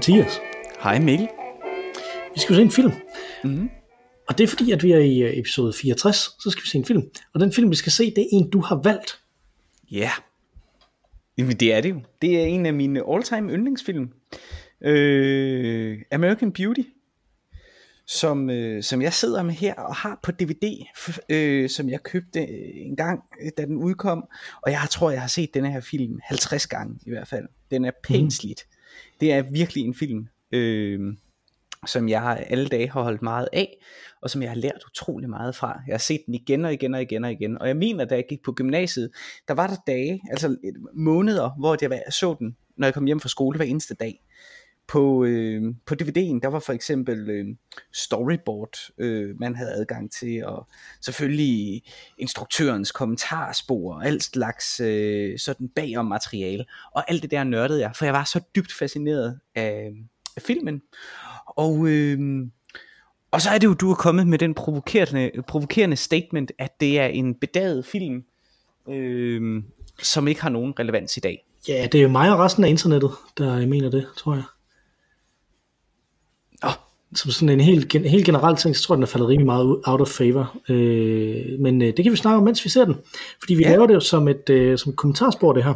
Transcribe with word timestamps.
Hej 0.00 0.14
Mathias. 0.14 0.40
Hej 0.80 0.98
Mikkel. 0.98 1.28
Vi 2.34 2.40
skal 2.40 2.52
jo 2.52 2.58
se 2.58 2.62
en 2.62 2.70
film. 2.70 2.92
Mm-hmm. 3.44 3.70
Og 4.28 4.38
det 4.38 4.44
er 4.44 4.48
fordi, 4.48 4.72
at 4.72 4.82
vi 4.82 4.92
er 4.92 4.98
i 4.98 5.22
øh, 5.22 5.38
episode 5.38 5.72
64, 5.72 6.16
så 6.16 6.50
skal 6.50 6.62
vi 6.62 6.68
se 6.68 6.78
en 6.78 6.84
film. 6.84 7.02
Og 7.34 7.40
den 7.40 7.52
film, 7.52 7.70
vi 7.70 7.76
skal 7.76 7.92
se, 7.92 8.10
det 8.10 8.22
er 8.22 8.28
en, 8.32 8.50
du 8.50 8.60
har 8.60 8.80
valgt. 8.84 9.20
Ja. 9.90 9.98
Yeah. 9.98 10.10
Jamen 11.38 11.56
det 11.56 11.74
er 11.74 11.80
det 11.80 11.90
jo. 11.90 12.00
Det 12.22 12.40
er 12.40 12.44
en 12.44 12.66
af 12.66 12.74
mine 12.74 13.02
all-time 13.10 13.52
yndlingsfilm. 13.52 14.10
Øh, 14.80 15.98
American 16.12 16.52
Beauty. 16.52 16.82
Som, 18.06 18.50
øh, 18.50 18.82
som 18.82 19.02
jeg 19.02 19.12
sidder 19.12 19.42
med 19.42 19.54
her 19.54 19.74
og 19.74 19.94
har 19.94 20.20
på 20.22 20.32
DVD, 20.32 20.86
øh, 21.28 21.70
som 21.70 21.88
jeg 21.88 22.02
købte 22.02 22.48
en 22.74 22.96
gang, 22.96 23.22
øh, 23.42 23.50
da 23.58 23.64
den 23.64 23.76
udkom. 23.76 24.24
Og 24.62 24.70
jeg 24.70 24.86
tror, 24.90 25.10
jeg 25.10 25.20
har 25.20 25.28
set 25.28 25.54
den 25.54 25.64
her 25.64 25.80
film 25.80 26.20
50 26.24 26.66
gange 26.66 26.98
i 27.06 27.10
hvert 27.10 27.28
fald. 27.28 27.46
Den 27.70 27.84
er 27.84 27.90
pænt 28.04 28.44
mm. 28.44 28.50
Det 29.20 29.32
er 29.32 29.42
virkelig 29.52 29.84
en 29.84 29.94
film, 29.94 30.26
øh, 30.52 31.00
som 31.86 32.08
jeg 32.08 32.46
alle 32.50 32.68
dage 32.68 32.90
har 32.90 33.02
holdt 33.02 33.22
meget 33.22 33.48
af, 33.52 33.76
og 34.22 34.30
som 34.30 34.42
jeg 34.42 34.50
har 34.50 34.56
lært 34.56 34.84
utrolig 34.86 35.30
meget 35.30 35.56
fra. 35.56 35.80
Jeg 35.86 35.92
har 35.92 35.98
set 35.98 36.20
den 36.26 36.34
igen 36.34 36.64
og 36.64 36.72
igen 36.72 36.94
og 36.94 37.02
igen 37.02 37.24
og 37.24 37.32
igen. 37.32 37.58
Og 37.58 37.68
jeg 37.68 37.76
mener, 37.76 38.04
da 38.04 38.14
jeg 38.14 38.24
gik 38.28 38.42
på 38.42 38.52
gymnasiet, 38.52 39.10
der 39.48 39.54
var 39.54 39.66
der 39.66 39.76
dage, 39.86 40.20
altså 40.30 40.56
måneder, 40.94 41.50
hvor 41.58 41.76
jeg 41.80 42.02
så 42.10 42.36
den, 42.38 42.56
når 42.76 42.86
jeg 42.86 42.94
kom 42.94 43.04
hjem 43.04 43.20
fra 43.20 43.28
skole 43.28 43.56
hver 43.56 43.66
eneste 43.66 43.94
dag. 43.94 44.20
På, 44.90 45.24
øh, 45.24 45.62
på 45.86 45.94
DVD'en, 46.02 46.40
der 46.42 46.48
var 46.48 46.58
for 46.58 46.72
eksempel 46.72 47.30
øh, 47.30 47.46
storyboard, 47.92 48.76
øh, 48.98 49.40
man 49.40 49.56
havde 49.56 49.72
adgang 49.72 50.12
til, 50.12 50.44
og 50.44 50.66
selvfølgelig 51.00 51.82
instruktørens 52.18 52.92
kommentarspor, 52.92 53.94
og 53.94 54.06
alt 54.06 54.22
slags 54.22 54.80
øh, 54.80 55.38
sådan 55.38 55.68
bagom 55.68 56.06
materiale, 56.06 56.64
og 56.92 57.10
alt 57.10 57.22
det 57.22 57.30
der 57.30 57.44
nørdede 57.44 57.80
jeg, 57.80 57.92
for 57.96 58.04
jeg 58.04 58.14
var 58.14 58.24
så 58.24 58.40
dybt 58.56 58.72
fascineret 58.72 59.40
af, 59.54 59.92
af 60.36 60.42
filmen. 60.42 60.82
Og, 61.46 61.88
øh, 61.88 62.46
og 63.30 63.40
så 63.40 63.50
er 63.50 63.58
det 63.58 63.66
jo, 63.66 63.74
du 63.74 63.90
er 63.90 63.94
kommet 63.94 64.26
med 64.26 64.38
den 64.38 64.54
provokerende, 64.54 65.30
provokerende 65.48 65.96
statement, 65.96 66.52
at 66.58 66.80
det 66.80 66.98
er 66.98 67.06
en 67.06 67.34
bedaget 67.34 67.86
film, 67.86 68.24
øh, 68.88 69.62
som 70.02 70.28
ikke 70.28 70.42
har 70.42 70.50
nogen 70.50 70.74
relevans 70.78 71.16
i 71.16 71.20
dag. 71.20 71.46
Ja, 71.68 71.88
det 71.92 71.98
er 71.98 72.02
jo 72.02 72.08
mig 72.08 72.32
og 72.32 72.38
resten 72.38 72.64
af 72.64 72.68
internettet, 72.68 73.10
der 73.38 73.66
mener 73.66 73.90
det, 73.90 74.06
tror 74.16 74.34
jeg. 74.34 74.42
Som 77.14 77.30
sådan 77.30 77.48
en 77.48 77.60
helt, 77.60 77.92
helt 78.06 78.26
generelt 78.26 78.58
ting, 78.58 78.76
så 78.76 78.82
tror 78.82 78.94
jeg, 78.94 78.96
den 78.96 79.02
er 79.02 79.06
faldet 79.06 79.28
rimelig 79.28 79.46
meget 79.46 79.80
out 79.84 80.00
of 80.00 80.08
favor. 80.08 80.56
Øh, 80.68 81.60
men 81.60 81.82
øh, 81.82 81.88
det 81.96 82.04
kan 82.04 82.12
vi 82.12 82.16
snakke 82.16 82.36
om, 82.36 82.44
mens 82.44 82.64
vi 82.64 82.70
ser 82.70 82.84
den. 82.84 82.96
Fordi 83.40 83.54
vi 83.54 83.62
ja. 83.62 83.70
laver 83.70 83.86
det 83.86 83.94
jo 83.94 84.00
som 84.00 84.28
et, 84.28 84.50
øh, 84.50 84.78
som 84.78 84.90
et 84.90 84.96
kommentarspor, 84.96 85.52
det 85.52 85.64
her. 85.64 85.74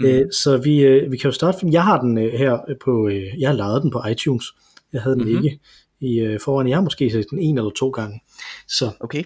Mm. 0.00 0.06
Øh, 0.06 0.32
så 0.32 0.56
vi, 0.56 0.80
øh, 0.80 1.12
vi 1.12 1.16
kan 1.16 1.28
jo 1.28 1.32
starte, 1.32 1.66
jeg 1.70 1.84
har 1.84 2.00
den 2.00 2.18
øh, 2.18 2.32
her 2.32 2.58
på, 2.84 3.08
øh, 3.08 3.40
jeg 3.40 3.48
har 3.48 3.56
lavet 3.56 3.82
den 3.82 3.90
på 3.90 4.02
iTunes. 4.10 4.44
Jeg 4.92 5.02
havde 5.02 5.16
den 5.16 5.24
mm-hmm. 5.24 5.44
ikke 5.44 5.60
i 6.00 6.18
øh, 6.18 6.40
foran. 6.40 6.68
Jeg 6.68 6.76
har 6.76 6.82
måske 6.82 7.10
set 7.10 7.26
den 7.30 7.38
en 7.38 7.58
eller 7.58 7.70
to 7.70 7.90
gange. 7.90 8.20
Så, 8.68 8.90
okay. 9.00 9.22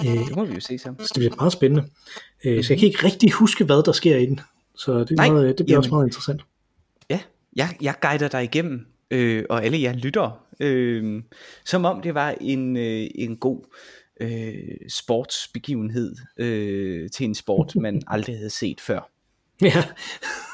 Øh, 0.00 0.26
det 0.28 0.36
må 0.36 0.44
vi 0.44 0.54
jo 0.54 0.60
se 0.60 0.78
sammen. 0.78 1.06
Så 1.06 1.12
det 1.14 1.20
bliver 1.20 1.34
meget 1.38 1.52
spændende. 1.52 1.82
Øh, 2.44 2.52
mm-hmm. 2.52 2.62
Så 2.62 2.72
jeg 2.72 2.78
kan 2.78 2.88
ikke 2.88 3.04
rigtig 3.04 3.32
huske, 3.32 3.64
hvad 3.64 3.82
der 3.82 3.92
sker 3.92 4.16
i 4.16 4.26
den. 4.26 4.40
Så 4.76 4.98
det, 4.98 5.10
er 5.10 5.14
Nej, 5.14 5.30
meget, 5.30 5.58
det 5.58 5.66
bliver 5.66 5.74
jamen, 5.74 5.78
også 5.78 5.90
meget 5.90 6.06
interessant. 6.06 6.42
Ja, 7.10 7.20
jeg, 7.56 7.76
jeg 7.80 7.94
guider 8.02 8.28
dig 8.28 8.44
igennem, 8.44 8.86
øh, 9.10 9.44
og 9.50 9.64
alle 9.64 9.82
jer 9.82 9.92
lytter, 9.92 10.44
øh, 10.60 11.22
som 11.64 11.84
om 11.84 12.02
det 12.02 12.14
var 12.14 12.34
en, 12.40 12.76
øh, 12.76 13.06
en 13.14 13.36
god 13.36 13.64
øh, 14.20 14.76
sportsbegivenhed 14.88 16.16
øh, 16.36 17.10
til 17.10 17.24
en 17.24 17.34
sport, 17.34 17.76
man 17.76 18.02
aldrig 18.06 18.36
havde 18.36 18.50
set 18.50 18.80
før. 18.80 19.10
Ja, 19.62 19.84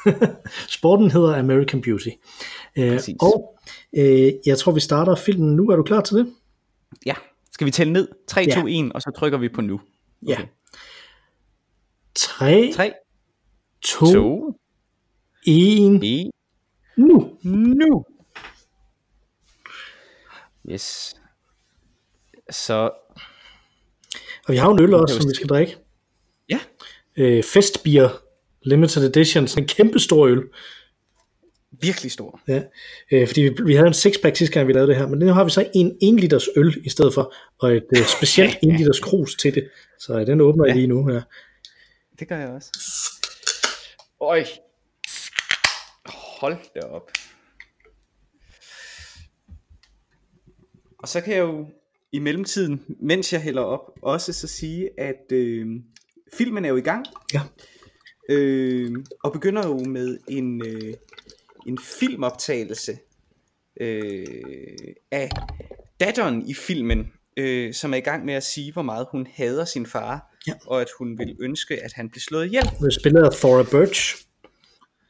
sporten 0.79 1.11
hedder 1.11 1.39
American 1.39 1.83
Beauty. 1.83 2.09
Øh, 2.79 3.01
og 3.21 3.59
øh, 3.97 4.33
jeg 4.47 4.59
tror, 4.59 4.73
vi 4.73 4.81
starter 4.81 5.15
filmen 5.15 5.57
nu. 5.57 5.71
Er 5.71 5.77
du 5.77 5.83
klar 5.83 6.01
til 6.01 6.17
det? 6.17 6.35
Ja. 7.07 7.15
Skal 7.53 7.67
vi 7.67 7.71
tælle 7.71 7.93
ned? 7.93 8.09
3, 8.29 8.41
ja. 8.41 8.61
2, 8.61 8.67
1, 8.67 8.93
og 8.93 9.03
så 9.03 9.11
trykker 9.17 9.39
vi 9.39 9.49
på 9.49 9.61
nu. 9.61 9.75
Okay. 9.75 10.33
Ja. 10.33 10.39
3, 12.15 12.73
3 12.75 12.93
2, 13.83 14.07
2 14.07 14.55
1, 15.47 16.01
1, 16.03 16.31
nu. 16.97 17.31
Nu. 17.43 18.05
Yes. 20.71 21.15
Så. 22.51 22.91
Og 24.47 24.53
vi 24.53 24.57
har 24.57 24.71
en 24.71 24.83
øl 24.83 24.95
også, 24.95 25.17
som 25.17 25.31
vi 25.31 25.35
skal 25.35 25.49
drikke. 25.49 25.77
Ja. 26.49 26.59
Øh, 27.17 27.43
festbier 27.43 28.09
limited 28.65 29.17
edition, 29.17 29.49
sådan 29.49 29.65
en 29.65 29.69
kæmpe 29.69 29.99
stor 29.99 30.27
øl. 30.27 30.43
Virkelig 31.81 32.13
stor. 32.13 32.41
Ja, 32.49 32.63
øh, 33.13 33.27
fordi 33.29 33.41
vi, 33.41 33.55
vi 33.65 33.75
havde 33.75 33.87
en 33.87 33.95
sixpack 33.95 34.37
sidste 34.37 34.55
gang, 34.55 34.69
vi 34.69 34.73
lavede 34.73 34.89
det 34.89 34.97
her, 34.97 35.07
men 35.07 35.19
nu 35.19 35.33
har 35.33 35.45
vi 35.45 35.51
så 35.51 35.71
en 35.75 35.99
1 36.03 36.21
liters 36.21 36.49
øl 36.57 36.83
i 36.85 36.89
stedet 36.89 37.15
for, 37.15 37.35
og 37.59 37.77
et 37.77 37.87
øh, 37.97 38.05
specielt 38.05 38.57
1 38.63 38.77
liters 38.77 39.01
krus 39.01 39.35
til 39.35 39.55
det. 39.55 39.69
Så 39.99 40.19
øh, 40.19 40.27
den 40.27 40.41
åbner 40.41 40.65
ja. 40.65 40.69
jeg 40.69 40.77
lige 40.77 40.87
nu 40.87 41.07
her. 41.07 41.23
Det 42.19 42.29
gør 42.29 42.39
jeg 42.39 42.49
også. 42.49 42.71
Øj. 44.21 44.45
Hold 46.41 46.57
da 46.75 46.81
op. 46.81 47.11
Og 51.05 51.09
så 51.09 51.21
kan 51.21 51.35
jeg 51.35 51.41
jo 51.41 51.67
i 52.13 52.19
mellemtiden, 52.19 52.85
mens 53.01 53.33
jeg 53.33 53.41
hælder 53.41 53.63
op, 53.63 53.91
også 54.03 54.33
så 54.33 54.47
sige, 54.47 54.91
at 54.99 55.33
øh, 55.33 55.67
filmen 56.33 56.65
er 56.65 56.69
jo 56.69 56.77
i 56.77 56.81
gang. 56.81 57.07
Ja. 57.35 57.41
Øh, 58.29 58.91
og 59.25 59.33
begynder 59.33 59.67
jo 59.67 59.79
med 59.79 60.19
en, 60.29 60.67
øh, 60.67 60.95
en 61.67 61.79
filmoptagelse 61.79 62.99
øh, 63.81 64.27
af 65.11 65.31
datteren 66.01 66.49
i 66.49 66.55
filmen, 66.55 67.13
øh, 67.37 67.75
som 67.75 67.93
er 67.93 67.97
i 67.97 68.01
gang 68.01 68.25
med 68.25 68.35
at 68.35 68.43
sige, 68.43 68.73
hvor 68.73 68.83
meget 68.83 69.07
hun 69.11 69.27
hader 69.35 69.65
sin 69.65 69.87
far, 69.87 70.37
ja. 70.47 70.53
og 70.67 70.81
at 70.81 70.89
hun 70.99 71.19
vil 71.19 71.37
ønske, 71.41 71.85
at 71.85 71.93
han 71.93 72.11
bliver 72.11 72.23
slået 72.23 72.47
ihjel. 72.47 72.71
Hun 72.79 72.93
spiller 72.93 73.25
af 73.25 73.33
Thora 73.33 73.63
Birch. 73.63 74.17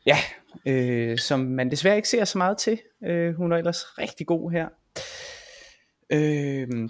Ja, 0.06 0.18
øh, 0.66 1.18
som 1.18 1.40
man 1.40 1.70
desværre 1.70 1.96
ikke 1.96 2.08
ser 2.08 2.24
så 2.24 2.38
meget 2.38 2.58
til. 2.58 2.80
Øh, 3.06 3.34
hun 3.34 3.52
er 3.52 3.56
ellers 3.56 3.98
rigtig 3.98 4.26
god 4.26 4.50
her. 4.50 4.68
Øh, 6.14 6.88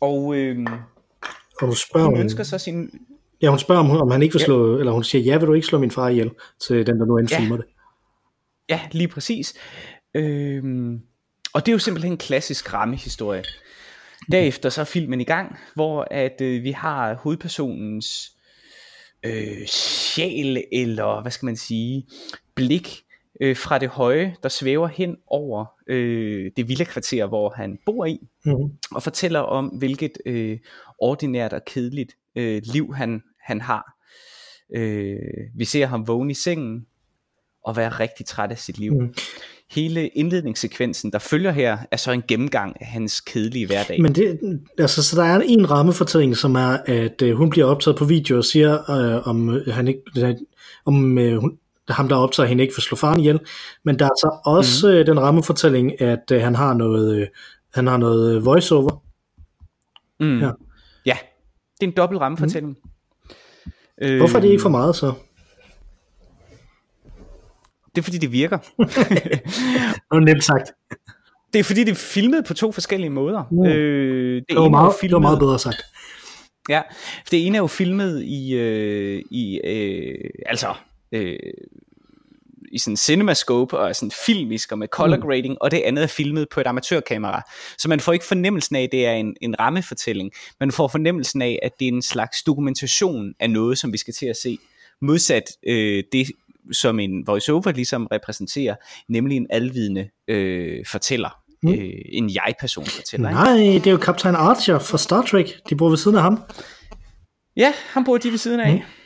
og 0.00 0.36
øh, 0.36 0.66
og 1.60 1.68
du 1.68 1.74
spørger 1.74 2.06
hun 2.06 2.20
ønsker 2.20 2.42
så 2.42 2.58
sin 2.58 2.90
Ja, 3.42 3.48
hun 3.48 3.58
spørger, 3.58 3.80
om, 3.80 3.90
om 3.90 4.10
han 4.10 4.22
ikke 4.22 4.32
vil 4.32 4.42
slå, 4.42 4.74
ja. 4.74 4.78
eller 4.78 4.92
hun 4.92 5.04
siger, 5.04 5.22
ja, 5.22 5.38
vil 5.38 5.48
du 5.48 5.54
ikke 5.54 5.66
slå 5.66 5.78
min 5.78 5.90
far 5.90 6.08
ihjel, 6.08 6.30
til 6.60 6.86
den, 6.86 7.00
der 7.00 7.06
nu 7.06 7.18
end 7.18 7.30
ja. 7.30 7.38
filmer 7.38 7.56
det. 7.56 7.66
Ja, 8.68 8.80
lige 8.92 9.08
præcis. 9.08 9.54
Øhm, 10.14 11.00
og 11.52 11.66
det 11.66 11.68
er 11.68 11.72
jo 11.72 11.78
simpelthen 11.78 12.12
en 12.12 12.18
klassisk 12.18 12.74
rammehistorie. 12.74 13.42
Derefter 14.32 14.68
så 14.68 14.80
er 14.80 14.84
filmen 14.84 15.20
i 15.20 15.24
gang, 15.24 15.58
hvor 15.74 16.06
at 16.10 16.40
øh, 16.40 16.62
vi 16.62 16.70
har 16.70 17.14
hovedpersonens 17.14 18.30
øh, 19.22 19.66
sjæl, 19.66 20.64
eller 20.72 21.22
hvad 21.22 21.32
skal 21.32 21.46
man 21.46 21.56
sige, 21.56 22.06
blik 22.54 23.02
øh, 23.40 23.56
fra 23.56 23.78
det 23.78 23.88
høje, 23.88 24.34
der 24.42 24.48
svæver 24.48 24.88
hen 24.88 25.16
over 25.26 25.66
øh, 25.86 26.50
det 26.56 26.68
vilde 26.68 26.84
kvarter, 26.84 27.26
hvor 27.26 27.50
han 27.56 27.78
bor 27.86 28.04
i, 28.04 28.18
mm-hmm. 28.44 28.70
og 28.94 29.02
fortæller 29.02 29.40
om, 29.40 29.66
hvilket 29.66 30.12
øh, 30.26 30.58
ordinært 30.98 31.52
og 31.52 31.64
kedeligt 31.64 32.12
øh, 32.36 32.62
liv 32.64 32.94
han, 32.94 33.22
han 33.42 33.60
har. 33.60 33.96
Øh, 34.74 35.18
vi 35.56 35.64
ser 35.64 35.86
ham 35.86 36.08
vågne 36.08 36.30
i 36.30 36.34
sengen 36.34 36.86
og 37.64 37.76
være 37.76 37.88
rigtig 37.88 38.26
træt 38.26 38.50
af 38.50 38.58
sit 38.58 38.78
liv. 38.78 39.00
Mm. 39.00 39.14
Hele 39.70 40.08
indledningssekvensen, 40.08 41.12
der 41.12 41.18
følger 41.18 41.50
her, 41.50 41.78
er 41.90 41.96
så 41.96 42.12
en 42.12 42.22
gennemgang 42.28 42.76
af 42.80 42.86
hans 42.86 43.20
kedelige 43.20 43.66
hverdag. 43.66 44.02
Men 44.02 44.14
det, 44.14 44.40
altså, 44.78 45.02
så 45.02 45.16
der 45.16 45.24
er 45.24 45.40
en 45.40 45.70
rammefortælling, 45.70 46.36
som 46.36 46.54
er, 46.54 46.78
at 46.86 47.22
øh, 47.22 47.36
hun 47.36 47.50
bliver 47.50 47.66
optaget 47.66 47.98
på 47.98 48.04
video 48.04 48.36
og 48.36 48.44
siger, 48.44 48.90
øh, 48.90 49.28
om 49.28 49.50
øh, 49.50 49.74
han 49.74 49.88
ikke, 49.88 50.02
om 50.84 51.18
øh, 51.18 51.36
hun, 51.36 51.58
ham 51.92 52.08
der 52.08 52.16
optager 52.16 52.46
hende 52.46 52.62
ikke 52.62 52.74
for 52.74 52.80
slå 52.80 52.96
faren 52.96 53.20
ihjel, 53.20 53.40
men 53.84 53.98
der 53.98 54.04
er 54.04 54.16
så 54.20 54.38
også 54.44 54.88
mm. 54.88 54.94
øh, 54.94 55.06
den 55.06 55.20
rammefortælling, 55.20 56.00
at 56.00 56.30
øh, 56.32 56.42
han 56.42 56.54
har 56.54 56.74
noget, 56.74 57.16
øh, 57.16 57.26
han 57.74 57.86
har 57.86 57.96
noget 57.96 58.36
øh, 58.36 58.44
voiceover. 58.44 59.02
Mm. 60.20 60.40
Ja. 60.40 60.50
ja, 61.06 61.16
det 61.80 61.86
er 61.86 61.90
en 61.90 61.96
dobbelt 61.96 62.20
rammefortælling. 62.20 62.76
Mm. 64.00 64.06
Øh, 64.06 64.18
Hvorfor 64.18 64.36
er 64.36 64.42
det 64.42 64.48
ikke 64.48 64.62
for 64.62 64.68
meget 64.68 64.96
så? 64.96 65.12
Det 67.94 68.00
er 68.00 68.02
fordi 68.02 68.18
det 68.18 68.32
virker. 68.32 68.58
det 68.58 70.10
var 70.10 70.20
nemt 70.20 70.44
sagt. 70.44 70.72
Det 71.52 71.58
er 71.58 71.64
fordi 71.64 71.84
det 71.84 71.90
er 71.90 71.94
filmet 71.94 72.44
på 72.44 72.54
to 72.54 72.72
forskellige 72.72 73.10
måder. 73.10 73.42
Mm. 73.50 73.66
Øh, 73.66 74.36
det, 74.36 74.44
det, 74.48 74.56
var 74.56 74.68
meget, 74.68 74.94
filmet, 75.00 75.10
det 75.10 75.14
var 75.14 75.20
meget 75.20 75.38
bedre 75.38 75.58
sagt. 75.58 75.82
Ja, 76.68 76.82
det 77.30 77.46
ene 77.46 77.56
er 77.56 77.60
jo 77.60 77.66
filmet 77.66 78.22
i, 78.22 78.54
øh, 78.54 79.22
i 79.30 79.60
øh, 79.64 80.30
altså 80.46 80.74
øh, 81.12 81.36
i 82.72 82.78
sådan 82.78 82.96
cinemascope 82.96 83.78
og 83.78 83.96
sådan 83.96 84.12
filmisk 84.26 84.72
og 84.72 84.78
med 84.78 84.88
color 84.88 85.16
mm. 85.16 85.22
grading, 85.22 85.52
mm. 85.52 85.58
og 85.60 85.70
det 85.70 85.82
andet 85.84 86.02
er 86.02 86.06
filmet 86.06 86.48
på 86.48 86.60
et 86.60 86.66
amatørkamera. 86.66 87.42
Så 87.78 87.88
man 87.88 88.00
får 88.00 88.12
ikke 88.12 88.24
fornemmelsen 88.24 88.76
af, 88.76 88.82
at 88.82 88.92
det 88.92 89.06
er 89.06 89.12
en, 89.12 89.36
en 89.40 89.60
rammefortælling. 89.60 90.30
Man 90.60 90.72
får 90.72 90.88
fornemmelsen 90.88 91.42
af, 91.42 91.58
at 91.62 91.72
det 91.80 91.88
er 91.88 91.92
en 91.92 92.02
slags 92.02 92.42
dokumentation 92.42 93.34
af 93.40 93.50
noget, 93.50 93.78
som 93.78 93.92
vi 93.92 93.98
skal 93.98 94.14
til 94.14 94.26
at 94.26 94.36
se. 94.36 94.58
Modsat 95.02 95.44
øh, 95.66 96.04
det 96.12 96.26
som 96.72 97.00
en 97.00 97.26
voiceover 97.26 97.72
ligesom 97.72 98.06
repræsenterer, 98.06 98.74
nemlig 99.08 99.36
en 99.36 99.46
alvidende 99.50 100.08
øh, 100.28 100.84
fortæller. 100.86 101.40
Mm. 101.62 101.72
Øh, 101.72 101.90
en 102.08 102.30
jeg-person 102.34 102.86
fortæller. 102.86 103.30
Nej, 103.30 103.56
det 103.56 103.86
er 103.86 103.90
jo 103.90 103.98
Captain 103.98 104.34
Archer 104.34 104.78
fra 104.78 104.98
Star 104.98 105.22
Trek. 105.22 105.60
De 105.70 105.76
bor 105.76 105.88
ved 105.88 105.96
siden 105.96 106.16
af 106.16 106.22
ham. 106.22 106.42
Ja, 107.56 107.72
han 107.92 108.04
bor 108.04 108.18
de 108.18 108.30
ved 108.30 108.38
siden 108.38 108.60
af. 108.60 108.72
Mm. 108.72 108.99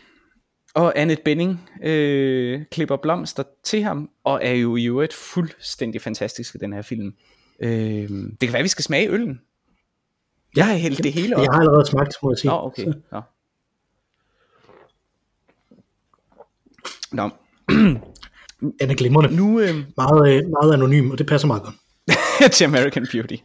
Og 0.74 0.98
Annette 0.98 1.22
Benning 1.24 1.70
øh, 1.82 2.62
klipper 2.70 2.96
blomster 2.96 3.42
til 3.64 3.82
ham, 3.82 4.10
og 4.24 4.40
er 4.42 4.52
jo 4.52 4.76
i 4.76 4.84
øvrigt 4.84 5.14
fuldstændig 5.14 6.02
fantastisk 6.02 6.54
i 6.54 6.58
den 6.58 6.72
her 6.72 6.82
film. 6.82 7.14
Øh, 7.60 7.70
det 7.70 8.40
kan 8.40 8.52
være, 8.52 8.58
at 8.58 8.64
vi 8.64 8.68
skal 8.68 8.84
smage 8.84 9.10
øllen. 9.10 9.40
Jeg 10.56 10.66
har 10.66 10.74
hældt 10.74 11.04
det 11.04 11.12
hele 11.12 11.36
op. 11.36 11.42
Jeg 11.42 11.52
har 11.52 11.60
allerede 11.60 11.86
smagt, 11.86 12.14
må 12.22 12.30
jeg 12.30 12.38
sige. 12.38 12.50
Nå, 12.50 12.56
okay. 12.56 12.86
Nå. 13.12 13.20
Nå. 17.12 17.30
Den 18.80 18.90
er 18.90 18.94
glimrende. 18.94 19.36
Nu, 19.36 19.60
øh... 19.60 19.74
meget, 19.96 20.36
øh, 20.36 20.42
meget 20.50 20.72
anonym, 20.72 21.10
og 21.10 21.18
det 21.18 21.26
passer 21.26 21.48
meget 21.48 21.62
godt. 21.62 21.74
til 22.54 22.64
American 22.64 23.06
Beauty. 23.12 23.36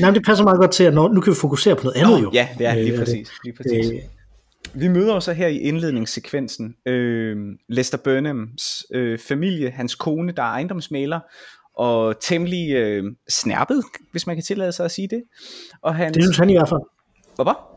Nej, 0.00 0.10
men 0.10 0.14
det 0.14 0.24
passer 0.26 0.44
meget 0.44 0.58
godt 0.58 0.70
til, 0.70 0.84
at 0.84 0.94
når, 0.94 1.08
nu 1.08 1.20
kan 1.20 1.30
vi 1.30 1.36
fokusere 1.36 1.76
på 1.76 1.82
noget 1.82 1.96
andet 1.96 2.20
Nå, 2.20 2.22
jo. 2.22 2.30
Ja, 2.34 2.48
det 2.58 2.66
er 2.66 2.74
lige 2.74 2.92
Øh, 2.92 2.98
præcis. 2.98 3.30
Lige 3.44 3.56
præcis. 3.56 3.90
Øh, 3.92 3.98
Vi 4.74 4.88
møder 4.88 5.20
så 5.20 5.32
her 5.32 5.46
i 5.46 5.58
indledningssekvensen 5.58 6.74
øh, 6.86 7.36
Lester 7.68 7.98
Burnhams 7.98 8.86
øh, 8.94 9.18
familie, 9.18 9.70
hans 9.70 9.94
kone, 9.94 10.32
der 10.32 10.42
er 10.42 10.46
ejendomsmaler, 10.46 11.20
og 11.76 12.20
temmelig 12.20 12.72
øh, 12.74 13.04
snærpet, 13.28 13.82
hvis 14.10 14.26
man 14.26 14.36
kan 14.36 14.42
tillade 14.42 14.72
sig 14.72 14.84
at 14.84 14.90
sige 14.90 15.08
det. 15.08 15.22
Og 15.82 15.94
hans... 15.94 16.14
det 16.14 16.24
synes 16.24 16.36
han 16.36 16.50
i 16.50 16.52
hvert 16.52 16.68
fald. 16.68 16.80
Hvorfor? 17.34 17.68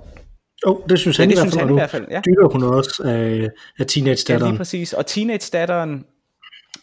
Oh, 0.66 0.78
det 0.90 1.00
synes 1.00 1.20
Ja, 1.20 1.24
han 1.24 1.30
det 1.30 1.36
i 1.36 1.40
hvert 1.40 1.44
synes 1.52 1.56
fald. 1.56 1.68
han 1.68 1.76
i 1.76 1.80
hvert 1.80 1.90
fald, 1.90 2.06
ja. 2.12 2.22
Hun 2.52 2.64
også 2.64 3.02
af, 3.06 3.10
af 3.12 3.38
Ja, 3.38 3.48
lige 3.78 3.86
teenage-datteren. 3.88 4.58
præcis. 4.58 4.94
Og 4.94 5.06
teenage-datteren, 5.06 6.06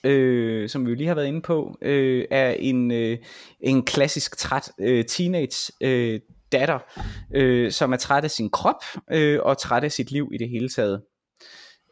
øh, 0.04 0.68
som 0.68 0.86
vi 0.86 0.90
jo 0.90 0.96
lige 0.96 1.08
har 1.08 1.14
været 1.14 1.26
inde 1.26 1.42
på, 1.42 1.78
øh, 1.82 2.24
er 2.30 2.50
en, 2.50 2.90
øh, 2.90 3.18
en 3.60 3.82
klassisk 3.82 4.36
træt 4.38 4.70
øh, 4.80 5.04
teenage 5.04 5.72
øh, 5.80 6.20
datter, 6.52 6.78
øh, 7.34 7.72
som 7.72 7.92
er 7.92 7.96
træt 7.96 8.24
af 8.24 8.30
sin 8.30 8.50
krop 8.50 8.84
øh, 9.12 9.40
og 9.42 9.58
træt 9.58 9.84
af 9.84 9.92
sit 9.92 10.10
liv 10.10 10.30
i 10.34 10.38
det 10.38 10.48
hele 10.48 10.68
taget. 10.68 11.02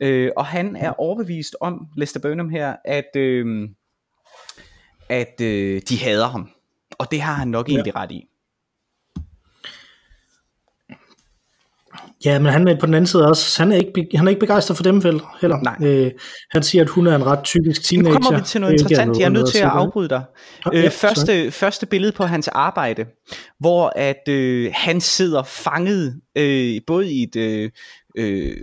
Øh, 0.02 0.30
og 0.36 0.46
han 0.46 0.76
er 0.76 0.92
overbevist 0.92 1.56
om, 1.60 1.86
Lester 1.96 2.20
Burnham 2.20 2.48
her, 2.48 2.76
at, 2.84 3.16
øh, 3.16 3.68
at 5.08 5.40
øh, 5.40 5.82
de 5.88 5.98
hader 5.98 6.28
ham. 6.28 6.50
Og 6.98 7.10
det 7.10 7.20
har 7.20 7.34
han 7.34 7.48
nok 7.48 7.68
egentlig 7.68 7.96
ret 7.96 8.12
i. 8.12 8.29
Ja, 12.24 12.38
men 12.38 12.52
han 12.52 12.68
er 12.68 12.76
på 12.80 12.86
den 12.86 12.94
anden 12.94 13.06
side 13.06 13.28
også, 13.28 13.62
han 13.62 13.72
er 13.72 13.76
ikke, 13.76 14.08
han 14.14 14.26
er 14.26 14.28
ikke 14.30 14.40
begejstret 14.40 14.76
for 14.76 14.84
dem 14.84 15.04
vel, 15.04 15.20
heller. 15.40 15.56
Nej. 15.62 15.88
Øh, 15.88 16.10
han 16.50 16.62
siger, 16.62 16.84
at 16.84 16.90
hun 16.90 17.06
er 17.06 17.16
en 17.16 17.26
ret 17.26 17.44
typisk 17.44 17.80
Nu 17.80 17.96
teenager. 17.96 18.12
kommer 18.12 18.38
vi 18.38 18.44
til 18.44 18.60
noget 18.60 18.72
ikke 18.72 18.82
interessant. 18.82 19.18
Jeg 19.18 19.24
er 19.24 19.28
nødt 19.28 19.48
til 19.48 19.58
at 19.58 19.64
afbryde 19.64 20.08
dig. 20.08 20.24
Nå, 20.64 20.72
ja, 20.74 20.84
Øh, 20.84 20.90
første, 20.90 21.50
første 21.50 21.86
billede 21.86 22.12
på 22.12 22.24
hans 22.24 22.48
arbejde, 22.48 23.06
hvor 23.58 23.92
at 23.96 24.28
øh, 24.28 24.72
han 24.74 25.00
sidder 25.00 25.42
fanget 25.42 26.20
øh, 26.36 26.80
både 26.86 27.12
i 27.12 27.22
et 27.22 27.36
øh, 27.36 27.70
øh, 28.16 28.56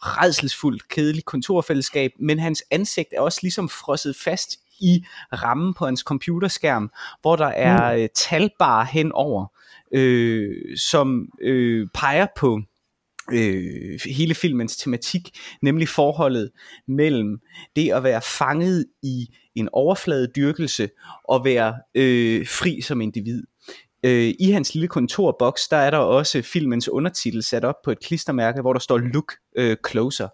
redselsfuldt, 0.00 0.88
kedeligt 0.88 1.26
kontorfællesskab, 1.26 2.10
men 2.20 2.38
hans 2.38 2.62
ansigt 2.70 3.08
er 3.16 3.20
også 3.20 3.38
ligesom 3.42 3.68
frosset 3.68 4.16
fast 4.24 4.56
i 4.80 5.04
rammen 5.32 5.74
på 5.74 5.86
hans 5.86 6.00
computerskærm, 6.00 6.90
hvor 7.20 7.36
der 7.36 7.46
er 7.46 7.92
øh, 7.92 8.08
talbar 8.14 8.84
henover, 8.84 9.46
øh, 9.94 10.76
som 10.78 11.28
øh, 11.42 11.86
peger 11.94 12.26
på 12.36 12.60
øh, 13.32 14.00
hele 14.06 14.34
filmens 14.34 14.76
tematik, 14.76 15.30
nemlig 15.62 15.88
forholdet 15.88 16.50
mellem 16.88 17.38
det 17.76 17.92
at 17.92 18.02
være 18.02 18.22
fanget 18.22 18.86
i 19.02 19.26
en 19.54 19.68
overfladedyrkelse 19.72 20.88
og 21.28 21.44
være 21.44 21.74
øh, 21.94 22.46
fri 22.46 22.80
som 22.80 23.00
individ. 23.00 23.42
Øh, 24.04 24.34
I 24.38 24.50
hans 24.50 24.74
lille 24.74 24.88
kontorboks, 24.88 25.68
der 25.68 25.76
er 25.76 25.90
der 25.90 25.98
også 25.98 26.42
filmens 26.42 26.88
undertitel 26.88 27.42
sat 27.42 27.64
op 27.64 27.74
på 27.84 27.90
et 27.90 28.00
klistermærke, 28.00 28.60
hvor 28.60 28.72
der 28.72 28.80
står 28.80 28.98
Look 28.98 29.32
øh, 29.56 29.76
Closer. 29.88 30.28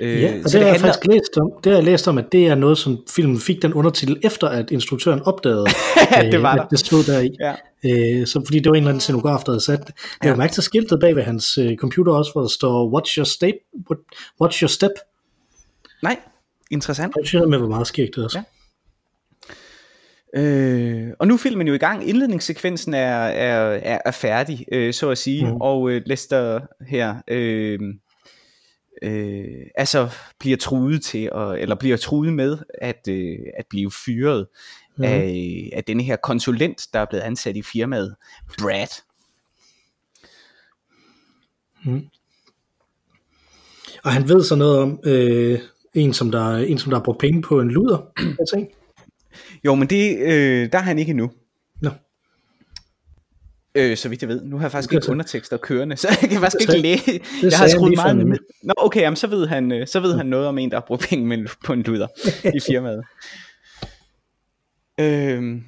Øh, 0.00 0.22
Ja, 0.22 0.34
og 0.44 0.50
så 0.50 0.58
det, 0.58 0.64
har 0.66 0.72
jeg 0.72 0.72
handler- 0.80 0.88
faktisk 0.88 1.06
læst 1.06 1.38
om. 1.38 1.52
Det 1.64 1.72
har 1.72 1.78
jeg 1.78 1.84
læst 1.84 2.08
om, 2.08 2.18
at 2.18 2.24
det 2.32 2.46
er 2.46 2.54
noget, 2.54 2.78
som 2.78 2.98
filmen 3.10 3.40
fik 3.40 3.62
den 3.62 3.74
undertitel, 3.74 4.20
efter 4.24 4.48
at 4.48 4.70
instruktøren 4.70 5.20
opdagede, 5.22 5.66
Ja, 6.16 6.30
det 6.30 6.42
var 6.42 6.54
øh, 6.54 6.60
at 6.64 6.66
det 6.70 6.78
stod 6.78 7.04
der 7.04 7.20
i. 7.20 7.30
Ja. 7.40 7.54
Øh, 8.20 8.26
så, 8.26 8.42
fordi 8.46 8.58
det 8.58 8.70
var 8.70 8.74
en 8.74 8.82
eller 8.82 8.88
anden 8.90 9.00
scenograf, 9.00 9.40
der 9.46 9.52
havde 9.52 9.64
sat 9.64 9.78
det. 9.78 9.86
Jeg 9.86 9.94
Ja. 10.24 10.28
har 10.28 10.36
mærket 10.36 10.54
til 10.54 10.62
skiltet 10.62 11.00
bag 11.00 11.16
ved 11.16 11.22
hans 11.22 11.58
øh, 11.58 11.76
computer 11.76 12.12
også, 12.12 12.32
hvor 12.32 12.40
der 12.40 12.48
står, 12.48 12.90
watch 12.94 13.18
your, 13.18 13.24
step, 13.24 13.54
what, 13.90 13.98
watch 14.40 14.62
your 14.62 14.68
step. 14.68 14.90
Nej, 16.02 16.16
interessant. 16.70 17.12
Jeg 17.16 17.26
synes 17.26 17.44
med, 17.48 17.58
hvor 17.58 17.68
meget 17.68 17.86
skægt 17.86 18.16
det 18.16 18.24
også. 18.24 18.38
Ja. 18.38 18.44
Øh, 20.34 21.08
og 21.18 21.26
nu 21.28 21.34
er 21.34 21.38
filmen 21.38 21.68
jo 21.68 21.74
i 21.74 21.78
gang. 21.78 22.08
Indledningssekvensen 22.08 22.94
er, 22.94 23.16
er, 23.16 23.78
er, 23.82 23.98
er 24.04 24.10
færdig, 24.10 24.64
øh, 24.72 24.92
så 24.94 25.10
at 25.10 25.18
sige. 25.18 25.46
Mm. 25.46 25.56
Og 25.60 25.90
øh, 25.90 26.02
Lester 26.06 26.60
her 26.88 27.14
øh, 27.28 27.78
øh, 29.02 29.66
altså 29.74 30.08
bliver 30.38 30.56
truet 30.56 31.02
til, 31.02 31.30
at, 31.34 31.58
eller 31.58 31.74
bliver 31.74 31.96
truet 31.96 32.32
med 32.32 32.58
at, 32.80 33.08
øh, 33.08 33.38
at 33.58 33.64
blive 33.70 33.90
fyret 34.04 34.46
mm. 34.96 35.04
af, 35.04 35.70
af 35.72 35.84
denne 35.84 36.02
her 36.02 36.16
konsulent, 36.16 36.86
der 36.92 37.00
er 37.00 37.06
blevet 37.10 37.22
ansat 37.22 37.56
i 37.56 37.62
firmaet, 37.62 38.16
Brad. 38.58 39.02
Og 44.04 44.12
han 44.12 44.28
ved 44.28 44.44
så 44.44 44.56
noget 44.56 44.78
om 44.78 45.00
øh, 45.04 45.58
en, 45.94 46.12
som 46.12 46.30
der, 46.30 46.56
en, 46.56 46.78
som 46.78 46.90
der 46.90 46.98
har 46.98 47.04
brugt 47.04 47.20
penge 47.20 47.42
på 47.42 47.60
en 47.60 47.70
luder. 47.70 48.12
Jeg 48.18 48.46
tænker. 48.54 48.74
Jo, 49.64 49.74
men 49.74 49.88
det, 49.88 50.18
øh, 50.18 50.72
der 50.72 50.78
er 50.78 50.82
han 50.82 50.98
ikke 50.98 51.10
endnu. 51.10 51.30
Øh, 53.78 53.96
så 53.96 54.08
vidt 54.08 54.22
jeg 54.22 54.28
ved. 54.28 54.44
Nu 54.44 54.56
har 54.56 54.64
jeg 54.64 54.72
faktisk 54.72 54.90
Det 54.90 54.96
ikke 54.96 55.04
så- 55.04 55.10
undertekster 55.12 55.56
kørende, 55.56 55.96
så 56.02 56.08
jeg 56.22 56.30
kan 56.30 56.40
faktisk 56.40 56.68
Det 56.68 56.74
ikke 56.74 56.88
læse. 57.06 57.20
Jeg 57.42 57.58
har 57.58 57.68
skruet 57.68 57.94
meget 57.96 58.16
ned. 58.16 58.38
Nå, 58.62 58.72
okay, 58.76 59.00
jamen, 59.00 59.16
så 59.16 59.26
ved 59.26 59.46
han, 59.46 59.72
øh, 59.72 59.86
så 59.86 60.00
ved 60.00 60.16
han 60.16 60.26
noget 60.26 60.46
om 60.46 60.58
en, 60.58 60.70
der 60.70 60.76
har 60.76 60.84
brugt 60.86 61.02
penge 61.08 61.48
på 61.64 61.72
en 61.72 61.82
luder 61.82 62.06
i 62.56 62.60
firmaet. 62.70 63.04
øh, 65.00 65.62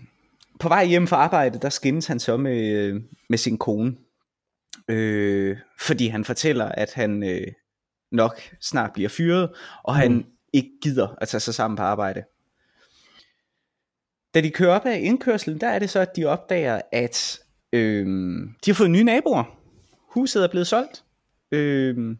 på 0.60 0.68
vej 0.68 0.84
hjem 0.86 1.06
fra 1.06 1.16
arbejde, 1.16 1.58
der 1.62 1.68
skændes 1.68 2.06
han 2.06 2.20
så 2.20 2.36
med, 2.36 2.68
øh, 2.72 3.00
med 3.28 3.38
sin 3.38 3.58
kone. 3.58 3.94
Øh, 4.88 5.56
fordi 5.80 6.06
han 6.08 6.24
fortæller, 6.24 6.64
at 6.64 6.92
han 6.94 7.22
øh, 7.22 7.46
nok 8.12 8.40
snart 8.60 8.90
bliver 8.92 9.08
fyret, 9.08 9.50
og 9.84 9.96
han 9.96 10.12
Mm. 10.12 10.24
ikke 10.52 10.70
gider 10.82 11.08
at 11.20 11.28
tage 11.28 11.40
sig 11.40 11.54
sammen 11.54 11.76
på 11.76 11.82
arbejde. 11.82 12.22
Da 14.34 14.40
de 14.40 14.50
kører 14.50 14.70
op 14.74 14.86
ad 14.86 14.96
indkørselen, 14.96 15.60
der 15.60 15.68
er 15.68 15.78
det 15.78 15.90
så, 15.90 16.00
at 16.00 16.16
de 16.16 16.24
opdager, 16.24 16.80
at 16.92 17.38
øh, 17.72 18.06
de 18.64 18.70
har 18.70 18.74
fået 18.74 18.90
nye 18.90 19.04
naboer. 19.04 19.44
Huset 20.14 20.44
er 20.44 20.48
blevet 20.48 20.66
solgt. 20.66 21.04
Øh, 21.52 22.16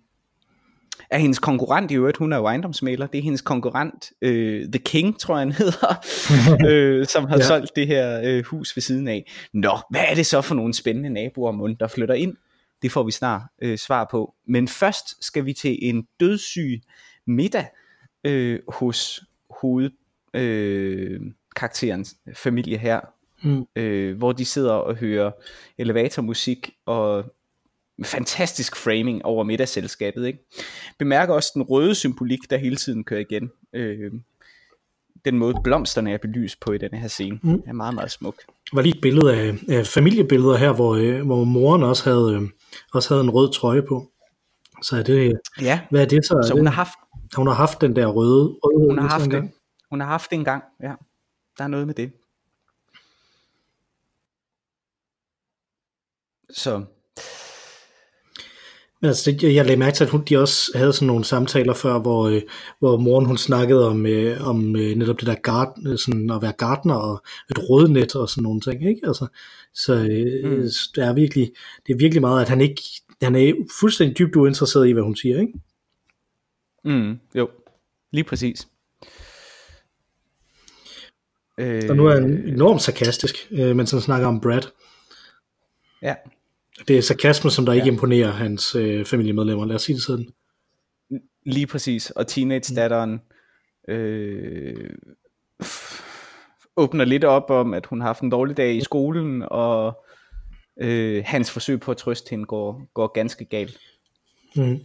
af 1.11 1.21
hendes 1.21 1.38
konkurrent 1.38 1.90
i 1.90 1.95
øvrigt, 1.95 2.16
hun 2.16 2.33
er 2.33 2.37
jo 2.37 2.45
ejendomsmaler, 2.47 3.07
det 3.07 3.19
er 3.19 3.23
hendes 3.23 3.40
konkurrent, 3.40 4.12
øh, 4.23 4.64
The 4.73 4.78
King, 4.78 5.19
tror 5.21 5.35
jeg 5.35 5.40
han 5.40 5.52
hedder, 5.52 6.07
øh, 6.71 7.07
som 7.07 7.25
har 7.25 7.37
Ja. 7.37 7.42
solgt 7.42 7.76
det 7.76 7.87
her 7.87 8.21
øh, 8.25 8.45
hus 8.45 8.76
ved 8.76 8.80
siden 8.80 9.09
af. 9.09 9.30
Nå, 9.52 9.78
hvad 9.90 10.00
er 10.09 10.14
det 10.14 10.26
så 10.26 10.40
for 10.40 10.54
nogle 10.54 10.75
spændende 10.75 11.11
naboer, 11.11 11.52
mund, 11.52 11.76
der 11.76 11.88
flytter 11.88 12.14
ind? 12.14 12.37
Det 12.83 12.92
får 12.92 13.02
vi 13.02 13.11
snart 13.12 13.42
øh, 13.62 13.78
svar 13.78 14.09
på. 14.11 14.35
Men 14.47 14.69
først 14.69 15.25
skal 15.25 15.45
vi 15.47 15.52
til 15.52 15.78
en 15.83 16.07
dødssyg 16.21 16.80
middag 17.26 17.66
øh, 18.25 18.59
hos 18.69 19.21
hoved 19.61 19.90
øh, 20.35 21.21
familie 22.35 22.78
her, 22.78 23.00
Mm. 23.43 23.67
øh, 23.77 24.17
hvor 24.19 24.33
de 24.33 24.45
sidder 24.45 24.73
og 24.73 24.95
hører 24.97 25.31
elevatormusik 25.79 26.71
og 26.87 27.25
fantastisk 28.05 28.77
framing 28.77 29.25
over 29.25 29.45
middagsselskabet. 29.45 30.27
Ikke? 30.27 30.39
Bemærker 30.99 31.35
også 31.35 31.51
den 31.55 31.63
røde 31.63 31.95
symbolik, 31.95 32.39
der 32.51 32.57
hele 32.57 32.77
tiden 32.77 33.05
kører 33.05 33.21
igen. 33.21 33.51
Øh, 33.73 34.13
den 35.25 35.39
måde 35.39 35.55
blomsterne 35.65 36.13
er 36.13 36.19
belyst 36.19 36.61
på 36.61 36.73
i 36.73 36.79
denne 36.79 36.99
her 36.99 37.09
scene, 37.09 37.39
Mm. 37.43 37.63
er 37.67 37.73
meget, 37.73 37.95
meget 37.95 38.11
smuk. 38.11 38.35
Der 38.47 38.53
var 38.73 38.83
lige 38.83 38.95
et 38.95 39.01
billede 39.03 39.35
af, 39.37 39.55
af 39.69 39.87
familiebilleder 39.87 40.57
her, 40.57 40.73
hvor, 40.73 40.95
øh, 40.95 41.27
hvor 41.27 41.45
moren 41.45 41.83
også 41.83 42.11
havde, 42.11 42.35
øh, 42.43 42.49
også 42.95 43.15
havde 43.15 43.25
en 43.25 43.31
rød 43.31 43.53
trøje 43.53 43.83
på. 43.83 44.11
Så 44.83 44.97
er 44.97 45.03
det, 45.03 45.41
Ja, 45.61 45.81
hvad 45.91 46.01
er 46.03 46.07
det 46.07 46.25
så? 46.27 46.35
Er 46.35 46.43
så 46.43 46.49
det, 46.49 46.59
hun 46.59 46.67
har 46.67 46.73
haft, 46.73 46.91
hun 47.37 47.47
har 47.47 47.55
haft 47.55 47.81
den 47.81 47.97
der 47.97 48.07
røde, 48.07 48.57
røde 48.63 48.89
hun 48.89 48.99
har 48.99 49.09
haft 49.09 49.25
det. 49.25 49.31
gang. 49.31 49.55
Hun 49.91 50.01
har 50.01 50.07
haft 50.07 50.31
det 50.31 50.37
en 50.37 50.45
gang, 50.45 50.65
ja. 50.83 50.93
Der 51.59 51.65
er 51.65 51.69
noget 51.69 51.87
med 51.87 51.95
det. 51.95 52.13
Så 56.54 56.85
Men 59.00 59.09
altså, 59.09 59.33
det, 59.33 59.54
jeg 59.54 59.64
lagde 59.64 59.78
mærke 59.78 59.95
til, 59.95 60.04
at 60.04 60.11
hun, 60.11 60.25
de 60.25 60.38
også 60.38 60.73
havde 60.75 60.92
sådan 60.92 61.07
nogle 61.07 61.25
samtaler 61.25 61.75
før, 61.75 61.99
hvor, 61.99 62.28
øh, 62.28 62.42
hvor 62.78 62.97
moren 62.97 63.26
hun 63.26 63.38
snakkede 63.38 63.88
om, 63.88 64.07
øh, 64.07 64.49
om 64.49 64.76
øh, 64.76 64.97
netop 64.97 65.21
det 65.21 65.26
der 65.26 65.35
garden, 65.35 65.99
sådan 65.99 66.30
at 66.30 66.42
være 66.42 66.52
gartner 66.52 66.95
og 66.95 67.23
et 67.50 67.59
rådnet 67.71 68.16
og 68.16 68.28
sådan 68.28 68.42
nogle 68.42 68.61
ting, 68.61 68.88
ikke? 68.88 69.00
Altså, 69.07 69.26
så 69.75 69.95
øh, 69.95 70.50
Mm. 70.50 70.57
mm. 70.57 70.62
det 70.95 71.04
er 71.04 71.12
virkelig, 71.12 71.52
det 71.87 71.92
er 71.92 71.99
virkelig 71.99 72.21
meget, 72.21 72.42
at 72.42 72.49
han 72.49 72.61
ikke, 72.61 72.83
han 73.23 73.35
er 73.35 73.52
fuldstændig 73.80 74.19
dybt 74.19 74.37
uinteresseret 74.37 74.88
i, 74.88 74.92
hvad 74.92 75.02
hun 75.02 75.16
siger, 75.16 75.40
ikke? 75.40 75.52
Mm, 76.85 77.19
jo, 77.35 77.50
lige 78.12 78.25
præcis. 78.25 78.69
Øh, 81.59 81.83
og 81.88 81.97
nu 81.97 82.07
er 82.07 82.14
han 82.14 82.49
enormt 82.49 82.83
sarkastisk, 82.83 83.49
øh, 83.50 83.76
mens 83.76 83.90
han 83.90 84.00
snakker 84.00 84.28
om 84.28 84.40
Brad. 84.40 84.62
Ja. 86.02 86.14
Det 86.89 86.99
er 86.99 87.03
sarkasme, 87.03 87.51
som 87.51 87.67
der 87.67 87.73
ikke 87.73 87.87
ja. 87.87 87.93
imponerer 87.93 88.31
hans 88.31 88.75
øh, 88.75 89.05
familiemedlemmer, 89.05 89.67
lad 89.67 89.77
os 89.77 89.83
sige 89.83 89.97
det 89.97 90.03
sådan. 90.03 90.29
Lige 91.47 91.67
præcis, 91.67 92.11
og 92.11 92.27
teenage-datteren 92.27 93.21
øh, 93.89 94.91
åbner 96.77 97.05
lidt 97.05 97.25
op 97.25 97.51
om, 97.51 97.75
at 97.75 97.87
hun 97.87 98.01
har 98.01 98.09
haft 98.09 98.21
en 98.21 98.31
dårlig 98.31 98.57
dag 98.57 98.75
i 98.75 98.81
skolen, 98.81 99.45
og 99.51 100.05
øh, 100.81 101.23
hans 101.27 101.51
forsøg 101.51 101.81
på 101.81 101.91
at 101.91 101.97
trøste 101.97 102.31
hende 102.31 102.45
går, 102.45 102.91
går 102.95 103.13
ganske 103.13 103.45
galt. 103.45 103.79
Mm. 104.57 104.79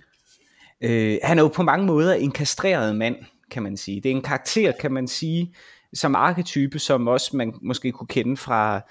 Øh, 0.82 1.18
han 1.24 1.38
er 1.38 1.44
jo 1.44 1.48
på 1.48 1.64
mange 1.64 1.86
måder 1.86 2.14
en 2.14 2.32
kastreret 2.32 2.96
mand, 2.96 3.16
kan 3.52 3.64
man 3.64 3.78
sige. 3.78 4.02
Det 4.02 4.12
er 4.12 4.16
en 4.16 4.22
karakter, 4.22 4.72
kan 4.72 4.92
man 4.92 5.08
sige, 5.08 5.56
som 5.96 6.16
arketype, 6.16 6.80
som 6.80 7.08
også 7.08 7.38
man 7.38 7.54
måske 7.62 7.92
kunne 7.92 8.08
kende 8.08 8.38
fra, 8.38 8.82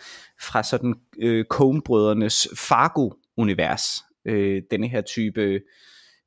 fra 0.41 0.63
sådan 0.63 0.95
øh, 1.19 1.45
Coen-brødrenes 1.51 2.49
Fargo-univers. 2.57 4.05
Øh, 4.25 4.63
denne 4.71 4.89
her 4.89 5.01
type 5.01 5.61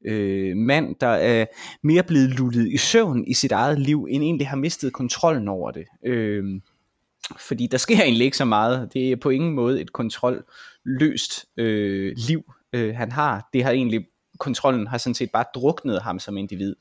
øh, 0.05 0.57
mand, 0.57 0.95
der 1.01 1.07
er 1.07 1.45
mere 1.83 2.03
blevet 2.03 2.29
lullet 2.29 2.67
i 2.67 2.77
søvn 2.77 3.27
i 3.27 3.33
sit 3.33 3.51
eget 3.51 3.79
liv, 3.79 4.07
end 4.09 4.23
egentlig 4.23 4.47
har 4.47 4.57
mistet 4.57 4.93
kontrollen 4.93 5.47
over 5.47 5.71
det. 5.71 5.85
Øh, 6.05 6.43
fordi 7.39 7.67
der 7.67 7.77
sker 7.77 8.03
egentlig 8.03 8.25
ikke 8.25 8.37
så 8.37 8.45
meget. 8.45 8.93
Det 8.93 9.11
er 9.11 9.15
på 9.15 9.29
ingen 9.29 9.53
måde 9.53 9.81
et 9.81 9.93
kontrolløst 9.93 11.45
øh, 11.57 12.13
liv, 12.27 12.41
øh, 12.73 12.95
han 12.95 13.11
har. 13.11 13.49
Det 13.53 13.63
har 13.63 13.71
egentlig 13.71 14.05
kontrollen 14.39 14.87
har 14.87 14.97
sådan 14.97 15.15
set 15.15 15.31
bare 15.31 15.45
druknet 15.55 16.01
ham 16.01 16.19
som 16.19 16.37
individ. 16.37 16.75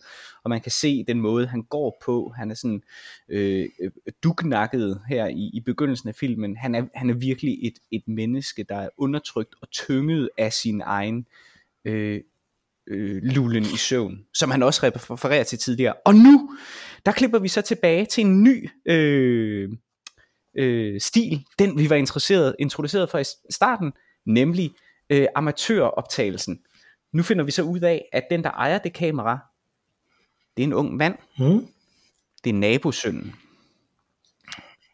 Og 0.45 0.51
man 0.51 0.61
kan 0.61 0.73
se 0.73 1.05
den 1.09 1.21
måde, 1.21 1.47
han 1.47 1.63
går 1.63 1.99
på. 2.05 2.33
Han 2.37 2.51
er 2.51 2.55
sådan 2.55 2.83
øh, 3.29 3.69
øh 3.81 3.91
dugnakket 4.23 5.01
her 5.09 5.27
i, 5.27 5.51
i 5.55 5.61
begyndelsen 5.61 6.09
af 6.09 6.15
filmen. 6.15 6.57
Han 6.57 6.75
er, 6.75 6.85
han 6.95 7.11
er 7.11 7.15
virkelig 7.15 7.59
et, 7.67 7.79
et 7.91 8.09
menneske, 8.09 8.67
der 8.69 8.77
er 8.77 8.89
undertrykt 8.99 9.55
og 9.63 9.71
tynget 9.71 10.29
af 10.39 10.53
sin 10.53 10.83
egen 10.85 11.27
øh, 11.85 12.21
øh, 12.87 13.23
lulen 13.23 13.63
i 13.63 13.77
søvn, 13.77 14.19
som 14.35 14.51
han 14.51 14.63
også 14.63 14.81
refererer 14.87 15.45
til 15.45 15.59
tidligere. 15.59 15.95
Og 16.05 16.15
nu, 16.15 16.57
der 17.07 17.13
klipper 17.13 17.39
vi 17.39 17.49
så 17.49 17.63
tilbage 17.63 18.07
til 18.07 18.25
en 18.25 18.43
ny 18.43 18.71
øh, 18.87 19.71
øh, 20.59 21.01
stil, 21.01 21.45
den 21.59 21.79
vi 21.79 21.91
var 21.91 21.97
interesseret, 21.97 22.57
introduceret 22.59 23.11
for 23.11 23.19
i 23.19 23.25
starten, 23.51 23.93
nemlig 24.27 24.71
øh, 25.11 25.27
amatøroptagelsen. 25.35 26.61
Nu 27.13 27.23
finder 27.23 27.45
vi 27.45 27.51
så 27.51 27.63
ud 27.63 27.81
af, 27.81 28.09
at 28.13 28.25
den, 28.31 28.45
der 28.45 28.51
ejer 28.51 28.79
det 28.79 28.93
kamera, 28.93 29.39
det 30.57 30.63
er 30.63 30.67
en 30.67 30.73
ung 30.73 30.97
mand. 30.97 31.15
Mm. 31.39 31.67
Det 32.45 32.51
er 32.51 32.55
nabosønnen, 32.55 33.35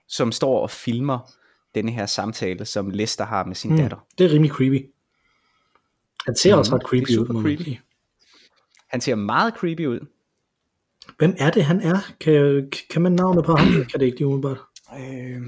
som 0.08 0.32
står 0.32 0.62
og 0.62 0.70
filmer 0.70 1.32
denne 1.74 1.92
her 1.92 2.06
samtale, 2.06 2.64
som 2.64 2.90
Lester 2.90 3.24
har 3.24 3.44
med 3.44 3.54
sin 3.54 3.70
mm. 3.70 3.76
datter. 3.76 4.06
Det 4.18 4.26
er 4.26 4.32
rimelig 4.32 4.50
creepy. 4.50 4.90
Han 6.26 6.36
ser 6.36 6.54
mm, 6.54 6.58
også 6.58 6.74
ret 6.74 6.82
creepy 6.82 7.16
ud. 7.16 7.42
Creepy. 7.42 7.78
Han 8.88 9.00
ser 9.00 9.14
meget 9.14 9.54
creepy 9.54 9.86
ud. 9.86 10.06
Hvem 11.18 11.34
er 11.38 11.50
det, 11.50 11.64
han 11.64 11.80
er? 11.80 11.98
Kan, 12.20 12.70
kan 12.90 13.02
man 13.02 13.12
navnet 13.12 13.44
på 13.44 13.54
ham? 13.54 13.68
Kan 13.90 14.00
det 14.00 14.06
ikke 14.06 14.18
lige 14.18 14.26
umiddelbart? 14.26 14.58
Øh, 14.98 15.42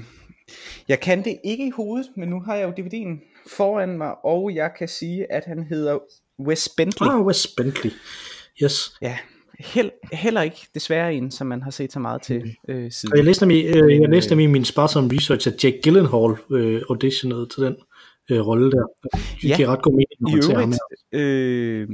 jeg 0.87 0.99
kan 0.99 1.23
det 1.23 1.39
ikke 1.43 1.67
i 1.67 1.69
hovedet, 1.69 2.07
men 2.15 2.29
nu 2.29 2.39
har 2.39 2.55
jeg 2.55 2.67
jo 2.67 2.83
DVD'en 2.83 3.41
foran 3.57 3.97
mig, 3.97 4.25
og 4.25 4.55
jeg 4.55 4.71
kan 4.77 4.87
sige, 4.87 5.31
at 5.31 5.45
han 5.45 5.63
hedder 5.63 5.99
Wes 6.39 6.69
Bentley. 6.77 7.07
Ah, 7.07 7.21
Wes 7.21 7.47
Bentley. 7.47 7.91
Yes. 8.63 8.95
Ja, 9.01 9.17
Held, 9.59 9.91
heller 10.13 10.41
ikke 10.41 10.67
desværre 10.73 11.13
en, 11.13 11.31
som 11.31 11.47
man 11.47 11.61
har 11.61 11.71
set 11.71 11.93
så 11.93 11.99
meget 11.99 12.21
til 12.21 12.55
øh, 12.67 12.91
siden. 12.91 13.17
Jeg 13.17 13.25
læste 13.25 13.45
nemlig, 13.45 13.65
øh, 13.65 14.01
jeg 14.01 14.09
læste 14.09 14.31
nemlig 14.31 14.43
i 14.43 14.51
min 14.51 14.65
sparsomme 14.65 15.09
research, 15.13 15.47
at 15.47 15.63
Jack 15.63 15.75
Gyllenhaal 15.83 16.35
øh, 16.51 16.81
auditionede 16.89 17.47
til 17.55 17.63
den 17.63 17.75
øh, 18.31 18.47
rolle 18.47 18.71
der. 18.71 18.85
Det 19.41 19.49
ja, 19.49 19.55
giver 19.55 19.67
ret 19.67 19.81
god 19.81 19.93
mening, 20.21 20.43
ser 20.43 20.59
ham 20.59 20.73
øh, 21.11 21.89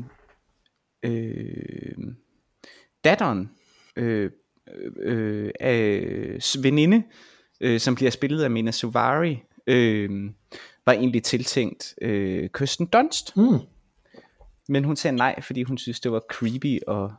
øh, 1.05 2.13
datteren 3.03 3.51
øh, 3.95 4.31
øh, 5.01 5.51
af 5.59 6.37
veninde, 6.61 7.03
øh, 7.61 7.79
som 7.79 7.95
bliver 7.95 8.11
spillet 8.11 8.43
af 8.43 8.51
Mina 8.51 8.71
Suvari, 8.71 9.43
øh, 9.67 10.09
var 10.85 10.93
egentlig 10.93 11.23
tiltænkt 11.23 11.95
øh, 12.01 12.49
Kirsten 12.53 12.85
Dunst. 12.85 13.37
Mm. 13.37 13.59
Men 14.71 14.83
hun 14.83 14.95
sagde 14.95 15.15
nej, 15.15 15.41
fordi 15.41 15.63
hun 15.63 15.77
synes, 15.77 15.99
det 15.99 16.11
var 16.11 16.21
creepy 16.31 16.79
og 16.87 17.11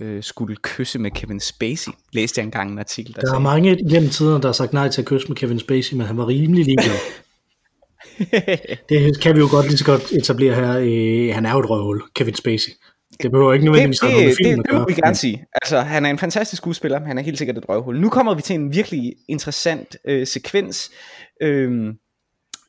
øh, 0.00 0.22
skulle 0.22 0.56
kysse 0.56 0.98
med 0.98 1.10
Kevin 1.10 1.40
Spacey. 1.40 1.92
Læste 2.12 2.38
jeg 2.38 2.44
engang 2.44 2.72
en 2.72 2.78
artikel, 2.78 3.14
der 3.14 3.20
Der 3.20 3.26
sagde. 3.26 3.36
er 3.36 3.42
mange 3.42 3.76
gennem 3.90 4.10
tiden, 4.10 4.42
der 4.42 4.48
har 4.48 4.52
sagt 4.52 4.72
nej 4.72 4.88
til 4.88 5.02
at 5.02 5.06
kysse 5.06 5.28
med 5.28 5.36
Kevin 5.36 5.58
Spacey, 5.58 5.96
men 5.96 6.06
han 6.06 6.16
var 6.16 6.28
rimelig 6.28 6.64
ligeglad. 6.64 6.96
det 8.88 9.20
kan 9.20 9.34
vi 9.34 9.40
jo 9.40 9.48
godt 9.50 9.66
lige 9.66 9.78
så 9.78 9.84
godt 9.84 10.12
etablere 10.12 10.54
her. 10.54 10.78
Øh, 10.78 11.34
han 11.34 11.46
er 11.46 11.52
jo 11.52 11.58
et 11.58 11.70
røvhul, 11.70 12.02
Kevin 12.14 12.34
Spacey. 12.34 12.72
Det 13.22 13.30
behøver 13.30 13.52
ikke 13.52 13.64
nødvendigvis 13.64 13.98
det, 13.98 14.10
det, 14.10 14.36
det, 14.38 14.56
det, 14.56 14.66
det 14.66 14.74
vil 14.74 14.84
vi 14.88 14.92
gerne 14.92 15.14
sige. 15.14 15.44
Altså, 15.62 15.80
han 15.80 16.06
er 16.06 16.10
en 16.10 16.18
fantastisk 16.18 16.62
skuespiller, 16.62 17.00
han 17.00 17.18
er 17.18 17.22
helt 17.22 17.38
sikkert 17.38 17.58
et 17.58 17.68
røvhul. 17.68 18.00
Nu 18.00 18.08
kommer 18.08 18.34
vi 18.34 18.42
til 18.42 18.54
en 18.54 18.74
virkelig 18.74 19.14
interessant 19.28 19.96
øh, 20.04 20.26
sekvens. 20.26 20.90
Øh, 21.42 21.94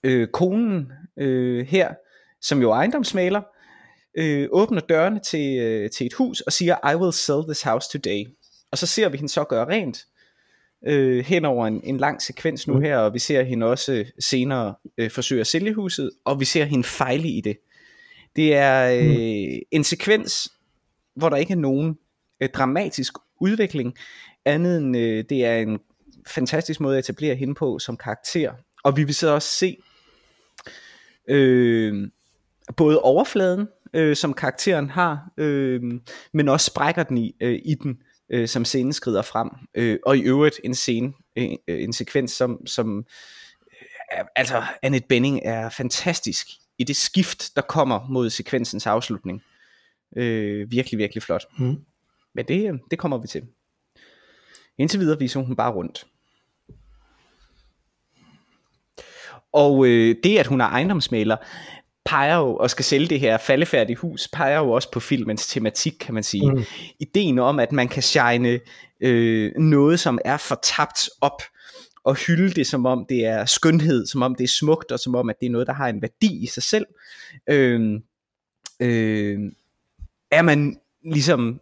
øh, 0.03 0.27
konen 0.27 0.91
øh, 1.19 1.65
her, 1.67 1.89
som 2.41 2.61
jo 2.61 2.71
er 2.71 2.75
ejendomsmaler, 2.75 3.41
øh, 4.17 4.47
åbner 4.51 4.81
dørene 4.81 5.19
til, 5.19 5.59
øh, 5.59 5.89
til 5.89 6.05
et 6.05 6.13
hus 6.13 6.41
og 6.41 6.53
siger, 6.53 6.91
I 6.91 6.95
will 6.95 7.13
sell 7.13 7.43
this 7.43 7.61
house 7.61 7.89
today. 7.93 8.25
Og 8.71 8.77
så 8.77 8.87
ser 8.87 9.09
vi 9.09 9.17
hende 9.17 9.29
så 9.29 9.43
gøre 9.43 9.67
rent 9.67 10.05
øh, 10.87 11.25
hen 11.25 11.45
over 11.45 11.67
en, 11.67 11.81
en 11.83 11.97
lang 11.97 12.21
sekvens 12.21 12.67
nu 12.67 12.73
mm. 12.73 12.81
her, 12.81 12.97
og 12.97 13.13
vi 13.13 13.19
ser 13.19 13.43
hende 13.43 13.65
også 13.65 14.05
senere 14.19 14.75
øh, 14.97 15.11
forsøge 15.11 15.41
at 15.41 15.47
sælge 15.47 15.73
huset, 15.73 16.11
og 16.25 16.39
vi 16.39 16.45
ser 16.45 16.65
hende 16.65 16.83
fejle 16.83 17.27
i 17.27 17.41
det. 17.41 17.57
Det 18.35 18.55
er 18.55 18.91
øh, 18.91 19.53
mm. 19.53 19.59
en 19.71 19.83
sekvens, 19.83 20.51
hvor 21.15 21.29
der 21.29 21.37
ikke 21.37 21.53
er 21.53 21.57
nogen 21.57 21.97
øh, 22.41 22.49
dramatisk 22.49 23.13
udvikling, 23.41 23.93
andet 24.45 24.77
end 24.77 24.97
øh, 24.97 25.23
det 25.29 25.45
er 25.45 25.57
en 25.57 25.79
fantastisk 26.27 26.79
måde 26.79 26.97
at 26.97 27.03
etablere 27.03 27.35
hende 27.35 27.55
på 27.55 27.79
som 27.79 27.97
karakter. 27.97 28.53
Og 28.83 28.97
vi 28.97 29.03
vil 29.03 29.15
så 29.15 29.29
også 29.29 29.49
se 29.49 29.77
øh, 31.27 32.07
både 32.77 32.99
overfladen, 32.99 33.67
øh, 33.93 34.15
som 34.15 34.33
karakteren 34.33 34.89
har, 34.89 35.31
øh, 35.37 35.81
men 36.33 36.49
også 36.49 36.65
sprækker 36.65 37.03
den 37.03 37.17
i, 37.17 37.35
øh, 37.41 37.59
i 37.65 37.75
den, 37.75 37.97
øh, 38.29 38.47
som 38.47 38.65
scenen 38.65 38.93
skrider 38.93 39.21
frem. 39.21 39.49
Øh, 39.75 39.99
og 40.05 40.17
i 40.17 40.21
øvrigt 40.21 40.59
en 40.63 40.75
scene, 40.75 41.13
øh, 41.35 41.47
en 41.67 41.93
sekvens, 41.93 42.31
som, 42.31 42.67
som 42.67 43.05
øh, 44.17 44.25
altså 44.35 44.63
Annette 44.83 45.07
Benning 45.07 45.39
er 45.43 45.69
fantastisk 45.69 46.47
i 46.77 46.83
det 46.83 46.95
skift, 46.95 47.55
der 47.55 47.61
kommer 47.61 48.07
mod 48.09 48.29
sekvensens 48.29 48.87
afslutning. 48.87 49.41
Øh, 50.17 50.71
virkelig, 50.71 50.97
virkelig 50.97 51.23
flot. 51.23 51.45
Mm. 51.59 51.75
Men 52.35 52.45
det, 52.47 52.73
øh, 52.73 52.79
det 52.91 52.99
kommer 52.99 53.17
vi 53.17 53.27
til. 53.27 53.43
Indtil 54.77 54.99
videre 54.99 55.19
viser 55.19 55.39
hun 55.39 55.55
bare 55.55 55.71
rundt. 55.71 56.07
Og 59.53 59.87
øh, 59.87 60.15
det, 60.23 60.37
at 60.37 60.47
hun 60.47 60.61
er 60.61 60.65
ejendomsmaler, 60.65 61.37
peger 62.09 62.37
jo 62.37 62.55
og 62.55 62.69
skal 62.69 62.85
sælge 62.85 63.07
det 63.07 63.19
her 63.19 63.37
faldefærdige 63.37 63.95
hus, 63.95 64.27
peger 64.27 64.57
jo 64.57 64.71
også 64.71 64.91
på 64.91 64.99
filmens 64.99 65.47
tematik, 65.47 65.93
kan 65.99 66.13
man 66.13 66.23
sige. 66.23 66.51
Mm. 66.51 66.63
Ideen 66.99 67.39
om, 67.39 67.59
at 67.59 67.71
man 67.71 67.87
kan 67.87 68.03
shine 68.03 68.59
øh, 69.01 69.51
noget, 69.57 69.99
som 69.99 70.19
er 70.25 70.37
fortabt 70.37 71.09
op, 71.21 71.41
og 72.03 72.15
hylde 72.15 72.51
det, 72.51 72.67
som 72.67 72.85
om 72.85 73.05
det 73.09 73.25
er 73.25 73.45
skønhed, 73.45 74.05
som 74.05 74.21
om 74.21 74.35
det 74.35 74.43
er 74.43 74.47
smukt, 74.47 74.91
og 74.91 74.99
som 74.99 75.15
om, 75.15 75.29
at 75.29 75.35
det 75.39 75.45
er 75.45 75.51
noget, 75.51 75.67
der 75.67 75.73
har 75.73 75.87
en 75.87 76.01
værdi 76.01 76.43
i 76.43 76.47
sig 76.47 76.63
selv, 76.63 76.85
øh, 77.49 77.99
øh, 78.79 79.39
er 80.31 80.41
man 80.41 80.77
ligesom 81.03 81.61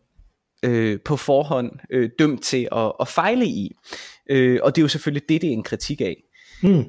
øh, 0.63 0.99
på 1.05 1.17
forhånd 1.17 1.71
øh, 1.89 2.09
dømt 2.19 2.43
til 2.43 2.67
at, 2.71 2.91
at 2.99 3.07
fejle 3.07 3.45
i. 3.45 3.75
Øh, 4.29 4.59
og 4.63 4.75
det 4.75 4.81
er 4.81 4.83
jo 4.83 4.87
selvfølgelig 4.87 5.29
det, 5.29 5.41
det 5.41 5.47
er 5.47 5.53
en 5.53 5.63
kritik 5.63 6.01
af. 6.01 6.23
Mm 6.63 6.85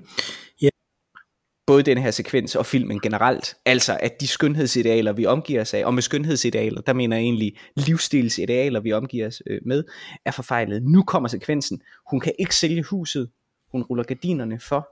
både 1.69 1.83
den 1.83 1.99
her 1.99 2.11
sekvens 2.11 2.57
og 2.57 2.67
filmen 2.67 3.01
generelt, 3.01 3.57
altså 3.65 3.99
at 4.03 4.21
de 4.21 4.27
skønhedsidealer, 4.29 5.13
vi 5.13 5.27
omgiver 5.27 5.61
os 5.61 5.75
af, 5.75 5.85
og 5.85 5.95
med 5.95 6.03
skønhedsidealer, 6.03 6.81
der 6.81 6.93
mener 6.93 7.17
jeg 7.17 7.23
egentlig 7.23 7.59
livsstilsidealer, 7.75 8.81
vi 8.81 8.93
omgiver 8.93 9.27
os 9.27 9.43
øh, 9.47 9.61
med, 9.67 9.85
er 10.25 10.31
forfejlet. 10.31 10.83
Nu 10.83 11.03
kommer 11.03 11.29
sekvensen. 11.29 11.83
Hun 12.11 12.21
kan 12.21 12.33
ikke 12.39 12.57
sælge 12.57 12.83
huset. 12.83 13.31
Hun 13.73 13.83
ruller 13.83 14.05
gardinerne 14.05 14.61
for. 14.61 14.89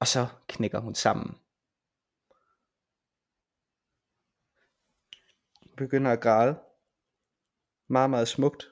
Og 0.00 0.06
så 0.06 0.26
knækker 0.48 0.80
hun 0.80 0.94
sammen. 0.94 1.34
Begynder 5.76 6.10
at 6.10 6.20
græde. 6.20 6.58
Meget, 7.88 8.10
meget 8.10 8.28
smukt. 8.28 8.71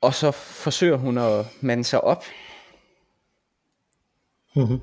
Og 0.00 0.14
så 0.14 0.30
forsøger 0.30 0.96
hun 0.96 1.18
at 1.18 1.46
mande 1.60 1.84
sig 1.84 2.04
op. 2.04 2.24
Mm-hmm. 4.56 4.80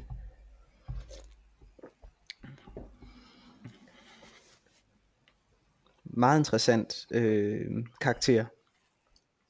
Meget 6.05 6.39
interessant 6.39 7.05
øh, 7.11 7.61
karakter. 8.01 8.45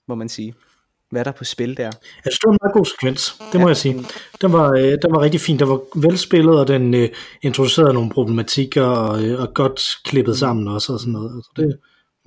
må 0.08 0.16
man 0.16 0.30
sige. 0.30 0.56
Hvad 1.10 1.26
der 1.26 1.32
er 1.32 1.36
på 1.36 1.44
spil 1.44 1.78
der. 1.78 1.84
Jeg 1.84 1.94
synes, 2.24 2.40
det 2.40 2.48
var 2.48 2.52
en 2.52 2.60
meget 2.62 2.74
god 2.74 2.86
sekvens, 2.86 3.42
det 3.52 3.60
må 3.60 3.68
ja. 3.68 3.68
jeg 3.68 3.78
sige. 3.78 4.06
Den 4.42 4.54
var, 4.54 4.72
øh, 4.72 4.84
den 4.84 5.12
var 5.12 5.22
rigtig 5.22 5.42
fin, 5.42 5.60
den 5.60 5.70
var 5.70 6.00
velspillet, 6.00 6.60
og 6.60 6.68
den 6.68 6.94
øh, 6.94 7.10
introducerede 7.42 7.94
nogle 7.94 8.10
problematikker, 8.10 8.84
og, 8.84 9.24
øh, 9.24 9.42
og 9.42 9.54
godt 9.54 9.82
klippet 10.06 10.38
sammen 10.38 10.68
også, 10.68 10.94
og 10.94 11.00
sådan 11.00 11.14
noget. 11.14 11.36
Altså, 11.36 11.52
det 11.56 11.66
er 11.66 11.78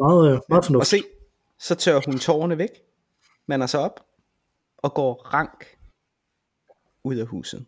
meget, 0.02 0.32
øh, 0.32 0.40
meget 0.48 0.64
fornuftigt. 0.64 1.02
Og 1.02 1.08
se, 1.08 1.66
så 1.66 1.74
tør 1.74 2.00
hun 2.06 2.18
tårerne 2.18 2.58
væk, 2.58 2.70
er 3.48 3.66
så 3.66 3.78
op, 3.78 4.06
og 4.78 4.94
går 4.94 5.14
rank 5.14 5.76
ud 7.04 7.16
af 7.16 7.26
huset. 7.26 7.66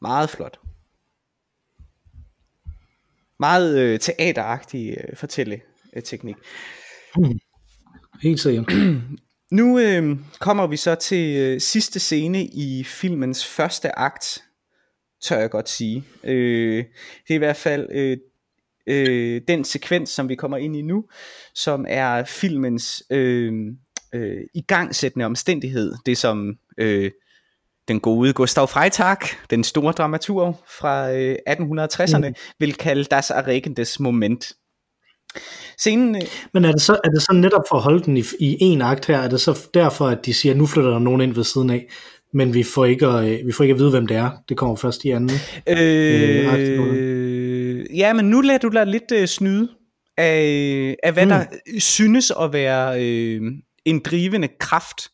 Meget 0.00 0.30
flot. 0.30 0.60
Meget 3.38 3.78
øh, 3.78 4.00
teateragtig 4.00 4.96
øh, 4.98 5.16
fortælleteknik. 5.16 6.36
Hmm. 7.14 7.38
Helt 8.22 8.40
sikkert. 8.40 8.72
nu 9.58 9.78
øh, 9.78 10.18
kommer 10.38 10.66
vi 10.66 10.76
så 10.76 10.94
til 10.94 11.36
øh, 11.36 11.60
sidste 11.60 12.00
scene 12.00 12.44
i 12.44 12.84
filmens 12.84 13.46
første 13.46 13.98
akt, 13.98 14.44
tør 15.22 15.38
jeg 15.38 15.50
godt 15.50 15.68
sige. 15.68 16.04
Øh, 16.24 16.84
det 17.28 17.30
er 17.30 17.34
i 17.34 17.38
hvert 17.38 17.56
fald 17.56 17.88
øh, 17.90 18.16
øh, 18.88 19.40
den 19.48 19.64
sekvens, 19.64 20.10
som 20.10 20.28
vi 20.28 20.34
kommer 20.34 20.56
ind 20.56 20.76
i 20.76 20.82
nu, 20.82 21.04
som 21.54 21.84
er 21.88 22.24
filmens 22.24 23.02
øh, 23.10 23.52
øh, 24.14 24.40
igangsættende 24.54 25.26
omstændighed. 25.26 25.94
Det 26.06 26.18
som 26.18 26.54
øh, 26.78 27.10
den 27.88 28.00
gode 28.00 28.32
Gustav 28.32 28.68
Freitag, 28.68 29.16
den 29.50 29.64
store 29.64 29.92
dramaturg 29.92 30.56
fra 30.80 31.12
øh, 31.12 31.36
1860'erne, 31.50 32.28
mm. 32.28 32.34
vil 32.58 32.74
kalde 32.74 33.04
Das 33.04 33.30
Erregendes 33.30 34.00
Moment. 34.00 34.52
Scenen, 35.78 36.16
øh, 36.16 36.22
Men 36.54 36.64
er 36.64 36.72
det, 36.72 36.80
så, 36.80 36.92
er 37.04 37.08
det 37.08 37.22
så 37.22 37.32
netop 37.32 37.62
for 37.68 37.76
at 37.76 37.82
holde 37.82 38.04
den 38.04 38.16
i, 38.16 38.22
i 38.40 38.56
en 38.60 38.82
akt 38.82 39.06
her, 39.06 39.18
er 39.18 39.28
det 39.28 39.40
så 39.40 39.68
derfor, 39.74 40.06
at 40.06 40.26
de 40.26 40.34
siger, 40.34 40.52
at 40.52 40.58
nu 40.58 40.66
flytter 40.66 40.90
der 40.90 40.98
nogen 40.98 41.20
ind 41.20 41.34
ved 41.34 41.44
siden 41.44 41.70
af, 41.70 41.86
men 42.34 42.54
vi 42.54 42.62
får 42.62 42.84
ikke 42.84 43.06
at, 43.06 43.28
øh, 43.28 43.46
vi 43.46 43.52
får 43.52 43.64
ikke 43.64 43.72
at 43.72 43.78
vide, 43.78 43.90
hvem 43.90 44.06
det 44.06 44.16
er. 44.16 44.30
Det 44.48 44.56
kommer 44.56 44.76
først 44.76 45.04
i 45.04 45.10
anden. 45.10 45.36
Øh, 45.66 45.76
øh, 45.78 47.37
ja, 47.94 48.12
men 48.12 48.30
nu 48.30 48.40
lader 48.40 48.58
du 48.58 48.68
dig 48.68 48.86
lidt 48.86 49.12
øh, 49.12 49.28
snyde 49.28 49.68
af, 50.16 50.96
af 51.02 51.12
hvad 51.12 51.26
mm. 51.26 51.30
der 51.30 51.44
synes 51.78 52.32
at 52.40 52.52
være 52.52 53.04
øh, 53.04 53.40
en 53.84 54.00
drivende 54.00 54.48
kraft. 54.60 55.08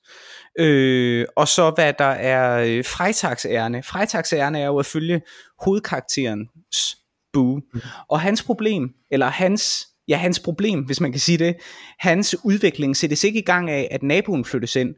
Øh, 0.58 1.26
og 1.36 1.48
så 1.48 1.70
hvad 1.70 1.92
der 1.98 2.04
er 2.04 2.64
øh, 2.66 2.84
Freitagsærne. 2.84 3.82
Freitagsærne 3.82 4.60
er 4.60 4.66
jo 4.66 4.78
at 4.78 4.86
følge 4.86 5.20
hovedkarakterens 5.64 6.96
bue. 7.32 7.62
Mm. 7.74 7.80
Og 8.08 8.20
hans 8.20 8.42
problem, 8.42 8.90
eller 9.10 9.26
hans 9.26 9.86
ja, 10.08 10.16
hans 10.16 10.40
problem, 10.40 10.80
hvis 10.80 11.00
man 11.00 11.12
kan 11.12 11.20
sige 11.20 11.38
det, 11.38 11.56
hans 11.98 12.36
udvikling 12.44 12.96
sættes 12.96 13.24
ikke 13.24 13.38
i 13.38 13.44
gang 13.44 13.70
af, 13.70 13.88
at 13.90 14.02
naboen 14.02 14.44
flyttes 14.44 14.76
ind. 14.76 14.94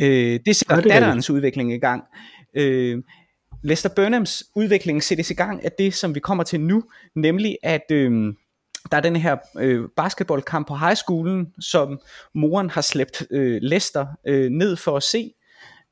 Øh, 0.00 0.40
det 0.46 0.56
sætter 0.56 0.76
ja, 0.76 0.80
det 0.80 0.90
datterens 0.90 1.30
udvikling 1.30 1.72
i 1.72 1.78
gang. 1.78 2.02
Øh, 2.56 2.98
Lester 3.62 3.88
Burnhams 3.96 4.44
udvikling 4.54 5.02
sættes 5.02 5.30
i 5.30 5.34
gang 5.34 5.64
af 5.64 5.72
det, 5.78 5.94
som 5.94 6.14
vi 6.14 6.20
kommer 6.20 6.44
til 6.44 6.60
nu, 6.60 6.84
nemlig 7.14 7.56
at 7.62 7.84
øh, 7.92 8.34
der 8.90 8.96
er 8.96 9.00
den 9.00 9.16
her 9.16 9.36
øh, 9.58 9.88
basketballkamp 9.96 10.68
på 10.68 10.74
high 10.74 10.96
schoolen, 10.96 11.54
som 11.60 12.00
moren 12.34 12.70
har 12.70 12.80
slæbt 12.80 13.26
øh, 13.30 13.58
Lester 13.62 14.06
øh, 14.26 14.50
ned 14.50 14.76
for 14.76 14.96
at 14.96 15.02
se, 15.02 15.32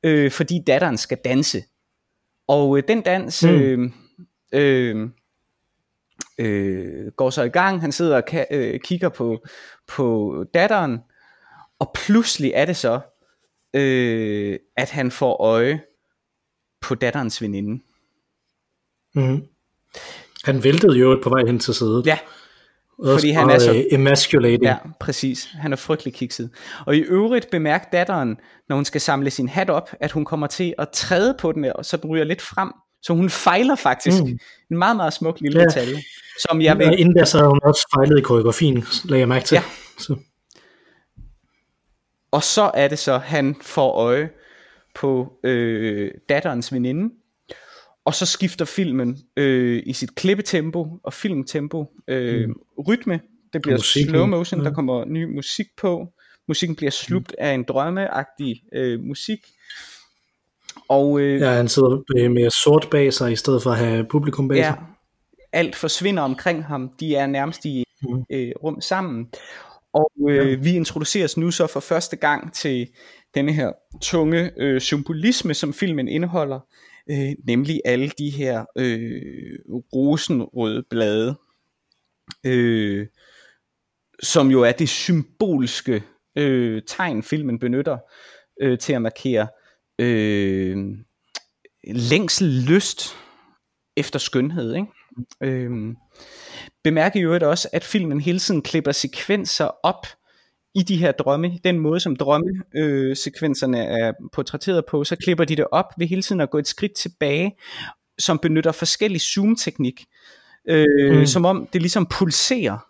øh, 0.03 0.31
fordi 0.31 0.63
datteren 0.67 0.97
skal 0.97 1.17
danse. 1.25 1.63
Og 2.47 2.77
øh, 2.77 2.83
den 2.87 3.01
dans... 3.01 3.43
Mm. 3.43 3.49
Øh, 3.49 3.91
øh, 4.53 5.09
øh, 6.37 7.11
går 7.11 7.29
så 7.29 7.43
i 7.43 7.49
gang, 7.49 7.81
han 7.81 7.91
sidder 7.91 8.15
og 8.15 8.23
ka- 8.31 8.55
øh, 8.55 8.79
kigger 8.79 9.09
på, 9.09 9.45
på 9.87 10.35
datteren, 10.53 10.99
og 11.79 11.91
pludselig 11.95 12.51
er 12.55 12.65
det 12.65 12.77
så, 12.77 12.99
øh, 13.73 14.59
at 14.77 14.89
han 14.89 15.11
får 15.11 15.41
øje 15.41 15.81
på 16.81 16.95
datterens 16.95 17.41
veninde. 17.41 17.83
Mm. 19.15 19.43
Han 20.43 20.63
væltede 20.63 20.97
jo 20.97 21.19
på 21.23 21.29
vej 21.29 21.45
hen 21.45 21.59
til 21.59 21.73
sædet. 21.73 22.05
Ja, 22.05 22.17
fordi 23.05 23.29
han 23.29 23.49
er 23.49 23.59
så... 23.59 23.73
Øh, 23.73 23.83
emasculating. 23.91 24.63
Ja, 24.63 24.75
præcis. 24.99 25.49
Han 25.53 25.71
er 25.71 25.75
frygtelig 25.75 26.13
kikset. 26.13 26.49
Og 26.85 26.95
i 26.95 26.99
øvrigt 26.99 27.49
bemærk 27.51 27.91
datteren, 27.91 28.37
når 28.69 28.75
hun 28.75 28.85
skal 28.85 29.01
samle 29.01 29.31
sin 29.31 29.49
hat 29.49 29.69
op, 29.69 29.89
at 29.99 30.11
hun 30.11 30.25
kommer 30.25 30.47
til 30.47 30.73
at 30.77 30.89
træde 30.89 31.35
på 31.39 31.51
den, 31.51 31.71
så 31.81 31.97
den 31.97 32.09
ryger 32.09 32.23
lidt 32.23 32.41
frem. 32.41 32.71
Så 33.01 33.13
hun 33.13 33.29
fejler 33.29 33.75
faktisk. 33.75 34.23
Mm. 34.23 34.39
En 34.71 34.77
meget, 34.77 34.95
meget 34.95 35.13
smuk 35.13 35.39
lille 35.39 35.59
ja. 35.59 35.65
detalje. 35.65 36.01
Som 36.49 36.61
jeg 36.61 36.77
vil... 36.77 36.85
Ja, 36.85 36.91
inden 36.91 37.15
der 37.15 37.25
så 37.25 37.45
hun 37.45 37.59
også 37.63 37.87
fejlet 37.95 38.19
i 38.19 38.21
koreografien, 38.21 38.85
lagde 39.05 39.19
jeg 39.19 39.27
mærke 39.27 39.45
til. 39.45 39.55
Ja. 39.55 39.63
Så. 39.99 40.15
Og 42.31 42.43
så 42.43 42.71
er 42.73 42.87
det 42.87 42.99
så, 42.99 43.17
han 43.17 43.55
får 43.61 43.91
øje 43.91 44.29
på 44.95 45.39
øh, 45.43 46.11
datterens 46.29 46.73
veninde. 46.73 47.13
Og 48.05 48.15
så 48.15 48.25
skifter 48.25 48.65
filmen 48.65 49.17
øh, 49.37 49.83
i 49.85 49.93
sit 49.93 50.15
klippetempo 50.15 50.87
og 51.03 51.13
filmtempo 51.13 51.85
øh, 52.07 52.47
mm. 52.47 52.55
rytme. 52.87 53.19
Det 53.53 53.61
bliver 53.61 53.77
musik, 53.77 54.09
slow 54.09 54.25
motion, 54.25 54.61
ja. 54.61 54.67
der 54.67 54.73
kommer 54.73 55.05
ny 55.05 55.35
musik 55.35 55.65
på. 55.77 56.07
Musikken 56.47 56.75
bliver 56.75 56.91
slugt 56.91 57.31
mm. 57.39 57.45
af 57.45 57.53
en 57.53 57.63
drømmeagtig 57.63 58.63
øh, 58.73 58.99
musik. 58.99 59.39
Og, 60.89 61.19
øh, 61.19 61.41
ja, 61.41 61.49
han 61.49 61.67
sidder 61.67 62.29
med 62.29 62.49
sort 62.49 62.87
bag 62.91 63.13
sig, 63.13 63.31
i 63.31 63.35
stedet 63.35 63.63
for 63.63 63.71
at 63.71 63.77
have 63.77 64.05
publikum 64.05 64.47
bag 64.47 64.57
ja, 64.57 64.63
sig. 64.63 64.83
alt 65.51 65.75
forsvinder 65.75 66.23
omkring 66.23 66.65
ham. 66.65 66.91
De 66.99 67.15
er 67.15 67.27
nærmest 67.27 67.65
i 67.65 67.83
mm. 68.01 68.23
øh, 68.29 68.51
rum 68.63 68.81
sammen. 68.81 69.27
Og 69.93 70.11
øh, 70.29 70.51
ja. 70.51 70.55
vi 70.55 70.75
introduceres 70.75 71.37
nu 71.37 71.51
så 71.51 71.67
for 71.67 71.79
første 71.79 72.15
gang 72.15 72.53
til 72.53 72.87
denne 73.35 73.53
her 73.53 73.71
tunge 74.01 74.51
øh, 74.57 74.81
symbolisme, 74.81 75.53
som 75.53 75.73
filmen 75.73 76.07
indeholder. 76.07 76.59
Øh, 77.09 77.31
nemlig 77.47 77.81
alle 77.85 78.09
de 78.09 78.29
her 78.29 78.65
øh, 78.77 79.59
rosenrøde 79.93 80.83
blade. 80.89 81.35
Øh, 82.45 83.07
som 84.23 84.51
jo 84.51 84.61
er 84.61 84.71
det 84.71 84.89
symbolske 84.89 86.03
øh, 86.35 86.81
tegn, 86.87 87.23
filmen 87.23 87.59
benytter 87.59 87.97
øh, 88.61 88.79
til 88.79 88.93
at 88.93 89.01
markere 89.01 89.47
øh, 89.99 90.77
længsel, 91.83 92.47
lyst 92.47 93.15
efter 93.97 94.19
skønhed. 94.19 94.75
Ikke? 94.75 94.87
Øh, 95.43 95.95
bemærker 96.83 97.23
øvrigt 97.23 97.43
også, 97.43 97.69
at 97.73 97.83
filmen 97.83 98.21
hele 98.21 98.39
tiden 98.39 98.61
klipper 98.61 98.91
sekvenser 98.91 99.69
op 99.83 100.07
i 100.75 100.83
de 100.83 100.97
her 100.97 101.11
drømme, 101.11 101.59
den 101.63 101.79
måde 101.79 101.99
som 101.99 102.15
drømmesekvenserne 102.15 103.87
øh, 103.87 103.99
er 103.99 104.13
portrætteret 104.33 104.85
på, 104.85 105.03
så 105.03 105.15
klipper 105.15 105.45
de 105.45 105.55
det 105.55 105.65
op 105.71 105.93
ved 105.97 106.07
hele 106.07 106.21
tiden 106.21 106.41
at 106.41 106.49
gå 106.49 106.57
et 106.57 106.67
skridt 106.67 106.93
tilbage, 106.93 107.55
som 108.19 108.39
benytter 108.39 108.71
forskellig 108.71 109.21
zoom-teknik, 109.21 110.05
øh, 110.67 111.19
mm. 111.19 111.25
som 111.25 111.45
om 111.45 111.67
det 111.73 111.81
ligesom 111.81 112.05
pulserer. 112.05 112.87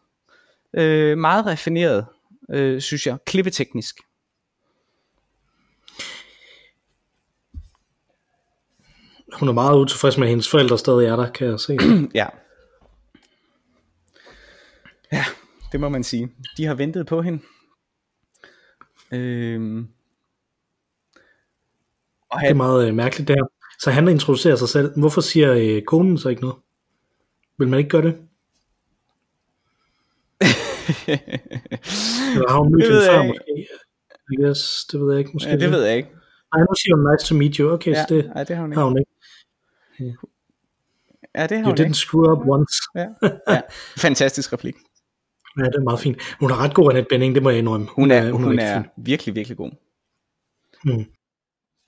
Øh, 0.74 1.18
meget 1.18 1.46
raffineret, 1.46 2.06
øh, 2.52 2.82
synes 2.82 3.08
jeg, 3.08 3.18
klippeteknisk. 3.26 3.96
Hun 9.34 9.48
er 9.48 9.54
meget 9.54 9.78
utilfreds 9.78 10.18
med, 10.18 10.28
at 10.28 10.30
hendes 10.30 10.50
forældre 10.50 10.78
stadig 10.78 11.08
er 11.08 11.16
der, 11.16 11.32
kan 11.32 11.48
jeg 11.48 11.60
se. 11.60 11.78
ja. 12.16 12.28
Ja, 15.12 15.26
det 15.72 15.80
må 15.80 15.90
man 15.90 16.04
sige. 16.04 16.30
De 16.58 16.66
har 16.66 16.74
ventet 16.74 17.06
på 17.06 17.22
hende. 17.22 17.40
Øhm. 19.14 19.88
Og 22.30 22.40
han... 22.40 22.48
Det 22.48 22.52
er 22.52 22.58
meget 22.58 22.88
øh, 22.88 22.96
mærkeligt 22.96 23.28
der. 23.28 23.48
Så 23.80 23.92
han 23.92 24.08
introducerer 24.08 24.56
sig 24.56 24.70
selv. 24.70 25.00
Hvorfor 25.00 25.22
siger 25.22 25.54
øh, 25.54 25.82
konen 25.82 26.18
så 26.18 26.30
ikke 26.30 26.42
noget? 26.42 26.58
Vil 27.58 27.68
man 27.68 27.80
ikke 27.80 27.90
gøre 27.90 28.02
det? 28.02 28.18
Eller 32.36 32.50
har 32.50 32.60
hun 32.60 32.72
mødt 32.72 32.84
hende 32.84 33.02
før 33.06 33.24
måske? 33.24 33.68
I 34.32 34.36
guess, 34.44 34.86
det 34.86 35.00
ved 35.02 35.12
jeg 35.12 35.20
ikke. 35.20 35.32
Måske 35.34 35.50
ja, 35.50 35.58
det 35.58 35.72
ved 35.72 35.84
jeg 35.84 35.98
ikke. 35.98 36.10
Nej, 36.56 36.62
nu 36.62 36.76
siger 36.76 36.96
hun 36.96 37.12
nice 37.12 37.26
to 37.28 37.36
meet 37.36 37.56
you. 37.56 37.72
Okay, 37.72 37.92
ja, 37.92 38.06
så 38.08 38.16
det, 38.16 38.26
nej, 38.36 38.44
det 38.44 38.56
har 38.56 38.62
hun 38.64 38.72
ikke. 38.72 38.80
Har 38.80 38.86
hun 38.86 38.98
ikke. 38.98 39.12
Ja, 41.36 41.48
det 41.48 41.58
har 41.58 41.64
you 41.64 41.70
hun 41.70 41.78
didn't 41.80 41.84
ikke. 41.84 41.94
screw 41.94 42.32
up 42.32 42.48
once. 42.48 42.74
ja, 42.96 43.08
ja. 43.54 43.62
Fantastisk 43.98 44.54
replik. 44.54 44.76
Ja, 45.58 45.64
det 45.64 45.76
er 45.76 45.84
meget 45.84 46.00
fint. 46.00 46.18
Hun 46.40 46.52
er 46.52 46.64
ret 46.64 46.74
god, 46.74 46.92
Annette 46.92 47.10
Benning, 47.10 47.36
det 47.36 47.44
må 47.44 47.50
jeg 47.50 47.60
indrømme. 47.60 47.88
Hun 47.88 48.12
er, 48.12 48.32
hun, 48.32 48.44
hun 48.44 48.60
er, 48.60 48.66
er 48.66 48.84
virkelig, 48.98 49.36
virkelig 49.36 49.58
god. 49.58 49.72
Hmm. 50.84 51.06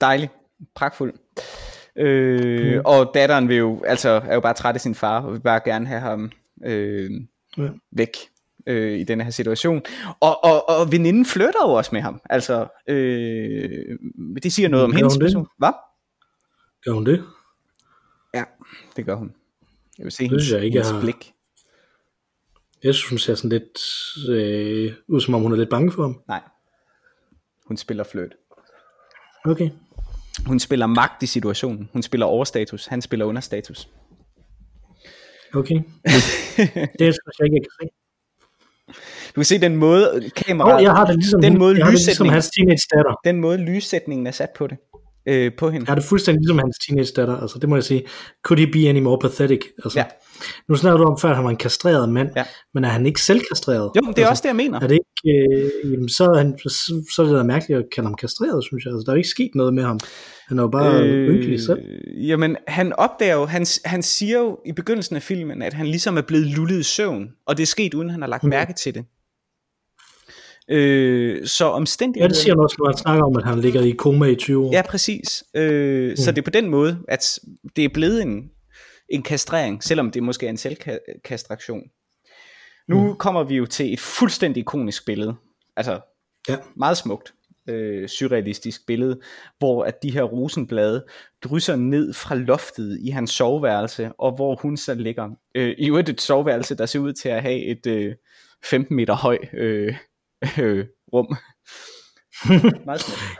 Dejlig. 0.01 0.29
Pragtfuld. 0.75 1.13
Øh, 1.95 2.73
hmm. 2.73 2.81
Og 2.85 3.11
datteren 3.13 3.49
vil 3.49 3.57
jo, 3.57 3.83
altså, 3.83 4.09
er 4.25 4.33
jo 4.33 4.39
bare 4.39 4.53
træt 4.53 4.75
af 4.75 4.81
sin 4.81 4.95
far, 4.95 5.21
og 5.21 5.33
vil 5.33 5.39
bare 5.39 5.61
gerne 5.65 5.87
have 5.87 5.99
ham 6.01 6.31
øh, 6.65 7.11
ja. 7.57 7.69
væk 7.91 8.17
øh, 8.67 8.99
i 8.99 9.03
denne 9.03 9.23
her 9.23 9.31
situation. 9.31 9.81
Og, 10.19 10.43
og, 10.43 10.69
og 10.69 10.91
veninden 10.91 11.25
flytter 11.25 11.67
jo 11.67 11.73
også 11.73 11.89
med 11.93 12.01
ham. 12.01 12.21
Altså, 12.29 12.67
øh, 12.87 13.97
det 14.43 14.53
siger 14.53 14.69
noget 14.69 14.83
om 14.83 14.91
hendes 14.91 15.17
person. 15.17 15.47
Hvad? 15.57 15.73
Gør 16.85 16.91
hun 16.91 17.05
det? 17.05 17.23
Ja, 18.33 18.43
det 18.95 19.05
gør 19.05 19.15
hun. 19.15 19.33
Jeg 19.97 20.03
vil 20.03 20.11
se 20.11 20.23
det 20.23 20.29
hendes, 20.29 20.51
jeg 20.51 20.63
ikke, 20.63 20.75
hendes 20.75 20.91
har... 20.91 21.01
blik. 21.01 21.33
Jeg 22.83 22.95
synes, 22.95 23.09
hun 23.09 23.17
ser 23.17 23.35
sådan 23.35 23.49
lidt 23.49 23.79
øh, 24.29 24.93
ud, 25.07 25.21
som 25.21 25.33
om 25.33 25.41
hun 25.41 25.51
er 25.51 25.57
lidt 25.57 25.69
bange 25.69 25.91
for 25.91 26.01
ham. 26.01 26.21
Nej. 26.27 26.41
Hun 27.67 27.77
spiller 27.77 28.03
fløjt. 28.03 28.35
Okay. 29.45 29.69
Hun 30.45 30.59
spiller 30.59 30.85
magt 30.85 31.23
i 31.23 31.25
situationen. 31.25 31.89
Hun 31.93 32.01
spiller 32.01 32.25
overstatus. 32.25 32.85
Han 32.85 33.01
spiller 33.01 33.25
understatus. 33.25 33.89
Okay. 35.53 35.75
det 36.99 37.07
er 37.07 37.11
synes 37.11 37.35
jeg 37.39 37.45
ikke, 37.45 37.55
jeg 37.55 37.63
kan 37.63 37.71
se. 37.81 37.87
Du 39.27 39.35
kan 39.35 39.45
se 39.45 39.61
den 39.61 39.75
måde 39.75 40.29
kameraet, 40.35 40.75
oh, 40.75 40.83
jeg 40.83 40.91
har 40.91 41.05
det 41.05 41.15
ligesom, 41.15 41.41
den 41.41 41.57
måde 41.57 41.77
jeg 41.77 41.85
har 41.85 41.91
det 41.91 41.99
ligesom 41.99 42.11
lyssætningen, 42.11 42.33
hans 42.33 42.49
teenage 42.49 42.87
datter. 42.95 43.15
den 43.23 43.41
måde 43.41 43.57
lyssætningen 43.57 44.27
er 44.27 44.31
sat 44.31 44.49
på 44.55 44.67
det, 44.67 44.77
øh, 45.25 45.51
på 45.57 45.69
hende. 45.69 45.87
Har 45.87 45.95
det 45.95 46.03
fuldstændig 46.03 46.41
ligesom 46.41 46.57
hans 46.57 46.77
teenage 46.87 47.11
datter. 47.15 47.37
Altså, 47.37 47.59
det 47.59 47.69
må 47.69 47.75
jeg 47.75 47.83
sige. 47.83 48.03
Could 48.43 48.59
he 48.59 48.67
be 48.71 48.89
any 48.89 48.99
more 48.99 49.17
pathetic? 49.21 49.61
Altså, 49.83 49.99
Ja. 49.99 50.05
Nu 50.69 50.75
snakker 50.75 50.97
du 50.97 51.03
om 51.03 51.17
før, 51.21 51.29
at 51.29 51.35
han 51.35 51.43
var 51.45 51.51
en 51.51 51.57
kastreret 51.57 52.09
mand. 52.09 52.29
Ja. 52.35 52.43
Men 52.73 52.83
er 52.83 52.89
han 52.89 53.05
ikke 53.05 53.21
selv 53.21 53.41
kastreret? 53.51 53.91
Jo, 53.95 54.01
men 54.01 54.13
det 54.13 54.23
er 54.23 54.27
også 54.27 54.41
det, 54.41 54.47
jeg 54.47 54.55
mener. 54.55 54.79
Er 54.79 54.87
det 54.87 54.93
ikke, 55.25 55.39
øh, 55.85 55.91
jamen, 55.93 56.09
så, 56.09 56.23
er 56.23 56.37
han, 56.37 56.57
så, 56.59 57.03
så 57.15 57.21
er 57.21 57.25
det 57.25 57.35
da 57.35 57.43
mærkeligt 57.43 57.79
at 57.79 57.85
kalde 57.95 58.07
ham 58.07 58.15
kastreret, 58.15 58.63
synes 58.63 58.85
jeg. 58.85 58.93
Altså, 58.93 59.03
der 59.05 59.11
er 59.11 59.15
jo 59.15 59.17
ikke 59.17 59.29
sket 59.29 59.51
noget 59.55 59.73
med 59.73 59.83
ham. 59.83 59.99
Han 60.47 60.57
er 60.59 60.63
jo 60.63 60.67
bare 60.67 61.01
øh, 61.03 61.29
ynkelig 61.35 61.61
selv. 61.61 61.79
Jamen, 62.27 62.57
han 62.67 62.93
opdager 62.93 63.35
jo, 63.35 63.45
han, 63.45 63.65
han 63.85 64.03
siger 64.03 64.39
jo 64.39 64.59
i 64.65 64.71
begyndelsen 64.71 65.15
af 65.15 65.21
filmen, 65.21 65.61
at 65.61 65.73
han 65.73 65.85
ligesom 65.87 66.17
er 66.17 66.21
blevet 66.21 66.45
lullet 66.47 66.79
i 66.79 66.83
søvn, 66.83 67.27
og 67.47 67.57
det 67.57 67.63
er 67.63 67.67
sket, 67.67 67.93
uden 67.93 68.09
han 68.09 68.21
har 68.21 68.29
lagt 68.29 68.43
Mm. 68.43 68.49
mærke 68.49 68.73
til 68.73 68.93
det. 68.95 69.05
Øh, 70.69 71.47
så 71.47 71.65
Ja, 71.65 71.71
omstændigheden... 71.71 72.29
det 72.29 72.37
siger 72.37 72.53
han 72.53 72.59
også, 72.59 72.75
når 72.79 72.85
han 72.87 72.97
snakker 72.97 73.23
om, 73.25 73.37
at 73.37 73.43
han 73.43 73.59
ligger 73.59 73.81
i 73.81 73.91
koma 73.91 74.25
i 74.25 74.35
20 74.35 74.65
år. 74.65 74.71
Ja, 74.73 74.81
præcis. 74.89 75.43
Øh, 75.55 76.09
mm. 76.09 76.15
Så 76.15 76.31
det 76.31 76.37
er 76.37 76.41
på 76.41 76.49
den 76.49 76.69
måde, 76.69 76.99
at 77.07 77.39
det 77.75 77.85
er 77.85 77.89
blevet 77.93 78.21
en, 78.21 78.49
en 79.09 79.23
kastrering, 79.23 79.83
selvom 79.83 80.11
det 80.11 80.23
måske 80.23 80.45
er 80.45 80.49
en 80.49 80.57
selvkastration. 80.57 81.81
Nu 82.87 83.07
mm. 83.07 83.15
kommer 83.15 83.43
vi 83.43 83.55
jo 83.55 83.65
til 83.65 83.93
et 83.93 83.99
fuldstændig 83.99 84.61
ikonisk 84.61 85.05
billede. 85.05 85.35
Altså, 85.77 85.99
Ja. 86.49 86.55
meget 86.77 86.97
smukt, 86.97 87.33
øh, 87.69 88.09
surrealistisk 88.09 88.87
billede, 88.87 89.19
hvor 89.59 89.83
at 89.83 90.03
de 90.03 90.11
her 90.11 90.23
rosenblade 90.23 91.05
drysser 91.43 91.75
ned 91.75 92.13
fra 92.13 92.35
loftet 92.35 92.99
i 93.01 93.09
hans 93.09 93.31
soveværelse, 93.31 94.11
og 94.19 94.35
hvor 94.35 94.55
hun 94.55 94.77
så 94.77 94.93
ligger. 94.93 95.29
Øh, 95.55 95.75
I 95.77 95.87
øvrigt 95.87 96.09
et 96.09 96.21
soveværelse, 96.21 96.75
der 96.75 96.85
ser 96.85 96.99
ud 96.99 97.13
til 97.13 97.29
at 97.29 97.41
have 97.41 97.59
et 97.65 97.87
øh, 97.87 98.15
15 98.65 98.95
meter 98.95 99.13
høj 99.13 99.37
øh, 99.53 99.95
øh, 100.57 100.85
rum. 101.13 101.35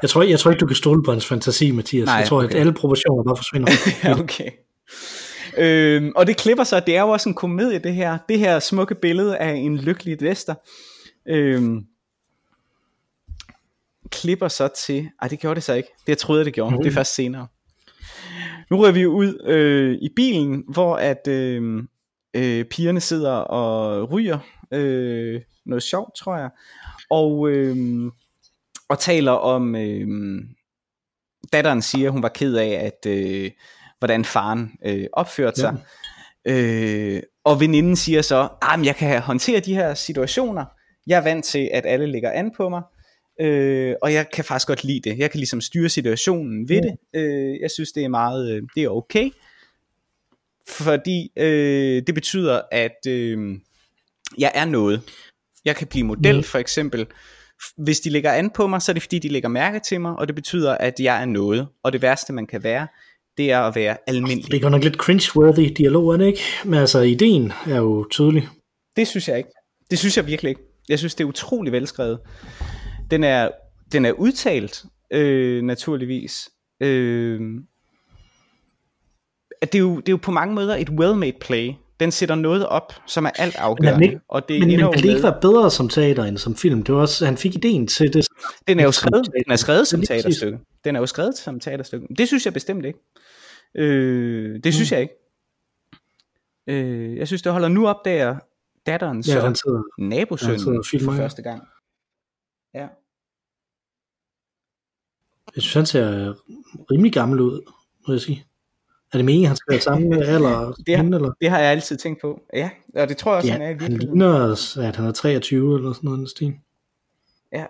Jeg, 0.01 0.09
tror, 0.09 0.21
jeg 0.21 0.39
tror 0.39 0.51
ikke, 0.51 0.59
du 0.59 0.65
kan 0.65 0.75
stole 0.75 1.03
på 1.03 1.11
hans 1.11 1.25
fantasi, 1.25 1.71
Mathias. 1.71 2.05
Nej, 2.05 2.15
jeg 2.15 2.27
tror, 2.27 2.43
okay. 2.43 2.55
at 2.55 2.59
alle 2.59 2.73
proportioner 2.73 3.23
bare 3.23 3.37
forsvinder. 3.37 3.71
ja, 4.03 4.19
okay. 4.19 4.49
Øhm, 5.57 6.11
og 6.15 6.27
det 6.27 6.37
klipper 6.37 6.63
sig, 6.63 6.85
det 6.85 6.97
er 6.97 7.01
jo 7.01 7.09
også 7.09 7.29
en 7.29 7.35
komedie 7.35 7.79
det 7.79 7.93
her, 7.93 8.17
det 8.29 8.39
her 8.39 8.59
smukke 8.59 8.95
billede 8.95 9.37
af 9.37 9.53
en 9.53 9.77
lykkelig 9.77 10.21
Lester, 10.21 10.55
øhm, 11.27 11.85
klipper 14.11 14.47
så 14.47 14.69
til, 14.85 15.09
ej 15.21 15.27
det 15.27 15.39
gjorde 15.39 15.55
det 15.55 15.63
så 15.63 15.73
ikke, 15.73 15.89
det 15.99 16.09
jeg 16.09 16.17
troede 16.17 16.45
det 16.45 16.53
gjorde, 16.53 16.75
mm. 16.75 16.81
det 16.81 16.89
er 16.89 16.93
først 16.93 17.15
senere. 17.15 17.47
Nu 18.71 18.77
rører 18.77 18.91
vi 18.91 19.01
jo 19.01 19.11
ud 19.11 19.47
øh, 19.47 19.97
i 20.01 20.09
bilen, 20.15 20.63
hvor 20.73 20.95
at 20.95 21.27
øh, 21.27 21.83
øh, 22.33 22.65
pigerne 22.65 22.99
sidder 22.99 23.31
og 23.31 24.11
ryger 24.11 24.39
øh, 24.71 25.41
noget 25.65 25.83
sjovt, 25.83 26.15
tror 26.15 26.37
jeg, 26.37 26.49
og, 27.09 27.49
øh, 27.49 27.75
og 28.89 28.99
taler 28.99 29.31
om, 29.31 29.75
øh, 29.75 30.07
datteren 31.53 31.81
siger, 31.81 32.09
hun 32.09 32.23
var 32.23 32.29
ked 32.29 32.55
af, 32.55 32.67
at 32.85 33.11
øh, 33.11 33.51
hvordan 33.99 34.25
faren 34.25 34.71
øh, 34.85 35.05
opførte 35.13 35.59
sig. 35.59 35.77
Øh, 36.45 37.21
og 37.43 37.59
veninden 37.59 37.95
siger 37.95 38.21
så, 38.21 38.49
at 38.61 38.85
jeg 38.85 38.95
kan 38.95 39.21
håndtere 39.21 39.59
de 39.59 39.75
her 39.75 39.93
situationer. 39.93 40.65
Jeg 41.07 41.17
er 41.17 41.23
vant 41.23 41.45
til, 41.45 41.69
at 41.73 41.85
alle 41.85 42.07
ligger 42.07 42.31
an 42.31 42.51
på 42.57 42.69
mig. 42.69 42.81
Øh, 43.41 43.95
og 44.01 44.13
jeg 44.13 44.29
kan 44.33 44.43
faktisk 44.45 44.67
godt 44.67 44.83
lide 44.83 45.09
det. 45.09 45.17
Jeg 45.17 45.31
kan 45.31 45.37
ligesom 45.37 45.61
styre 45.61 45.89
situationen 45.89 46.69
ved 46.69 46.75
Ja. 46.75 46.81
det. 46.81 47.21
Øh, 47.21 47.59
jeg 47.61 47.71
synes, 47.71 47.91
det 47.91 48.03
er 48.03 48.09
meget, 48.09 48.51
øh, 48.51 48.61
det 48.75 48.83
er 48.83 48.89
okay. 48.89 49.29
Fordi 50.69 51.31
øh, 51.37 52.03
det 52.07 52.15
betyder, 52.15 52.61
at 52.71 53.07
øh, 53.07 53.59
jeg 54.37 54.51
er 54.55 54.65
noget. 54.65 55.01
Jeg 55.65 55.75
kan 55.75 55.87
blive 55.87 56.05
model, 56.05 56.35
Mm. 56.37 56.43
for 56.43 56.57
eksempel. 56.57 57.07
Hvis 57.77 57.99
de 57.99 58.09
lægger 58.09 58.31
an 58.31 58.49
på 58.49 58.67
mig, 58.67 58.81
så 58.81 58.91
er 58.91 58.93
det 58.93 59.03
fordi, 59.03 59.19
de 59.19 59.27
lægger 59.29 59.49
mærke 59.49 59.79
til 59.79 60.01
mig, 60.01 60.15
og 60.15 60.27
det 60.27 60.35
betyder, 60.35 60.77
at 60.77 60.93
jeg 60.99 61.21
er 61.21 61.25
noget. 61.25 61.67
Og 61.83 61.93
det 61.93 62.01
værste, 62.01 62.33
man 62.33 62.47
kan 62.47 62.63
være, 62.63 62.87
det 63.37 63.51
er 63.51 63.59
at 63.59 63.75
være 63.75 63.97
almindelig. 64.07 64.51
Det 64.51 64.57
er 64.57 64.61
godt 64.61 64.71
nok 64.71 64.83
lidt 64.83 64.97
cringe-worthy 65.03 65.73
dialog, 65.73 66.13
er 66.13 66.17
det 66.17 66.25
ikke? 66.27 66.41
Men 66.65 66.73
altså, 66.73 66.99
ideen 66.99 67.53
er 67.67 67.77
jo 67.77 68.07
tydelig. 68.11 68.47
Det 68.95 69.07
synes 69.07 69.27
jeg 69.27 69.37
ikke. 69.37 69.49
Det 69.91 69.99
synes 69.99 70.17
jeg 70.17 70.27
virkelig 70.27 70.49
ikke. 70.49 70.61
Jeg 70.89 70.99
synes, 70.99 71.15
det 71.15 71.23
er 71.23 71.27
utrolig 71.27 71.71
velskrevet. 71.71 72.19
Den 73.11 73.23
er, 73.23 73.49
den 73.91 74.05
er 74.05 74.11
udtalt, 74.11 74.85
øh, 75.13 75.61
naturligvis. 75.63 76.49
Øh, 76.81 77.41
at 79.61 79.73
det, 79.73 79.79
er 79.79 79.83
jo, 79.83 79.95
det 79.97 80.09
er 80.09 80.13
jo 80.13 80.17
på 80.17 80.31
mange 80.31 80.55
måder 80.55 80.75
et 80.75 80.89
well-made 80.89 81.37
play. 81.41 81.71
Den 82.03 82.11
sætter 82.11 82.35
noget 82.35 82.67
op, 82.67 82.93
som 83.07 83.25
er 83.25 83.29
alt 83.29 83.55
afgørende. 83.55 84.05
ikke- 84.05 84.19
og 84.27 84.47
det 84.49 84.59
Men, 84.59 84.67
men 84.69 84.79
vil 84.79 85.03
det 85.03 85.09
ikke 85.09 85.23
være 85.23 85.37
bedre 85.41 85.71
som 85.71 85.89
teater 85.89 86.23
end 86.23 86.37
som 86.37 86.55
film? 86.55 86.83
Det 86.83 86.95
var 86.95 87.01
også, 87.01 87.25
han 87.25 87.37
fik 87.37 87.55
ideen 87.55 87.87
til 87.87 88.13
det. 88.13 88.27
Den 88.67 88.79
er 88.79 88.83
jo 88.83 88.91
som 88.91 89.07
skrevet, 89.09 89.25
den 89.45 89.51
er 89.51 89.55
skrevet 89.55 89.87
som 89.87 90.01
teaterstykke. 90.01 90.59
Den 90.83 90.95
er 90.95 90.99
jo 90.99 91.05
skrevet 91.05 91.37
som 91.37 91.59
teaterstykke. 91.59 92.07
Det 92.17 92.27
synes 92.27 92.45
jeg 92.45 92.53
bestemt 92.53 92.85
ikke. 92.85 92.99
Øh, 93.75 94.59
det 94.63 94.73
synes 94.73 94.91
Mm. 94.91 94.95
jeg 94.95 95.01
ikke. 95.01 95.13
Øh, 96.67 97.17
jeg 97.17 97.27
synes, 97.27 97.41
det 97.41 97.51
holder 97.51 97.67
nu 97.67 97.87
opdager 97.87 98.35
datteren 98.85 99.23
Ja, 99.27 99.47
og 99.47 99.55
filmer, 100.85 101.11
for 101.11 101.17
første 101.17 101.41
gang. 101.41 101.67
Ja. 102.73 102.87
jeg 105.55 105.63
synes, 105.63 105.73
han 105.73 105.85
ser 105.85 106.33
rimelig 106.91 107.13
gammel 107.13 107.39
ud, 107.39 107.61
må 108.07 108.13
jeg 108.13 108.21
sige. 108.21 108.45
Er 109.13 109.17
det 109.17 109.25
meningen, 109.25 109.47
han 109.47 109.55
skal 109.57 109.71
være 109.71 109.81
samme 109.91 110.25
alder 110.25 110.73
som 110.73 110.83
Det 110.87 110.97
har- 110.97 111.03
eller? 111.03 111.33
Det 111.41 111.49
har 111.49 111.59
jeg 111.59 111.71
altid 111.71 111.97
tænkt 111.97 112.21
på. 112.21 112.41
Ja, 112.53 112.69
og 112.95 113.09
det 113.09 113.17
tror 113.17 113.31
jeg 113.31 113.37
også, 113.37 113.47
Ja, 113.47 113.53
han 113.53 113.61
er 113.61 113.65
i 113.65 113.71
han 113.71 113.79
virkeligheden. 113.79 114.19
ligner, 114.19 114.87
at 114.89 114.95
han 114.95 115.05
er 115.05 115.11
23 115.11 115.75
eller 115.77 115.93
sådan 115.93 116.09
noget 116.09 116.29
stil. 116.29 116.53
Ja, 117.53 117.65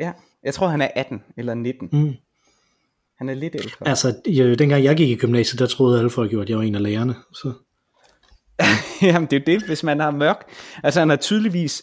ja, 0.00 0.12
jeg 0.44 0.54
tror, 0.54 0.66
han 0.68 0.82
er 0.82 0.88
18 0.96 1.22
eller 1.36 1.54
19. 1.54 1.88
Mm. 1.92 2.12
Han 3.18 3.28
er 3.28 3.34
lidt 3.34 3.54
ældre. 3.54 3.88
Altså, 3.88 4.14
jeg, 4.28 4.58
dengang 4.58 4.84
jeg 4.84 4.96
gik 4.96 5.08
i 5.10 5.16
gymnasiet, 5.16 5.58
der 5.58 5.66
troede 5.66 5.98
alle 5.98 6.10
folk 6.10 6.32
jo, 6.32 6.40
at 6.40 6.48
jeg 6.50 6.56
var 6.56 6.62
en 6.62 6.74
af 6.74 6.82
lærerne. 6.82 7.14
Så. 7.32 7.52
Jamen, 9.02 9.28
det 9.30 9.36
er 9.36 9.40
jo 9.52 9.58
det, 9.58 9.66
hvis 9.66 9.82
man 9.82 10.00
har 10.00 10.10
mørk. 10.10 10.44
Altså, 10.82 11.00
han 11.00 11.10
er 11.10 11.16
tydeligvis 11.16 11.82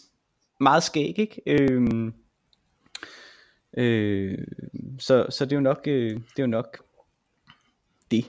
meget 0.59 0.83
skæg, 0.83 1.19
ikke? 1.19 1.41
Øhm, 1.47 2.13
øh, 3.77 4.37
så, 4.99 5.25
så 5.29 5.45
det 5.45 5.51
er 5.51 5.55
jo 5.55 5.61
nok, 5.61 5.79
øh, 5.87 6.11
det 6.11 6.19
er 6.39 6.43
jo 6.43 6.47
nok 6.47 6.77
det. 8.11 8.25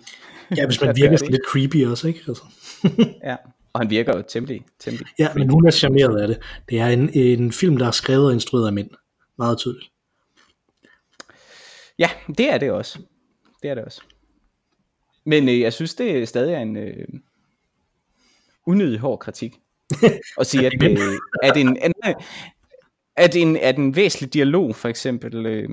Ja, 0.57 0.67
hvis 0.67 0.81
man 0.81 0.97
virker 0.97 1.17
sådan 1.17 1.33
lidt 1.33 1.47
creepy 1.49 1.87
også, 1.87 2.09
ikke? 2.09 2.21
Altså. 2.29 2.43
Ja, 3.25 3.37
og 3.73 3.81
han 3.81 3.91
virker 3.91 4.17
jo 4.17 4.23
temmelig, 4.29 4.65
temmelig. 4.79 5.07
Ja, 5.19 5.35
men 5.35 5.51
hun 5.51 5.67
er 5.67 5.71
charmeret 5.71 6.21
af 6.21 6.29
det. 6.29 6.39
Det 6.69 6.81
er 6.81 6.87
en, 6.87 7.11
en 7.15 7.53
film, 7.53 7.77
der 7.77 7.87
er 7.87 7.91
skrevet 7.91 8.27
og 8.27 8.33
instrueret 8.33 8.67
af 8.67 8.73
mænd. 8.73 8.91
Meget 9.39 9.59
tydeligt. 9.59 9.91
Ja, 11.99 12.11
det 12.29 12.53
er 12.53 12.59
det 12.59 12.71
også. 12.71 12.99
Det 13.63 13.71
er 13.71 13.75
det 13.75 13.85
også. 13.85 14.01
Men 15.25 15.49
øh, 15.49 15.61
jeg 15.61 15.73
synes, 15.73 15.95
det 15.95 16.29
stadig 16.29 16.55
er 16.55 16.61
en 16.61 16.77
øh, 16.77 17.07
unødig 18.67 18.99
hård 18.99 19.19
kritik. 19.19 19.55
At 20.41 20.47
sige, 20.47 20.67
at, 20.67 20.83
øh, 20.83 20.99
at, 21.43 21.57
en, 21.57 21.77
at, 22.03 22.15
at, 23.17 23.37
en, 23.37 23.57
at 23.57 23.77
en 23.77 23.97
væsentlig 23.97 24.35
dialog, 24.35 24.77
for 24.77 24.89
eksempel, 24.89 25.47
øh, 25.47 25.69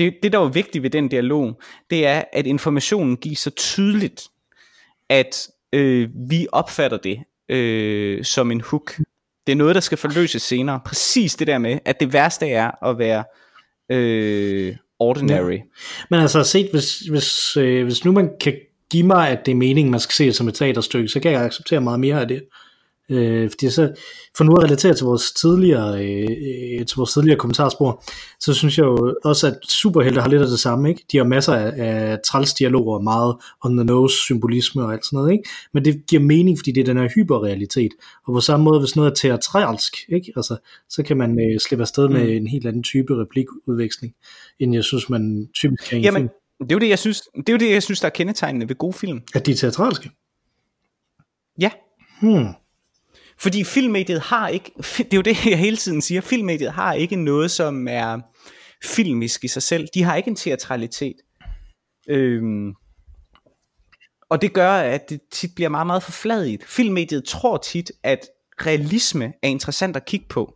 det, 0.00 0.14
det 0.22 0.32
der 0.32 0.38
er 0.38 0.48
vigtigt 0.48 0.82
ved 0.82 0.90
den 0.90 1.08
dialog, 1.08 1.60
det 1.90 2.06
er, 2.06 2.22
at 2.32 2.46
informationen 2.46 3.16
gives 3.16 3.38
så 3.38 3.50
tydeligt, 3.50 4.28
at 5.08 5.48
øh, 5.72 6.08
vi 6.30 6.46
opfatter 6.52 6.96
det 6.96 7.18
øh, 7.48 8.24
som 8.24 8.50
en 8.50 8.60
hook. 8.60 8.96
Det 9.46 9.52
er 9.52 9.56
noget, 9.56 9.74
der 9.74 9.80
skal 9.80 9.98
forløses 9.98 10.42
senere. 10.42 10.80
Præcis 10.86 11.34
det 11.34 11.46
der 11.46 11.58
med, 11.58 11.78
at 11.84 12.00
det 12.00 12.12
værste 12.12 12.48
er 12.48 12.84
at 12.84 12.98
være 12.98 13.24
øh, 13.90 14.76
ordinary. 14.98 15.58
Men 16.10 16.20
altså 16.20 16.44
set, 16.44 16.70
hvis, 16.70 16.98
hvis, 16.98 17.56
øh, 17.56 17.84
hvis 17.84 18.04
nu 18.04 18.12
man 18.12 18.30
kan 18.40 18.54
give 18.90 19.06
mig, 19.06 19.28
at 19.28 19.46
det 19.46 19.52
er 19.52 19.56
meningen, 19.56 19.90
man 19.90 20.00
skal 20.00 20.14
se 20.14 20.26
det 20.26 20.36
som 20.36 20.48
et 20.48 20.54
teaterstykke, 20.54 21.08
så 21.08 21.20
kan 21.20 21.32
jeg 21.32 21.42
acceptere 21.42 21.80
meget 21.80 22.00
mere 22.00 22.20
af 22.20 22.28
det. 22.28 22.42
Øh, 23.10 23.50
fordi 23.50 23.70
så, 23.70 23.92
for 24.36 24.44
nu 24.44 24.52
at 24.56 24.64
relatere 24.64 24.94
til 24.94 25.04
vores 25.04 25.32
tidligere, 25.32 26.04
øh, 26.04 26.86
til 26.86 26.96
vores 26.96 27.12
tidligere 27.12 27.38
kommentarspor, 27.38 28.02
så 28.40 28.54
synes 28.54 28.78
jeg 28.78 28.84
jo 28.84 29.16
også, 29.24 29.46
at 29.46 29.58
superhelte 29.68 30.20
har 30.20 30.28
lidt 30.28 30.42
af 30.42 30.48
det 30.48 30.60
samme, 30.60 30.88
ikke? 30.88 31.04
De 31.12 31.16
har 31.16 31.24
masser 31.24 31.54
af, 31.54 31.72
af 31.76 32.18
træls 32.26 32.54
dialoger, 32.54 32.98
meget 33.00 33.36
on 33.64 33.76
the 33.76 33.84
nose 33.84 34.16
symbolisme 34.16 34.82
og 34.84 34.92
alt 34.92 35.04
sådan 35.06 35.16
noget, 35.16 35.32
ikke? 35.32 35.44
Men 35.74 35.84
det 35.84 36.02
giver 36.08 36.22
mening, 36.22 36.58
fordi 36.58 36.72
det 36.72 36.80
er 36.80 36.84
den 36.84 36.96
her 36.96 37.08
hyperrealitet. 37.14 37.90
Og 38.26 38.34
på 38.34 38.40
samme 38.40 38.64
måde, 38.64 38.80
hvis 38.80 38.96
noget 38.96 39.10
er 39.10 39.14
teatralsk, 39.14 39.96
ikke? 40.08 40.32
Altså, 40.36 40.56
så 40.88 41.02
kan 41.02 41.16
man 41.16 41.30
øh, 41.40 41.60
slippe 41.60 41.82
afsted 41.82 42.08
med 42.08 42.20
Mm. 42.24 42.30
en 42.30 42.46
helt 42.46 42.66
anden 42.66 42.82
type 42.82 43.14
replikudveksling, 43.20 44.14
end 44.58 44.74
jeg 44.74 44.84
synes, 44.84 45.10
man 45.10 45.48
typisk 45.54 45.88
kan 45.88 45.96
i 45.96 45.98
en 45.98 46.04
Jamen, 46.04 46.22
film. 46.22 46.28
det 46.60 46.72
er 46.72 46.74
jo 46.74 46.78
det, 46.78 46.88
jeg 46.88 46.98
synes, 46.98 47.22
det 47.36 47.48
er 47.48 47.52
jo 47.52 47.58
det, 47.58 47.70
jeg 47.70 47.82
synes, 47.82 48.00
der 48.00 48.06
er 48.06 48.10
kendetegnende 48.10 48.68
ved 48.68 48.76
gode 48.76 48.92
film. 48.92 49.20
At 49.34 49.46
de 49.46 49.50
er 49.50 49.56
teatralske? 49.56 50.10
Ja, 51.60 51.70
Hmm. 52.20 52.46
Fordi 53.40 53.64
filmmediet 53.64 54.20
har 54.20 54.48
ikke, 54.48 54.72
det 54.98 55.12
er 55.12 55.16
jo 55.16 55.22
det, 55.22 55.46
jeg 55.46 55.58
hele 55.58 55.76
tiden 55.76 56.02
siger, 56.02 56.20
filmmediet 56.20 56.72
har 56.72 56.92
ikke 56.92 57.16
noget, 57.16 57.50
som 57.50 57.88
er 57.88 58.20
filmisk 58.84 59.44
i 59.44 59.48
sig 59.48 59.62
selv. 59.62 59.88
De 59.94 60.02
har 60.02 60.16
ikke 60.16 60.28
en 60.28 60.36
teatralitet. 60.36 61.16
Øhm, 62.08 62.74
og 64.30 64.42
det 64.42 64.52
gør, 64.52 64.72
at 64.72 65.10
det 65.10 65.20
tit 65.32 65.50
bliver 65.54 65.68
meget, 65.68 65.86
meget 65.86 66.02
forfladigt. 66.02 66.64
Filmmediet 66.64 67.24
tror 67.24 67.56
tit, 67.56 67.92
at 68.02 68.26
realisme 68.66 69.32
er 69.42 69.48
interessant 69.48 69.96
at 69.96 70.04
kigge 70.04 70.26
på. 70.28 70.54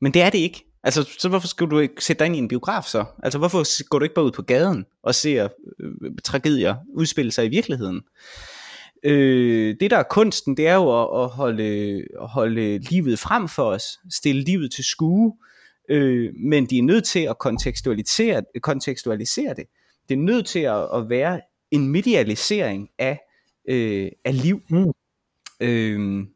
Men 0.00 0.14
det 0.14 0.22
er 0.22 0.30
det 0.30 0.38
ikke. 0.38 0.64
Altså, 0.82 1.08
så 1.18 1.28
hvorfor 1.28 1.48
skulle 1.48 1.70
du 1.70 1.78
ikke 1.78 2.04
sætte 2.04 2.18
dig 2.18 2.26
ind 2.26 2.36
i 2.36 2.38
en 2.38 2.48
biograf 2.48 2.84
så? 2.84 3.04
Altså, 3.22 3.38
hvorfor 3.38 3.88
går 3.88 3.98
du 3.98 4.02
ikke 4.02 4.14
bare 4.14 4.24
ud 4.24 4.32
på 4.32 4.42
gaden 4.42 4.86
og 5.02 5.14
ser 5.14 5.48
øh, 5.80 6.10
tragedier 6.24 6.76
udspille 6.94 7.32
sig 7.32 7.46
i 7.46 7.48
virkeligheden? 7.48 8.00
Øh, 9.02 9.76
det 9.80 9.90
der 9.90 9.96
er 9.96 10.02
kunsten, 10.02 10.56
det 10.56 10.66
er 10.66 10.74
jo 10.74 11.02
at, 11.02 11.24
at, 11.24 11.30
holde, 11.30 12.04
at 12.20 12.28
holde 12.28 12.78
livet 12.78 13.18
frem 13.18 13.48
for 13.48 13.64
os, 13.64 13.98
stille 14.10 14.42
livet 14.42 14.72
til 14.72 14.84
skue, 14.84 15.36
øh, 15.88 16.32
men 16.36 16.66
de 16.66 16.78
er 16.78 16.82
nødt 16.82 17.04
til 17.04 17.20
at 17.20 17.38
kontekstualisere, 17.38 18.42
kontekstualisere 18.62 19.54
det. 19.54 19.64
Det 20.08 20.14
er 20.14 20.18
nødt 20.18 20.46
til 20.46 20.58
at, 20.58 20.88
at 20.94 21.08
være 21.08 21.40
en 21.70 21.88
medialisering 21.88 22.88
af, 22.98 23.20
øh, 23.68 24.10
af 24.24 24.42
liv. 24.42 24.60
Mm. 24.70 24.92
Øh, 25.60 26.26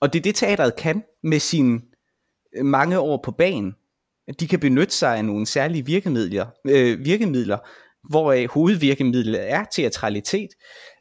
og 0.00 0.12
det 0.12 0.18
er 0.18 0.22
det 0.22 0.34
teateret 0.34 0.76
kan 0.76 1.02
med 1.22 1.38
sine 1.38 1.80
mange 2.62 2.98
år 2.98 3.20
på 3.24 3.30
banen. 3.30 3.74
De 4.40 4.48
kan 4.48 4.60
benytte 4.60 4.94
sig 4.94 5.16
af 5.16 5.24
nogle 5.24 5.46
særlige 5.46 5.86
virkemidler, 5.86 6.46
øh, 6.64 7.04
virkemidler 7.04 7.58
hvor 8.08 8.48
hovedvirkemidlet 8.48 9.50
er 9.50 9.64
teatralitet. 9.64 10.50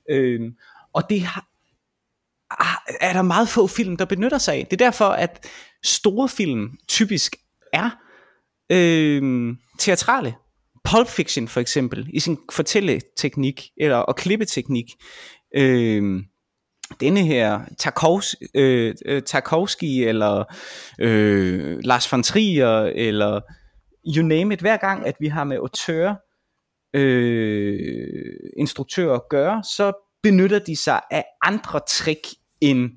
Øh, 0.10 0.52
og 0.94 1.10
det 1.10 1.22
har, 1.22 1.46
ah, 2.60 2.96
er 3.02 3.14
der 3.14 3.22
meget 3.22 3.50
få 3.50 3.68
film, 3.68 3.98
der 3.98 4.06
benytter 4.06 4.38
sig 4.38 4.56
af. 4.56 4.68
Det 4.72 4.82
er 4.82 4.86
derfor, 4.86 5.06
at 5.06 5.48
store 5.84 6.30
film 6.30 6.78
typisk 6.88 7.36
er 7.74 7.90
øh, 8.72 9.54
teatrale. 9.80 10.36
Pulp 10.84 11.08
Fiction 11.08 11.48
for 11.48 11.60
eksempel, 11.60 12.10
i 12.14 12.20
sin 12.20 12.38
fortælleteknik 12.52 13.70
eller, 13.78 13.98
og 13.98 14.16
klippeteknik. 14.16 14.86
Øh, 15.56 16.24
denne 17.00 17.26
her 17.26 17.60
Tarkovs, 17.78 18.36
øh, 18.56 18.96
øh 19.06 19.24
Tarkovsky 19.24 19.86
eller 19.86 20.44
øh, 21.00 21.78
Lars 21.84 22.12
von 22.12 22.24
Trier 22.24 22.92
eller 22.96 23.42
you 24.16 24.28
name 24.28 24.54
it, 24.54 24.60
hver 24.60 24.78
gang 24.78 25.06
at 25.06 25.16
vi 25.20 25.28
har 25.28 25.44
med 25.44 25.58
auteur, 25.58 26.16
øh, 26.94 27.80
instruktører 28.58 29.16
at 29.16 29.30
gøre, 29.30 29.64
så 29.64 30.09
benytter 30.24 30.60
de 30.60 30.76
sig 30.76 31.02
af 31.12 31.26
andre 31.42 31.80
trick 31.90 32.28
end 32.62 32.90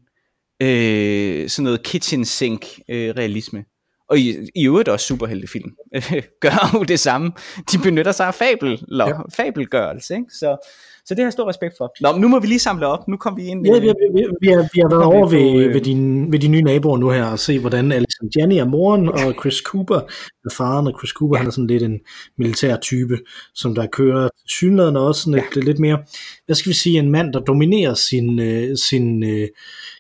øh, 0.63 1.49
sådan 1.49 1.65
noget 1.65 1.83
kitchen 1.83 2.25
sink 2.25 2.67
øh, 2.89 3.15
realisme. 3.17 3.65
Og 4.09 4.19
i, 4.19 4.37
i 4.55 4.67
øvrigt 4.67 4.89
også 4.89 5.07
superheltefilm 5.07 5.71
gør 6.41 6.71
jo 6.75 6.83
det 6.83 7.01
samme. 7.01 7.33
De 7.73 7.79
benytter 7.79 8.13
sig 8.13 8.27
af 8.27 8.35
fabel, 8.35 8.85
ja. 9.09 9.23
fabelgørelse. 9.37 10.15
Ikke? 10.15 10.27
Så, 10.31 10.69
så 11.07 11.15
det 11.15 11.19
har 11.19 11.25
jeg 11.25 11.33
stor 11.33 11.49
respekt 11.49 11.75
for. 11.79 11.93
Nå, 12.01 12.19
nu 12.19 12.29
må 12.29 12.41
vi 12.41 12.47
lige 12.47 12.59
samle 12.59 12.87
op. 12.87 13.09
Nu 13.09 13.17
kommer 13.17 13.41
vi 13.41 13.49
ind. 13.49 13.67
Ja, 13.67 13.73
vi, 13.73 13.87
vi, 13.87 13.93
vi, 14.15 14.27
vi, 14.41 14.49
har, 14.49 14.69
vi 14.75 14.81
har 14.81 14.89
været 14.89 15.05
over 15.05 15.29
ved, 15.29 15.65
øh... 15.65 15.75
ved, 15.75 15.81
din, 15.81 16.33
ved 16.33 16.39
de 16.39 16.49
nye 16.49 16.63
naboer 16.63 16.99
nu 16.99 17.11
her, 17.11 17.25
og 17.25 17.39
se 17.39 17.59
hvordan 17.59 17.93
Alison 17.93 18.31
Jenny 18.37 18.55
er 18.55 18.65
moren, 18.65 19.09
og 19.09 19.35
Chris 19.41 19.57
Cooper 19.57 20.01
er 20.45 20.55
faren, 20.57 20.87
og 20.87 20.95
Chris 20.99 21.11
Cooper 21.11 21.37
ja. 21.37 21.39
han 21.39 21.47
er 21.47 21.51
sådan 21.51 21.67
lidt 21.67 21.83
en 21.83 22.01
militær 22.39 22.77
type, 22.77 23.19
som 23.55 23.75
der 23.75 23.87
kører 23.87 24.29
synligheden 24.49 24.97
også 24.97 25.21
sådan 25.23 25.39
ja. 25.39 25.45
lidt, 25.55 25.65
lidt 25.65 25.79
mere, 25.79 25.99
hvad 26.47 26.57
skal 26.57 26.71
vi 26.71 26.75
sige, 26.75 26.99
en 26.99 27.11
mand, 27.11 27.33
der 27.33 27.41
dominerer 27.41 27.95
sin, 27.95 28.39
øh, 28.39 28.77
sin 28.77 29.25
øh, 29.25 29.49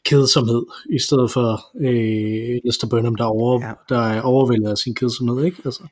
kedsomhed, 0.05 0.62
i 0.91 0.99
stedet 0.99 1.31
for 1.31 1.61
øh, 1.81 2.61
Lester 2.65 2.88
Burnham, 2.91 3.15
der, 3.15 3.25
over, 3.25 3.61
ja. 3.67 3.73
der 3.88 4.01
er 4.01 4.21
overvældet 4.21 4.69
af 4.69 4.79
sin 4.79 4.95
kedsomhed, 4.95 5.45
ikke? 5.45 5.57
Altså. 5.65 5.83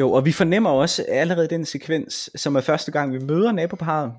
Jo, 0.00 0.12
og 0.12 0.24
vi 0.24 0.32
fornemmer 0.32 0.70
også 0.70 1.04
allerede 1.08 1.48
den 1.48 1.64
sekvens, 1.64 2.30
som 2.34 2.56
er 2.56 2.60
første 2.60 2.92
gang, 2.92 3.12
vi 3.12 3.18
møder 3.18 3.52
naboparet, 3.52 4.12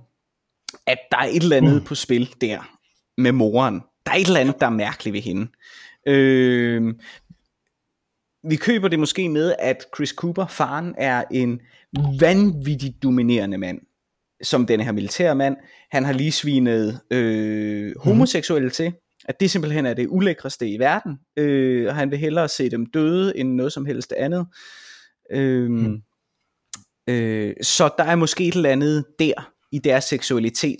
at 0.88 0.98
der 1.12 1.18
er 1.18 1.26
et 1.26 1.44
eller 1.44 1.58
andet 1.58 1.76
mm. 1.76 1.84
på 1.84 1.96
spil 1.96 2.36
der 2.42 2.78
med 3.18 3.32
moren. 3.32 3.82
Der 4.06 4.12
er 4.12 4.16
et 4.16 4.28
eller 4.28 4.40
andet, 4.40 4.60
der 4.60 4.66
er 4.66 4.70
mærkeligt 4.70 5.14
ved 5.14 5.22
hende. 5.22 5.48
Øh, 6.08 6.94
vi 8.50 8.56
køber 8.56 8.88
det 8.88 9.00
måske 9.00 9.30
med, 9.30 9.56
at 9.60 9.86
Chris 9.96 10.10
Cooper, 10.10 10.48
faren, 10.48 10.96
er 10.98 11.24
en 11.32 11.62
vanvittigt 12.20 13.04
dominerende 13.04 13.58
mand 13.58 13.80
som 14.44 14.66
den 14.66 14.80
her 14.80 14.92
militære 14.92 15.36
mand. 15.36 15.58
Han 15.92 16.06
har 16.06 16.14
lige 16.14 16.32
svinet 16.32 17.00
øh, 17.12 17.86
mhm. 17.86 17.96
homoseksuelle 18.00 18.68
mm. 18.68 18.72
til, 18.72 18.94
at 19.26 19.40
det 19.40 19.52
simpelthen 19.52 19.86
er 19.86 19.94
det 19.94 20.08
ulækreste 20.10 20.70
i 20.70 20.80
verden, 20.80 21.20
øh, 21.38 21.88
og 21.88 21.96
han 21.96 22.12
vil 22.12 22.20
hellere 22.20 22.48
se 22.48 22.70
dem 22.70 22.86
døde 22.86 23.38
end 23.38 23.54
noget 23.54 23.74
som 23.74 23.86
helst 23.86 24.14
andet. 24.14 24.48
Øh, 25.32 25.70
mm. 25.70 26.02
øh, 27.10 27.54
så 27.62 27.90
der 27.98 28.04
er 28.04 28.16
måske 28.16 28.48
et 28.48 28.56
eller 28.56 28.70
andet 28.70 29.06
der 29.20 29.52
i 29.72 29.80
deres 29.80 30.04
seksualitet, 30.04 30.80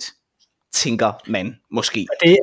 tænker 0.72 1.12
man 1.26 1.54
måske. 1.70 2.06
Det 2.24 2.36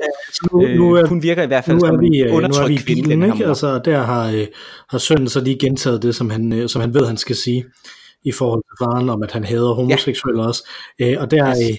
nu, 0.51 0.61
nu 0.61 0.93
er, 0.93 1.03
øh, 1.03 1.09
hun 1.09 1.23
virker 1.23 1.43
i 1.43 1.47
hvert 1.47 1.65
fald 1.65 1.77
nu 1.77 1.83
er 1.83 1.97
vi, 1.97 2.31
undertrykt 2.31 2.59
nu 2.59 2.63
er 2.63 2.67
vi 2.67 2.77
kvinde. 2.77 3.01
Bilen, 3.01 3.23
ikke? 3.23 3.45
Altså, 3.45 3.79
der 3.85 3.97
har, 3.97 4.31
øh, 4.31 4.47
har 4.89 4.97
sønnen 4.97 5.29
så 5.29 5.41
lige 5.41 5.59
gentaget 5.59 6.03
det, 6.03 6.15
som 6.15 6.29
han, 6.29 6.53
øh, 6.53 6.69
som 6.69 6.81
han 6.81 6.93
ved, 6.93 7.05
han 7.05 7.17
skal 7.17 7.35
sige 7.35 7.65
i 8.23 8.31
forhold 8.31 8.63
til 8.63 8.85
faren, 8.85 9.09
om 9.09 9.23
at 9.23 9.31
han 9.31 9.43
hader 9.43 9.73
homoseksuelle 9.73 10.41
ja. 10.41 10.47
også. 10.47 10.69
Øh, 11.01 11.15
og 11.19 11.31
der, 11.31 11.49
yes. 11.49 11.69
øh, 11.69 11.77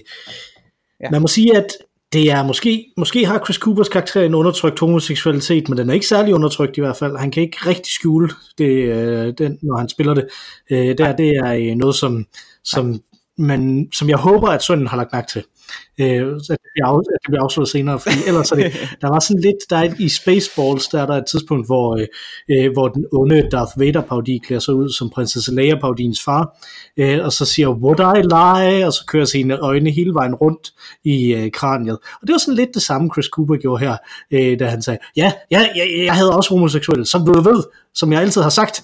ja. 1.03 1.09
man 1.11 1.21
må 1.21 1.27
sige, 1.27 1.57
at 1.57 1.67
det 2.13 2.31
er 2.31 2.43
måske, 2.43 2.93
måske 2.97 3.25
har 3.25 3.43
Chris 3.45 3.55
Coopers 3.55 3.89
karakter 3.89 4.21
en 4.21 4.33
undertrykt 4.33 4.79
homoseksualitet, 4.79 5.69
men 5.69 5.77
den 5.77 5.89
er 5.89 5.93
ikke 5.93 6.07
særlig 6.07 6.33
undertrykt 6.33 6.77
i 6.77 6.81
hvert 6.81 6.97
fald. 6.97 7.17
Han 7.17 7.31
kan 7.31 7.43
ikke 7.43 7.57
rigtig 7.65 7.93
skjule 7.93 8.29
det, 8.57 8.69
øh, 8.69 9.33
den, 9.37 9.59
når 9.61 9.77
han 9.77 9.89
spiller 9.89 10.13
det. 10.13 10.27
Øh, 10.69 10.97
der, 10.97 11.15
det 11.15 11.29
er 11.29 11.53
øh, 11.53 11.75
noget, 11.75 11.95
som, 11.95 12.25
som, 12.63 13.01
man, 13.37 13.89
som 13.93 14.09
jeg 14.09 14.17
håber, 14.17 14.47
at 14.47 14.63
sønnen 14.63 14.87
har 14.87 14.97
lagt 14.97 15.13
mærke 15.13 15.27
til 15.31 15.43
øh, 15.99 16.35
at, 16.35 16.57
det 16.63 16.69
bliver 16.73 16.87
af, 16.87 16.97
at 16.97 17.19
det 17.23 17.29
bliver 17.29 17.43
afslået 17.43 17.69
senere, 17.69 17.99
fordi 17.99 18.15
ellers 18.27 18.51
er 18.51 18.55
det, 18.55 18.73
der 19.01 19.07
var 19.07 19.19
sådan 19.19 19.41
lidt, 19.41 19.57
der 19.69 19.77
er 19.77 19.93
i 19.99 20.09
Spaceballs, 20.09 20.87
der 20.87 21.01
er 21.01 21.05
der 21.05 21.17
et 21.17 21.25
tidspunkt, 21.31 21.65
hvor, 21.65 21.97
øh, 21.99 22.07
øh 22.49 22.71
hvor 22.73 22.87
den 22.87 23.05
onde 23.11 23.49
Darth 23.51 23.79
Vader 23.79 24.01
parodi 24.01 24.37
klæder 24.45 24.59
sig 24.59 24.73
ud 24.73 24.89
som 24.89 25.09
prinsesse 25.09 25.55
Leia 25.55 25.75
parodiens 25.75 26.23
far, 26.23 26.57
øh, 26.97 27.25
og 27.25 27.31
så 27.31 27.45
siger, 27.45 27.69
would 27.69 27.99
I 27.99 28.21
lie, 28.21 28.87
og 28.87 28.93
så 28.93 29.05
kører 29.07 29.25
sine 29.25 29.57
øjne 29.57 29.89
hele 29.91 30.13
vejen 30.13 30.35
rundt 30.35 30.73
i 31.03 31.33
øh, 31.33 31.51
kraniet. 31.51 31.97
Og 32.21 32.27
det 32.27 32.31
var 32.31 32.37
sådan 32.37 32.55
lidt 32.55 32.73
det 32.73 32.81
samme, 32.81 33.09
Chris 33.13 33.25
Cooper 33.25 33.55
gjorde 33.55 33.85
her, 33.85 33.97
øh, 34.31 34.59
da 34.59 34.65
han 34.65 34.81
sagde, 34.81 34.99
ja, 35.15 35.31
ja 35.51 35.59
jeg, 35.75 36.03
jeg 36.05 36.13
havde 36.13 36.35
også 36.35 36.49
homoseksuel, 36.49 37.05
som 37.05 37.25
du 37.25 37.41
ved, 37.41 37.63
som 37.93 38.11
jeg 38.13 38.21
altid 38.21 38.41
har 38.41 38.49
sagt, 38.49 38.83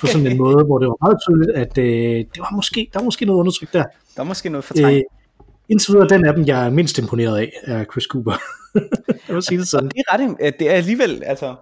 på 0.00 0.06
sådan 0.06 0.26
en 0.26 0.36
måde, 0.44 0.64
hvor 0.64 0.78
det 0.78 0.88
var 0.88 0.96
meget 1.04 1.18
tydeligt, 1.26 1.50
at 1.50 1.78
øh, 1.78 2.24
det 2.34 2.38
var 2.38 2.56
måske, 2.56 2.90
der 2.92 2.98
var 2.98 3.04
måske 3.04 3.24
noget 3.24 3.38
undertryk 3.40 3.72
der. 3.72 3.82
Der 3.82 4.22
var 4.22 4.24
måske 4.24 4.48
noget 4.48 4.64
fortrængt. 4.64 4.96
Øh, 4.96 5.21
indtil 5.68 5.92
videre 5.92 6.08
den 6.08 6.24
af 6.24 6.34
dem, 6.34 6.46
jeg 6.46 6.66
er 6.66 6.70
mindst 6.70 6.98
imponeret 6.98 7.38
af, 7.38 7.52
er 7.62 7.84
Chris 7.84 8.04
Cooper. 8.04 8.32
jeg 9.28 9.34
vil 9.34 9.42
sige 9.42 9.58
det 9.58 9.68
sådan. 9.68 9.88
Det 9.88 10.02
er, 10.08 10.12
ret, 10.12 10.54
det 10.58 10.70
er 10.70 10.74
alligevel, 10.74 11.22
altså, 11.24 11.56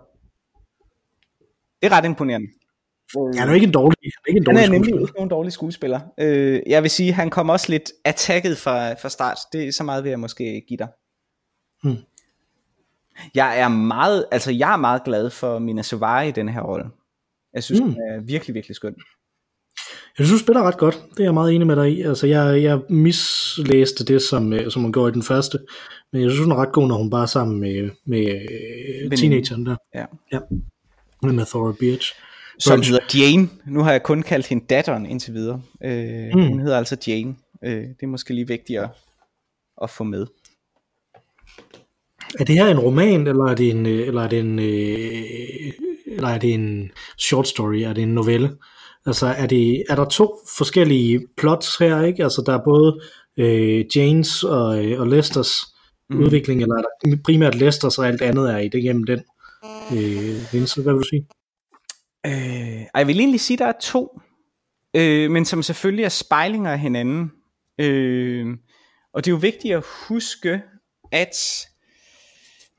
det 1.80 1.86
er 1.86 1.92
ret 1.92 2.04
imponerende. 2.04 2.48
Han 3.14 3.48
er 3.48 3.52
jo 3.52 3.54
ikke 3.54 3.66
en 3.66 3.72
dårlig, 3.72 3.96
han 4.02 4.10
er 4.24 4.28
ikke 4.28 4.38
en 4.38 4.44
dårlig 4.44 4.60
han 4.60 4.68
er 4.68 4.72
nemlig 4.72 5.00
ikke 5.00 5.14
nogen 5.14 5.30
dårlig 5.30 5.52
skuespiller. 5.52 6.00
Øh, 6.20 6.62
jeg 6.66 6.82
vil 6.82 6.90
sige, 6.90 7.12
han 7.12 7.30
kom 7.30 7.48
også 7.48 7.66
lidt 7.70 7.92
attacket 8.04 8.58
fra, 8.58 8.92
fra 8.92 9.08
start. 9.08 9.38
Det 9.52 9.68
er 9.68 9.72
så 9.72 9.84
meget, 9.84 10.04
vil 10.04 10.10
jeg 10.10 10.20
måske 10.20 10.64
give 10.68 10.78
dig. 10.78 10.88
Hmm. 11.82 11.96
Jeg 13.34 13.60
er 13.60 13.68
meget, 13.68 14.26
altså 14.30 14.52
jeg 14.52 14.72
er 14.72 14.76
meget 14.76 15.04
glad 15.04 15.30
for 15.30 15.58
Mina 15.58 15.82
Suvari 15.82 16.28
i 16.28 16.32
denne 16.32 16.52
her 16.52 16.60
rolle. 16.60 16.86
Jeg 17.54 17.62
synes, 17.64 17.80
hmm. 17.80 17.90
hun 17.90 18.02
er 18.02 18.20
virkelig, 18.20 18.54
virkelig 18.54 18.76
skøn. 18.76 18.94
Jeg 20.18 20.26
synes, 20.26 20.40
du 20.40 20.44
spiller 20.44 20.62
ret 20.62 20.78
godt. 20.78 21.02
Det 21.10 21.20
er 21.20 21.24
jeg 21.24 21.34
meget 21.34 21.54
enig 21.54 21.66
med 21.66 21.76
dig 21.76 21.92
i. 21.92 22.02
Altså, 22.02 22.26
jeg, 22.26 22.62
jeg 22.62 22.80
mislæste 22.88 24.04
det, 24.04 24.22
som, 24.22 24.52
øh, 24.52 24.70
som 24.70 24.82
hun 24.82 24.92
gjorde 24.92 25.10
i 25.10 25.14
den 25.14 25.22
første. 25.22 25.58
Men 26.12 26.22
jeg 26.22 26.30
synes, 26.30 26.44
hun 26.44 26.52
er 26.52 26.56
ret 26.56 26.72
god, 26.72 26.88
når 26.88 26.96
hun 26.96 27.10
bare 27.10 27.22
er 27.22 27.26
sammen 27.26 27.60
med, 27.60 27.90
med 28.06 28.46
øh, 29.10 29.16
teenageren 29.16 29.66
der. 29.66 29.76
Ja. 29.94 30.04
ja. 30.32 30.38
Med 31.22 31.46
Thora 31.46 31.72
Birch. 31.80 32.14
Som 32.58 32.82
hedder 32.82 33.18
Jane. 33.18 33.48
Nu 33.66 33.82
har 33.82 33.92
jeg 33.92 34.02
kun 34.02 34.22
kaldt 34.22 34.46
hende 34.46 34.64
datteren 34.70 35.06
indtil 35.06 35.34
videre. 35.34 35.62
Øh, 35.84 36.30
mm. 36.34 36.48
Hun 36.48 36.60
hedder 36.60 36.78
altså 36.78 36.96
Jane. 37.06 37.34
Øh, 37.64 37.82
det 37.82 38.02
er 38.02 38.06
måske 38.06 38.34
lige 38.34 38.46
vigtigt 38.46 38.78
at, 38.78 38.88
at 39.82 39.90
få 39.90 40.04
med. 40.04 40.26
Er 42.38 42.44
det 42.44 42.54
her 42.54 42.66
en 42.66 42.78
roman, 42.78 43.26
eller 43.26 43.44
er 43.44 43.54
det 43.54 43.70
en, 43.70 43.86
øh, 43.86 44.06
eller 44.06 44.22
er 44.22 44.28
det 44.28 44.38
en, 44.38 44.58
eller 46.06 46.28
er 46.28 46.38
det 46.38 46.54
en 46.54 46.90
short 47.18 47.48
story? 47.48 47.76
Er 47.76 47.92
det 47.92 48.02
en 48.02 48.14
novelle? 48.14 48.50
Altså 49.06 49.26
er, 49.26 49.46
det, 49.46 49.84
er 49.88 49.94
der 49.94 50.04
to 50.04 50.38
forskellige 50.58 51.26
plots 51.36 51.76
her, 51.76 52.02
ikke? 52.02 52.22
Altså 52.22 52.42
der 52.46 52.54
er 52.58 52.64
både 52.64 53.00
øh, 53.36 53.84
Janes 53.96 54.44
og, 54.44 54.84
øh, 54.84 55.00
og 55.00 55.06
Lesters 55.06 55.52
mm. 56.10 56.18
udvikling, 56.18 56.62
eller 56.62 56.74
er 56.74 56.82
der 56.82 57.16
primært 57.24 57.54
Lesters 57.54 57.98
og 57.98 58.06
alt 58.06 58.22
andet 58.22 58.50
er 58.50 58.58
i 58.58 58.68
det 58.68 58.82
gennem 58.82 59.04
den? 59.04 59.22
Øh, 59.92 60.52
Vince, 60.52 60.82
hvad 60.82 60.92
vil 60.92 61.02
du 61.02 61.08
sige? 61.08 61.26
Øh, 62.26 62.86
jeg 62.94 63.06
vil 63.06 63.20
egentlig 63.20 63.40
sige, 63.40 63.54
at 63.54 63.58
der 63.58 63.66
er 63.66 63.80
to, 63.82 64.20
øh, 64.96 65.30
men 65.30 65.44
som 65.44 65.62
selvfølgelig 65.62 66.04
er 66.04 66.08
spejlinger 66.08 66.72
af 66.72 66.78
hinanden. 66.78 67.32
Øh, 67.80 68.46
og 69.14 69.24
det 69.24 69.30
er 69.30 69.34
jo 69.34 69.38
vigtigt 69.38 69.74
at 69.74 69.84
huske, 70.08 70.62
at 71.12 71.36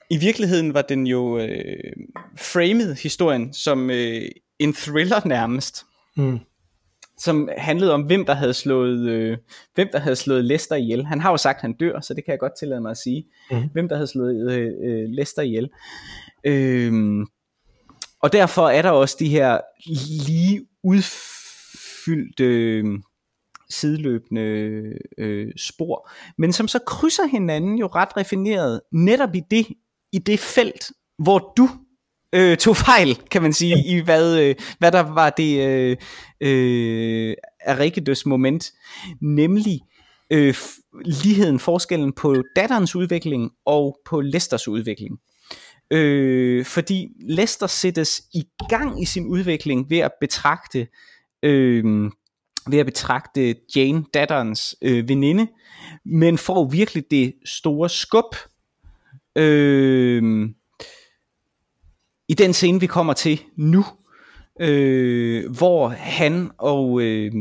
i 0.09 0.17
virkeligheden 0.17 0.73
var 0.73 0.81
den 0.81 1.07
jo 1.07 1.37
øh, 1.39 1.93
framed 2.37 2.95
historien 2.95 3.53
som 3.53 3.89
øh, 3.89 4.21
en 4.59 4.73
thriller 4.73 5.27
nærmest. 5.27 5.85
Mm. 6.17 6.39
Som 7.17 7.49
handlede 7.57 7.93
om, 7.93 8.01
hvem 8.01 8.25
der 8.25 8.33
havde 8.33 8.53
slået, 8.53 9.09
øh, 9.09 9.37
hvem 9.75 9.87
der 9.91 9.99
havde 9.99 10.15
slået 10.15 10.45
Lester 10.45 10.75
ihjel. 10.75 11.05
Han 11.05 11.19
har 11.19 11.31
jo 11.31 11.37
sagt, 11.37 11.57
at 11.57 11.61
han 11.61 11.73
dør, 11.73 11.99
så 11.99 12.13
det 12.13 12.25
kan 12.25 12.31
jeg 12.31 12.39
godt 12.39 12.59
tillade 12.59 12.81
mig 12.81 12.91
at 12.91 12.97
sige. 12.97 13.25
Mm. 13.51 13.69
Hvem 13.73 13.89
der 13.89 13.95
havde 13.95 14.07
slået 14.07 14.51
øh, 14.51 14.71
øh, 14.83 15.09
Lester 15.09 15.41
ihjel. 15.41 15.69
Øh, 16.43 17.25
og 18.21 18.33
derfor 18.33 18.69
er 18.69 18.81
der 18.81 18.91
også 18.91 19.15
de 19.19 19.29
her 19.29 19.59
lige 20.27 20.67
udfyldte 20.83 22.43
øh, 22.43 22.85
sideløbende 23.69 24.83
øh, 25.17 25.51
spor, 25.57 26.09
men 26.37 26.53
som 26.53 26.67
så 26.67 26.79
krydser 26.87 27.27
hinanden 27.27 27.77
jo 27.77 27.87
ret 27.87 28.17
raffineret, 28.17 28.81
netop 28.91 29.35
i 29.35 29.41
det, 29.51 29.67
i 30.11 30.19
det 30.19 30.39
felt, 30.39 30.91
hvor 31.17 31.53
du 31.57 31.69
øh, 32.33 32.57
tog 32.57 32.77
fejl, 32.77 33.15
kan 33.31 33.41
man 33.41 33.53
sige, 33.53 33.83
i 33.85 33.99
hvad, 33.99 34.39
øh, 34.39 34.55
hvad 34.79 34.91
der 34.91 34.99
var 34.99 35.29
det 35.29 35.67
øh, 35.67 35.97
øh, 36.41 37.35
Arikides 37.65 38.25
moment, 38.25 38.71
nemlig 39.21 39.79
øh, 40.31 40.55
ligheden, 41.05 41.59
forskellen 41.59 42.13
på 42.13 42.43
datterens 42.55 42.95
udvikling 42.95 43.51
og 43.65 43.97
på 44.05 44.21
Lesters 44.21 44.67
udvikling. 44.67 45.19
Øh, 45.91 46.65
fordi 46.65 47.07
Lester 47.29 47.67
sættes 47.67 48.21
i 48.33 48.43
gang 48.69 49.01
i 49.01 49.05
sin 49.05 49.27
udvikling 49.27 49.89
ved 49.89 49.99
at 49.99 50.11
betragte 50.21 50.87
øh, 51.43 52.11
ved 52.69 52.79
at 52.79 52.85
betragte 52.85 53.55
Jane, 53.75 54.03
datterens 54.13 54.75
øh, 54.81 55.09
veninde, 55.09 55.47
men 56.05 56.37
får 56.37 56.69
virkelig 56.69 57.03
det 57.11 57.33
store 57.45 57.89
skub 57.89 58.35
øh, 59.35 60.49
i 62.31 62.33
den 62.33 62.53
scene, 62.53 62.79
vi 62.79 62.87
kommer 62.87 63.13
til 63.13 63.41
nu, 63.55 63.85
øh, 64.61 65.51
hvor 65.57 65.87
han 65.87 66.51
og 66.57 67.01
øh, 67.01 67.31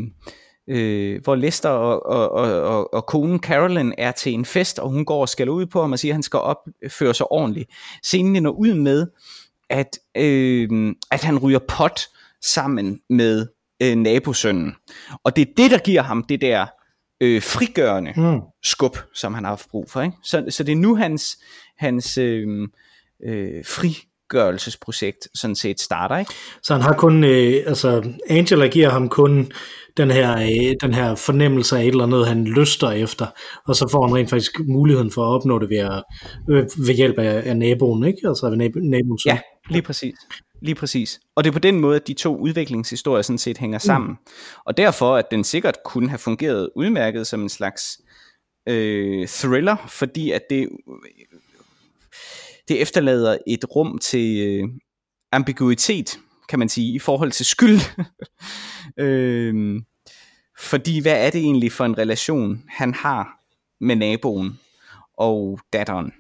øh, 0.69 1.21
hvor 1.25 1.35
Lester 1.35 1.69
og, 1.69 2.07
og, 2.07 2.31
og, 2.31 2.63
og, 2.63 2.95
og 2.95 3.07
konen 3.07 3.41
Carolyn 3.41 3.93
er 3.99 4.13
til 4.13 4.33
en 4.33 4.45
fest, 4.45 4.79
og 4.79 4.91
hun 4.91 5.05
går 5.05 5.21
og 5.21 5.29
skal 5.29 5.49
ud 5.49 5.67
på 5.67 5.81
ham 5.81 5.93
og 5.93 5.99
siger, 5.99 6.13
at 6.13 6.15
han 6.15 6.23
skal 6.23 6.39
opføre 6.39 7.15
sig 7.15 7.33
ordentligt. 7.33 7.71
Scenen 8.03 8.37
ender 8.37 8.51
ud 8.51 8.75
med, 8.75 9.07
at, 9.71 9.99
øh, 10.17 10.95
at 11.11 11.23
han 11.23 11.39
ryger 11.39 11.59
pot 11.69 12.01
sammen 12.45 13.01
med 13.11 13.47
øh, 13.83 13.97
nabosønnen. 13.97 14.75
Og 15.25 15.37
det 15.37 15.49
er 15.49 15.53
det, 15.57 15.71
der 15.71 15.79
giver 15.79 16.03
ham 16.03 16.23
det 16.23 16.41
der 16.41 16.67
øh, 17.21 17.43
frigørende 17.43 18.13
Mm. 18.17 18.41
skub, 18.63 18.97
som 19.15 19.35
han 19.35 19.45
har 19.45 19.51
haft 19.51 19.69
brug 19.71 19.91
for. 19.91 20.03
Ikke? 20.03 20.17
Så, 20.25 20.45
så 20.49 20.65
det 20.65 20.73
er 20.73 20.77
nu 20.77 20.97
hans, 20.97 21.39
hans 21.79 22.19
øh, 22.19 22.69
øh, 23.25 23.65
frigørelsesprojekt 24.31 25.29
sådan 25.35 25.57
set 25.57 25.81
starter. 25.81 26.19
Ikke? 26.19 26.33
Så 26.63 26.75
han 26.75 26.83
har 26.83 26.93
kun, 26.93 27.25
øh, 27.25 27.55
altså 27.67 28.13
Angela 28.29 28.67
giver 28.67 28.89
ham 28.89 29.09
kun 29.09 29.53
den 29.97 30.11
her, 30.11 30.37
øh, 30.37 30.75
den 30.81 30.95
her 30.95 31.15
fornemmelse 31.15 31.77
af 31.77 31.83
et 31.83 31.89
eller 31.89 32.05
andet, 32.05 32.27
han 32.27 32.45
lyster 32.45 32.91
efter, 32.91 33.27
og 33.67 33.77
så 33.77 33.89
får 33.93 34.07
han 34.07 34.17
rent 34.17 34.31
faktisk 34.31 34.61
muligheden 34.69 35.11
for 35.11 35.23
at 35.23 35.35
opnå 35.35 35.59
det 35.59 35.71
ved, 35.71 35.79
at, 35.79 36.03
øh, 36.51 36.87
ved 36.87 36.95
hjælp 36.95 37.19
af, 37.19 37.43
af 37.49 37.57
naboen, 37.57 38.05
ikke? 38.05 38.29
Altså 38.29 38.51
ved 38.51 38.57
nab- 38.57 38.89
naboens 38.91 39.23
søn. 39.23 39.33
Ja, 39.33 39.41
lige 39.71 39.83
præcis. 39.83 40.15
Lige 40.63 40.75
præcis. 40.75 41.21
Og 41.37 41.45
det 41.45 41.51
er 41.51 41.53
på 41.53 41.59
den 41.59 41.81
måde, 41.81 41.97
at 41.97 42.09
de 42.09 42.15
to 42.15 42.37
udviklingshistorier 42.37 43.23
sådan 43.23 43.39
set 43.39 43.59
hænger 43.59 43.79
sammen. 43.79 44.11
Mm. 44.11 44.17
Og 44.67 44.77
derfor, 44.77 45.17
at 45.17 45.31
den 45.31 45.45
sikkert 45.45 45.77
kunne 45.85 46.09
have 46.09 46.19
fungeret 46.19 46.69
udmærket 46.77 47.27
som 47.27 47.43
en 47.43 47.49
slags 47.49 48.01
øh, 48.69 49.29
thriller, 49.29 49.77
fordi 49.89 50.31
at 50.31 50.43
det, 50.51 50.69
det 52.71 52.83
efterlader 52.83 53.39
et 53.47 53.65
rum 53.77 53.99
til 53.99 54.39
øh, 54.49 54.69
ambiguitet, 55.33 56.19
kan 56.49 56.59
man 56.59 56.69
sige, 56.69 56.95
i 56.95 56.99
forhold 56.99 57.33
til 57.33 57.47
skyld. 57.47 57.81
øh, 59.05 59.83
fordi 60.59 61.01
hvad 61.01 61.27
er 61.27 61.31
det 61.31 61.41
egentlig 61.41 61.73
for 61.73 61.85
en 61.85 61.99
relation, 61.99 62.65
han 62.69 62.95
har 62.95 63.41
med 63.81 63.97
naboen 63.97 64.59
og 65.19 65.61
datteren? 65.73 66.13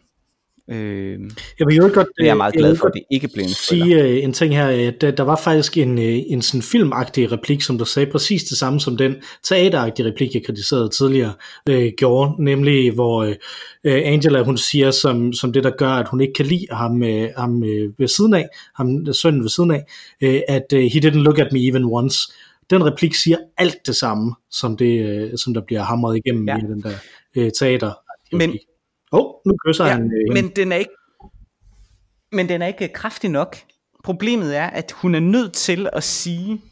Øh, 0.71 1.19
Jeg 1.59 1.67
vil 1.67 1.77
jo 1.77 1.91
godt, 1.95 2.09
jeg 2.19 2.27
er 2.29 2.35
meget 2.35 2.53
jeg 2.55 2.59
glad 2.59 2.71
vil 2.71 2.79
for, 2.79 2.87
at 2.87 2.93
det 2.95 3.03
ikke 3.11 3.29
blev 3.35 3.45
en 3.45 3.51
thriller. 3.51 3.87
sige 3.87 4.03
øh, 4.03 4.25
en 4.25 4.33
ting 4.33 4.55
her. 4.57 4.71
øh, 4.71 4.93
Der, 5.01 5.11
der 5.11 5.23
var 5.23 5.37
faktisk 5.45 5.77
en, 5.79 5.99
øh, 5.99 6.19
en 6.27 6.43
sådan 6.43 6.63
filmagtig 6.63 7.33
replik, 7.33 7.63
som 7.63 7.79
der 7.79 7.85
sagde 7.85 8.11
præcis 8.11 8.45
det 8.45 8.59
samme 8.59 8.81
som 8.81 8.97
den 8.97 9.15
teateragtige 9.43 10.07
replik, 10.09 10.35
jeg 10.35 10.43
kritiserede 10.47 10.89
tidligere, 10.89 11.33
øh, 11.69 11.93
gjorde, 11.97 12.45
nemlig 12.45 12.93
hvor 12.95 13.23
øh, 13.23 13.35
øh, 13.85 14.03
Angela, 14.05 14.43
hun 14.43 14.57
siger, 14.57 14.91
som, 14.91 15.33
som 15.33 15.53
det 15.53 15.65
der 15.65 15.71
gør, 15.79 15.89
at 15.91 16.09
hun 16.09 16.21
ikke 16.21 16.33
kan 16.35 16.47
lide 16.47 16.67
ham, 16.71 17.03
øh, 17.03 17.29
ham 17.37 17.65
øh, 17.65 17.93
ved 17.99 18.09
siden 18.09 18.35
af, 18.35 18.47
ham 18.75 19.13
sønnen 19.13 19.43
ved 19.43 19.49
siden 19.49 19.71
af, 19.71 19.85
øh, 20.23 20.41
at 20.49 20.67
øh, 20.75 20.81
he 20.83 21.01
didn't 21.01 21.19
look 21.23 21.39
at 21.39 21.53
me 21.53 21.67
even 21.69 21.85
once. 21.85 22.33
Den 22.71 22.85
replik 22.87 23.15
siger 23.15 23.37
alt 23.59 23.87
det 23.87 23.97
samme, 23.97 24.35
som 24.51 24.77
det, 24.77 25.05
øh, 25.07 25.31
som 25.39 25.55
der 25.55 25.61
bliver 25.67 25.83
hamret 25.83 26.17
igennem 26.17 26.49
ja. 26.49 26.57
i 26.57 26.61
den 26.61 26.83
der 26.83 26.93
øh, 27.37 27.51
teater. 27.59 27.93
Men- 28.33 28.59
Åh, 29.13 29.21
oh, 29.21 29.35
nu 29.47 29.55
kysser 29.67 29.85
Ja, 29.85 29.93
han. 29.93 30.03
Øh, 30.03 30.35
men 30.35 30.49
den 30.49 30.73
er 30.73 30.77
ikke 30.77 30.93
men 32.33 32.49
den 32.49 32.63
er 32.63 32.67
ikke 32.67 32.89
kraftig 32.89 33.31
nok. 33.31 33.57
Problemet 34.05 34.57
er, 34.57 34.67
at 34.67 34.93
hun 34.93 35.15
er 35.15 35.21
nødt 35.21 35.53
til 35.53 35.89
at 35.93 36.05
sige, 36.05 36.63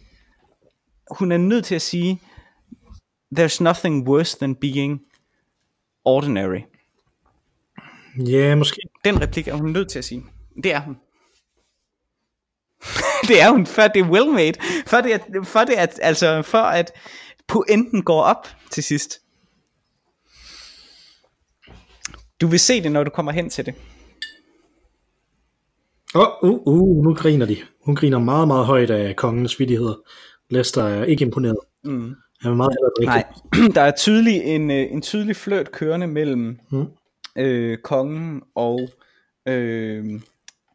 hun 1.11 1.33
er 1.33 1.37
nødt 1.37 1.65
til 1.65 1.75
at 1.75 1.83
sige, 1.83 2.23
there's 3.39 3.63
nothing 3.63 4.09
worse 4.09 4.39
than 4.39 4.55
being 4.55 5.01
ordinary. 6.05 6.61
Ja, 8.27 8.55
måske. 8.55 8.81
Den 9.05 9.23
replik 9.23 9.49
er 9.49 9.55
hun 9.55 9.71
nødt 9.71 9.91
til 9.91 9.99
at 9.99 10.05
sige. 10.05 10.25
Det 10.63 10.73
er 10.73 10.81
hun. 10.81 10.97
det 13.29 13.41
er 13.41 13.51
hun, 13.51 13.67
før 13.67 13.89
det 13.89 14.01
er 14.01 14.11
well 14.11 14.31
made. 14.33 14.55
For 14.87 15.01
det, 15.01 15.15
er, 15.15 15.19
for 15.45 15.61
det 15.61 15.79
er, 15.79 15.87
altså, 16.03 16.43
for 16.43 16.59
at 16.59 16.93
pointen 17.47 18.03
går 18.03 18.23
op 18.23 18.49
til 18.71 18.83
sidst. 18.83 19.21
Du 22.41 22.47
vil 22.47 22.61
se 22.61 22.83
det, 22.83 22.93
når 22.93 23.05
du 23.05 23.11
kommer 23.11 23.33
hen 23.33 23.51
til 23.51 23.67
det. 23.67 23.75
Åh, 26.15 26.27
oh, 26.43 26.51
uh, 26.51 26.67
uh, 26.67 27.05
nu 27.05 27.15
griner 27.15 27.47
de. 27.47 27.57
Hun 27.85 27.97
griner 27.97 28.19
meget, 28.19 28.49
meget 28.49 28.67
højt 28.67 28.91
af 28.91 29.17
kongens 29.17 29.61
vidigheder. 29.61 29.95
Lester 30.51 30.83
er 30.83 31.05
ikke 31.05 31.25
imponeret. 31.25 31.57
Mm. 31.85 32.15
Han 32.41 32.53
er 32.53 32.57
meget 32.57 32.77
Nej, 33.05 33.25
der 33.75 33.81
er 33.81 33.93
tydelig 33.97 34.43
en, 34.43 34.71
øh, 34.71 34.93
en 34.93 35.03
tydelig 35.03 35.37
fløjt 35.37 35.73
kørende 35.73 36.07
mellem 36.07 36.59
Mm. 36.71 36.87
øh, 37.39 37.79
kongen 37.79 38.43
og 38.55 38.89
øh, 39.49 40.21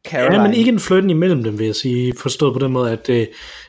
Caroline. 0.07 0.35
Ja, 0.35 0.47
men 0.47 0.53
ikke 0.53 0.69
en 0.71 0.79
flirten 0.79 1.09
imellem 1.09 1.43
dem, 1.43 1.59
vil 1.59 1.65
jeg 1.65 1.75
sige. 1.75 2.13
Forstået 2.17 2.53
på 2.53 2.59
den 2.59 2.71
måde, 2.71 2.91
at, 2.91 3.09
øh, 3.09 3.27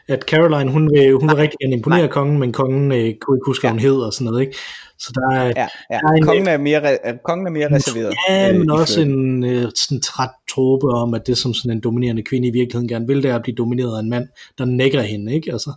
at 0.09 0.23
Caroline, 0.23 0.71
hun 0.73 0.91
vil, 0.91 1.13
hun 1.13 1.29
vil 1.29 1.37
rigtig 1.37 1.57
gerne 1.63 1.77
imponere 1.77 1.99
nej. 2.01 2.09
kongen, 2.09 2.39
men 2.39 2.53
kongen 2.53 2.93
øh, 2.93 2.99
kunne 2.99 3.37
ikke 3.37 3.47
huske, 3.47 3.63
hvad 3.63 3.71
hun 3.71 3.79
hed 3.79 3.95
og 3.97 4.13
sådan 4.13 4.25
noget. 4.25 4.41
Ikke? 4.41 4.57
Så 4.99 5.13
der 5.15 5.37
er, 5.37 5.45
Ja, 5.45 5.51
ja. 5.91 5.99
Der 6.01 6.09
er 6.09 6.13
en- 6.17 6.23
Kongen, 6.25 6.49
er 6.49 6.57
mere, 6.59 6.95
re- 6.95 7.23
kongen 7.25 7.47
er 7.47 7.51
mere 7.51 7.75
reserveret. 7.75 8.15
ja, 8.29 8.49
øh, 8.53 8.59
men 8.59 8.71
også 8.71 9.01
en 9.01 9.45
øh, 9.45 9.63
sådan 9.77 10.01
træt 10.01 10.31
trope 10.51 10.87
om, 10.87 11.15
at 11.15 11.27
det 11.27 11.39
som 11.39 11.55
sådan 11.55 11.71
en 11.77 11.81
dominerende 11.81 12.23
kvinde 12.23 12.49
i 12.49 12.51
virkeligheden 12.51 12.89
gerne 12.89 13.07
vil, 13.07 13.23
det 13.23 13.31
er 13.31 13.35
at 13.37 13.43
blive 13.43 13.55
domineret 13.57 13.97
af 13.97 14.01
en 14.01 14.11
mand, 14.11 14.29
der 14.59 14.65
nækker 14.65 15.03
hende. 15.03 15.35
Ikke? 15.35 15.53
Altså, 15.53 15.73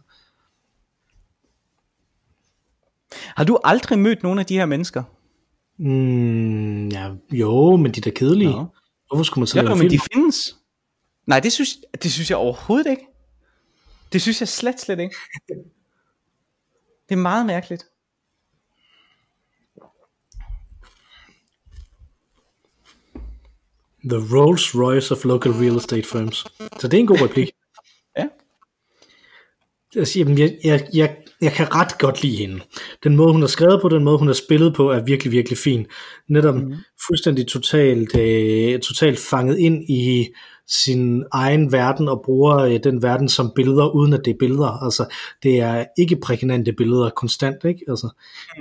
Har 3.35 3.43
du 3.43 3.59
aldrig 3.63 3.99
mødt 3.99 4.23
nogen 4.23 4.39
af 4.39 4.45
de 4.45 4.57
her 4.57 4.65
mennesker? 4.65 5.03
mm, 5.79 6.87
ja, 6.89 7.09
jo, 7.31 7.75
men 7.75 7.91
de 7.91 7.99
er 7.99 8.01
da 8.01 8.09
kedelige. 8.09 8.51
Nå. 8.51 8.65
Hvorfor 9.07 9.23
skulle 9.23 9.41
man 9.41 9.47
så 9.47 9.57
Ja, 9.57 9.61
lave 9.63 9.75
men 9.75 9.79
film? 9.89 9.89
de 9.89 9.99
findes. 10.13 10.57
Nej, 11.25 11.39
det 11.39 11.53
synes, 11.53 11.77
det 12.03 12.11
synes 12.11 12.29
jeg 12.29 12.37
overhovedet 12.37 12.89
ikke. 12.91 13.07
Det 14.13 14.21
synes 14.21 14.39
jeg 14.41 14.47
slet, 14.47 14.79
slet 14.79 14.99
ikke. 14.99 15.15
Det 17.09 17.15
er 17.15 17.15
meget 17.15 17.45
mærkeligt. 17.45 17.85
The 24.03 24.17
Rolls 24.17 24.75
Royce 24.75 25.11
of 25.11 25.25
local 25.25 25.51
real 25.51 25.75
estate 25.77 26.03
firms. 26.07 26.45
Så 26.79 26.87
det 26.87 26.93
er 26.93 26.99
en 26.99 27.07
god 27.07 27.21
replik. 27.21 27.51
Ja. 28.17 28.27
Altså, 29.95 30.19
jamen, 30.19 30.37
jeg, 30.37 30.57
jeg, 30.63 30.87
jeg, 30.93 31.17
jeg 31.41 31.51
kan 31.51 31.75
ret 31.75 31.97
godt 31.99 32.23
lide 32.23 32.35
hende. 32.35 32.59
Den 33.03 33.15
måde, 33.15 33.31
hun 33.31 33.41
har 33.41 33.47
skrevet 33.47 33.81
på, 33.81 33.89
den 33.89 34.03
måde, 34.03 34.17
hun 34.17 34.27
har 34.27 34.33
spillet 34.33 34.73
på, 34.73 34.91
er 34.91 35.03
virkelig, 35.03 35.31
virkelig 35.31 35.57
fin. 35.57 35.85
Netop 36.29 36.55
mm. 36.55 36.73
fuldstændig 37.07 37.47
totalt, 37.47 38.17
øh, 38.17 38.79
totalt 38.79 39.19
fanget 39.19 39.57
ind 39.57 39.89
i 39.89 40.27
sin 40.69 41.23
egen 41.31 41.71
verden 41.71 42.07
og 42.07 42.21
bruger 42.25 42.57
øh, 42.57 42.79
den 42.83 43.03
verden 43.03 43.29
som 43.29 43.51
billeder, 43.55 43.95
uden 43.95 44.13
at 44.13 44.21
det 44.25 44.31
er 44.31 44.37
billeder. 44.39 44.83
Altså, 44.83 45.13
det 45.43 45.59
er 45.59 45.85
ikke 45.97 46.15
prægnante 46.15 46.73
billeder 46.73 47.09
konstant, 47.09 47.63
ikke? 47.65 47.81
Altså, 47.87 48.09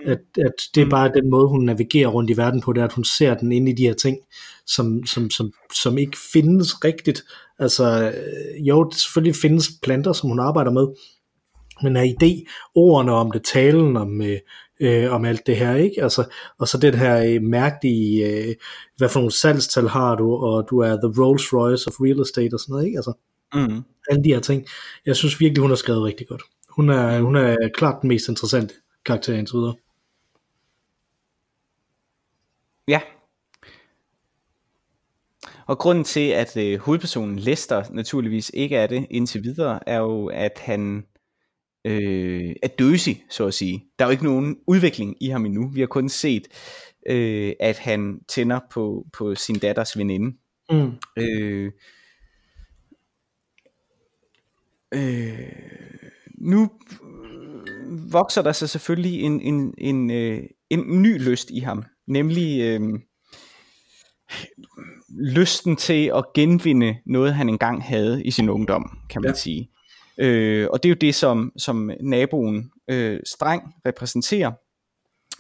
at, 0.07 0.21
at 0.39 0.53
det 0.75 0.83
er 0.83 0.91
bare 0.91 1.13
den 1.15 1.31
måde, 1.31 1.49
hun 1.49 1.65
navigerer 1.65 2.09
rundt 2.09 2.31
i 2.31 2.37
verden 2.37 2.61
på, 2.61 2.73
det 2.73 2.81
er, 2.81 2.85
at 2.85 2.93
hun 2.93 3.05
ser 3.05 3.35
den 3.35 3.53
inde 3.53 3.73
i 3.73 3.75
de 3.75 3.83
her 3.83 3.95
ting, 3.95 4.19
som, 4.67 5.07
som, 5.07 5.31
som, 5.31 5.53
som 5.75 5.99
ikke 5.99 6.19
findes 6.33 6.85
rigtigt. 6.85 7.23
Altså, 7.59 8.03
øh, 8.03 8.69
jo, 8.69 8.91
selvfølgelig 8.95 9.37
findes 9.37 9.71
planter, 9.83 10.13
som 10.13 10.29
hun 10.29 10.41
arbejder 10.41 10.71
med, 10.71 10.87
men 11.83 11.97
af 11.97 12.15
idé, 12.23 12.45
ordene 12.75 13.13
om 13.13 13.31
det, 13.31 13.45
talen 13.45 13.97
om, 13.97 14.23
øh, 14.23 14.39
øh, 14.81 15.13
om 15.13 15.25
alt 15.25 15.47
det 15.47 15.57
her, 15.57 15.75
ikke? 15.75 16.03
Altså, 16.03 16.25
og 16.59 16.69
så 16.69 16.79
den 16.79 16.95
her 16.95 17.23
øh, 17.35 17.43
mærkelige, 17.43 18.27
øh, 18.27 18.55
hvad 18.97 19.09
for 19.09 19.21
nogle 19.21 19.33
salgstal 19.33 19.89
har 19.89 20.15
du, 20.15 20.35
og 20.35 20.67
du 20.71 20.79
er 20.79 20.97
the 20.97 21.23
Rolls 21.23 21.53
Royce 21.53 21.89
of 21.89 22.01
real 22.01 22.21
estate 22.21 22.55
og 22.55 22.61
sådan 22.61 22.73
noget, 22.73 22.87
ikke? 22.87 22.99
Altså, 22.99 23.13
Mm. 23.55 23.83
alle 24.11 24.25
de 24.25 24.29
her 24.29 24.41
ting. 24.41 24.67
Jeg 25.07 25.17
synes 25.17 25.41
virkelig, 25.41 25.61
hun 25.61 25.71
har 25.71 25.77
skrevet 25.77 26.03
rigtig 26.05 26.29
godt. 26.29 26.43
Hun 26.69 26.91
er, 26.91 27.21
hun 27.21 27.37
er 27.37 27.57
klart 27.75 28.03
den 28.03 28.09
mest 28.09 28.29
interessante 28.29 28.75
karakter 29.05 29.35
indtil 29.35 29.57
videre. 29.57 29.75
Ja. 32.89 33.01
Og 35.67 35.79
grunden 35.79 36.05
til, 36.05 36.29
at 36.31 36.57
øh, 36.57 36.79
hovedpersonen 36.79 37.39
Lester 37.39 37.85
naturligvis 37.91 38.51
ikke 38.55 38.77
er 38.77 38.87
det 38.87 39.07
indtil 39.11 39.43
videre, 39.43 39.89
er 39.89 39.99
jo, 39.99 40.27
at 40.27 40.59
han 40.59 41.07
øh, 41.87 42.55
er 42.63 42.69
døsig, 42.69 43.25
så 43.31 43.47
at 43.47 43.55
sige. 43.55 43.85
Der 43.99 44.05
er 44.05 44.09
jo 44.09 44.13
ikke 44.13 44.25
nogen 44.25 44.57
udvikling 44.67 45.17
i 45.21 45.29
ham 45.29 45.47
endnu. 45.47 45.69
Vi 45.69 45.81
har 45.81 45.87
kun 45.87 46.09
set, 46.09 46.49
øh, 47.09 47.53
at 47.61 47.79
han 47.79 48.21
tænder 48.29 48.61
på, 48.71 49.07
på 49.13 49.35
sin 49.35 49.59
datters 49.59 49.99
veninde. 49.99 50.37
Mm. 50.71 50.93
Øh, 51.19 51.73
øh, 54.95 55.39
nu 56.39 56.71
vokser 58.11 58.43
der 58.43 58.53
så 58.53 58.67
selvfølgelig 58.67 59.21
en, 59.21 59.41
en, 59.41 59.75
en, 59.79 60.11
øh, 60.11 60.43
en 60.71 61.03
ny 61.03 61.23
lyst 61.23 61.51
i 61.51 61.59
ham, 61.59 61.85
nemlig 62.07 62.61
øh, 62.61 62.81
lysten 65.09 65.77
til 65.77 66.13
at 66.15 66.25
genvinde 66.35 66.97
noget, 67.07 67.35
han 67.35 67.49
engang 67.49 67.83
havde 67.83 68.25
i 68.25 68.31
sin 68.31 68.49
ungdom, 68.49 68.99
kan 69.11 69.23
man 69.23 69.31
ja. 69.31 69.35
sige. 69.35 69.71
Øh, 70.19 70.69
og 70.73 70.83
det 70.83 70.89
er 70.89 70.91
jo 70.91 70.99
det, 71.01 71.15
som, 71.15 71.53
som 71.57 71.91
naboen 72.01 72.71
øh, 72.91 73.21
Streng 73.25 73.63
repræsenterer. 73.87 74.53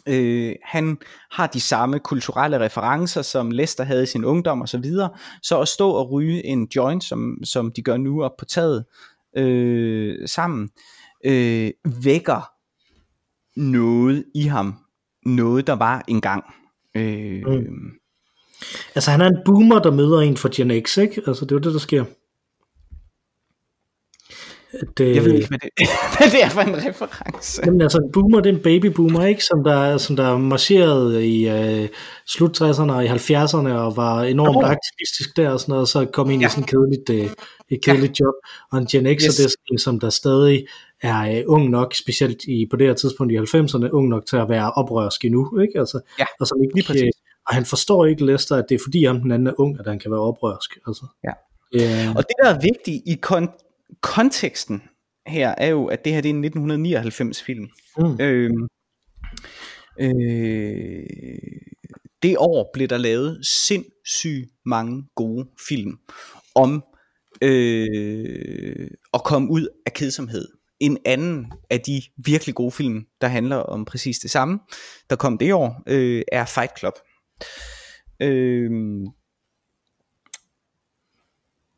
Øh, 0.08 0.54
han 0.62 0.98
har 1.30 1.46
de 1.46 1.60
samme 1.60 1.98
kulturelle 1.98 2.60
referencer, 2.60 3.22
som 3.22 3.50
Lester 3.50 3.84
havde 3.84 4.02
i 4.02 4.06
sin 4.06 4.24
ungdom 4.24 4.60
og 4.60 4.68
så 4.68 4.78
videre. 4.78 5.10
Så 5.42 5.60
at 5.60 5.68
stå 5.68 5.90
og 5.90 6.10
ryge 6.10 6.44
en 6.46 6.68
joint, 6.76 7.04
som, 7.04 7.38
som 7.44 7.72
de 7.72 7.82
gør 7.82 7.96
nu 7.96 8.24
op 8.24 8.36
på 8.38 8.44
taget 8.44 8.84
øh, 9.36 10.28
sammen, 10.28 10.70
øh, 11.24 11.70
vækker 12.04 12.50
noget 13.60 14.24
i 14.34 14.42
ham. 14.42 14.74
Noget, 15.26 15.66
der 15.66 15.72
var 15.72 16.04
engang. 16.08 16.44
Øh, 16.96 17.42
Mm. 17.46 17.90
Altså 18.94 19.10
han 19.10 19.20
er 19.20 19.26
en 19.26 19.38
boomer, 19.44 19.78
der 19.78 19.90
møder 19.90 20.20
en 20.20 20.36
fra 20.36 20.48
Gen 20.54 20.84
X, 20.86 20.98
ikke? 20.98 21.22
Altså 21.26 21.44
det 21.44 21.52
er 21.52 21.56
jo 21.56 21.60
det, 21.60 21.72
der 21.72 21.78
sker. 21.78 22.04
At, 24.82 25.00
øh, 25.00 25.16
Jeg 25.16 25.24
ved 25.24 25.32
ikke, 25.34 25.48
hvad 25.48 25.58
det, 25.58 25.70
hvad 26.18 26.30
det 26.30 26.42
er 26.44 26.48
for 26.48 26.60
en 26.60 26.76
reference. 26.88 27.62
Jamen 27.66 27.80
altså 27.80 27.98
en 27.98 28.12
boomer, 28.12 28.40
det 28.40 28.50
er 28.50 28.54
en 28.56 28.62
baby 28.62 28.86
boomer, 28.86 29.24
ikke? 29.26 29.44
Som 29.44 29.64
der, 29.64 29.98
som 29.98 30.16
der 30.16 30.38
marcherede 30.38 31.26
i 31.28 31.48
øh, 31.48 31.88
slut 32.26 32.60
60'erne 32.62 32.92
og 32.92 33.04
i 33.04 33.08
70'erne 33.08 33.68
og 33.68 33.96
var 33.96 34.22
enormt 34.22 34.54
Nå. 34.54 34.60
aktivistisk 34.62 35.36
der 35.36 35.50
og 35.50 35.60
sådan 35.60 35.70
noget, 35.72 35.80
og 35.82 35.88
så 35.88 36.04
kom 36.12 36.30
ind 36.30 36.42
ja. 36.42 36.46
I 36.46 36.50
sådan 36.50 36.64
et 36.64 36.70
kedeligt, 36.70 37.10
øh, 37.10 37.30
et 37.70 37.84
kedeligt 37.84 38.20
ja. 38.20 38.24
job. 38.24 38.34
Og 38.72 38.78
en 38.78 38.86
Gen 38.86 39.18
X, 39.18 39.22
yes. 39.24 39.34
Det 39.36 39.44
er 39.44 39.48
sådan 39.48 39.78
som 39.78 40.00
der 40.00 40.10
stadig 40.10 40.66
er 41.02 41.38
øh, 41.38 41.42
ung 41.46 41.70
nok, 41.70 41.94
specielt 41.94 42.44
i, 42.44 42.66
på 42.70 42.76
det 42.76 42.86
her 42.86 42.94
tidspunkt 42.94 43.32
i 43.32 43.36
90'erne, 43.36 43.88
ung 43.90 44.08
nok 44.08 44.26
til 44.26 44.36
at 44.36 44.48
være 44.48 44.70
oprørsk 44.72 45.24
endnu, 45.24 45.58
ikke? 45.60 45.78
Altså, 45.78 46.00
Ja, 46.18 46.24
og, 46.40 46.46
som 46.46 46.58
lige 46.60 46.70
ikke, 46.76 46.86
præcis. 46.86 47.02
øh, 47.02 47.10
og 47.48 47.54
han 47.54 47.64
forstår 47.64 48.06
ikke, 48.06 48.24
Lester, 48.26 48.56
at 48.56 48.64
det 48.68 48.74
er 48.74 48.78
fordi 48.84 49.04
ham 49.04 49.20
den 49.20 49.32
anden 49.32 49.46
er 49.46 49.52
ung, 49.60 49.80
at 49.80 49.86
han 49.86 49.98
kan 49.98 50.10
være 50.10 50.20
oprørsk. 50.20 50.70
Altså. 50.86 51.04
Ja. 51.24 51.32
Øh, 51.74 52.08
Og 52.16 52.22
det, 52.28 52.34
der 52.42 52.48
er 52.54 52.58
vigtigt 52.60 53.02
i 53.06 53.16
kon- 53.26 53.65
konteksten 54.00 54.82
her, 55.26 55.54
er 55.58 55.68
jo, 55.68 55.86
at 55.86 56.04
det 56.04 56.12
her 56.12 56.20
det 56.20 56.28
er 56.28 56.34
en 56.34 56.44
1999 56.44 57.42
film. 57.42 57.68
mm, 57.98 58.20
Øh, 58.20 58.50
øh, 60.00 61.04
det 62.22 62.36
år 62.38 62.70
blev 62.72 62.88
der 62.88 62.98
lavet 62.98 63.46
sindssygt 63.46 64.50
mange 64.64 65.04
gode 65.14 65.48
film 65.68 65.98
om 66.54 66.84
øh, 67.42 68.90
at 69.14 69.24
komme 69.24 69.50
ud 69.50 69.68
af 69.86 69.92
kedsomhed. 69.92 70.48
En 70.80 70.98
anden 71.04 71.52
af 71.70 71.80
de 71.80 72.02
virkelig 72.16 72.54
gode 72.54 72.72
film, 72.72 73.06
der 73.20 73.26
handler 73.26 73.56
om 73.56 73.84
præcis 73.84 74.18
det 74.18 74.30
samme, 74.30 74.58
der 75.10 75.16
kom 75.16 75.38
det 75.38 75.52
år, 75.52 75.82
øh, 75.86 76.22
er 76.32 76.44
Fight 76.44 76.78
Club. 76.78 76.94
Øh, 78.22 78.70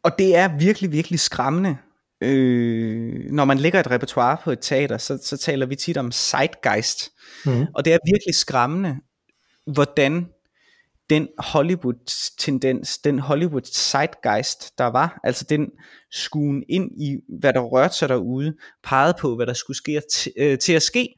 og 0.03 0.19
det 0.19 0.37
er 0.37 0.59
virkelig, 0.59 0.93
virkelig 0.93 1.21
skræmmende. 1.21 1.79
Øh, 2.21 3.31
når 3.31 3.45
man 3.45 3.59
lægger 3.59 3.81
et 3.81 3.91
repertoire 3.91 4.37
på 4.45 4.51
et 4.51 4.59
teater, 4.61 4.99
så, 4.99 5.19
så 5.25 5.37
taler 5.37 5.67
vi 5.67 5.77
tit 5.77 5.97
om 5.97 6.13
zeitgeist. 6.13 7.11
mm, 7.47 7.67
Og 7.75 7.85
det 7.85 7.93
er 7.93 7.99
virkelig 8.07 8.35
skræmmende, 8.35 8.97
hvordan 9.67 10.27
den 11.11 11.29
Hollywood-tendens, 11.39 12.99
den 12.99 13.19
Hollywood-zeitgeist, 13.19 14.79
der 14.79 14.85
var, 14.85 15.21
altså 15.25 15.45
den 15.49 15.71
skuen 16.11 16.63
ind 16.69 16.91
i, 17.03 17.17
hvad 17.41 17.53
der 17.53 17.61
rørte 17.61 17.97
sig 17.97 18.09
derude, 18.09 18.55
pegede 18.83 19.15
på, 19.21 19.37
hvad 19.37 19.47
der 19.47 19.53
skulle 19.53 19.77
ske 19.77 20.03
øh, 20.37 20.59
til 20.59 20.73
at 20.73 20.83
ske. 20.83 21.15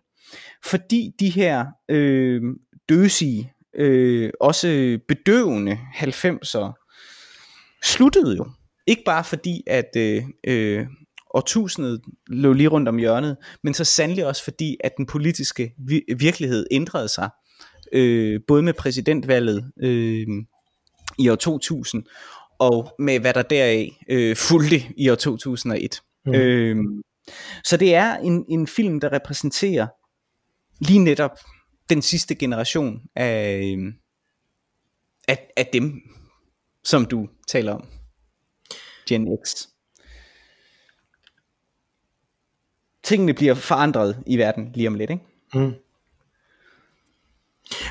Fordi 0.64 1.10
de 1.20 1.30
her 1.30 1.66
øh, 1.88 2.42
døsige, 2.88 3.52
øh, 3.76 4.30
også 4.40 4.98
bedøvende 5.08 5.78
90'er, 5.94 6.86
sluttede 7.84 8.36
jo. 8.36 8.46
Ikke 8.90 9.02
bare 9.04 9.24
fordi, 9.24 9.62
at 9.66 9.96
øh, 9.96 10.24
øh, 10.46 10.86
årtusindet 11.34 12.00
lå 12.26 12.52
lige 12.52 12.68
rundt 12.68 12.88
om 12.88 12.96
hjørnet, 12.96 13.36
men 13.62 13.74
så 13.74 13.84
sandelig 13.84 14.26
også 14.26 14.44
fordi, 14.44 14.76
at 14.84 14.92
den 14.96 15.06
politiske 15.06 15.72
vi- 15.78 16.04
virkelighed 16.18 16.66
ændrede 16.70 17.08
sig. 17.08 17.30
Øh, 17.92 18.40
både 18.48 18.62
med 18.62 18.72
præsidentvalget 18.72 19.72
øh, 19.82 20.26
i 21.18 21.28
år 21.28 21.34
2000, 21.34 22.04
og 22.58 22.94
med 22.98 23.20
hvad 23.20 23.34
der 23.34 23.42
deraf 23.42 24.02
øh, 24.08 24.36
fulgte 24.36 24.82
i 24.96 25.08
år 25.10 25.14
2001. 25.14 26.00
Mm. 26.26 26.34
Øh, 26.34 26.76
så 27.64 27.76
det 27.76 27.94
er 27.94 28.16
en, 28.16 28.44
en 28.48 28.66
film, 28.66 29.00
der 29.00 29.12
repræsenterer 29.12 29.86
lige 30.80 30.98
netop 30.98 31.38
den 31.90 32.02
sidste 32.02 32.34
generation 32.34 33.00
af, 33.16 33.60
øh, 33.78 33.92
af, 35.28 35.50
af 35.56 35.66
dem, 35.72 35.92
som 36.84 37.04
du 37.04 37.28
taler 37.48 37.72
om. 37.72 37.99
Gen 39.10 39.28
X. 39.44 39.66
Tingene 43.02 43.34
bliver 43.34 43.54
forandret 43.54 44.22
i 44.26 44.38
verden 44.38 44.70
lige 44.74 44.88
om 44.88 44.94
lidt, 44.94 45.10
ikke? 45.10 45.24
Mm. 45.54 45.74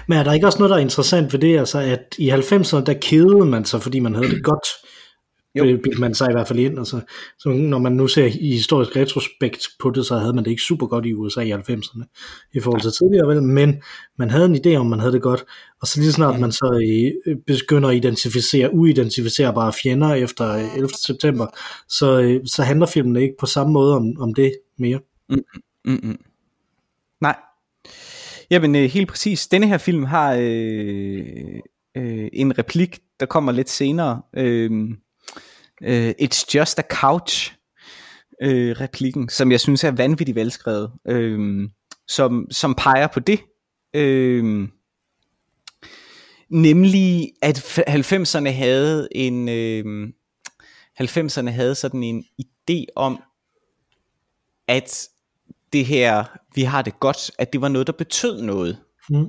Men 0.08 0.18
er 0.18 0.24
der 0.24 0.34
ikke 0.34 0.48
også 0.48 0.60
noget, 0.60 0.70
der 0.70 0.76
er 0.76 0.82
interessant 0.82 1.34
ved 1.34 1.40
det, 1.40 1.60
altså 1.60 1.80
at 1.80 2.16
i 2.18 2.30
90'erne, 2.32 2.84
der 2.84 3.00
kedede 3.02 3.46
man 3.46 3.66
sig, 3.66 3.82
fordi 3.82 4.00
man 4.00 4.16
havde 4.16 4.30
det 4.30 4.44
godt, 4.44 4.68
jo. 5.56 5.64
bildte 5.64 6.02
man 6.02 6.16
sig 6.16 6.30
i 6.30 6.34
hvert 6.34 6.48
fald 6.48 6.60
ind. 6.60 6.78
Altså, 6.78 7.02
så 7.40 7.50
når 7.50 7.78
man 7.80 7.92
nu 7.92 8.08
ser 8.08 8.26
i 8.26 8.52
historisk 8.52 8.96
retrospekt 8.96 9.68
på 9.80 9.90
det, 9.90 10.06
så 10.06 10.18
havde 10.18 10.34
man 10.34 10.44
det 10.44 10.52
ikke 10.52 10.62
super 10.62 10.88
godt 10.88 11.06
i 11.06 11.14
USA 11.14 11.42
i 11.42 11.52
90'erne, 11.54 12.04
i 12.54 12.60
forhold 12.60 12.82
til 12.82 12.92
tidligere, 12.92 13.28
vel? 13.28 13.44
men 13.44 13.82
man 14.18 14.30
havde 14.30 14.46
en 14.46 14.56
idé 14.56 14.76
om, 14.76 14.86
man 14.86 15.00
havde 15.00 15.14
det 15.14 15.22
godt, 15.22 15.46
og 15.82 15.88
så 15.88 16.00
lige 16.00 16.12
snart 16.12 16.40
man 16.40 16.52
så 16.52 16.82
øh, 17.26 17.36
begynder 17.48 17.90
at 17.90 17.96
identificere 17.96 18.74
uidentificerbare 18.74 19.74
fjender 19.74 20.14
efter 20.14 20.54
øh, 20.54 20.76
11. 20.76 20.90
september, 20.90 21.48
så, 21.88 22.20
øh, 22.20 22.42
så 22.46 22.64
handler 22.64 22.86
filmen 22.86 23.16
ikke 23.16 23.36
på 23.40 23.46
samme 23.46 23.74
måde 23.74 23.96
om, 23.96 24.22
om 24.22 24.34
det 24.34 24.52
mere. 24.78 25.00
Mm-mm. 25.86 26.20
Nej. 27.22 27.36
Jamen 28.52 28.76
øh, 28.76 28.84
helt 28.84 29.08
præcis. 29.08 29.48
Denne 29.48 29.68
her 29.68 29.78
film 29.78 30.04
har 30.04 30.34
øh, 30.40 31.26
øh, 31.98 32.28
en 32.34 32.58
replik, 32.58 33.00
der 33.20 33.26
kommer 33.26 33.52
lidt 33.52 33.70
senere. 33.70 34.22
Øh, 34.38 34.90
øh, 35.84 36.14
It's 36.22 36.46
just 36.56 36.80
a 36.80 36.84
couch. 36.90 37.54
Øh, 38.42 38.76
replikken, 38.82 39.30
som 39.30 39.52
jeg 39.52 39.60
synes 39.60 39.84
er 39.84 39.92
vanvittigt 39.92 40.36
velskrevet. 40.36 40.92
Øh, 41.08 41.70
som, 42.08 42.48
som 42.52 42.76
peger 42.76 43.08
på 43.08 43.20
det. 43.20 43.40
Øh, 43.94 44.68
nemlig 46.50 47.32
at 47.42 47.80
90'erne 47.90 48.50
havde 48.50 49.08
en 49.12 49.50
øh, 49.50 50.10
90'erne 51.02 51.50
havde 51.50 51.76
sådan 51.76 52.04
en 52.04 52.26
idé 52.42 52.86
om 52.96 53.22
at 54.68 55.08
det 55.74 55.86
her, 55.86 56.24
vi 56.56 56.62
har 56.62 56.82
det 56.82 57.00
godt, 57.00 57.32
at 57.38 57.54
det 57.54 57.62
var 57.62 57.68
noget, 57.68 57.88
der 57.88 57.94
betød 57.94 58.42
noget. 58.42 58.78
Mm. 59.10 59.28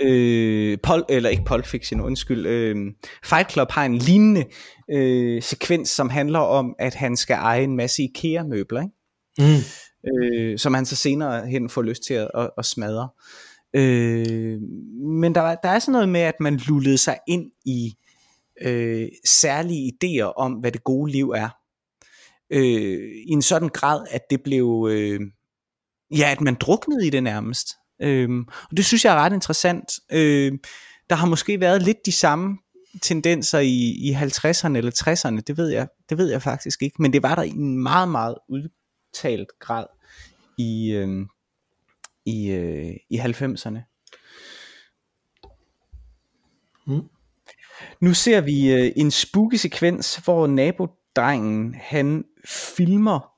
Øh, 0.00 0.78
Pol, 0.82 1.04
eller 1.08 1.30
ikke 1.30 1.44
Pulp 1.44 1.66
Fiction, 1.66 2.00
undskyld. 2.00 2.46
Øh, 2.46 2.76
Fight 3.24 3.52
Club 3.52 3.70
har 3.70 3.84
en 3.84 3.98
lignende 3.98 4.44
øh, 4.90 5.42
sekvens, 5.42 5.88
som 5.88 6.10
handler 6.10 6.38
om, 6.38 6.74
at 6.78 6.94
han 6.94 7.16
skal 7.16 7.34
eje 7.34 7.62
en 7.62 7.76
masse 7.76 8.02
IKEA-møbler, 8.02 8.82
ikke? 8.82 8.94
Mm. 9.38 9.62
øh, 10.10 10.58
som 10.58 10.74
han 10.74 10.86
så 10.86 10.96
senere 10.96 11.46
hen 11.46 11.70
får 11.70 11.82
lyst 11.82 12.02
til 12.02 12.14
at, 12.14 12.30
at, 12.34 12.50
at 12.58 12.64
smadre. 12.64 13.08
Øh, 13.76 14.60
men 15.00 15.34
der, 15.34 15.54
der 15.54 15.68
er 15.68 15.78
sådan 15.78 15.92
noget 15.92 16.08
med, 16.08 16.20
at 16.20 16.40
man 16.40 16.56
lullede 16.56 16.98
sig 16.98 17.18
ind 17.28 17.50
i 17.64 17.94
øh, 18.62 19.08
særlige 19.24 19.92
idéer 19.92 20.32
om, 20.36 20.52
hvad 20.52 20.72
det 20.72 20.84
gode 20.84 21.12
liv 21.12 21.30
er. 21.30 21.48
Øh, 22.50 23.10
I 23.26 23.30
en 23.30 23.42
sådan 23.42 23.68
grad, 23.68 24.06
at 24.10 24.20
det 24.30 24.42
blev, 24.42 24.88
øh, 24.90 25.20
ja, 26.16 26.30
at 26.32 26.40
man 26.40 26.54
druknede 26.54 27.06
i 27.06 27.10
det 27.10 27.22
nærmest. 27.22 27.68
Øhm, 28.02 28.48
og 28.70 28.76
det 28.76 28.84
synes 28.84 29.04
jeg 29.04 29.14
er 29.14 29.20
ret 29.20 29.32
interessant. 29.32 29.92
Øhm, 30.12 30.58
der 31.10 31.16
har 31.16 31.26
måske 31.26 31.60
været 31.60 31.82
lidt 31.82 32.06
de 32.06 32.12
samme 32.12 32.58
tendenser 33.02 33.58
i, 33.58 34.08
i 34.08 34.12
50'erne 34.12 34.76
eller 34.76 34.90
60'erne, 34.90 35.40
det 35.46 35.56
ved, 35.56 35.68
jeg, 35.68 35.88
det 36.08 36.18
ved 36.18 36.30
jeg 36.30 36.42
faktisk 36.42 36.82
ikke, 36.82 37.02
men 37.02 37.12
det 37.12 37.22
var 37.22 37.34
der 37.34 37.42
i 37.42 37.48
en 37.48 37.82
meget, 37.82 38.08
meget 38.08 38.34
udtalt 38.48 39.48
grad 39.60 39.86
i, 40.58 40.92
øhm, 40.92 41.28
i, 42.26 42.50
øh, 42.50 42.94
i 43.10 43.18
90'erne. 43.18 43.78
Mm. 46.86 47.02
Nu 48.00 48.14
ser 48.14 48.40
vi 48.40 48.72
øh, 48.72 48.92
en 48.96 49.10
spooky 49.10 49.54
sekvens, 49.54 50.16
hvor 50.16 50.46
nabodrengen, 50.46 51.74
han 51.74 52.24
filmer, 52.48 53.32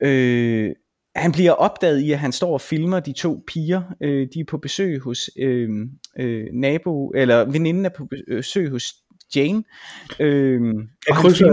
øh, 0.00 0.74
han 1.18 1.32
bliver 1.32 1.52
opdaget 1.52 2.00
i, 2.00 2.12
at 2.12 2.18
han 2.18 2.32
står 2.32 2.52
og 2.52 2.60
filmer 2.60 3.00
de 3.00 3.12
to 3.12 3.44
piger, 3.46 3.82
øh, 4.02 4.28
de 4.34 4.40
er 4.40 4.44
på 4.48 4.58
besøg 4.58 5.00
hos 5.00 5.30
øh, 5.38 5.68
øh, 6.18 6.46
nabo, 6.52 7.08
eller 7.08 7.44
veninden 7.44 7.84
er 7.84 7.90
på 7.96 8.06
besøg 8.28 8.70
hos 8.70 8.94
Jane. 9.36 9.64
Øh, 10.20 10.60
jeg, 11.08 11.16
krydser, 11.16 11.46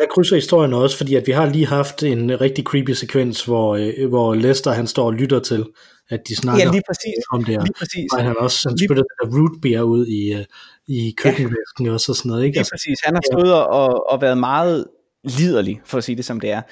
jeg 0.00 0.08
krydser 0.10 0.36
historien 0.36 0.72
også, 0.72 0.96
fordi 0.96 1.14
at 1.14 1.26
vi 1.26 1.32
har 1.32 1.46
lige 1.46 1.66
haft 1.66 2.02
en 2.02 2.40
rigtig 2.40 2.64
creepy 2.64 2.90
sekvens, 2.90 3.44
hvor, 3.44 3.76
øh, 3.76 4.08
hvor 4.08 4.34
Lester 4.34 4.70
han 4.70 4.86
står 4.86 5.06
og 5.06 5.14
lytter 5.14 5.40
til, 5.40 5.64
at 6.10 6.28
de 6.28 6.36
snakker 6.36 6.64
ja, 6.64 6.70
lige 6.70 6.82
præcis. 6.88 7.24
om 7.32 7.44
det 7.44 7.54
her. 7.54 7.62
Lige 7.62 7.74
præcis. 7.78 8.12
Og 8.12 8.24
han 8.24 8.36
også 8.38 8.68
han 8.68 8.78
spytter 8.78 9.02
der 9.02 9.38
root 9.38 9.60
beer 9.62 9.82
ud 9.82 10.06
i, 10.06 10.32
øh, 10.32 10.44
i 10.88 11.14
køkkenvæsken 11.16 11.86
ja. 11.86 11.92
også 11.92 12.12
og 12.12 12.16
sådan 12.16 12.28
noget. 12.28 12.44
Ikke? 12.44 12.54
Lige 12.54 12.60
altså, 12.60 12.72
præcis. 12.72 12.98
Han 13.04 13.14
har 13.14 13.22
stået 13.32 13.54
og, 13.54 14.10
og 14.12 14.20
været 14.20 14.38
meget 14.38 14.86
liderlig, 15.24 15.80
for 15.84 15.98
at 15.98 16.04
sige 16.04 16.16
det 16.16 16.24
som 16.24 16.40
det 16.40 16.50
er. 16.50 16.62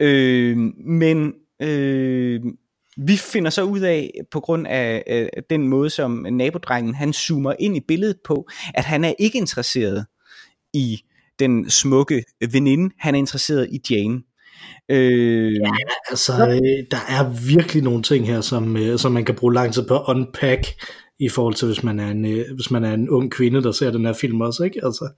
Øh, 0.00 0.56
men 0.86 1.32
øh, 1.62 2.40
vi 2.96 3.16
finder 3.16 3.50
så 3.50 3.62
ud 3.62 3.80
af, 3.80 4.10
på 4.30 4.40
grund 4.40 4.66
af 4.66 5.04
øh, 5.06 5.42
den 5.50 5.68
måde, 5.68 5.90
som 5.90 6.26
nabodrengen 6.30 6.94
han 6.94 7.12
zoomer 7.12 7.54
ind 7.58 7.76
i 7.76 7.80
billedet 7.88 8.16
på, 8.24 8.48
at 8.74 8.84
han 8.84 9.04
er 9.04 9.12
ikke 9.18 9.38
interesseret 9.38 10.06
i 10.74 11.00
den 11.38 11.70
smukke 11.70 12.24
veninde, 12.52 12.94
han 12.98 13.14
er 13.14 13.18
interesseret 13.18 13.68
i 13.72 13.80
Jane. 13.90 14.22
Øh, 14.88 15.54
ja, 15.54 15.70
altså, 16.10 16.32
øh, 16.32 16.86
der 16.90 17.00
er 17.08 17.46
virkelig 17.46 17.82
nogle 17.82 18.02
ting 18.02 18.26
her, 18.26 18.40
som, 18.40 18.76
øh, 18.76 18.98
som 18.98 19.12
man 19.12 19.24
kan 19.24 19.34
bruge 19.34 19.54
lang 19.54 19.74
tid 19.74 19.86
på 19.86 19.96
at 19.96 20.04
unpack, 20.08 20.66
i 21.20 21.28
forhold 21.28 21.54
til, 21.54 21.66
hvis 21.66 21.82
man 21.82 22.00
er 22.00 22.10
en, 22.10 22.24
øh, 22.24 22.44
hvis 22.54 22.70
man 22.70 22.84
er 22.84 22.94
en 22.94 23.08
ung 23.08 23.30
kvinde, 23.30 23.62
der 23.62 23.72
ser 23.72 23.90
den 23.90 24.06
her 24.06 24.12
film 24.12 24.40
også, 24.40 24.64
ikke? 24.64 24.80
Altså, 24.84 25.08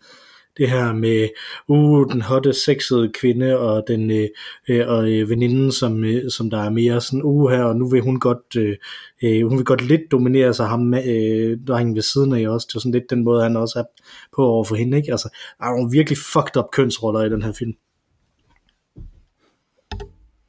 det 0.56 0.70
her 0.70 0.92
med 0.92 1.28
uh, 1.68 2.12
den 2.12 2.22
hotte 2.22 2.52
sexede 2.52 3.10
kvinde 3.14 3.58
og 3.58 3.84
den 3.88 4.10
øh, 4.10 4.28
øh, 4.68 4.88
og 4.88 5.10
øh, 5.10 5.30
veninden 5.30 5.72
som 5.72 6.04
øh, 6.04 6.30
som 6.30 6.50
der 6.50 6.58
er 6.58 6.70
mere 6.70 7.00
sådan 7.00 7.22
uh 7.22 7.50
her 7.50 7.62
og 7.62 7.76
nu 7.76 7.88
vil 7.88 8.00
hun 8.00 8.20
godt 8.20 8.56
øh, 8.56 8.76
øh, 9.22 9.48
hun 9.48 9.58
vil 9.58 9.64
godt 9.64 9.88
lidt 9.88 10.12
dominere 10.12 10.54
sig 10.54 10.66
ham 10.66 10.94
øh, 10.94 11.58
drengen 11.68 11.94
ved 11.94 12.02
siden 12.02 12.32
af 12.32 12.48
også 12.48 12.66
det 12.70 12.74
er 12.74 12.80
sådan 12.80 12.92
lidt 12.92 13.10
den 13.10 13.24
måde 13.24 13.42
han 13.42 13.56
også 13.56 13.78
er 13.78 14.02
på 14.36 14.46
over 14.46 14.64
for 14.64 14.74
hende 14.74 14.96
ikke 14.96 15.12
altså 15.12 15.28
der 15.58 15.64
er 15.64 15.70
nogle 15.70 15.90
virkelig 15.92 16.18
fucked 16.18 16.56
up 16.56 16.70
kønsroller 16.72 17.24
i 17.24 17.30
den 17.30 17.42
her 17.42 17.52
film 17.52 17.72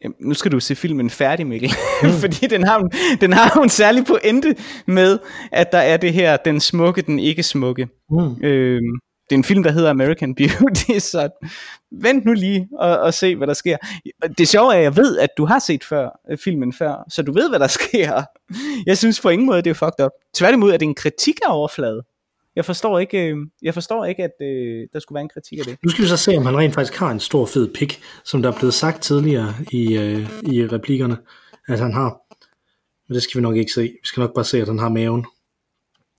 Jamen, 0.03 0.15
nu 0.19 0.33
skal 0.33 0.51
du 0.51 0.59
se 0.59 0.75
filmen 0.75 1.09
færdig, 1.09 1.47
Mikkel. 1.47 1.71
Mm. 2.03 2.09
Fordi 2.23 2.47
den 2.47 2.63
har, 2.63 2.89
den 3.21 3.33
har 3.33 3.61
en 3.61 3.69
særlig 3.69 4.05
pointe 4.05 4.55
med, 4.85 5.19
at 5.51 5.71
der 5.71 5.77
er 5.77 5.97
det 5.97 6.13
her, 6.13 6.37
den 6.37 6.59
smukke, 6.59 7.01
den 7.01 7.19
ikke 7.19 7.43
smukke. 7.43 7.87
Mm. 8.09 8.43
Øhm, 8.43 8.99
det 9.29 9.35
er 9.35 9.37
en 9.37 9.43
film, 9.43 9.63
der 9.63 9.71
hedder 9.71 9.89
American 9.89 10.35
Beauty, 10.35 10.99
så 11.11 11.29
vent 11.91 12.25
nu 12.25 12.33
lige 12.33 12.67
og, 12.79 12.99
og 12.99 13.13
se, 13.13 13.35
hvad 13.35 13.47
der 13.47 13.53
sker. 13.53 13.77
Det 14.37 14.47
sjove 14.47 14.73
er, 14.73 14.77
at 14.77 14.83
jeg 14.83 14.97
ved, 14.97 15.17
at 15.17 15.29
du 15.37 15.45
har 15.45 15.59
set 15.59 15.83
før, 15.83 16.19
øh, 16.31 16.37
filmen 16.37 16.73
før, 16.73 17.05
så 17.09 17.21
du 17.21 17.31
ved, 17.33 17.49
hvad 17.49 17.59
der 17.59 17.67
sker. 17.79 18.23
Jeg 18.85 18.97
synes 18.97 19.21
på 19.21 19.29
ingen 19.29 19.45
måde, 19.45 19.61
det 19.61 19.69
er 19.69 19.73
fucked 19.73 20.05
up. 20.05 20.11
Tværtimod 20.33 20.71
er 20.71 20.77
det 20.77 20.85
en 20.85 20.95
kritik 20.95 21.35
af 21.45 21.57
overflade. 21.57 22.03
Jeg 22.55 22.65
forstår 22.65 22.99
ikke, 22.99 23.27
øh, 23.27 23.37
jeg 23.61 23.73
forstår 23.73 24.05
ikke 24.05 24.23
at 24.23 24.31
øh, 24.41 24.87
der 24.93 24.99
skulle 24.99 25.15
være 25.15 25.23
en 25.23 25.29
kritik 25.29 25.59
af 25.59 25.65
det. 25.65 25.77
Nu 25.83 25.89
skal 25.89 26.03
vi 26.03 26.07
så 26.07 26.17
se, 26.17 26.37
om 26.37 26.45
han 26.45 26.57
rent 26.57 26.73
faktisk 26.73 26.99
har 26.99 27.11
en 27.11 27.19
stor 27.19 27.45
fed 27.45 27.73
pik, 27.73 28.01
som 28.25 28.41
der 28.41 28.51
er 28.51 28.57
blevet 28.57 28.73
sagt 28.73 29.01
tidligere 29.01 29.53
i, 29.71 29.97
øh, 29.97 30.29
i 30.43 30.67
replikkerne, 30.67 31.17
at 31.67 31.79
han 31.79 31.93
har. 31.93 32.17
Men 33.07 33.15
det 33.15 33.23
skal 33.23 33.37
vi 33.37 33.41
nok 33.41 33.55
ikke 33.55 33.71
se. 33.71 33.81
Vi 33.81 33.99
skal 34.03 34.21
nok 34.21 34.33
bare 34.35 34.45
se, 34.45 34.61
at 34.61 34.67
han 34.67 34.79
har 34.79 34.89
maven. 34.89 35.25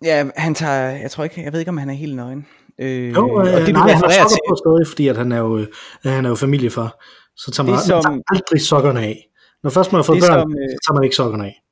Ja, 0.04 0.24
han 0.36 0.54
tager, 0.54 0.90
jeg 0.90 1.10
tror 1.10 1.24
ikke, 1.24 1.42
jeg 1.42 1.52
ved 1.52 1.60
ikke, 1.60 1.68
om 1.68 1.76
han 1.76 1.90
er 1.90 1.94
helt 1.94 2.16
nøgen. 2.16 2.46
Øh, 2.80 3.12
jo, 3.12 3.40
øh, 3.40 3.54
og 3.54 3.60
det, 3.60 3.72
nej, 3.72 3.88
han 3.88 4.02
har 4.02 4.28
sokker 4.28 4.36
på 4.48 4.56
stadig, 4.56 4.86
fordi 4.86 5.08
at 5.08 5.16
han 5.16 5.32
er 5.32 5.38
jo, 5.38 5.58
øh, 5.58 5.66
han 6.04 6.24
er 6.24 6.28
jo 6.28 6.34
familiefar. 6.34 7.04
Så 7.36 7.50
tager 7.50 7.70
man, 7.70 7.80
som, 7.80 7.94
man 7.94 8.02
tager 8.02 8.22
aldrig 8.30 8.60
sokkerne 8.60 9.00
af. 9.00 9.28
Når 9.62 9.70
først 9.70 9.92
man 9.92 9.98
har 9.98 10.02
fået 10.02 10.20
børn, 10.20 10.40
som, 10.40 10.52
øh, 10.52 10.68
så 10.68 10.78
tager 10.86 10.94
man 10.94 11.04
ikke 11.04 11.16
sokkerne 11.16 11.44
af. 11.44 11.62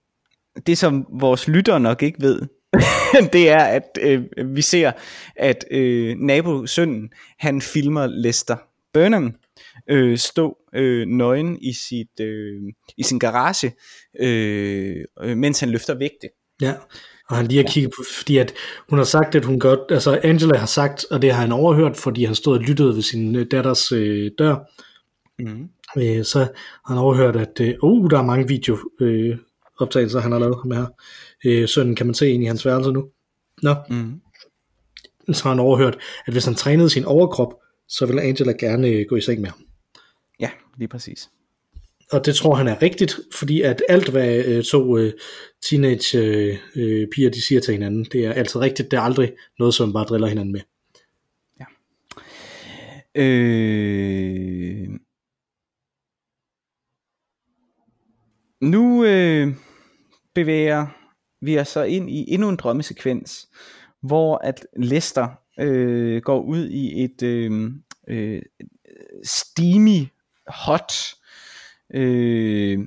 Det 0.66 0.78
som 0.78 1.06
vores 1.20 1.48
lyttere 1.48 1.80
nok 1.80 2.02
ikke 2.02 2.22
ved, 2.22 2.40
det 3.32 3.50
er, 3.50 3.64
at 3.64 3.98
øh, 4.00 4.22
vi 4.46 4.62
ser, 4.62 4.92
at 5.36 5.64
øh, 5.70 6.16
nabosønnen, 6.18 7.10
han 7.38 7.60
filmer 7.60 8.06
Lester 8.06 8.56
Burnham 8.92 9.34
øh, 9.90 10.18
stå 10.18 10.56
øh, 10.74 11.06
nøgen 11.06 11.58
i, 11.60 11.72
sit, 11.72 12.20
øh, 12.20 12.60
i 12.96 13.02
sin 13.02 13.18
garage, 13.18 13.72
øh, 14.20 15.04
mens 15.36 15.60
han 15.60 15.70
løfter 15.70 15.94
vægte. 15.94 16.28
Ja, 16.60 16.74
og 17.32 17.38
han 17.38 17.46
lige 17.46 17.62
har 17.62 17.70
kigget 17.70 17.92
på, 17.96 18.02
fordi 18.18 18.36
at 18.36 18.54
hun 18.88 18.98
har 18.98 19.04
sagt, 19.04 19.34
at 19.34 19.44
hun 19.44 19.58
godt, 19.58 19.80
altså 19.90 20.20
Angela 20.22 20.58
har 20.58 20.66
sagt, 20.66 21.04
og 21.10 21.22
det 21.22 21.32
har 21.32 21.40
han 21.40 21.52
overhørt, 21.52 21.96
fordi 21.96 22.24
han 22.24 22.34
stod 22.34 22.58
og 22.58 22.60
lyttede 22.60 22.94
ved 22.94 23.02
sin 23.02 23.36
øh, 23.36 23.46
datters 23.50 23.92
øh, 23.92 24.30
dør, 24.38 24.56
mm. 25.38 25.68
øh, 25.96 26.24
så 26.24 26.38
har 26.38 26.94
han 26.94 26.98
overhørt, 26.98 27.36
at 27.36 27.60
øh, 27.60 27.74
uh, 27.82 28.10
der 28.10 28.18
er 28.18 28.22
mange 28.22 28.48
video 28.48 28.78
øh, 29.00 29.36
optagelser, 29.78 30.20
han 30.20 30.32
har 30.32 30.38
lavet 30.38 30.64
med 30.64 30.76
her. 30.76 30.86
Øh, 31.44 31.68
sønnen 31.68 31.96
kan 31.96 32.06
man 32.06 32.14
se 32.14 32.30
ind 32.30 32.42
i 32.42 32.46
hans 32.46 32.66
værelse 32.66 32.92
nu. 32.92 33.08
Nå. 33.62 33.74
Mm. 33.90 34.20
Så 35.32 35.42
har 35.42 35.50
han 35.50 35.60
overhørt, 35.60 35.98
at 36.26 36.32
hvis 36.32 36.44
han 36.44 36.54
trænede 36.54 36.90
sin 36.90 37.04
overkrop, 37.04 37.54
så 37.88 38.06
ville 38.06 38.22
Angela 38.22 38.52
gerne 38.52 38.88
øh, 38.88 39.06
gå 39.08 39.16
i 39.16 39.20
seng 39.20 39.40
med 39.40 39.50
ham. 39.50 39.58
Ja, 40.40 40.50
lige 40.78 40.88
præcis 40.88 41.28
og 42.12 42.26
det 42.26 42.34
tror 42.34 42.54
han 42.54 42.68
er 42.68 42.82
rigtigt, 42.82 43.20
fordi 43.32 43.62
at 43.62 43.82
alt 43.88 44.08
hvad 44.08 44.44
øh, 44.44 44.64
to 44.64 44.98
øh, 44.98 45.12
teenage 45.62 46.18
øh, 46.18 46.58
øh, 46.76 47.08
piger 47.14 47.30
de 47.30 47.42
siger 47.42 47.60
til 47.60 47.74
hinanden, 47.74 48.04
det 48.04 48.24
er 48.24 48.32
altid 48.32 48.60
rigtigt, 48.60 48.90
det 48.90 48.96
er 48.96 49.00
aldrig 49.00 49.32
noget, 49.58 49.74
som 49.74 49.92
bare 49.92 50.04
driller 50.04 50.28
hinanden 50.28 50.52
med. 50.52 50.60
Ja. 51.60 51.64
Øh... 53.22 54.88
Nu 58.60 59.04
øh, 59.04 59.48
bevæger 60.34 60.86
vi 61.40 61.58
os 61.58 61.68
så 61.68 61.82
ind 61.82 62.10
i 62.10 62.24
endnu 62.34 62.48
en 62.48 62.56
drømmesekvens, 62.56 63.48
hvor 64.02 64.36
at 64.36 64.66
Lester 64.76 65.28
øh, 65.60 66.22
går 66.22 66.42
ud 66.42 66.68
i 66.68 67.04
et 67.04 67.22
øh, 67.22 67.70
øh, 68.08 68.42
steamy, 69.24 70.06
hot 70.46 70.92
øh, 71.94 72.78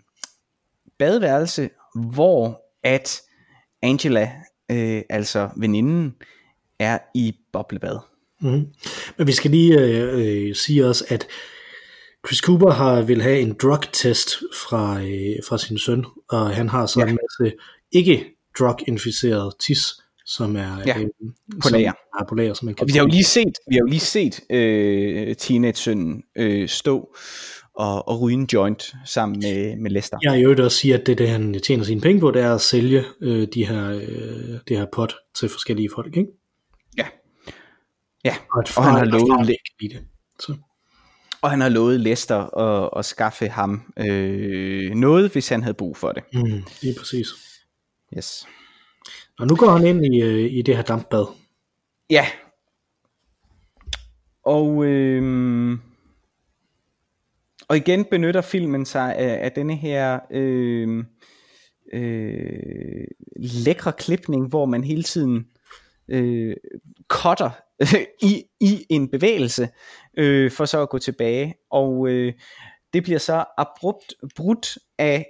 badeværelse, 1.00 1.70
hvor 2.14 2.62
at 2.84 3.22
Angela, 3.82 4.32
øh, 4.72 5.02
altså 5.10 5.50
veninden, 5.58 6.16
er 6.80 6.98
i 7.16 7.36
boblebad. 7.54 8.00
Mm. 8.42 8.68
Men 9.18 9.28
vi 9.28 9.32
skal 9.32 9.52
lige 9.52 9.80
øh, 9.80 10.48
øh, 10.50 10.56
sige 10.56 10.88
også, 10.88 11.06
at 11.10 11.28
Chris 12.28 12.40
Cooper 12.40 12.72
har 12.72 13.02
vil 13.02 13.22
have 13.22 13.40
en 13.40 13.56
drug 13.62 13.82
test 13.94 14.30
fra, 14.54 15.02
øh, 15.02 15.36
fra 15.48 15.58
sin 15.58 15.78
søn, 15.78 16.06
og 16.30 16.50
han 16.50 16.70
har 16.70 16.86
så 16.86 17.00
ja. 17.00 17.06
en 17.06 17.18
masse 17.22 17.58
ikke 17.92 18.26
drug 18.60 18.76
inficeret 18.88 19.54
tis, 19.60 20.02
som 20.26 20.56
er 20.56 20.82
ja, 20.86 21.00
øh, 21.00 21.08
på 21.64 21.70
lager. 21.70 21.92
Som 21.92 22.20
er 22.20 22.26
på 22.30 22.36
lager, 22.36 22.54
som 22.54 22.66
man 22.66 22.76
kan 22.76 22.88
vi 22.88 22.94
har 22.94 23.00
jo 23.00 23.08
lige 23.08 23.24
set, 23.24 23.54
vi 23.70 23.76
har 23.76 23.80
jo 23.80 23.86
lige 23.86 24.00
set 24.00 24.40
øh, 24.50 25.36
teenage-sønnen 25.36 26.24
øh, 26.36 26.70
stå 26.70 27.16
og, 27.78 28.08
og 28.08 28.22
ryge 28.22 28.34
en 28.34 28.50
joint 28.54 28.94
sammen 29.06 29.40
med, 29.40 29.76
med 29.76 29.92
Lester. 29.92 30.18
Jeg 30.24 30.50
vil 30.50 30.62
også 30.62 30.78
sige, 30.78 30.94
at 30.94 31.06
det, 31.06 31.18
det 31.18 31.30
han 31.30 31.60
tjener 31.64 31.84
sine 31.84 32.02
penge 32.02 32.20
på, 32.20 32.32
det 32.32 32.42
er 32.42 32.56
at 32.56 32.62
sælge 32.62 33.04
øh, 33.22 33.48
de 33.54 33.66
her, 33.66 33.90
øh, 33.90 34.60
det 34.68 34.78
her 34.78 34.86
pot 34.94 35.16
til 35.40 35.50
forskellige 35.50 35.90
folk, 35.96 36.18
ikke? 36.18 36.30
Ja. 36.98 37.08
Ja, 38.26 38.36
og, 38.52 38.64
og 38.78 38.84
han 38.84 38.94
har 38.94 39.06
lovet 39.06 39.56
i 39.82 39.88
det. 39.88 40.06
Så. 40.40 40.56
Og 41.42 41.50
han 41.50 41.62
har 41.62 41.70
lovet 41.70 42.00
Lester 42.00 42.58
at, 42.58 42.90
at 43.00 43.06
skaffe 43.06 43.48
ham 43.48 43.94
øh, 43.98 44.92
noget, 44.92 45.32
hvis 45.32 45.50
han 45.50 45.64
havde 45.64 45.74
brug 45.74 45.98
for 45.98 46.12
det. 46.12 46.24
Mm, 46.34 46.64
lige 46.82 46.96
præcis. 47.00 47.28
Yes. 48.18 48.48
Og 49.40 49.48
nu 49.48 49.56
går 49.56 49.70
han 49.70 49.88
ind 49.88 50.06
i, 50.06 50.22
øh, 50.22 50.54
i 50.54 50.62
det 50.62 50.76
her 50.76 50.84
dampbad. 50.84 51.26
Ja. 52.10 52.26
Og 54.46 54.86
øh, 54.86 55.78
og 57.70 57.78
igen 57.78 58.06
benytter 58.06 58.42
filmen 58.42 58.86
sig 58.86 59.16
af, 59.16 59.46
af 59.46 59.52
denne 59.52 59.76
her 59.76 60.20
øh, 60.32 61.04
øh, 61.94 63.08
lækre 63.66 63.92
klipning, 63.92 64.48
hvor 64.48 64.66
man 64.66 64.84
hele 64.84 65.04
tiden 65.04 65.46
øh, 66.10 66.56
cutter 67.08 67.50
i, 68.32 68.44
i 68.62 68.86
en 68.90 69.10
bevægelse, 69.10 69.70
øh, 70.18 70.52
for 70.52 70.66
så 70.66 70.82
at 70.82 70.90
gå 70.90 71.00
tilbage. 71.00 71.56
Og 71.72 72.08
øh, 72.10 72.34
det 72.94 73.04
bliver 73.04 73.20
så 73.20 73.46
abrupt 73.58 74.14
brudt 74.36 74.78
af 74.98 75.26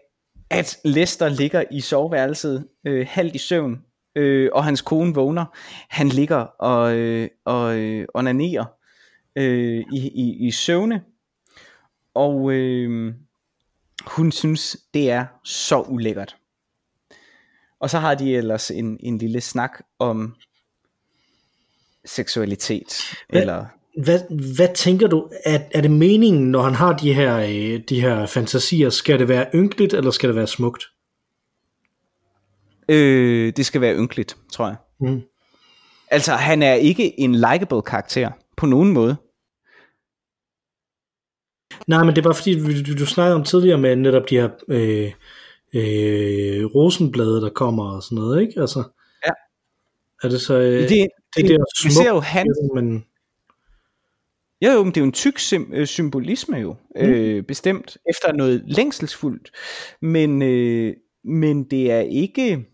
at 0.50 0.78
Lester 0.86 1.30
ligger 1.30 1.64
i 1.72 1.82
soveværelset, 1.82 2.68
øh, 2.88 3.08
halvt 3.10 3.36
i 3.36 3.38
søvn, 3.38 3.82
øh, 4.16 4.50
og 4.54 4.64
hans 4.64 4.82
kone 4.82 5.14
vågner. 5.14 5.46
Han 5.90 6.10
ligger 6.10 6.38
og, 6.60 6.96
øh, 6.96 7.30
og 7.46 7.78
øh, 7.78 8.08
onanerer 8.14 8.66
øh, 9.36 9.84
i, 9.94 10.12
i, 10.16 10.48
i 10.48 10.52
søvne, 10.52 11.02
og 12.16 12.52
øh, 12.52 13.14
hun 14.06 14.32
synes, 14.32 14.78
det 14.94 15.12
er 15.12 15.26
så 15.44 15.82
ulækkert. 15.82 16.36
Og 17.80 17.90
så 17.90 18.00
har 18.00 18.16
de 18.16 18.36
ellers 18.36 18.72
en, 18.72 18.98
en 19.00 19.18
lille 19.18 19.42
snak 19.42 19.72
om 20.00 20.36
seksualitet. 22.06 23.02
Hvad, 23.30 23.42
eller 23.42 23.66
hvad, 24.04 24.20
hvad 24.56 24.76
tænker 24.76 25.08
du, 25.08 25.30
er, 25.46 25.60
er 25.72 25.82
det 25.82 25.92
meningen, 25.92 26.52
når 26.52 26.62
han 26.62 26.74
har 26.74 26.98
de 26.98 27.14
her, 27.14 27.38
øh, 27.38 27.82
de 27.90 28.02
her 28.02 28.26
fantasier, 28.26 28.90
skal 28.90 29.20
det 29.20 29.28
være 29.28 29.48
ynkeligt, 29.56 29.94
eller 29.94 30.12
skal 30.12 30.30
det 30.30 30.36
være 30.36 30.48
smukt? 30.48 30.84
øh, 32.90 33.54
det 33.58 33.66
skal 33.66 33.82
være 33.82 33.96
ynkeligt, 33.96 34.38
tror 34.52 34.68
jeg. 34.68 34.76
Mm. 35.00 35.22
Altså, 36.12 36.34
han 36.34 36.64
er 36.64 36.74
ikke 36.74 37.20
en 37.20 37.36
likable 37.36 37.82
karakter 37.82 38.32
på 38.58 38.66
nogen 38.66 38.94
måde. 38.94 39.16
Nej, 41.88 42.04
men 42.04 42.10
det 42.16 42.18
er 42.18 42.24
bare 42.24 42.36
fordi, 42.36 42.84
du, 42.84 43.00
du, 43.00 43.06
snakkede 43.06 43.36
om 43.36 43.44
tidligere 43.44 43.78
med 43.78 43.96
netop 43.96 44.30
de 44.30 44.36
her 44.36 44.50
øh, 44.68 45.12
øh, 45.74 46.66
rosenblade, 46.66 47.42
der 47.42 47.50
kommer 47.50 47.96
og 47.96 48.04
sådan 48.04 48.16
noget, 48.16 48.42
ikke? 48.42 48.62
Altså, 48.62 48.84
Ja. 49.28 49.32
Er 50.24 50.30
det 50.30 50.42
så... 50.42 50.54
Øh, 50.60 50.82
Det, 50.82 50.90
det, 50.90 51.08
det, 51.36 51.50
der 51.50 51.88
vi 51.88 51.92
ser 51.92 52.04
jo 52.04 52.12
smukt, 52.14 52.26
han, 52.26 52.48
men... 52.76 53.06
Ja, 54.62 54.74
jo, 54.74 54.84
men 54.84 54.92
det 54.92 54.98
er 54.98 55.02
jo 55.02 55.06
en 55.06 55.12
tyk 55.12 55.40
sim- 55.40 55.74
øh, 55.74 55.88
symbolisme 55.88 56.58
jo, 56.58 56.76
mm. 56.96 57.02
øh, 57.02 57.44
bestemt, 57.44 57.98
efter 58.10 58.34
noget 58.34 58.64
længselsfuldt. 58.68 59.52
Men, 60.02 60.42
øh, 60.42 60.94
men 61.24 61.64
det 61.64 61.92
er 61.92 62.00
ikke, 62.00 62.66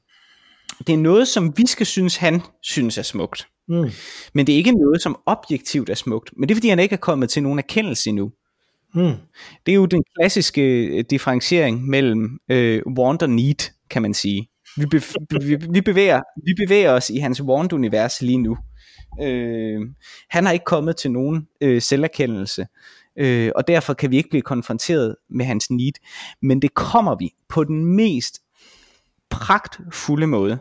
det 0.87 0.93
er 0.93 0.97
noget, 0.97 1.27
som 1.27 1.57
vi 1.57 1.67
skal 1.67 1.85
synes, 1.85 2.15
han 2.15 2.41
synes 2.61 2.97
er 2.97 3.01
smukt. 3.01 3.47
Mm. 3.67 3.89
Men 4.33 4.47
det 4.47 4.53
er 4.53 4.57
ikke 4.57 4.71
noget, 4.71 5.01
som 5.01 5.19
objektivt 5.25 5.89
er 5.89 5.93
smukt. 5.95 6.29
Men 6.37 6.49
det 6.49 6.53
er, 6.53 6.55
fordi 6.55 6.69
han 6.69 6.79
ikke 6.79 6.93
er 6.93 6.97
kommet 6.97 7.29
til 7.29 7.43
nogen 7.43 7.59
erkendelse 7.59 8.09
endnu. 8.09 8.31
Mm. 8.95 9.13
Det 9.65 9.71
er 9.71 9.75
jo 9.75 9.85
den 9.85 10.03
klassiske 10.15 10.85
øh, 10.85 11.03
differentiering 11.09 11.87
mellem 11.87 12.39
øh, 12.49 12.81
want 12.97 13.21
og 13.21 13.29
need, 13.29 13.71
kan 13.89 14.01
man 14.01 14.13
sige. 14.13 14.49
Vi, 14.77 14.85
bev- 14.95 15.45
vi, 15.47 15.55
vi, 15.71 15.81
bevæger, 15.81 16.21
vi 16.45 16.53
bevæger 16.65 16.91
os 16.91 17.09
i 17.09 17.17
hans 17.17 17.41
want-univers 17.41 18.21
lige 18.21 18.37
nu. 18.37 18.57
Øh, 19.21 19.81
han 20.29 20.45
har 20.45 20.51
ikke 20.51 20.65
kommet 20.65 20.97
til 20.97 21.11
nogen 21.11 21.47
øh, 21.61 21.81
selverkendelse, 21.81 22.67
øh, 23.15 23.51
og 23.55 23.67
derfor 23.67 23.93
kan 23.93 24.11
vi 24.11 24.17
ikke 24.17 24.29
blive 24.29 24.41
konfronteret 24.41 25.15
med 25.29 25.45
hans 25.45 25.71
need. 25.71 25.91
Men 26.41 26.61
det 26.61 26.73
kommer 26.73 27.15
vi 27.15 27.33
på 27.49 27.63
den 27.63 27.85
mest 27.85 28.41
pragtfulde 29.29 30.27
måde, 30.27 30.57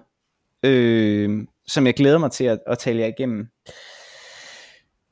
øh, 0.62 1.46
som 1.66 1.86
jeg 1.86 1.94
glæder 1.94 2.18
mig 2.18 2.30
til 2.30 2.44
at, 2.44 2.58
at 2.66 2.78
tale 2.78 3.00
jer 3.00 3.06
igennem. 3.06 3.46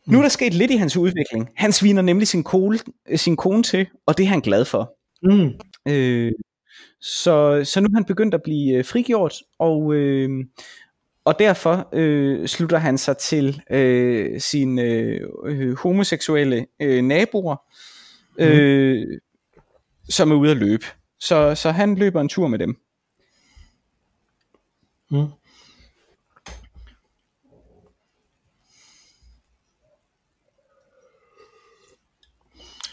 Nu 0.09 0.19
er 0.19 0.23
der 0.23 0.29
sket 0.29 0.55
lidt 0.55 0.71
i 0.71 0.77
hans 0.77 0.97
udvikling. 0.97 1.49
Han 1.57 1.73
sviner 1.73 2.03
nemlig 2.03 2.29
sin 2.29 2.45
kone, 2.45 2.79
sin 3.17 3.37
kone 3.37 3.63
til, 3.63 3.87
og 4.07 4.19
det 4.19 4.25
er 4.25 4.29
han 4.29 4.41
glad 4.41 4.65
for. 4.65 4.95
Mm. 5.23 5.53
Øh, 5.93 6.33
så, 7.01 7.65
så 7.65 7.81
nu 7.81 7.87
er 7.87 7.95
han 7.95 8.05
begyndt 8.05 8.35
at 8.35 8.43
blive 8.43 8.77
øh, 8.77 8.85
frigjort, 8.85 9.35
og, 9.59 9.95
øh, 9.95 10.31
og 11.25 11.39
derfor 11.39 11.89
øh, 11.93 12.47
slutter 12.47 12.79
han 12.79 12.99
sig 12.99 13.17
til 13.17 13.63
øh, 13.71 14.41
sine 14.41 14.83
øh, 15.45 15.77
homoseksuelle 15.77 16.67
øh, 16.81 17.03
naboer, 17.03 17.57
øh, 18.39 19.07
som 20.09 20.31
er 20.31 20.37
ude 20.37 20.51
at 20.51 20.57
løbe. 20.57 20.85
Så, 21.21 21.55
så 21.55 21.71
han 21.71 21.95
løber 21.95 22.21
en 22.21 22.29
tur 22.29 22.49
med 22.49 22.59
dem. 22.59 22.77
Mm. 25.11 25.27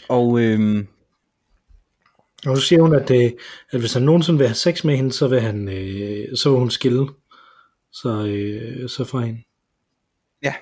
Og 0.10 0.40
øh, 0.42 0.86
Og 2.48 2.58
så 2.58 2.64
siger 2.64 2.82
hun, 2.82 2.96
at, 2.96 3.12
øh, 3.12 3.32
at 3.72 3.80
hvis 3.80 3.94
han 3.94 4.04
nogensinde 4.04 4.38
vil 4.40 4.48
have 4.48 4.56
sex 4.56 4.84
med 4.84 4.96
hende, 4.98 5.12
så 5.12 5.28
vil, 5.28 5.40
han, 5.42 5.68
øh, 5.70 6.36
så 6.38 6.50
vil 6.50 6.60
hun 6.60 6.70
skille 6.72 7.08
så, 7.92 8.26
øh, 8.28 8.90
så 8.90 9.04
fra 9.04 9.20
hende. 9.20 9.42
ja, 10.44 10.54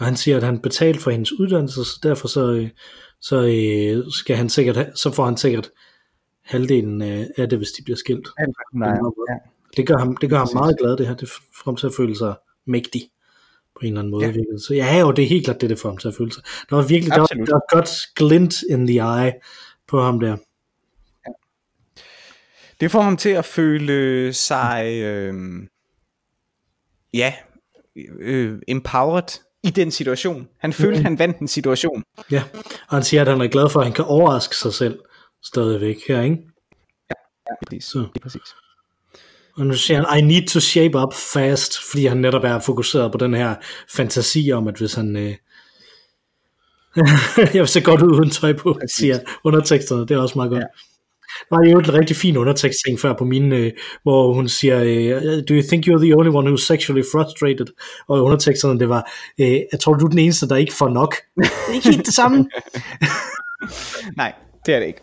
Og 0.00 0.04
han 0.06 0.16
siger, 0.16 0.36
at 0.36 0.42
han 0.42 0.58
betalt 0.60 1.00
for 1.00 1.10
hendes 1.10 1.32
uddannelse, 1.32 1.84
så 1.84 2.00
derfor 2.02 2.28
så, 2.28 2.52
øh, 2.52 2.68
så, 3.20 3.36
øh, 3.46 4.12
skal 4.12 4.36
han 4.36 4.48
sikkert, 4.48 4.76
ha- 4.76 4.94
så 4.94 5.10
får 5.10 5.24
han 5.24 5.36
sikkert 5.36 5.70
halvdelen 6.44 7.02
af, 7.02 7.48
det, 7.50 7.58
hvis 7.58 7.72
de 7.72 7.82
bliver 7.84 7.96
skilt. 7.96 8.28
han, 8.38 8.52
nej, 8.74 8.88
ja. 9.30 9.36
Det 9.76 9.86
gør 9.86 9.98
ham, 9.98 10.16
det 10.16 10.30
gør 10.30 10.38
ham 10.38 10.48
meget 10.54 10.78
glad, 10.78 10.96
det 10.96 11.06
her. 11.06 11.14
Det 11.14 11.28
får 11.28 11.64
ham 11.64 11.76
til 11.76 11.86
at 11.86 11.92
føle 11.96 12.16
sig 12.16 12.34
mægtig 12.66 13.02
på 13.74 13.80
en 13.80 13.86
eller 13.86 14.00
anden 14.00 14.10
måde. 14.10 14.26
Ja. 14.26 14.32
Ja. 14.32 14.58
Så 14.66 14.74
ja, 14.74 14.98
jo, 15.00 15.10
det 15.12 15.24
er 15.24 15.28
helt 15.28 15.44
klart 15.44 15.60
det, 15.60 15.70
det 15.70 15.78
får 15.78 15.88
ham 15.88 15.98
til 15.98 16.08
at 16.08 16.14
føle 16.14 16.32
sig. 16.32 16.42
Der 16.70 16.76
var 16.76 16.82
virkelig 16.82 17.10
der 17.10 17.16
var, 17.18 17.24
Absolut. 17.24 17.48
der 17.48 17.54
var 17.54 17.58
et 17.58 17.70
godt 17.70 17.90
glint 18.16 18.54
in 18.70 18.86
the 18.86 18.98
eye 18.98 19.32
på 19.88 20.00
ham 20.02 20.20
der. 20.20 20.36
Det 22.80 22.90
får 22.90 23.00
ham 23.02 23.16
til 23.16 23.28
at 23.28 23.44
føle 23.44 24.32
sig, 24.32 25.00
øh, 25.02 25.34
ja, 27.14 27.34
øh, 28.20 28.58
empowered 28.68 29.40
i 29.62 29.70
den 29.70 29.90
situation. 29.90 30.48
Han 30.58 30.72
følte, 30.72 30.96
Mhm. 30.98 31.04
han 31.04 31.18
vandt 31.18 31.38
en 31.38 31.48
situation. 31.48 32.04
Ja, 32.30 32.42
og 32.88 32.96
han 32.96 33.02
siger, 33.02 33.20
at 33.22 33.28
han 33.28 33.40
er 33.40 33.48
glad 33.48 33.68
for, 33.70 33.80
at 33.80 33.86
han 33.86 33.94
kan 33.94 34.04
overraske 34.04 34.56
sig 34.56 34.72
selv 34.74 34.98
stadigvæk 35.42 35.96
her, 36.08 36.22
ikke? 36.22 36.36
Ja, 37.10 37.54
præcis. 37.64 37.84
Så. 37.84 37.98
Lige 37.98 38.22
præcis. 38.22 38.42
Og 39.56 39.66
nu 39.66 39.74
siger 39.74 40.04
han, 40.04 40.18
I 40.18 40.22
need 40.26 40.46
to 40.46 40.60
shape 40.60 40.98
up 40.98 41.14
fast, 41.32 41.72
fordi 41.90 42.06
han 42.06 42.16
netop 42.16 42.44
er 42.44 42.58
fokuseret 42.58 43.12
på 43.12 43.18
den 43.18 43.34
her 43.34 43.54
fantasi 43.96 44.52
om, 44.52 44.68
at 44.68 44.78
hvis 44.78 44.94
han... 44.94 45.16
Øh... 45.16 45.34
jeg 47.54 47.60
vil 47.60 47.68
se 47.68 47.80
godt 47.80 48.02
ud 48.02 48.18
uden 48.18 48.30
tøj 48.30 48.52
på, 48.52 48.76
Præcis. 48.80 48.96
siger 48.96 49.18
underteksterne, 49.44 50.06
det 50.06 50.10
er 50.10 50.18
også 50.18 50.38
meget 50.38 50.50
godt. 50.50 50.60
Ja. 50.60 50.66
Der 51.50 51.56
er 51.56 51.70
jo 51.70 51.78
en 51.78 51.94
rigtig 51.94 52.16
fin 52.16 52.36
undertekstting 52.36 53.00
før 53.00 53.12
på 53.12 53.24
mine, 53.24 53.56
øh, 53.56 53.72
hvor 54.02 54.32
hun 54.34 54.48
siger, 54.48 54.82
øh, 54.82 55.42
do 55.48 55.54
you 55.54 55.62
think 55.68 55.86
you're 55.86 56.04
the 56.04 56.16
only 56.16 56.30
one 56.30 56.50
who's 56.50 56.66
sexually 56.66 57.02
frustrated? 57.12 57.66
Og 58.08 58.24
underteksterne, 58.24 58.80
det 58.80 58.88
var, 58.88 59.10
øh, 59.40 59.60
jeg 59.72 59.80
tror 59.80 59.94
du 59.94 60.04
er 60.04 60.10
den 60.10 60.18
eneste, 60.18 60.48
der 60.48 60.56
ikke 60.56 60.72
får 60.72 60.88
nok. 60.88 61.14
Det 61.36 61.50
er 61.68 61.74
ikke 61.74 61.88
helt 61.88 62.06
det 62.06 62.14
samme. 62.14 62.48
Nej, 64.16 64.32
det 64.66 64.74
er 64.74 64.78
det 64.78 64.86
ikke. 64.86 65.00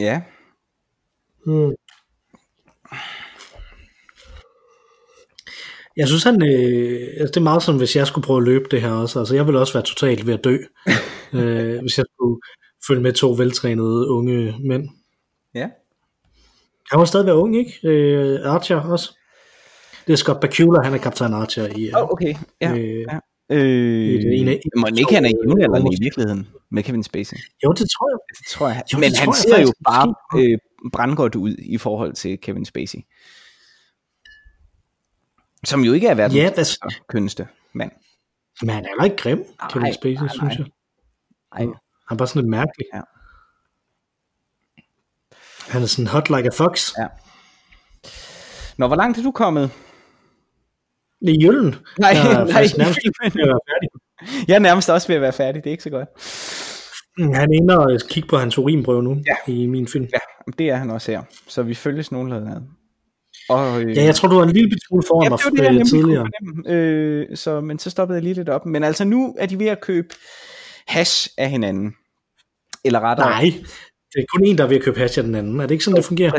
Ja, 0.00 0.22
Mm. 1.46 1.72
Jeg 5.96 6.08
synes, 6.08 6.24
han, 6.24 6.42
øh, 6.42 7.08
altså 7.20 7.26
det 7.32 7.36
er 7.36 7.40
meget 7.40 7.62
sådan, 7.62 7.78
hvis 7.78 7.96
jeg 7.96 8.06
skulle 8.06 8.24
prøve 8.24 8.36
at 8.36 8.44
løbe 8.44 8.64
det 8.70 8.80
her 8.82 8.90
også. 8.92 9.18
Altså, 9.18 9.34
jeg 9.34 9.46
ville 9.46 9.60
også 9.60 9.72
være 9.72 9.82
totalt 9.82 10.26
ved 10.26 10.34
at 10.34 10.44
dø, 10.44 10.56
øh, 11.38 11.80
hvis 11.80 11.98
jeg 11.98 12.04
skulle 12.14 12.40
følge 12.86 13.02
med 13.02 13.12
to 13.12 13.30
veltrænede 13.32 14.08
unge 14.08 14.54
mænd. 14.68 14.88
ja. 15.54 15.68
Han 16.90 16.98
var 16.98 17.04
stadig 17.04 17.26
være 17.26 17.36
ung, 17.36 17.56
ikke? 17.56 17.88
Øh, 17.88 18.38
Archer 18.54 18.76
også. 18.80 19.16
Det 20.06 20.12
er 20.12 20.16
Scott 20.16 20.40
Bakula, 20.40 20.82
han 20.82 20.94
er 20.94 20.98
kaptajn 20.98 21.34
Archer 21.34 21.66
i... 21.76 21.86
Øh, 21.86 21.92
Oh, 21.96 22.08
okay. 22.10 22.34
Ja, 22.60 22.72
øh, 22.76 23.00
ja. 23.00 23.18
Øh, 23.50 24.22
det 24.22 24.26
er 24.28 24.40
en 24.40 24.48
af- 24.48 24.60
må 24.76 24.86
ikke 24.98 25.14
han 25.14 25.24
er 25.24 25.28
jævnaldrende 25.44 25.90
i 25.92 26.02
virkeligheden 26.02 26.48
med 26.70 26.82
Kevin 26.82 27.02
Spacey? 27.02 27.36
Jo, 27.64 27.72
det 27.72 27.86
tror 27.90 28.10
jeg. 28.10 28.18
Det 28.38 28.46
tror 28.48 28.68
jeg. 28.68 28.82
Jo, 28.92 28.98
Men 28.98 29.12
tror 29.12 29.20
han 29.20 29.28
jeg 29.28 29.34
ser 29.36 29.60
jo 29.60 29.66
faktisk 29.66 29.84
bare 29.84 30.14
øh, 30.42 30.58
brandgodt 30.92 31.34
ud 31.34 31.54
i 31.58 31.78
forhold 31.78 32.12
til 32.12 32.38
Kevin 32.40 32.64
Spacey. 32.64 32.98
Som 35.64 35.80
jo 35.84 35.92
ikke 35.92 36.06
er 36.08 36.14
verdens 36.14 36.36
Ja, 36.36 36.52
hvad- 36.54 36.90
kønneste 37.08 37.48
mand. 37.72 37.92
Men 38.62 38.70
han 38.70 38.84
er 38.84 38.88
heller 38.88 39.04
ikke 39.04 39.16
grim, 39.16 39.44
Kevin 39.70 39.82
Nej, 39.82 39.92
Spacey, 39.92 40.22
nej, 40.24 40.28
synes 40.28 40.56
jeg. 40.58 40.66
Ej. 41.52 41.60
Han 41.62 41.74
er 42.10 42.14
bare 42.16 42.28
sådan 42.28 42.42
lidt 42.42 42.50
mærkelig. 42.50 42.86
Ja. 42.94 43.00
Han 45.72 45.82
er 45.82 45.86
sådan 45.86 46.06
hot 46.06 46.28
like 46.28 46.46
a 46.46 46.50
fox. 46.56 46.92
Ja. 46.98 47.06
Nå, 48.76 48.86
hvor 48.86 48.96
langt 48.96 49.18
er 49.18 49.22
du 49.22 49.30
kommet? 49.30 49.70
I 51.20 51.36
jøllen. 51.44 51.74
Nej, 51.98 52.10
jeg 52.10 52.32
er 52.32 52.44
nej. 52.44 52.64
nærmest 52.78 53.00
at 53.24 53.34
være 53.34 53.60
færdig. 53.70 53.88
Jeg 54.48 54.54
er 54.54 54.58
nærmest 54.58 54.90
også 54.90 55.08
ved 55.08 55.16
at 55.16 55.22
være 55.22 55.32
færdig, 55.32 55.64
det 55.64 55.70
er 55.70 55.72
ikke 55.72 55.82
så 55.82 55.90
godt. 55.90 56.08
Mm, 57.18 57.32
Han 57.34 57.52
er 57.52 57.56
inde 57.56 57.78
og 57.78 58.00
kigge 58.08 58.28
på 58.28 58.36
hans 58.38 58.58
urinprøve 58.58 59.02
nu 59.02 59.22
Ja. 59.26 59.52
i 59.52 59.66
min 59.66 59.88
film. 59.88 60.06
Ja, 60.12 60.52
det 60.58 60.68
er 60.70 60.76
han 60.76 60.90
også 60.90 61.10
her. 61.12 61.22
Så 61.48 61.62
vi 61.62 61.74
følges 61.74 62.12
nogenlunde 62.12 62.50
ad. 62.50 62.60
Og, 63.48 63.82
øh, 63.82 63.96
Ja, 63.96 64.04
jeg 64.04 64.14
tror, 64.14 64.28
du 64.28 64.34
var 64.36 64.42
en 64.42 64.50
lille 64.52 64.78
smule 64.88 65.02
foran 65.08 65.24
Ja, 65.24 65.28
mig 65.30 65.38
det 65.38 65.44
var 65.44 65.68
det, 65.68 65.74
jeg 65.74 65.80
øh, 65.80 65.86
tidligere. 65.86 66.28
Øh, 67.30 67.36
så, 67.36 67.60
men 67.60 67.78
så 67.78 67.90
stoppede 67.90 68.16
jeg 68.16 68.22
lige 68.22 68.34
lidt 68.34 68.48
op. 68.48 68.66
Men 68.66 68.84
altså 68.84 69.04
nu 69.04 69.34
er 69.38 69.46
de 69.46 69.58
ved 69.58 69.66
at 69.66 69.80
købe 69.80 70.08
hash 70.86 71.28
af 71.38 71.50
hinanden. 71.50 71.92
Eller 72.84 73.00
rettere. 73.00 73.30
Nej, 73.30 73.40
det 74.12 74.18
er 74.20 74.24
kun 74.36 74.44
en, 74.44 74.58
der 74.58 74.64
er 74.64 74.68
ved 74.68 74.76
at 74.76 74.82
købe 74.82 74.98
hash 74.98 75.18
af 75.18 75.24
den 75.24 75.34
anden. 75.34 75.60
Er 75.60 75.66
det 75.66 75.70
ikke 75.70 75.84
sådan, 75.84 75.96
det 75.96 76.04
fungerer? 76.04 76.30
Det 76.30 76.38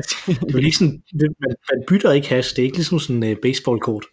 er 0.67 0.71
sådan, 0.73 1.01
det, 1.19 1.21
man, 1.39 1.55
man 1.71 1.83
bytter 1.87 2.11
ikke 2.11 2.29
hash. 2.29 2.55
Det 2.55 2.59
er 2.61 2.63
ikke 2.65 2.77
ligesom 2.77 2.99
sådan 2.99 3.23
en 3.23 3.31
uh, 3.31 3.37
baseballkort. 3.41 4.05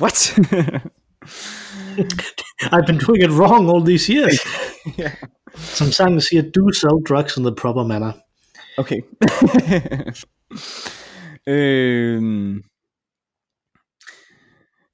What? 0.00 0.38
I've 2.72 2.86
been 2.86 2.98
doing 2.98 3.22
it 3.22 3.30
wrong 3.30 3.68
all 3.68 3.84
these 3.84 4.12
years. 4.12 4.40
yeah. 4.98 5.12
Som 5.56 5.92
sangen 5.92 6.20
siger, 6.20 6.42
do 6.42 6.72
sell 6.72 7.00
drugs 7.08 7.36
in 7.36 7.44
the 7.44 7.54
proper 7.54 7.84
manner. 7.84 8.12
Okay. 8.78 9.00
øhm. 11.46 12.62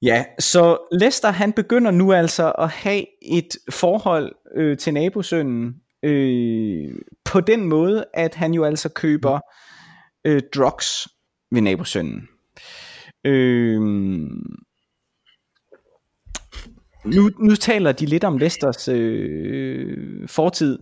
Ja, 0.01 0.25
så 0.39 0.77
Lester 0.91 1.31
han 1.31 1.53
begynder 1.53 1.91
nu 1.91 2.13
altså 2.13 2.51
at 2.51 2.69
have 2.69 3.05
et 3.21 3.57
forhold 3.71 4.35
øh, 4.55 4.77
til 4.77 4.93
nabosønnen 4.93 5.75
øh, 6.03 6.95
på 7.25 7.41
den 7.41 7.65
måde, 7.65 8.05
at 8.13 8.35
han 8.35 8.53
jo 8.53 8.63
altså 8.63 8.89
køber 8.89 9.39
øh, 10.25 10.41
drugs 10.55 11.07
ved 11.51 11.61
nabosønnen. 11.61 12.27
Øh, 13.25 13.81
nu, 17.15 17.29
nu 17.39 17.55
taler 17.55 17.91
de 17.91 18.05
lidt 18.05 18.23
om 18.23 18.37
Lesters 18.37 18.87
øh, 18.87 20.27
fortid. 20.27 20.79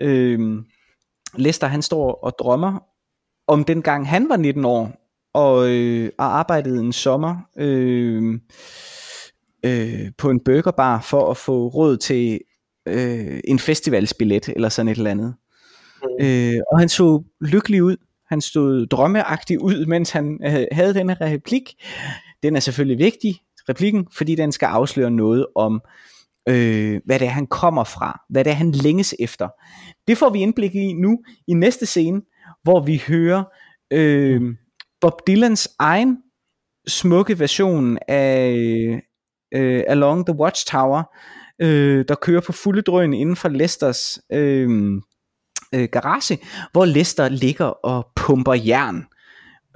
Øh, 0.00 0.38
Lester 1.36 1.66
han 1.66 1.82
står 1.82 2.12
og 2.12 2.32
drømmer 2.38 2.78
om 3.46 3.64
den 3.64 3.82
gang 3.82 4.08
han 4.08 4.28
var 4.28 4.36
19 4.36 4.64
år 4.64 4.92
og, 5.34 5.70
øh, 5.70 6.10
og 6.18 6.38
arbejdede 6.38 6.80
en 6.80 6.92
sommer 6.92 7.36
øh, 7.58 8.40
øh, 9.64 10.10
på 10.18 10.30
en 10.30 10.40
burgerbar 10.44 11.00
for 11.00 11.30
at 11.30 11.36
få 11.36 11.68
råd 11.68 11.96
til 11.96 12.40
øh, 12.88 13.40
en 13.44 13.58
festivalsbillet 13.58 14.48
eller 14.48 14.68
sådan 14.68 14.88
et 14.88 14.96
eller 14.96 15.10
andet. 15.10 15.34
Mm. 16.02 16.26
Øh, 16.26 16.60
og 16.72 16.78
han 16.78 16.88
så 16.88 17.22
lykkelig 17.40 17.82
ud. 17.82 17.96
Han 18.28 18.40
stod 18.40 18.86
drømmeagtig 18.86 19.62
ud, 19.62 19.86
mens 19.86 20.10
han 20.10 20.40
øh, 20.44 20.66
havde 20.72 20.94
denne 20.94 21.16
replik. 21.20 21.74
Den 22.42 22.56
er 22.56 22.60
selvfølgelig 22.60 22.98
vigtig, 22.98 23.40
replikken, 23.68 24.06
fordi 24.12 24.34
den 24.34 24.52
skal 24.52 24.66
afsløre 24.66 25.10
noget 25.10 25.46
om, 25.54 25.80
øh, 26.48 27.00
hvad 27.04 27.18
det 27.18 27.26
er, 27.26 27.30
han 27.30 27.46
kommer 27.46 27.84
fra, 27.84 28.20
hvad 28.30 28.44
det 28.44 28.50
er, 28.50 28.54
han 28.54 28.72
længes 28.72 29.14
efter. 29.18 29.48
Det 30.08 30.18
får 30.18 30.30
vi 30.30 30.38
indblik 30.38 30.74
i 30.74 30.92
nu 30.92 31.18
i 31.48 31.54
næste 31.54 31.86
scene, 31.86 32.22
hvor 32.62 32.80
vi 32.80 33.02
hører 33.08 33.44
øh, 33.90 34.42
Bob 35.00 35.26
Dylans 35.26 35.68
egen 35.78 36.18
smukke 36.88 37.38
version 37.38 37.98
af 38.08 38.52
øh, 39.54 39.82
Along 39.88 40.26
the 40.26 40.36
Watchtower, 40.38 41.02
øh, 41.62 42.04
der 42.08 42.14
kører 42.14 42.40
på 42.40 42.52
fulde 42.52 42.82
drøn 42.82 43.14
inden 43.14 43.36
for 43.36 43.48
Lesters 43.48 44.18
øh, 44.32 44.92
øh, 45.74 45.88
garage, 45.92 46.38
hvor 46.72 46.84
Lester 46.84 47.28
ligger 47.28 47.64
og 47.64 48.06
pumper 48.16 48.54
jern 48.54 49.06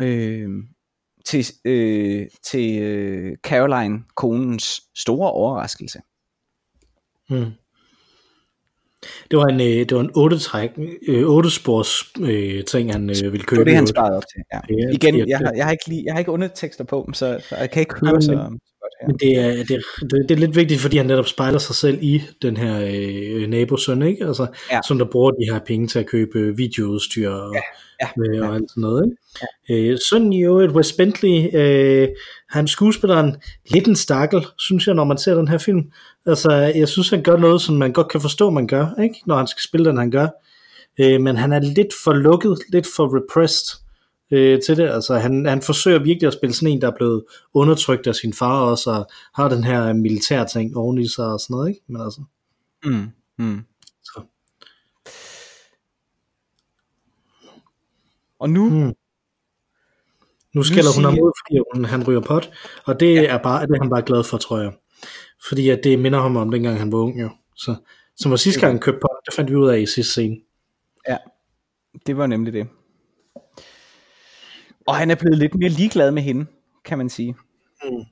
øh, 0.00 0.48
til, 1.24 1.46
øh, 1.64 2.26
til 2.42 2.82
øh, 2.82 3.36
Caroline, 3.36 4.04
konens 4.14 4.82
store 4.94 5.30
overraskelse. 5.30 6.00
Hmm. 7.28 7.52
Det 9.30 9.38
var 9.38 9.46
en, 9.46 9.60
øh, 9.60 9.66
det 9.66 9.94
var 9.94 10.00
en 10.00 10.10
8 10.14 10.38
træk, 10.38 10.70
8 11.24 11.46
øh, 11.46 11.50
spors 11.50 12.12
øh, 12.20 12.64
ting, 12.64 12.92
han 12.92 13.10
øh, 13.10 13.32
ville 13.32 13.44
købe. 13.44 13.58
Det 13.58 13.58
var 13.58 13.64
det, 13.64 13.74
han 13.74 13.86
sparede 13.86 14.16
op 14.16 14.22
til. 14.34 14.42
Ja. 14.52 14.60
Ja, 14.70 14.90
Igen, 14.92 15.28
jeg 15.28 15.38
har, 15.38 15.52
jeg, 15.56 15.64
har 15.64 15.72
ikke 15.72 15.88
lige, 15.88 16.02
jeg 16.06 16.14
har 16.14 16.18
ikke 16.18 16.32
undertekster 16.32 16.84
på 16.84 17.02
dem, 17.06 17.14
så 17.14 17.40
jeg 17.50 17.70
kan 17.70 17.80
ikke 17.80 17.94
høre 17.94 18.22
så. 18.22 18.58
Men 19.06 19.16
det 19.16 19.38
er, 19.38 19.50
det, 19.50 19.70
er, 19.70 20.06
det 20.28 20.30
er 20.30 20.36
lidt 20.36 20.56
vigtigt, 20.56 20.80
fordi 20.80 20.96
han 20.96 21.06
netop 21.06 21.26
spejler 21.26 21.58
sig 21.58 21.74
selv 21.74 21.98
i 22.02 22.22
den 22.42 22.56
her 22.56 22.80
øh, 22.92 23.48
nabosøn, 23.48 24.02
ikke? 24.02 24.26
Altså, 24.26 24.46
ja. 24.72 24.80
som 24.88 24.98
der 24.98 25.04
bruger 25.04 25.30
de 25.30 25.52
her 25.52 25.60
penge 25.66 25.86
til 25.86 25.98
at 25.98 26.06
købe 26.06 26.56
videoudstyr 26.56 27.30
og, 27.30 27.54
ja. 27.54 27.60
Ja. 28.00 28.08
Øh, 28.18 28.48
og 28.48 28.54
alt 28.54 28.70
sådan 28.70 28.80
noget, 28.80 29.04
ikke? 29.04 29.16
Ja. 29.68 29.74
Øh, 29.74 29.98
sønnen 30.10 30.32
i 30.32 30.44
øvrigt, 30.44 30.72
Wes 30.72 30.92
Bentley, 30.92 31.54
øh, 31.54 32.08
han 32.50 32.68
skuespilleren, 32.68 33.36
lidt 33.70 33.88
en 33.88 33.96
stakkel, 33.96 34.46
synes 34.58 34.86
jeg, 34.86 34.94
når 34.94 35.04
man 35.04 35.18
ser 35.18 35.34
den 35.34 35.48
her 35.48 35.58
film. 35.58 35.82
Altså, 36.26 36.52
jeg 36.52 36.88
synes, 36.88 37.10
han 37.10 37.22
gør 37.22 37.36
noget, 37.36 37.60
som 37.60 37.74
man 37.74 37.92
godt 37.92 38.08
kan 38.08 38.20
forstå, 38.20 38.50
man 38.50 38.66
gør, 38.66 39.02
ikke? 39.02 39.22
Når 39.26 39.36
han 39.36 39.46
skal 39.46 39.62
spille 39.62 39.90
den, 39.90 39.98
han 39.98 40.10
gør. 40.10 40.28
Øh, 41.00 41.20
men 41.20 41.36
han 41.36 41.52
er 41.52 41.60
lidt 41.60 41.94
for 42.04 42.12
lukket, 42.12 42.58
lidt 42.72 42.86
for 42.96 43.16
repressed 43.16 43.80
øh, 44.30 44.60
til 44.66 44.76
det. 44.76 44.88
Altså, 44.88 45.18
han, 45.18 45.46
han 45.46 45.62
forsøger 45.62 45.98
virkelig 45.98 46.26
at 46.26 46.32
spille 46.32 46.54
sådan 46.54 46.68
en, 46.68 46.80
der 46.80 46.86
er 46.86 46.96
blevet 46.96 47.24
undertrykt 47.54 48.06
af 48.06 48.14
sin 48.14 48.32
far 48.32 48.60
også, 48.60 48.90
og 48.90 49.10
har 49.34 49.48
den 49.48 49.64
her 49.64 49.92
militær 49.92 50.44
ting 50.44 50.76
oven 50.76 50.98
i 50.98 51.08
sig 51.08 51.26
og 51.26 51.40
sådan 51.40 51.54
noget, 51.54 51.68
ikke? 51.68 51.80
Men 51.86 52.02
altså... 52.02 52.22
Mm, 52.84 53.10
mm. 53.38 53.60
Så. 54.04 54.20
Og 58.38 58.50
nu... 58.50 58.68
Mm. 58.70 58.94
Nu 60.54 60.62
skælder 60.62 60.94
hun 60.94 61.04
ham 61.04 61.14
ud, 61.14 61.32
fordi 61.40 61.60
hun, 61.74 61.84
han 61.84 62.08
ryger 62.08 62.20
pot, 62.20 62.50
og 62.84 63.00
det 63.00 63.14
ja. 63.14 63.24
er 63.24 63.38
bare 63.38 63.66
det 63.66 63.74
er 63.74 63.82
han 63.82 63.90
bare 63.90 64.02
glad 64.02 64.24
for, 64.24 64.38
tror 64.38 64.58
jeg. 64.58 64.72
Fordi 65.48 65.68
at 65.68 65.80
det 65.84 65.98
minder 65.98 66.20
ham 66.20 66.36
om 66.36 66.50
dengang 66.50 66.78
han 66.78 66.92
var 66.92 66.98
ung, 66.98 67.20
jo. 67.20 67.30
Så, 67.56 67.74
som 68.16 68.30
var 68.30 68.36
sidste 68.36 68.60
gang 68.60 68.72
han 68.72 68.80
købte 68.80 69.00
pot, 69.00 69.26
det 69.26 69.34
fandt 69.34 69.50
vi 69.50 69.56
ud 69.56 69.68
af 69.68 69.78
i 69.78 69.86
sidste 69.86 70.12
scene. 70.12 70.36
Ja, 71.08 71.16
det 72.06 72.16
var 72.16 72.26
nemlig 72.26 72.52
det. 72.52 72.68
Og 74.86 74.96
han 74.96 75.10
er 75.10 75.14
blevet 75.14 75.38
lidt 75.38 75.54
mere 75.54 75.68
ligeglad 75.68 76.10
med 76.10 76.22
hende, 76.22 76.46
kan 76.84 76.98
man 76.98 77.08
sige. 77.08 77.36
Mm. 77.84 78.04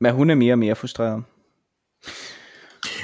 Men 0.00 0.12
hun 0.14 0.30
er 0.30 0.34
mere 0.34 0.54
og 0.54 0.58
mere 0.58 0.76
frustreret. 0.76 1.24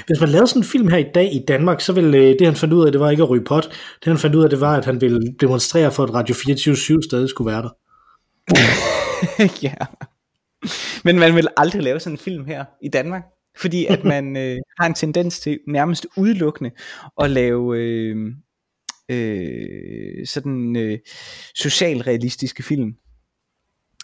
Hvis 0.07 0.19
man 0.19 0.29
lavede 0.29 0.47
sådan 0.47 0.61
en 0.61 0.67
film 0.67 0.87
her 0.87 0.97
i 0.97 1.11
dag 1.15 1.33
i 1.33 1.45
Danmark, 1.47 1.81
så 1.81 1.93
ville 1.93 2.17
øh, 2.17 2.39
det 2.39 2.47
han 2.47 2.55
fandt 2.55 2.73
ud 2.73 2.85
af, 2.85 2.91
det 2.91 3.01
var 3.01 3.09
ikke 3.09 3.23
at 3.23 3.29
ryge 3.29 3.43
pot. 3.43 3.63
Det 3.99 4.07
han 4.07 4.17
fandt 4.17 4.35
ud 4.35 4.43
af, 4.43 4.49
det 4.49 4.61
var, 4.61 4.77
at 4.77 4.85
han 4.85 5.01
ville 5.01 5.35
demonstrere 5.41 5.91
for, 5.91 6.03
at 6.03 6.13
Radio 6.13 6.35
24 6.35 7.03
stadig 7.03 7.29
skulle 7.29 7.51
være 7.51 7.61
der. 7.61 7.69
ja. 9.67 9.73
Men 11.03 11.19
man 11.19 11.35
vil 11.35 11.47
aldrig 11.57 11.83
lave 11.83 11.99
sådan 11.99 12.13
en 12.13 12.17
film 12.17 12.45
her 12.45 12.65
i 12.83 12.89
Danmark. 12.89 13.23
Fordi 13.57 13.85
at 13.85 14.03
man 14.13 14.37
øh, 14.37 14.57
har 14.79 14.85
en 14.85 14.93
tendens 14.93 15.39
til 15.39 15.59
nærmest 15.67 16.07
udelukkende 16.17 16.71
at 17.21 17.29
lave 17.29 17.77
øh, 17.77 18.15
øh, 19.11 20.27
sådan 20.27 20.75
øh, 20.75 20.99
socialrealistiske 21.55 22.63
film 22.63 22.93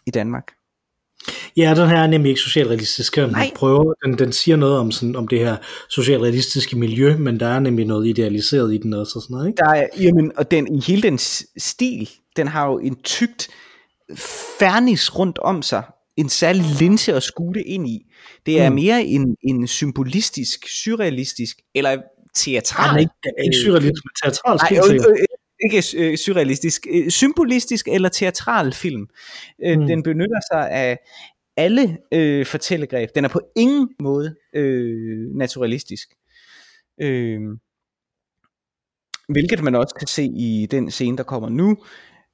i 0.08 0.12
Danmark. 0.12 0.52
Ja, 1.58 1.74
den 1.76 1.90
her 1.90 1.98
er 1.98 2.08
nemlig 2.08 2.30
ikke 2.30 2.42
socialrealistisk. 2.42 3.16
Den 3.16 3.36
prøver, 3.56 3.94
den, 4.06 4.20
den 4.20 4.32
siger 4.32 4.58
noget 4.58 4.78
om, 4.78 4.92
sådan, 4.92 5.16
om 5.16 5.28
det 5.28 5.40
her 5.40 5.58
socialrealistiske 5.90 6.78
miljø, 6.78 7.18
men 7.18 7.40
der 7.40 7.48
er 7.48 7.60
nemlig 7.60 7.86
noget 7.86 8.08
idealiseret 8.08 8.74
i 8.74 8.78
den 8.78 8.94
også. 8.94 9.14
Og 9.16 9.22
sådan 9.22 9.34
noget, 9.34 9.48
ikke? 9.48 9.58
Der 9.58 9.70
er, 9.70 9.88
jamen, 10.00 10.32
og 10.38 10.52
den, 10.52 10.76
i 10.76 10.80
hele 10.80 11.02
den 11.02 11.18
stil, 11.58 12.10
den 12.36 12.48
har 12.48 12.68
jo 12.68 12.80
en 12.80 13.02
tykt 13.04 13.50
fernis 14.60 15.20
rundt 15.20 15.40
om 15.40 15.62
sig, 15.62 15.84
en 16.18 16.30
særlig 16.30 16.64
linse 16.80 17.14
at 17.14 17.24
skue 17.24 17.64
ind 17.64 17.88
i. 17.88 18.06
Det 18.46 18.62
er 18.62 18.70
mm. 18.70 18.76
mere 18.76 19.04
en, 19.04 19.36
en 19.44 19.68
symbolistisk, 19.68 20.68
surrealistisk, 20.68 21.58
eller 21.76 22.02
teatral. 22.36 22.90
Han 22.90 22.96
er 22.96 23.00
ikke, 23.00 23.14
ikke 23.46 23.58
surrealistisk, 23.58 24.04
men 24.06 24.12
teatral. 24.24 24.58
Nej, 24.58 24.80
øh, 24.90 24.96
øh, 24.96 25.26
ikke 25.64 25.84
øh, 25.98 26.18
surrealistisk. 26.18 26.88
Øh, 26.92 27.10
symbolistisk 27.10 27.88
eller 27.88 28.10
teatral 28.10 28.74
film. 28.74 29.08
Øh, 29.66 29.80
mm. 29.80 29.88
Den 29.88 30.04
benytter 30.04 30.40
sig 30.52 30.72
af 30.72 31.00
alle 31.58 31.98
øh, 32.12 32.46
fortællegreb. 32.46 33.10
Den 33.16 33.26
er 33.26 33.30
på 33.30 33.42
ingen 33.56 33.90
måde 34.00 34.36
øh, 34.56 35.36
naturalistisk. 35.36 36.10
Øh, 37.02 37.40
hvilket 39.30 39.64
man 39.64 39.76
også 39.76 39.96
kan 39.96 40.08
se 40.08 40.24
i 40.24 40.68
den 40.72 40.92
scene, 40.92 41.18
der 41.18 41.24
kommer 41.24 41.50
nu. 41.50 41.78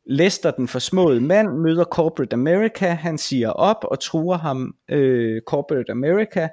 Lester, 0.10 0.52
den 0.52 0.68
forsmåede 0.68 1.22
mand, 1.22 1.48
møder 1.58 1.84
Corporate 1.84 2.34
America. 2.34 2.88
Han 2.88 3.18
siger 3.18 3.50
op 3.50 3.84
og 3.84 4.00
truer 4.00 4.38
ham, 4.38 4.76
øh, 4.90 5.42
Corporate 5.48 5.92
America, 5.92 6.50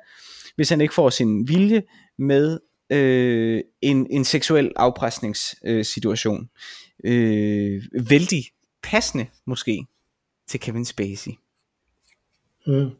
hvis 0.56 0.68
han 0.68 0.80
ikke 0.80 0.94
får 0.94 1.10
sin 1.10 1.48
vilje 1.48 1.82
med 2.18 2.60
øh, 2.90 3.60
en, 3.82 4.06
en 4.10 4.24
seksuel 4.24 4.72
afpresningssituation. 4.76 6.48
Øh, 7.04 7.82
vældig 8.10 8.44
passende 8.82 9.26
måske 9.46 9.86
til 10.48 10.60
Kevin 10.60 10.84
Spacey. 10.84 11.32
Mm. 12.66 12.90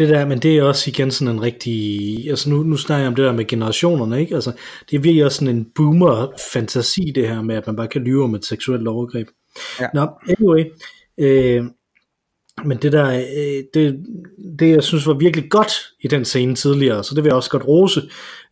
Det 0.00 0.08
der, 0.08 0.26
men 0.26 0.38
det 0.38 0.58
er 0.58 0.62
også 0.62 0.90
igen 0.90 1.10
sådan 1.10 1.34
en 1.34 1.42
rigtig, 1.42 2.30
altså 2.30 2.50
nu, 2.50 2.62
nu 2.62 2.76
snakker 2.76 3.00
jeg 3.00 3.08
om 3.08 3.14
det 3.14 3.24
der 3.24 3.32
med 3.32 3.46
generationerne, 3.46 4.20
ikke? 4.20 4.34
Altså, 4.34 4.52
det 4.90 4.96
er 4.96 5.00
virkelig 5.00 5.24
også 5.24 5.38
sådan 5.38 5.56
en 5.56 5.66
boomer-fantasi, 5.74 7.12
det 7.14 7.28
her 7.28 7.42
med, 7.42 7.56
at 7.56 7.66
man 7.66 7.76
bare 7.76 7.88
kan 7.88 8.02
lyve 8.02 8.24
om 8.24 8.34
et 8.34 8.44
seksuelt 8.44 8.88
overgreb. 8.88 9.28
Ja. 9.80 9.86
Nå, 9.94 10.08
anyway, 10.28 10.64
øh, 11.18 11.64
men 12.64 12.78
det 12.78 12.92
der, 12.92 13.10
øh, 13.10 13.64
det, 13.74 14.06
det 14.58 14.70
jeg 14.70 14.82
synes 14.82 15.06
var 15.06 15.14
virkelig 15.14 15.50
godt 15.50 15.72
i 16.00 16.08
den 16.08 16.24
scene 16.24 16.54
tidligere, 16.54 17.04
så 17.04 17.14
det 17.14 17.24
vil 17.24 17.30
jeg 17.30 17.36
også 17.36 17.50
godt 17.50 17.68
rose, 17.68 18.02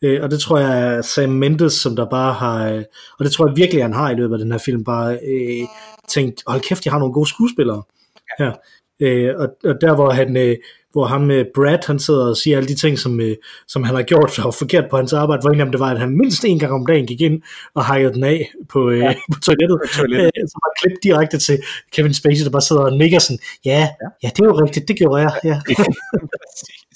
øh, 0.03 0.23
og 0.23 0.31
det 0.31 0.41
tror 0.41 0.59
jeg 0.59 0.97
er 0.97 1.03
Sam 1.03 1.31
Mendes, 1.31 1.73
som 1.73 1.97
der 1.97 2.07
bare 2.11 2.33
har, 2.33 2.73
øh, 2.73 2.83
og 3.19 3.25
det 3.25 3.33
tror 3.33 3.49
jeg 3.49 3.57
virkelig 3.57 3.85
han 3.85 3.93
har 3.93 4.11
i 4.11 4.15
løbet 4.15 4.35
af 4.35 4.39
den 4.39 4.53
her 4.53 4.59
film, 4.59 4.85
bare 4.85 5.13
øh, 5.13 5.67
tænkt, 6.09 6.43
hold 6.47 6.61
kæft, 6.61 6.85
jeg 6.85 6.93
har 6.93 6.99
nogle 6.99 7.15
gode 7.15 7.29
skuespillere 7.29 7.83
her. 8.39 8.53
Øh, 9.01 9.35
og, 9.39 9.49
og 9.65 9.75
der 9.81 9.95
hvor 9.95 10.11
han, 10.11 10.37
øh, 10.37 10.57
hvor 10.93 11.05
ham 11.07 11.21
med 11.21 11.45
Brad, 11.55 11.87
han 11.87 11.99
sidder 11.99 12.27
og 12.29 12.37
siger 12.37 12.57
alle 12.57 12.69
de 12.69 12.75
ting, 12.75 12.99
som, 12.99 13.21
øh, 13.21 13.37
som 13.69 13.83
han 13.85 13.95
har 13.95 14.03
gjort 14.03 14.35
så 14.35 14.57
forkert 14.59 14.85
på 14.91 14.97
hans 14.97 15.13
arbejde, 15.13 15.41
hvor 15.43 15.51
en 15.51 15.61
af 15.61 15.67
dem 15.67 15.73
det 15.73 15.81
var, 15.81 15.91
at 15.91 16.01
han 16.01 16.17
mindst 16.17 16.45
en 16.45 16.59
gang 16.59 16.73
om 16.73 16.87
dagen 16.87 17.07
gik 17.07 17.21
ind 17.21 17.43
og 17.75 17.85
hakkede 17.85 18.15
den 18.15 18.25
af 18.25 18.53
på, 18.69 18.91
øh, 18.91 18.99
ja. 18.99 19.15
på 19.33 19.41
toilettet, 19.41 19.79
på 19.85 19.89
toilettet. 19.97 20.31
Øh, 20.37 20.49
så 20.49 20.59
var 20.63 20.71
klip 20.81 20.97
direkte 21.03 21.39
til 21.39 21.59
Kevin 21.93 22.15
Spacey, 22.15 22.45
der 22.45 22.51
bare 22.51 22.63
sidder 22.63 22.83
og 22.83 22.97
nikker 22.97 23.19
sådan, 23.19 23.39
ja, 23.65 23.89
ja, 24.03 24.09
ja 24.23 24.29
det 24.37 24.41
er 24.41 24.47
jo 24.47 24.61
rigtigt, 24.65 24.89
det 24.89 24.99
gjorde 24.99 25.23
jeg, 25.23 25.33
ja. 25.45 25.61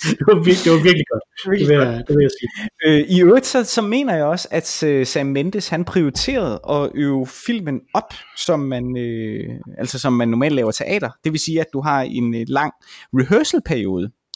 det, 0.18 0.26
var 0.26 0.34
virkelig, 0.34 0.64
det 0.64 0.72
var 0.72 0.82
virkelig 0.82 1.06
godt, 1.12 1.22
det, 1.58 1.68
vil 1.68 1.76
jeg, 1.76 2.04
det 2.08 2.16
vil 2.16 2.22
jeg 2.22 2.30
sige. 2.40 2.50
Øh, 2.86 3.00
I 3.16 3.22
øvrigt 3.22 3.46
så, 3.46 3.64
så 3.64 3.82
mener 3.82 4.16
jeg 4.16 4.24
også, 4.24 4.48
at 4.50 4.66
Sam 5.08 5.26
Mendes, 5.26 5.68
han 5.68 5.84
prioriterede 5.84 6.60
at 6.70 6.90
øve 6.94 7.26
filmen 7.26 7.80
op, 7.94 8.14
som 8.36 8.60
man, 8.60 8.96
øh, 8.96 9.48
altså 9.78 9.98
som 9.98 10.12
man 10.12 10.28
normalt 10.28 10.54
laver 10.54 10.70
teater. 10.70 11.10
Det 11.24 11.32
vil 11.32 11.40
sige, 11.40 11.60
at 11.60 11.66
du 11.72 11.80
har 11.80 12.02
en 12.02 12.34
øh, 12.34 12.44
lang 12.48 12.72
rehearsal-periode, 13.14 13.81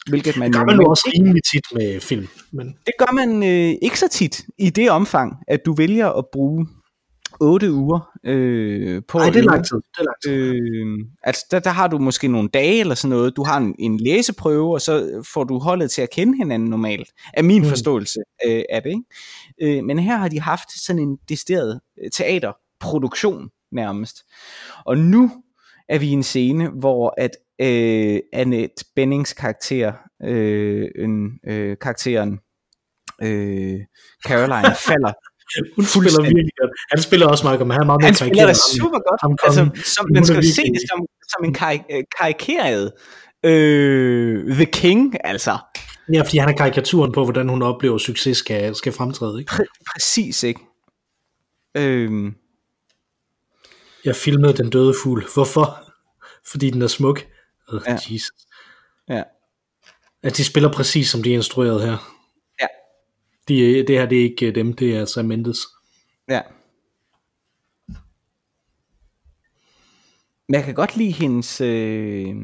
hvilket 0.09 0.37
man... 0.37 0.53
Det 0.53 0.59
gør 0.59 0.65
man 0.65 0.75
jo 0.75 0.89
også 0.89 1.11
rimelig 1.13 1.41
tit 1.51 1.65
med 1.73 1.99
film. 1.99 2.27
Men... 2.51 2.67
Det 2.67 2.93
gør 2.99 3.11
man 3.13 3.43
øh, 3.43 3.75
ikke 3.81 3.99
så 3.99 4.07
tit 4.11 4.45
i 4.57 4.69
det 4.69 4.91
omfang, 4.91 5.35
at 5.47 5.65
du 5.65 5.73
vælger 5.73 6.09
at 6.09 6.25
bruge 6.33 6.67
8 7.39 7.73
uger 7.73 8.09
øh, 8.23 9.01
på 9.07 9.17
Nej, 9.17 9.29
det 9.29 9.39
er 9.39 9.43
lang 9.43 9.65
tid. 9.65 9.77
Det 9.77 9.99
er 9.99 10.03
lang 10.03 10.17
tid. 10.23 10.31
Øh, 10.31 11.05
altså 11.23 11.45
der, 11.51 11.59
der 11.59 11.69
har 11.69 11.87
du 11.87 11.97
måske 11.97 12.27
nogle 12.27 12.49
dage 12.49 12.79
eller 12.79 12.95
sådan 12.95 13.09
noget. 13.09 13.35
Du 13.35 13.43
har 13.43 13.57
en, 13.57 13.75
en 13.79 13.97
læseprøve, 13.97 14.73
og 14.73 14.81
så 14.81 15.23
får 15.33 15.43
du 15.43 15.59
holdet 15.59 15.91
til 15.91 16.01
at 16.01 16.09
kende 16.09 16.37
hinanden 16.37 16.69
normalt. 16.69 17.09
Er 17.33 17.41
min 17.41 17.61
mm. 17.61 17.67
forståelse 17.67 18.19
øh, 18.47 18.63
af 18.69 18.83
det. 18.83 18.89
Ikke? 18.89 19.77
Øh, 19.77 19.83
men 19.83 19.99
her 19.99 20.17
har 20.17 20.27
de 20.27 20.39
haft 20.39 20.85
sådan 20.85 21.01
en 21.01 21.17
desteret 21.29 21.79
øh, 22.03 22.11
teaterproduktion 22.11 23.49
nærmest. 23.71 24.17
Og 24.85 24.97
nu 24.97 25.31
er 25.89 25.99
vi 25.99 26.07
i 26.07 26.11
en 26.11 26.23
scene, 26.23 26.69
hvor 26.69 27.13
at 27.17 27.31
øh, 27.61 28.19
Annette 28.33 28.85
Bennings 28.95 29.33
karakter, 29.33 29.93
øh, 30.23 30.87
en, 30.99 31.39
øh, 31.47 31.77
karakteren 31.81 32.39
øh, 33.23 33.79
Caroline 34.27 34.75
falder 34.89 35.13
hun 35.75 35.85
spiller 35.85 36.21
virkelig 36.21 36.51
godt. 36.61 36.71
Han 36.91 37.01
spiller 37.01 37.27
også 37.27 37.43
meget 37.45 37.57
godt, 37.59 37.67
men 37.67 37.73
han 37.73 37.81
er 37.81 37.85
meget 37.85 38.01
mere 38.01 38.07
Han 38.07 38.15
spiller 38.15 38.47
det 38.47 38.57
super 38.57 38.99
godt. 39.07 39.19
Ham, 39.21 39.37
altså, 39.43 39.93
som, 39.95 40.05
man 40.13 40.25
skal 40.25 40.43
se 40.43 40.63
det 40.75 40.81
som, 40.89 40.99
som 41.31 41.45
en 41.45 41.53
karik- 41.55 42.03
karikeret 42.19 42.91
øh, 43.43 44.53
The 44.53 44.65
King, 44.65 45.15
altså. 45.23 45.57
Ja, 46.13 46.21
fordi 46.21 46.37
han 46.37 46.49
er 46.49 46.53
karikaturen 46.53 47.11
på, 47.11 47.23
hvordan 47.23 47.49
hun 47.49 47.61
oplever 47.61 47.97
succes 47.97 48.37
skal, 48.37 48.75
skal 48.75 48.91
fremtræde, 48.91 49.39
ikke? 49.39 49.51
Præ- 49.51 49.83
præcis, 49.93 50.43
ikke? 50.43 50.59
Øh, 51.77 52.31
jeg 54.05 54.15
filmede 54.15 54.53
Den 54.53 54.69
Døde 54.69 54.93
Fugl. 55.03 55.25
Hvorfor? 55.33 55.83
Fordi 56.51 56.69
den 56.69 56.81
er 56.81 56.87
smuk. 56.87 57.25
Oh, 57.67 57.81
ja. 57.87 57.93
Jesus. 57.93 58.47
Ja. 59.09 59.23
At 60.23 60.37
de 60.37 60.43
spiller 60.43 60.71
præcis 60.71 61.09
som 61.09 61.23
de 61.23 61.31
er 61.31 61.35
instrueret 61.35 61.81
her. 61.81 62.13
Ja. 62.61 62.67
De, 63.47 63.87
det 63.87 63.99
her 63.99 64.05
det 64.05 64.19
er 64.19 64.23
ikke 64.23 64.51
dem, 64.51 64.73
det 64.73 64.95
er 64.95 65.05
Sam 65.05 65.25
Mendes. 65.25 65.59
Ja. 66.29 66.41
Men 70.47 70.55
jeg 70.55 70.63
kan 70.63 70.73
godt 70.73 70.97
lide 70.97 71.11
hendes 71.11 71.61
øh, 71.61 72.35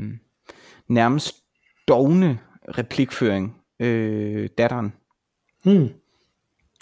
nærmest 0.88 1.36
dogne 1.88 2.40
replikføring, 2.78 3.56
øh, 3.80 4.50
datteren. 4.58 4.94
Hmm. 5.64 5.90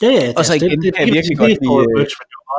Ja, 0.01 0.07
ja, 0.07 0.33
og 0.37 0.45
så 0.45 0.53
igen, 0.53 0.69
det, 0.69 0.83
det, 0.83 0.95
kan 0.95 1.07
jeg 1.07 1.13
virkelig 1.13 1.37
godt 1.37 1.49
lide. 1.49 2.07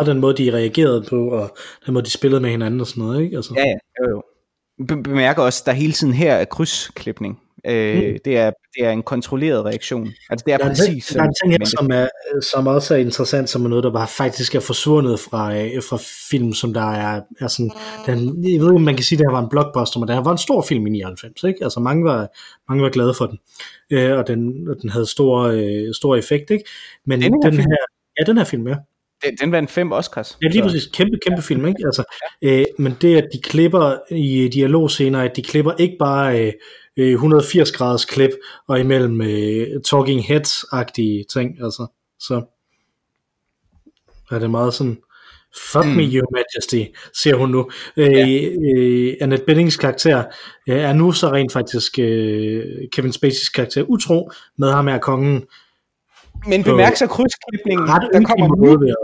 Øh, 0.00 0.06
den 0.06 0.20
måde, 0.20 0.36
de 0.36 0.52
reagerede 0.52 1.04
på, 1.08 1.28
og 1.28 1.56
den 1.86 1.94
måde, 1.94 2.04
de 2.04 2.10
spillede 2.10 2.40
med 2.40 2.50
hinanden 2.50 2.80
og 2.80 2.86
sådan 2.86 3.02
noget, 3.02 3.22
ikke? 3.22 3.36
Altså. 3.36 3.54
Ja, 3.56 3.64
ja, 3.66 3.76
jo, 4.00 4.10
jo. 4.10 4.22
Bemærker 4.88 5.42
også, 5.42 5.62
der 5.66 5.72
hele 5.72 5.92
tiden 5.92 6.12
her 6.12 6.34
er 6.34 6.44
krydsklipning. 6.44 7.38
Øh, 7.66 7.96
mm. 7.96 8.18
det, 8.24 8.38
er, 8.38 8.50
det 8.74 8.84
er 8.84 8.90
en 8.90 9.02
kontrolleret 9.02 9.64
reaktion. 9.64 10.12
Altså 10.30 10.44
det 10.46 10.52
er, 10.54 10.58
der 10.58 10.64
er 10.64 10.68
præcis 10.68 11.06
Der 11.06 11.20
er 11.20 11.24
en 11.24 11.34
ting 11.42 11.52
her, 11.52 11.64
som, 11.64 11.90
er, 11.90 12.08
som 12.52 12.66
også 12.66 12.94
er 12.94 12.98
interessant, 12.98 13.50
som 13.50 13.64
er 13.64 13.68
noget, 13.68 13.84
der 13.84 13.92
bare 13.92 14.08
faktisk 14.08 14.54
er 14.54 14.60
forsvundet 14.60 15.20
fra, 15.20 15.56
øh, 15.56 15.82
fra 15.88 15.98
film, 16.30 16.52
som 16.52 16.74
der 16.74 16.90
er, 16.90 17.20
er 17.40 17.48
sådan, 17.48 17.70
den, 18.06 18.18
jeg 18.18 18.60
ved 18.60 18.68
ikke, 18.68 18.74
om 18.74 18.80
man 18.80 18.96
kan 18.96 19.04
sige, 19.04 19.16
at 19.16 19.18
det 19.18 19.26
her 19.26 19.32
var 19.32 19.42
en 19.42 19.50
blockbuster, 19.50 20.00
men 20.00 20.08
det 20.08 20.16
her 20.16 20.22
var 20.22 20.32
en 20.32 20.38
stor 20.38 20.62
film 20.62 20.86
i 20.86 20.90
99, 20.90 21.44
ikke? 21.44 21.64
Altså 21.64 21.80
mange 21.80 22.04
var, 22.04 22.28
mange 22.68 22.82
var 22.82 22.90
glade 22.90 23.14
for 23.14 23.26
den, 23.26 23.38
øh, 23.90 24.18
og, 24.18 24.26
den, 24.26 24.68
og 24.68 24.76
den 24.82 24.90
havde 24.90 25.06
stor, 25.06 25.40
øh, 25.42 25.94
stor 25.94 26.16
effekt, 26.16 26.50
ikke? 26.50 26.64
Men 27.06 27.22
den, 27.22 27.42
den 27.42 27.54
her, 27.54 27.76
ja, 28.18 28.24
den 28.26 28.38
her 28.38 28.44
film, 28.44 28.68
ja. 28.68 28.76
Den, 29.24 29.36
den 29.36 29.52
vandt 29.52 29.70
fem 29.70 29.92
Oscars. 29.92 30.38
Ja, 30.42 30.48
lige 30.48 30.62
præcis. 30.62 30.86
Kæmpe, 30.86 31.18
kæmpe 31.26 31.42
film, 31.42 31.66
ikke? 31.66 31.82
Altså, 31.84 32.04
øh, 32.42 32.64
men 32.78 32.96
det, 33.00 33.16
at 33.16 33.28
de 33.32 33.40
klipper 33.40 34.14
i 34.14 34.48
dialogscener, 34.48 35.20
at 35.20 35.36
de 35.36 35.42
klipper 35.42 35.72
ikke 35.78 35.96
bare 35.98 36.52
øh, 36.96 37.12
180 37.12 37.70
øh, 37.70 37.76
graders 37.76 38.04
klip, 38.04 38.30
og 38.68 38.80
imellem 38.80 39.22
øh, 39.22 39.66
talking 39.84 40.24
heads-agtige 40.24 41.24
ting, 41.32 41.64
altså, 41.64 41.86
så 42.18 42.42
er 44.30 44.38
det 44.38 44.50
meget 44.50 44.74
sådan, 44.74 44.98
fuck 45.72 45.86
mm. 45.86 45.92
me 45.92 46.02
your 46.02 46.32
majesty, 46.32 46.98
siger 47.22 47.36
hun 47.36 47.50
nu. 47.50 47.70
Øh, 47.96 48.12
ja. 48.12 48.48
øh, 48.76 49.16
Annette 49.20 49.44
Bennings 49.46 49.76
karakter 49.76 50.24
øh, 50.68 50.76
er 50.76 50.92
nu 50.92 51.12
så 51.12 51.32
rent 51.32 51.52
faktisk 51.52 51.98
øh, 51.98 52.64
Kevin 52.92 53.10
Spacey's 53.10 53.52
karakter 53.54 53.82
utro 53.82 54.30
med 54.58 54.70
ham 54.72 54.86
her 54.86 54.98
kongen, 54.98 55.44
men 56.48 56.64
bemærk 56.64 56.96
så 56.96 57.06
krydsklipningen, 57.06 57.86
der 57.86 58.22
kommer 58.24 58.56
måde, 58.56 58.78
nu 58.78 58.94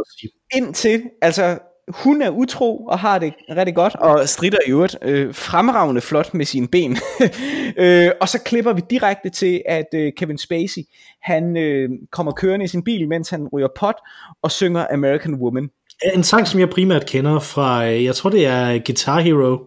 ind 0.55 0.75
til, 0.75 1.03
altså 1.23 1.59
hun 1.89 2.23
er 2.23 2.31
utro 2.31 2.87
og 2.87 2.99
har 2.99 3.19
det 3.19 3.35
rigtig 3.51 3.75
godt, 3.75 3.97
og 3.97 4.29
strider 4.29 4.59
i 4.67 4.71
øvrigt 4.71 4.97
øh, 5.03 5.35
fremragende 5.35 6.01
flot 6.01 6.35
med 6.35 6.45
sine 6.45 6.69
ben. 6.69 6.97
øh, 7.83 8.11
og 8.21 8.29
så 8.29 8.43
klipper 8.45 8.73
vi 8.73 8.83
direkte 8.91 9.31
til, 9.31 9.63
at 9.69 9.87
øh, 9.95 10.13
Kevin 10.17 10.39
Spacey, 10.39 10.83
han 11.23 11.57
øh, 11.57 11.89
kommer 12.13 12.33
kørende 12.33 12.65
i 12.65 12.69
sin 12.69 12.85
bil, 12.85 13.09
mens 13.09 13.31
han 13.31 13.49
ryger 13.53 13.69
pot 13.79 13.95
og 14.43 14.51
synger 14.51 14.87
American 14.91 15.35
Woman. 15.35 15.69
En 16.15 16.25
sang, 16.25 16.49
som 16.49 16.61
jeg 16.61 16.71
primært 16.71 17.07
kender 17.07 17.39
fra, 17.39 17.89
øh, 17.89 18.05
jeg 18.05 18.15
tror 18.15 18.31
det 18.31 18.47
er 18.47 18.79
Guitar 18.87 19.21
Hero, 19.21 19.59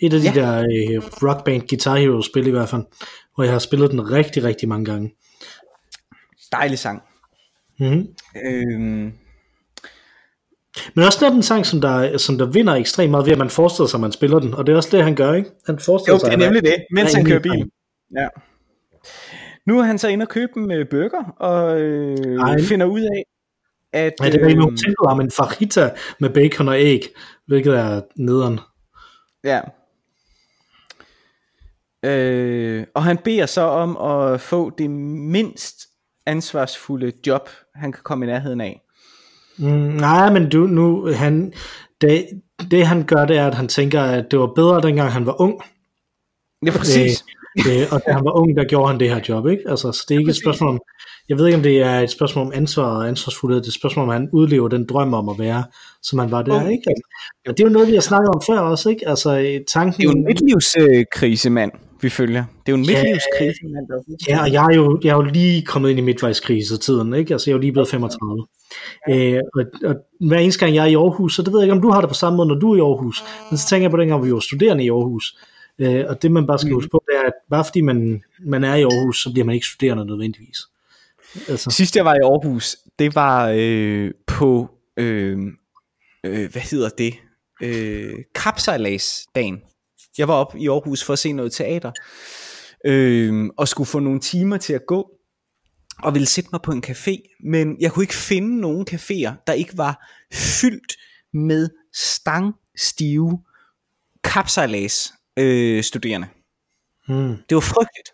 et 0.00 0.14
af 0.14 0.20
de 0.20 0.32
ja. 0.34 0.40
der 0.40 0.58
øh, 0.58 1.02
rockband 1.22 1.68
Guitar 1.68 1.96
Hero 1.96 2.22
spil 2.22 2.46
i 2.46 2.50
hvert 2.50 2.68
fald, 2.68 2.82
hvor 3.34 3.44
jeg 3.44 3.52
har 3.52 3.58
spillet 3.58 3.90
den 3.90 4.10
rigtig, 4.12 4.44
rigtig 4.44 4.68
mange 4.68 4.84
gange. 4.84 5.10
Dejlig 6.52 6.78
sang. 6.78 7.02
Mm-hmm. 7.80 8.14
Øhm. 8.44 9.12
Men 10.94 11.04
også 11.04 11.30
den 11.30 11.42
sang, 11.42 11.66
som 11.66 11.80
der, 11.80 12.18
som 12.18 12.38
der 12.38 12.46
vinder 12.46 12.74
ekstremt 12.74 13.10
meget 13.10 13.26
ved, 13.26 13.32
at 13.32 13.38
man 13.38 13.50
forestiller 13.50 13.88
sig, 13.88 13.98
at 13.98 14.00
man 14.00 14.12
spiller 14.12 14.38
den. 14.38 14.54
Og 14.54 14.66
det 14.66 14.72
er 14.72 14.76
også 14.76 14.96
det, 14.96 15.04
han 15.04 15.14
gør, 15.14 15.32
ikke? 15.34 15.50
Han 15.66 15.78
forestiller 15.78 16.14
jo, 16.14 16.18
sig, 16.18 16.30
det 16.30 16.34
er 16.34 16.38
nemlig 16.38 16.62
det, 16.62 16.76
mens 16.90 17.12
han 17.12 17.24
kører 17.24 17.40
bil. 17.40 17.70
Ja. 18.16 18.28
Nu 19.66 19.78
er 19.78 19.82
han 19.82 19.98
så 19.98 20.08
inde 20.08 20.22
og 20.22 20.28
købe 20.28 20.60
med 20.60 20.84
burger, 20.84 21.24
og 21.36 21.80
øh, 21.80 22.60
finder 22.60 22.86
ud 22.86 23.00
af, 23.00 23.24
at... 23.92 24.12
Ja, 24.22 24.30
det 24.30 24.42
er 24.42 24.56
nogen 24.56 24.76
tilbud 24.76 25.06
om 25.06 25.20
en 25.20 25.30
fajita 25.30 25.90
med 26.20 26.30
bacon 26.30 26.68
og 26.68 26.80
æg, 26.80 27.08
hvilket 27.46 27.74
er 27.74 28.00
nederen. 28.16 28.60
Ja. 29.44 29.60
Øh, 32.04 32.86
og 32.94 33.04
han 33.04 33.18
beder 33.18 33.46
så 33.46 33.60
om 33.60 33.96
at 33.96 34.40
få 34.40 34.70
det 34.70 34.90
mindst 34.90 35.87
ansvarsfulde 36.28 37.12
job, 37.26 37.48
han 37.74 37.92
kan 37.92 38.02
komme 38.04 38.24
i 38.24 38.28
nærheden 38.28 38.60
af. 38.60 38.80
Mm, 39.58 39.68
nej, 39.68 40.32
men 40.32 40.48
du, 40.48 40.58
nu, 40.58 41.12
han, 41.12 41.52
det, 42.00 42.26
det 42.70 42.86
han 42.86 43.04
gør, 43.04 43.24
det 43.24 43.36
er, 43.36 43.46
at 43.46 43.54
han 43.54 43.68
tænker, 43.68 44.02
at 44.02 44.30
det 44.30 44.38
var 44.38 44.46
bedre, 44.46 44.80
dengang 44.80 45.12
han 45.12 45.26
var 45.26 45.40
ung. 45.40 45.62
Ja, 46.66 46.70
præcis. 46.70 47.24
Det, 47.56 47.64
det, 47.64 47.92
og 47.92 48.02
da 48.06 48.12
han 48.12 48.24
var 48.24 48.40
ung, 48.40 48.56
der 48.56 48.64
gjorde 48.64 48.90
han 48.90 49.00
det 49.00 49.08
her 49.08 49.20
job, 49.28 49.46
ikke? 49.46 49.62
Altså, 49.66 49.92
så 49.92 50.04
det 50.08 50.14
er 50.14 50.18
ikke 50.18 50.30
et 50.30 50.36
spørgsmål 50.36 50.70
om, 50.70 50.80
jeg 51.28 51.38
ved 51.38 51.46
ikke, 51.46 51.56
om 51.56 51.62
det 51.62 51.82
er 51.82 52.00
et 52.00 52.10
spørgsmål 52.10 52.46
om 52.46 52.52
ansvar 52.54 52.84
og 52.84 53.08
ansvarsfuldhed, 53.08 53.60
det 53.60 53.66
er 53.66 53.70
et 53.70 53.74
spørgsmål 53.74 54.02
om, 54.02 54.10
at 54.10 54.16
han 54.16 54.28
udlever 54.32 54.68
den 54.68 54.86
drøm 54.86 55.14
om 55.14 55.28
at 55.28 55.38
være, 55.38 55.64
som 56.02 56.18
han 56.18 56.30
var 56.30 56.42
der, 56.42 56.60
okay. 56.60 56.70
ikke? 56.70 56.84
Altså, 56.90 57.02
og 57.48 57.58
det 57.58 57.64
er 57.64 57.68
jo 57.68 57.72
noget, 57.72 57.88
vi 57.88 57.94
har 57.94 58.00
snakket 58.00 58.28
om 58.28 58.42
før 58.46 58.58
også, 58.58 58.90
ikke? 58.90 59.08
Altså, 59.08 59.60
tanken... 59.68 59.92
Det 59.92 60.08
er 60.08 60.12
jo 60.12 60.18
en 60.18 60.24
midtlivskrise, 60.24 61.50
mand 61.50 61.72
vi 62.00 62.10
følger. 62.10 62.44
Det 62.66 62.72
er 62.72 62.72
jo 62.72 62.74
en 62.74 62.86
midtlivskrise. 62.86 63.60
Ja, 64.28 64.34
ja, 64.34 64.42
og 64.42 64.52
jeg 64.52 64.64
er, 64.64 64.74
jo, 64.76 65.00
jeg 65.04 65.10
er 65.10 65.14
jo 65.14 65.22
lige 65.22 65.62
kommet 65.62 65.90
ind 65.90 65.98
i 65.98 66.02
midtvejskrise-tiden, 66.02 67.14
ikke? 67.14 67.34
Altså, 67.34 67.50
jeg 67.50 67.52
er 67.52 67.56
jo 67.56 67.60
lige 67.60 67.72
blevet 67.72 67.88
35. 67.88 68.46
Ja. 69.08 69.16
Øh, 69.16 69.42
og, 69.54 69.64
og 69.84 69.96
hver 70.20 70.38
eneste 70.38 70.60
gang 70.60 70.74
jeg 70.74 70.82
er 70.82 70.88
i 70.88 70.94
Aarhus, 70.94 71.36
så 71.36 71.42
det 71.42 71.52
ved 71.52 71.60
jeg 71.60 71.64
ikke, 71.64 71.72
om 71.72 71.82
du 71.82 71.90
har 71.90 72.00
det 72.00 72.10
på 72.10 72.14
samme 72.14 72.36
måde, 72.36 72.48
når 72.48 72.54
du 72.54 72.72
er 72.72 72.76
i 72.76 72.80
Aarhus. 72.80 73.24
Men 73.50 73.58
så 73.58 73.68
tænker 73.68 73.84
jeg 73.84 73.90
på 73.90 73.96
den 73.96 74.08
gang, 74.08 74.24
vi 74.24 74.32
var 74.32 74.40
studerende 74.40 74.84
i 74.84 74.90
Aarhus. 74.90 75.38
Øh, 75.78 76.04
og 76.08 76.22
det 76.22 76.32
man 76.32 76.46
bare 76.46 76.58
skal 76.58 76.70
mm. 76.70 76.74
huske 76.74 76.90
på, 76.90 77.02
det 77.06 77.16
er, 77.16 77.26
at 77.26 77.32
bare 77.50 77.64
fordi 77.64 77.80
man, 77.80 78.22
man 78.40 78.64
er 78.64 78.74
i 78.74 78.82
Aarhus, 78.82 79.22
så 79.22 79.32
bliver 79.32 79.44
man 79.44 79.54
ikke 79.54 79.66
studerende 79.66 80.06
nødvendigvis. 80.06 80.58
Altså. 81.48 81.70
Sidst 81.70 81.96
jeg 81.96 82.04
var 82.04 82.14
i 82.14 82.24
Aarhus, 82.24 82.76
det 82.98 83.14
var 83.14 83.54
øh, 83.56 84.10
på, 84.26 84.68
øh, 84.96 85.38
øh, 86.24 86.52
hvad 86.52 86.62
hedder 86.62 86.88
det, 86.88 87.14
øh, 87.62 88.14
dagen 89.34 89.62
jeg 90.18 90.28
var 90.28 90.34
op 90.34 90.54
i 90.56 90.68
Aarhus 90.68 91.04
for 91.04 91.12
at 91.12 91.18
se 91.18 91.32
noget 91.32 91.52
teater, 91.52 91.92
øh, 92.84 93.50
og 93.56 93.68
skulle 93.68 93.86
få 93.86 93.98
nogle 93.98 94.20
timer 94.20 94.56
til 94.56 94.72
at 94.72 94.86
gå, 94.86 95.10
og 96.02 96.14
ville 96.14 96.26
sætte 96.26 96.50
mig 96.52 96.62
på 96.62 96.72
en 96.72 96.84
café, 96.86 97.36
men 97.44 97.80
jeg 97.80 97.92
kunne 97.92 98.02
ikke 98.02 98.14
finde 98.14 98.60
nogen 98.60 98.86
caféer, 98.90 99.42
der 99.46 99.52
ikke 99.52 99.78
var 99.78 100.08
fyldt 100.32 100.96
med 101.32 101.68
stangstive 101.94 103.42
kapsejlads 104.24 105.12
øh, 105.36 105.82
studerende. 105.82 106.28
Hmm. 107.08 107.36
Det 107.48 107.54
var 107.54 107.60
frygteligt. 107.60 108.08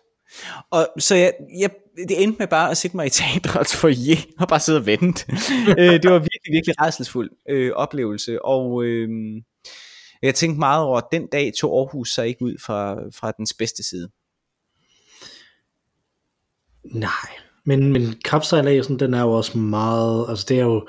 Og 0.71 0.87
så 0.99 1.15
jeg, 1.15 1.33
jeg, 1.59 1.69
det 2.09 2.23
endte 2.23 2.39
med 2.39 2.47
bare 2.47 2.71
at 2.71 2.77
sætte 2.77 2.97
mig 2.97 3.05
i 3.05 3.09
teatrets 3.09 3.75
foyer 3.75 4.17
og 4.39 4.47
bare 4.47 4.59
sidde 4.59 4.79
og 4.79 4.85
vente. 4.85 5.25
øh, 5.79 5.93
det 6.03 6.11
var 6.11 6.19
virkelig, 6.19 6.51
virkelig 6.51 6.81
redselsfuld 6.81 7.29
øh, 7.49 7.71
oplevelse, 7.75 8.45
og 8.45 8.83
øh, 8.83 9.09
jeg 10.25 10.35
tænkte 10.35 10.59
meget 10.59 10.83
over, 10.83 10.97
at 10.97 11.07
den 11.11 11.27
dag 11.27 11.51
tog 11.59 11.79
Aarhus 11.79 12.13
sig 12.13 12.27
ikke 12.27 12.45
ud 12.45 12.55
fra, 12.65 12.95
fra 13.13 13.31
dens 13.31 13.53
bedste 13.53 13.83
side. 13.83 14.09
Nej, 16.83 17.29
men, 17.63 17.93
men 17.93 18.15
kapsejladsen, 18.25 18.99
den 18.99 19.13
er 19.13 19.21
jo 19.21 19.31
også 19.31 19.57
meget, 19.57 20.25
altså 20.29 20.45
det 20.49 20.59
er 20.59 20.63
jo 20.63 20.87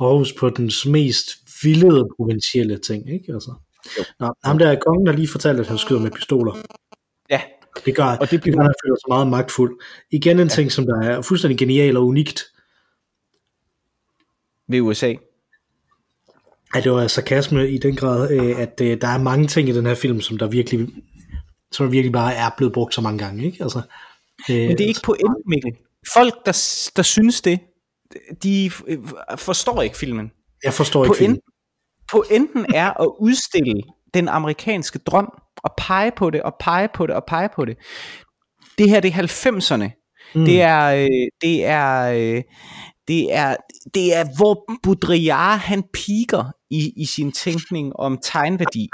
Aarhus 0.00 0.32
på 0.32 0.50
den 0.50 0.70
mest 0.86 1.28
vildede 1.62 2.08
provincielle 2.16 2.78
ting, 2.78 3.10
ikke? 3.12 3.32
Altså. 3.32 3.54
Jo. 3.98 4.04
Nå, 4.20 4.34
ham 4.44 4.58
der 4.58 4.68
er 4.68 4.80
kongen, 4.86 5.06
der 5.06 5.12
lige 5.12 5.28
fortalte, 5.28 5.60
at 5.60 5.66
han 5.66 5.78
skyder 5.78 6.00
med 6.00 6.10
pistoler. 6.10 6.54
Ja. 7.30 7.42
Det 7.84 7.96
gør, 7.96 8.04
og 8.04 8.30
det, 8.30 8.36
at 8.36 8.44
han 8.44 8.74
føler 8.84 8.96
sig 8.96 9.08
meget 9.08 9.26
magtfuld. 9.26 9.80
Igen 10.10 10.40
en 10.40 10.48
ja. 10.48 10.54
ting, 10.54 10.72
som 10.72 10.86
der 10.86 11.00
er 11.00 11.22
fuldstændig 11.22 11.58
genial 11.58 11.96
og 11.96 12.06
unikt. 12.06 12.44
Ved 14.68 14.80
USA. 14.80 15.14
Ja, 16.74 16.80
det 16.80 16.92
var 16.92 17.06
sarkasme 17.06 17.68
i 17.68 17.78
den 17.78 17.96
grad, 17.96 18.30
øh, 18.30 18.60
at 18.60 18.80
øh, 18.82 19.00
der 19.00 19.08
er 19.08 19.18
mange 19.18 19.46
ting 19.46 19.68
i 19.68 19.72
den 19.72 19.86
her 19.86 19.94
film, 19.94 20.20
som 20.20 20.38
der 20.38 20.48
virkelig, 20.48 20.88
som 21.72 21.92
virkelig 21.92 22.12
bare 22.12 22.34
er 22.34 22.50
blevet 22.56 22.72
brugt 22.72 22.94
så 22.94 23.00
mange 23.00 23.18
gange, 23.18 23.46
ikke? 23.46 23.62
Altså, 23.62 23.82
øh, 24.50 24.56
Men 24.56 24.78
det 24.78 24.80
er 24.80 24.88
ikke 24.88 25.00
pointen, 25.04 25.42
Mikkel. 25.46 25.72
Folk, 26.12 26.34
der, 26.46 26.52
der 26.96 27.02
synes 27.02 27.40
det, 27.40 27.60
de 28.42 28.70
forstår 29.36 29.82
ikke 29.82 29.96
filmen. 29.96 30.30
Jeg 30.64 30.74
forstår 30.74 31.04
ikke 31.04 31.16
filmen. 31.16 31.40
Pointen 32.10 32.66
er 32.74 33.00
at 33.02 33.10
udstille 33.20 33.82
den 34.14 34.28
amerikanske 34.28 34.98
drøm, 34.98 35.32
og 35.56 35.74
pege 35.78 36.12
på 36.16 36.30
det, 36.30 36.42
og 36.42 36.54
pege 36.60 36.88
på 36.94 37.06
det, 37.06 37.14
og 37.14 37.24
pege 37.24 37.48
på 37.56 37.64
det. 37.64 37.76
Det 38.78 38.90
her, 38.90 39.00
det 39.00 39.14
er 39.14 39.22
90'erne. 39.22 40.02
Mm. 40.34 40.44
Det 40.44 40.62
er, 40.62 41.08
det 41.42 41.64
er, 41.64 42.42
det 43.08 43.34
er, 43.34 43.56
det 43.94 44.16
er, 44.16 44.24
hvor 44.36 44.64
Baudrillard 44.82 45.58
han 45.58 45.82
piker 45.92 46.44
i, 46.70 46.92
i 46.96 47.04
sin 47.04 47.32
tænkning 47.32 47.96
om 47.96 48.18
tegnværdi. 48.22 48.88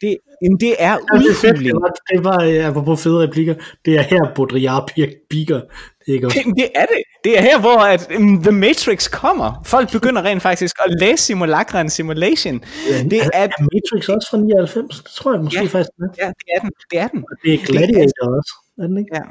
Det, 0.00 0.16
jamen 0.42 0.60
det 0.60 0.74
er 0.78 0.98
udfylling. 0.98 1.74
Det 1.74 1.82
var, 1.82 1.92
det 2.10 2.24
var 2.24 2.44
ja, 2.44 2.72
på 2.72 2.96
fede 2.96 3.22
replikker. 3.22 3.54
Det 3.84 3.94
er 3.98 4.02
her 4.02 4.34
Baudrillard 4.34 4.90
piker. 5.30 5.60
Det, 6.06 6.14
er, 6.14 6.28
det, 6.28 6.44
det 6.56 6.68
er 6.74 6.86
det. 6.86 7.02
Det 7.24 7.38
er 7.38 7.42
her, 7.42 7.60
hvor 7.60 7.78
at, 7.78 8.08
um, 8.18 8.42
The 8.42 8.52
Matrix 8.52 9.10
kommer. 9.10 9.62
Folk 9.66 9.92
begynder 9.92 10.22
rent 10.22 10.42
faktisk 10.42 10.76
at 10.84 11.00
læse 11.00 11.24
simulacren 11.24 11.90
simulation. 11.90 12.64
Ja, 12.90 13.02
det 13.02 13.18
er, 13.18 13.30
er 13.32 13.48
Matrix 13.60 14.08
også 14.08 14.28
fra 14.30 14.38
99? 14.38 15.00
Det 15.02 15.12
tror 15.12 15.32
jeg 15.32 15.42
måske 15.42 15.60
ja, 15.60 15.66
faktisk. 15.66 15.90
Er. 15.98 16.08
Ja, 16.18 16.28
det 16.38 16.46
er 16.54 16.60
den. 16.60 16.70
Det 16.90 16.98
er 16.98 17.08
den. 17.08 17.24
Og 17.30 17.36
det 17.44 17.54
er 17.54 17.58
Gladiator 17.58 17.96
det 17.96 18.12
er, 18.22 18.36
også. 18.38 18.54
Er 18.78 18.86
den 18.86 18.98
ikke? 18.98 19.10
Ja, 19.16 19.22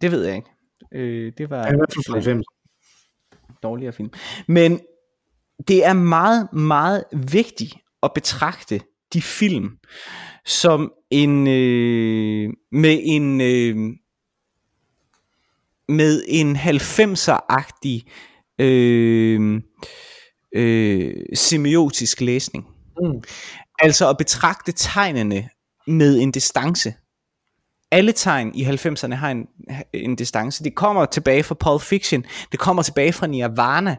det 0.00 0.12
ved 0.12 0.24
jeg 0.24 0.36
ikke. 0.36 0.50
Øh, 0.94 1.32
det 1.38 1.50
var... 1.50 1.62
Ja, 1.66 1.72
i 1.72 1.76
hvert 1.76 1.92
fald 1.94 2.04
fra 2.08 2.14
90 2.14 2.55
dårligere 3.66 3.92
film. 3.92 4.10
Men 4.48 4.80
det 5.68 5.84
er 5.84 5.92
meget, 5.92 6.52
meget 6.52 7.04
vigtigt 7.12 7.74
at 8.02 8.10
betragte 8.14 8.80
de 9.12 9.22
film 9.22 9.70
som 10.44 10.92
en 11.10 11.46
øh, 11.46 12.52
med 12.72 13.00
en 13.02 13.40
øh, 13.40 13.76
med 15.88 16.22
en 16.28 16.56
90'er-agtig 16.56 18.02
øh, 18.58 19.62
øh, 20.54 21.14
semiotisk 21.34 22.20
læsning. 22.20 22.66
Mm. 23.00 23.22
Altså 23.78 24.10
at 24.10 24.18
betragte 24.18 24.72
tegnene 24.72 25.48
med 25.86 26.18
en 26.20 26.32
distance 26.32 26.94
alle 27.90 28.12
tegn 28.12 28.54
i 28.54 28.64
90'erne 28.64 29.14
har 29.14 29.30
en, 29.30 29.46
en 29.92 30.16
distance. 30.16 30.64
Det 30.64 30.74
kommer 30.74 31.04
tilbage 31.04 31.42
fra 31.42 31.54
Pulp 31.54 31.82
Fiction, 31.82 32.24
det 32.52 32.60
kommer 32.60 32.82
tilbage 32.82 33.12
fra 33.12 33.26
Nirvana. 33.26 33.96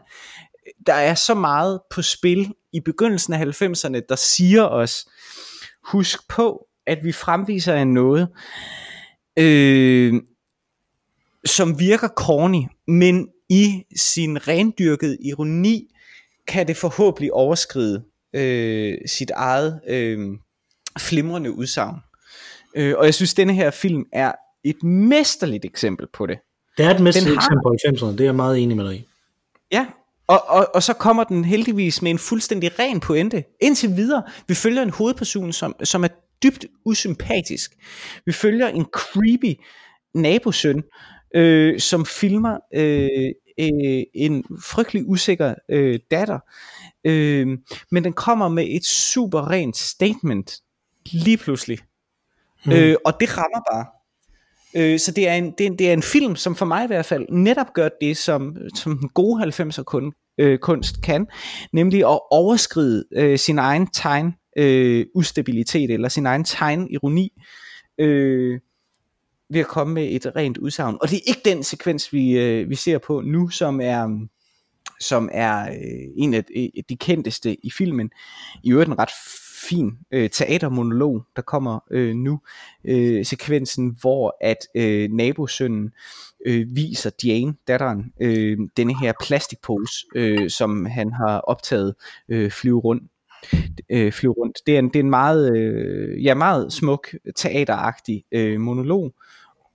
Der 0.86 0.94
er 0.94 1.14
så 1.14 1.34
meget 1.34 1.80
på 1.90 2.02
spil 2.02 2.52
i 2.72 2.80
begyndelsen 2.80 3.32
af 3.32 3.62
90'erne, 3.62 4.00
der 4.08 4.16
siger 4.16 4.62
os, 4.62 5.08
husk 5.84 6.28
på, 6.28 6.66
at 6.86 6.98
vi 7.04 7.12
fremviser 7.12 7.74
af 7.74 7.86
noget, 7.86 8.28
øh, 9.38 10.14
som 11.44 11.80
virker 11.80 12.08
corny, 12.08 12.62
men 12.86 13.28
i 13.48 13.84
sin 13.96 14.48
rendyrkede 14.48 15.18
ironi, 15.24 15.94
kan 16.46 16.68
det 16.68 16.76
forhåbentlig 16.76 17.32
overskride 17.32 18.04
øh, 18.32 18.98
sit 19.06 19.30
eget 19.30 19.80
øh, 19.88 20.38
flimrende 20.98 21.52
udsagn. 21.52 21.96
Øh, 22.76 22.94
og 22.98 23.04
jeg 23.04 23.14
synes, 23.14 23.34
denne 23.34 23.54
her 23.54 23.70
film 23.70 24.04
er 24.12 24.32
et 24.64 24.82
mesterligt 24.82 25.64
eksempel 25.64 26.06
på 26.12 26.26
det. 26.26 26.38
Det 26.78 26.86
er 26.86 26.90
et 26.90 27.00
mesterligt 27.00 27.34
har... 27.34 27.46
eksempel 27.46 27.62
på 27.62 28.06
90'erne, 28.06 28.12
det 28.12 28.20
er 28.20 28.24
jeg 28.24 28.34
meget 28.34 28.58
enig 28.58 28.76
med 28.76 28.84
dig 28.84 28.94
i. 28.94 29.04
Ja, 29.72 29.86
og, 30.26 30.44
og, 30.48 30.66
og 30.74 30.82
så 30.82 30.92
kommer 30.92 31.24
den 31.24 31.44
heldigvis 31.44 32.02
med 32.02 32.10
en 32.10 32.18
fuldstændig 32.18 32.78
ren 32.78 33.00
pointe. 33.00 33.44
Indtil 33.60 33.96
videre, 33.96 34.22
vi 34.48 34.54
følger 34.54 34.82
en 34.82 34.90
hovedperson, 34.90 35.52
som, 35.52 35.74
som 35.84 36.04
er 36.04 36.08
dybt 36.42 36.66
usympatisk. 36.84 37.76
Vi 38.26 38.32
følger 38.32 38.68
en 38.68 38.84
creepy 38.84 39.60
nabosøn, 40.14 40.82
øh, 41.34 41.80
som 41.80 42.06
filmer 42.06 42.58
øh, 42.74 43.32
øh, 43.60 44.02
en 44.14 44.44
frygtelig 44.62 45.08
usikker 45.08 45.54
øh, 45.68 45.98
datter. 46.10 46.38
Øh, 47.04 47.58
men 47.90 48.04
den 48.04 48.12
kommer 48.12 48.48
med 48.48 48.66
et 48.68 48.84
super 48.84 49.50
rent 49.50 49.76
statement 49.76 50.52
lige 51.12 51.36
pludselig. 51.36 51.78
Hmm. 52.64 52.72
Øh, 52.72 52.96
og 53.04 53.12
det 53.20 53.38
rammer 53.38 53.60
bare. 53.72 53.86
Øh, 54.76 54.98
så 54.98 55.12
det 55.12 55.28
er, 55.28 55.34
en, 55.34 55.54
det, 55.58 55.66
er 55.66 55.70
en, 55.70 55.78
det 55.78 55.88
er 55.88 55.92
en 55.92 56.02
film, 56.02 56.36
som 56.36 56.56
for 56.56 56.66
mig 56.66 56.84
i 56.84 56.86
hvert 56.86 57.06
fald 57.06 57.26
netop 57.28 57.72
gør 57.74 57.88
det, 58.00 58.16
som, 58.16 58.56
som 58.74 58.98
den 58.98 59.08
gode 59.08 59.44
90'er 59.44 59.82
kun, 59.82 60.12
øh, 60.38 60.58
kunst 60.58 61.02
kan, 61.02 61.26
nemlig 61.72 62.00
at 62.00 62.20
overskride 62.30 63.04
øh, 63.12 63.38
sin 63.38 63.58
egen 63.58 63.86
tegn 63.86 64.34
øh, 64.56 65.06
ustabilitet, 65.14 65.90
eller 65.90 66.08
sin 66.08 66.26
egen 66.26 66.44
tegn 66.44 66.88
ironi, 66.90 67.32
øh, 67.98 68.60
ved 69.50 69.60
at 69.60 69.66
komme 69.66 69.94
med 69.94 70.08
et 70.10 70.36
rent 70.36 70.58
udsagn. 70.58 70.98
Og 71.00 71.10
det 71.10 71.16
er 71.16 71.22
ikke 71.26 71.40
den 71.44 71.62
sekvens, 71.62 72.12
vi, 72.12 72.38
øh, 72.38 72.70
vi 72.70 72.74
ser 72.74 72.98
på 72.98 73.20
nu, 73.20 73.48
som 73.48 73.80
er 73.80 74.26
som 75.00 75.28
er 75.32 75.62
øh, 75.62 76.08
en 76.16 76.34
af 76.34 76.44
øh, 76.56 76.68
de 76.88 76.96
kendteste 76.96 77.66
i 77.66 77.70
filmen. 77.70 78.10
I 78.62 78.72
øvrigt 78.72 78.88
en 78.88 78.98
ret 78.98 79.10
fin 79.68 79.98
øh, 80.12 80.30
teatermonolog, 80.30 81.22
der 81.36 81.42
kommer 81.42 81.78
øh, 81.90 82.14
nu. 82.14 82.40
Øh, 82.84 83.24
sekvensen, 83.24 83.96
hvor 84.00 84.36
at 84.40 84.58
øh, 84.74 85.10
nabosønnen 85.12 85.90
øh, 86.46 86.66
viser 86.76 87.10
Jane, 87.24 87.54
datteren, 87.68 88.12
øh, 88.20 88.58
denne 88.76 88.98
her 89.00 89.12
plastikpose, 89.20 90.06
øh, 90.14 90.50
som 90.50 90.86
han 90.86 91.12
har 91.12 91.38
optaget 91.38 91.94
øh, 92.28 92.50
flyve 92.50 92.80
rundt 92.80 93.02
øh, 93.90 94.12
flyve 94.12 94.32
rundt. 94.32 94.58
Det 94.66 94.74
er 94.74 94.78
en, 94.78 94.88
det 94.88 94.96
er 94.96 95.00
en 95.00 95.10
meget, 95.10 95.56
øh, 95.56 96.24
ja, 96.24 96.34
meget 96.34 96.72
smuk 96.72 97.14
teateragtig 97.36 98.24
øh, 98.32 98.60
monolog 98.60 99.14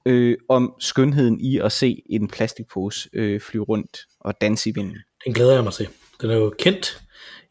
øh, 0.06 0.38
om 0.50 0.74
skønheden 0.80 1.40
i 1.40 1.58
at 1.58 1.72
se 1.72 2.02
en 2.10 2.28
plastikpose 2.28 3.10
øh, 3.14 3.42
flyve 3.42 3.64
rundt 3.64 4.00
og 4.20 4.42
danse 4.42 4.70
i 4.70 4.74
vinden. 4.76 4.98
Den 5.26 5.34
glæder 5.34 5.54
jeg 5.54 5.64
mig 5.64 5.74
til. 5.74 5.88
Den 6.22 6.30
er 6.30 6.36
jo 6.36 6.54
kendt 6.60 7.03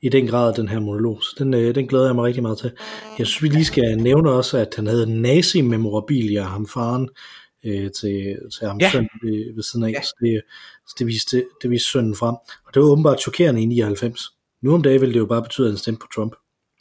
i 0.02 0.08
den 0.08 0.26
grad, 0.26 0.54
den 0.54 0.68
her 0.68 0.80
monolog. 0.80 1.22
Så 1.22 1.34
den, 1.38 1.54
øh, 1.54 1.74
den 1.74 1.86
glæder 1.86 2.06
jeg 2.06 2.14
mig 2.14 2.24
rigtig 2.24 2.42
meget 2.42 2.58
til. 2.58 2.72
Jeg 3.18 3.26
synes, 3.26 3.42
vi 3.42 3.48
lige 3.48 3.64
skal 3.64 3.98
nævne 3.98 4.30
også, 4.30 4.58
at 4.58 4.74
han 4.76 4.86
havde 4.86 5.20
nazi-memorabilia, 5.20 6.42
ham 6.42 6.68
faren, 6.68 7.08
øh, 7.64 7.90
til, 7.90 8.36
til 8.58 8.66
ham 8.66 8.78
ja. 8.80 8.90
søn 8.90 9.08
ved, 9.22 9.54
ved 9.54 9.62
siden 9.62 9.84
af. 9.84 9.90
Ja. 9.90 10.02
Så 10.02 10.14
det, 10.20 10.42
så 10.86 10.94
det, 10.98 11.06
viste, 11.06 11.44
det 11.62 11.70
viste 11.70 11.90
sønnen 11.90 12.16
frem. 12.16 12.34
Og 12.66 12.74
det 12.74 12.82
var 12.82 12.88
åbenbart 12.88 13.20
chokerende 13.20 13.62
i 13.62 13.66
99. 13.66 14.20
Nu 14.62 14.74
om 14.74 14.82
dagen 14.82 15.00
ville 15.00 15.14
det 15.14 15.20
jo 15.20 15.26
bare 15.26 15.42
betyde, 15.42 15.66
at 15.66 15.72
han 15.72 15.78
stemte 15.78 16.00
på 16.00 16.06
Trump. 16.14 16.34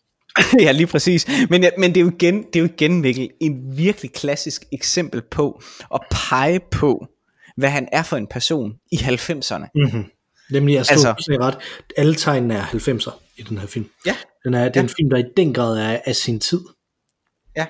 ja, 0.66 0.72
lige 0.72 0.88
præcis. 0.88 1.28
Men, 1.50 1.66
men 1.78 1.96
det, 1.96 1.98
er 1.98 2.06
jo 2.06 2.12
igen, 2.12 2.44
det 2.44 2.56
er 2.56 2.60
jo 2.60 2.66
igen, 2.66 3.02
Mikkel, 3.02 3.30
en 3.40 3.78
virkelig 3.78 4.12
klassisk 4.14 4.64
eksempel 4.72 5.22
på 5.22 5.62
at 5.94 6.02
pege 6.12 6.60
på, 6.72 7.08
hvad 7.58 7.70
han 7.70 7.88
er 7.92 8.04
for 8.04 8.18
en 8.18 8.28
person 8.28 8.74
i 8.92 8.96
90'erne. 8.96 9.68
Mm-hmm. 9.76 10.04
Nemlig, 10.52 10.76
jeg 10.76 10.86
stod 10.86 10.96
altså, 10.96 11.38
ret. 11.42 11.58
Alle 11.98 12.16
tegnene 12.16 12.54
er 12.54 12.64
90'er 12.64 13.12
i 13.38 13.42
den 13.42 13.58
her 13.58 13.68
film. 13.68 13.90
Ja. 14.06 14.16
Den 14.44 14.54
er, 14.54 14.64
det 14.64 14.76
er 14.76 14.80
ja. 14.80 14.84
en 14.84 14.90
film, 14.90 15.10
der 15.10 15.18
i 15.18 15.24
den 15.38 15.54
grad 15.54 15.78
er 15.78 16.00
af 16.06 16.16
sin 16.16 16.40
tid. 16.40 16.60
Ja. 17.58 17.66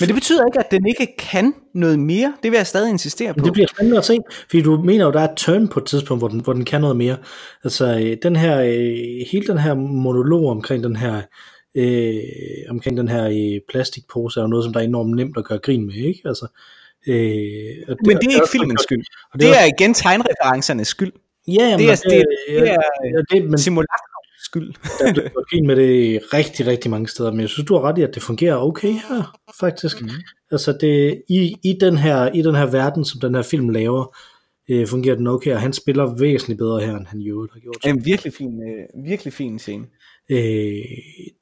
Men 0.00 0.06
det 0.06 0.14
betyder 0.14 0.46
ikke, 0.46 0.58
at 0.58 0.70
den 0.70 0.86
ikke 0.86 1.16
kan 1.18 1.54
noget 1.74 1.98
mere. 1.98 2.34
Det 2.42 2.50
vil 2.50 2.56
jeg 2.56 2.66
stadig 2.66 2.90
insistere 2.90 3.34
på. 3.34 3.44
Det 3.44 3.52
bliver 3.52 3.68
spændende 3.68 3.98
at 3.98 4.04
se, 4.04 4.18
fordi 4.50 4.62
du 4.62 4.76
mener 4.76 5.04
jo, 5.04 5.12
der 5.12 5.20
er 5.20 5.28
et 5.28 5.36
turn 5.36 5.68
på 5.68 5.80
et 5.80 5.86
tidspunkt, 5.86 6.20
hvor 6.20 6.28
den, 6.28 6.40
hvor 6.40 6.52
den 6.52 6.64
kan 6.64 6.80
noget 6.80 6.96
mere. 6.96 7.16
Altså, 7.64 7.98
øh, 7.98 8.16
den 8.22 8.36
her, 8.36 8.60
øh, 8.60 9.26
hele 9.32 9.46
den 9.46 9.58
her 9.58 9.74
monolog 9.74 10.50
omkring 10.50 10.84
den 10.84 10.96
her, 10.96 11.22
øh, 11.74 12.22
omkring 12.70 12.96
den 12.96 13.08
her 13.08 13.24
øh, 13.24 13.60
plastikpose, 13.68 14.40
er 14.40 14.44
jo 14.44 14.48
noget, 14.48 14.64
som 14.64 14.72
der 14.72 14.80
er 14.80 14.84
enormt 14.84 15.16
nemt 15.16 15.36
at 15.36 15.44
gøre 15.44 15.58
grin 15.58 15.86
med, 15.86 15.94
ikke? 15.94 16.20
Altså, 16.24 16.46
Øh, 17.08 17.14
og 17.88 17.96
det, 17.96 18.06
Men 18.06 18.16
det 18.16 18.26
er 18.26 18.34
ikke 18.34 18.52
filmens 18.52 18.82
skyld. 18.82 19.04
Og 19.32 19.40
det, 19.40 19.48
det 19.48 19.58
er 19.60 19.64
igen 19.64 19.94
tegnreferencernes 19.94 20.88
skyld. 20.88 21.12
Ja, 21.58 21.64
jamen, 21.64 21.78
det 21.78 21.90
er, 21.90 21.96
det, 21.96 22.24
det, 22.48 22.60
det 22.62 22.70
er, 22.70 23.22
det, 23.30 23.44
men, 23.50 23.84
skyld. 24.50 24.74
der 24.98 25.12
bliver 25.12 25.50
grin 25.50 25.66
med 25.66 25.76
det 25.76 26.20
rigtig, 26.34 26.66
rigtig 26.66 26.90
mange 26.90 27.08
steder, 27.08 27.30
men 27.30 27.40
jeg 27.40 27.48
synes, 27.48 27.66
du 27.66 27.74
har 27.74 27.82
ret 27.82 27.98
i, 27.98 28.02
at 28.02 28.14
det 28.14 28.22
fungerer 28.22 28.56
okay 28.56 28.92
her, 28.92 29.38
faktisk. 29.60 30.02
Mm. 30.02 30.08
Altså, 30.50 30.78
det, 30.80 31.22
i, 31.28 31.56
i, 31.62 31.78
den 31.80 31.98
her, 31.98 32.32
i 32.32 32.42
den 32.42 32.54
her 32.54 32.66
verden, 32.66 33.04
som 33.04 33.20
den 33.20 33.34
her 33.34 33.42
film 33.42 33.68
laver, 33.68 34.16
øh, 34.70 34.86
fungerer 34.86 35.16
den 35.16 35.26
okay, 35.26 35.54
og 35.54 35.60
han 35.60 35.72
spiller 35.72 36.16
væsentligt 36.18 36.58
bedre 36.58 36.80
her, 36.80 36.96
end 36.96 37.06
han 37.06 37.20
jo 37.20 37.48
har 37.52 37.60
gjort. 37.60 37.76
En 37.86 38.04
virkelig 38.04 38.32
fin, 38.32 38.62
øh, 38.62 39.04
virkelig 39.04 39.32
fin 39.32 39.58
scene. 39.58 39.84
Øh, 40.30 40.38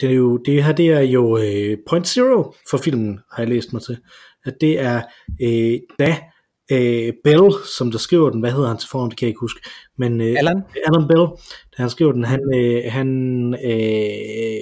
det, 0.01 0.11
er 0.11 0.15
jo, 0.15 0.37
det 0.37 0.65
her 0.65 0.73
det 0.73 0.89
er 0.89 1.01
jo 1.01 1.39
øh, 1.39 1.79
Point 1.89 2.09
Zero 2.09 2.55
for 2.71 2.79
filmen, 2.79 3.21
har 3.33 3.43
jeg 3.43 3.49
læst 3.49 3.73
mig 3.73 3.83
til. 3.83 3.99
At 4.45 4.55
det 4.61 4.81
er 4.81 5.03
øh, 5.43 5.79
da 5.99 6.17
øh, 6.73 7.13
Bell, 7.25 7.53
som 7.79 7.91
der 7.91 7.99
skriver 7.99 8.31
den, 8.31 8.41
hvad 8.41 8.53
hedder 8.53 8.69
han 8.69 8.79
til 8.79 8.89
forhånd, 8.89 9.11
det 9.11 9.19
kan 9.19 9.27
jeg 9.27 9.31
ikke 9.31 9.41
huske, 9.41 9.61
men 9.97 10.21
øh, 10.21 10.37
Alan? 10.39 10.63
Alan 10.87 11.09
Bell, 11.09 11.27
da 11.77 11.83
han 11.83 11.91
skriver 11.91 12.13
den, 12.13 12.25
han, 12.25 12.41
øh, 12.55 12.93
han 12.93 13.09
øh, 13.65 14.61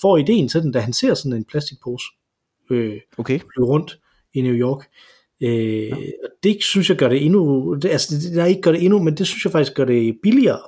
får 0.00 0.16
ideen 0.16 0.48
til 0.48 0.62
den, 0.62 0.72
da 0.72 0.80
han 0.80 0.92
ser 0.92 1.14
sådan 1.14 1.32
en 1.32 1.44
plastikpose 1.44 2.04
øh, 2.70 3.00
Okay. 3.18 3.38
flyve 3.38 3.66
rundt 3.66 3.98
i 4.34 4.40
New 4.40 4.54
York. 4.54 4.86
Øh, 5.40 5.88
ja. 5.88 5.94
og 5.94 6.30
det 6.42 6.62
synes 6.62 6.88
jeg 6.88 6.96
gør 6.96 7.08
det 7.08 7.24
endnu, 7.24 7.74
det, 7.74 7.90
altså 7.90 8.14
det, 8.14 8.36
der 8.36 8.44
ikke 8.44 8.60
gør 8.60 8.72
det 8.72 8.84
endnu, 8.84 9.02
men 9.02 9.16
det 9.16 9.26
synes 9.26 9.44
jeg 9.44 9.52
faktisk 9.52 9.74
gør 9.74 9.84
det 9.84 10.18
billigere, 10.22 10.60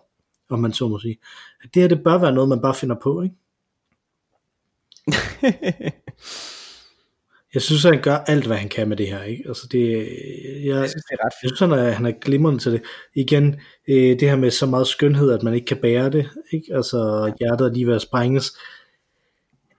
om 0.51 0.59
man 0.59 0.72
så 0.72 0.89
må 0.89 0.99
sige. 0.99 1.16
At 1.64 1.75
det 1.75 1.83
her, 1.83 1.89
det 1.89 2.05
bør 2.05 2.18
være 2.18 2.33
noget, 2.33 2.49
man 2.49 2.61
bare 2.62 2.75
finder 2.75 2.97
på, 3.03 3.22
ikke? 3.22 3.35
Jeg 7.55 7.63
synes, 7.63 7.85
at 7.85 7.93
han 7.93 8.03
gør 8.03 8.17
alt, 8.17 8.47
hvad 8.47 8.57
han 8.57 8.69
kan 8.69 8.89
med 8.89 8.97
det 8.97 9.09
her. 9.09 9.23
Ikke? 9.23 9.45
Altså 9.47 9.67
det, 9.73 9.91
jeg, 9.91 10.07
Jeg 10.65 10.89
synes, 10.91 11.05
det 11.05 11.13
er 11.21 11.25
ret 11.25 11.33
jeg 11.33 11.39
fedt. 11.43 11.57
synes, 11.59 11.61
han 11.61 11.73
er, 11.73 11.91
han 11.91 12.07
er 12.07 12.13
glimrende 12.21 12.61
til 12.61 12.73
det. 12.73 12.83
Igen, 13.15 13.57
øh, 13.89 14.21
det 14.21 14.23
her 14.23 14.37
med 14.37 14.51
så 14.51 14.67
meget 14.67 14.87
skønhed, 14.87 15.31
at 15.33 15.43
man 15.43 15.55
ikke 15.55 15.67
kan 15.67 15.77
bære 15.77 16.11
det. 16.11 16.31
Ikke? 16.53 16.67
Altså 16.75 17.33
hjertet 17.41 17.67
er 17.67 17.73
lige 17.73 17.87
ved 17.87 17.95
at 17.95 18.03
sprænges, 18.03 18.53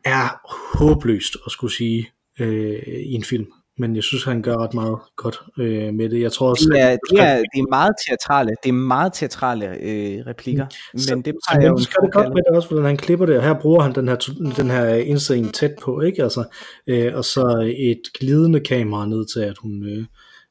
er 0.05 0.41
håbløst 0.77 1.37
at 1.45 1.51
skulle 1.51 1.75
sige 1.75 2.09
øh, 2.39 2.79
i 2.87 3.13
en 3.13 3.23
film. 3.23 3.47
Men 3.77 3.95
jeg 3.95 4.03
synes, 4.03 4.23
han 4.23 4.41
gør 4.41 4.57
ret 4.57 4.73
meget 4.73 4.97
godt 5.15 5.39
øh, 5.59 5.93
med 5.93 6.09
det. 6.09 6.21
Jeg 6.21 6.31
tror 6.31 6.49
også, 6.49 6.69
Det 6.73 6.81
er, 6.81 6.87
at- 6.87 6.99
det, 7.11 7.19
er, 7.19 7.35
det 7.35 7.59
er 7.59 7.69
meget 7.69 7.93
teatrale, 8.07 8.51
det 8.63 8.69
er 8.69 8.73
meget 8.73 9.13
teatrale 9.13 9.65
øh, 9.69 10.25
replikker, 10.27 10.65
Så- 10.97 11.15
men 11.15 11.25
det 11.25 11.35
så 11.49 11.57
jeg 11.61 11.67
jo 11.69 11.75
gør 11.75 12.05
det 12.05 12.13
godt 12.13 12.27
med 12.33 12.41
det 12.49 12.55
også, 12.55 12.69
hvordan 12.69 12.85
han 12.85 12.97
klipper 12.97 13.25
det, 13.25 13.37
og 13.37 13.43
her 13.43 13.53
bruger 13.61 13.81
han 13.83 13.95
den 13.95 14.07
her, 14.07 14.15
den 14.57 14.69
her 14.69 14.85
indstilling 14.95 15.53
tæt 15.53 15.71
på, 15.81 16.01
ikke? 16.01 16.23
Altså, 16.23 16.43
øh, 16.87 17.11
og 17.15 17.25
så 17.25 17.73
et 17.77 18.01
glidende 18.19 18.59
kamera 18.59 19.05
ned 19.05 19.25
til, 19.33 19.39
at 19.39 19.57
hun, 19.57 19.83
øh, 19.83 20.05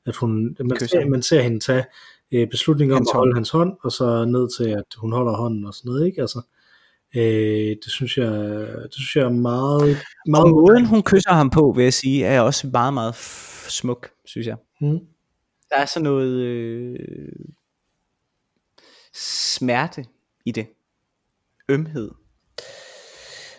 at 0.07 0.17
hun 0.17 0.57
man, 0.65 0.79
ser, 0.79 1.07
man 1.09 1.23
ser 1.23 1.41
hende 1.43 1.61
tage 1.61 1.85
øh, 2.33 2.49
beslutning 2.51 2.93
om 2.93 2.97
Hans 2.99 3.09
at 3.11 3.17
holde 3.17 3.29
hånd. 3.33 3.37
hans 3.37 3.51
hånd, 3.51 3.73
og 3.85 3.93
så 3.93 4.25
ned 4.25 4.49
til, 4.59 4.71
at 4.71 4.85
hun 4.97 5.13
holder 5.13 5.33
hånden 5.33 5.67
og 5.67 5.75
sådan 5.75 5.89
noget, 5.89 6.07
ikke? 6.07 6.21
Altså, 6.21 6.41
øh, 7.17 7.77
det 7.85 7.93
synes 7.93 8.19
jeg, 8.19 8.33
det 8.83 8.95
synes 8.95 9.17
jeg 9.17 9.25
er 9.25 9.29
meget, 9.29 9.99
meget 10.27 10.45
Og 10.45 10.51
måden 10.51 10.85
hun 10.87 11.03
kysser 11.03 11.33
ham 11.33 11.51
på, 11.51 11.73
vil 11.77 11.83
jeg 11.83 11.95
sige, 11.95 12.25
er 12.25 12.41
også 12.41 12.67
meget, 12.67 12.95
meget 12.95 13.15
smuk, 13.69 14.11
synes 14.25 14.47
jeg. 14.47 14.57
Mm. 14.81 14.99
Der 15.71 15.77
er 15.77 15.87
sådan 15.87 16.05
noget 16.05 16.33
øh, 16.33 16.99
smerte 19.15 20.05
i 20.45 20.53
det. 20.53 20.67
Ømhed. 21.69 22.11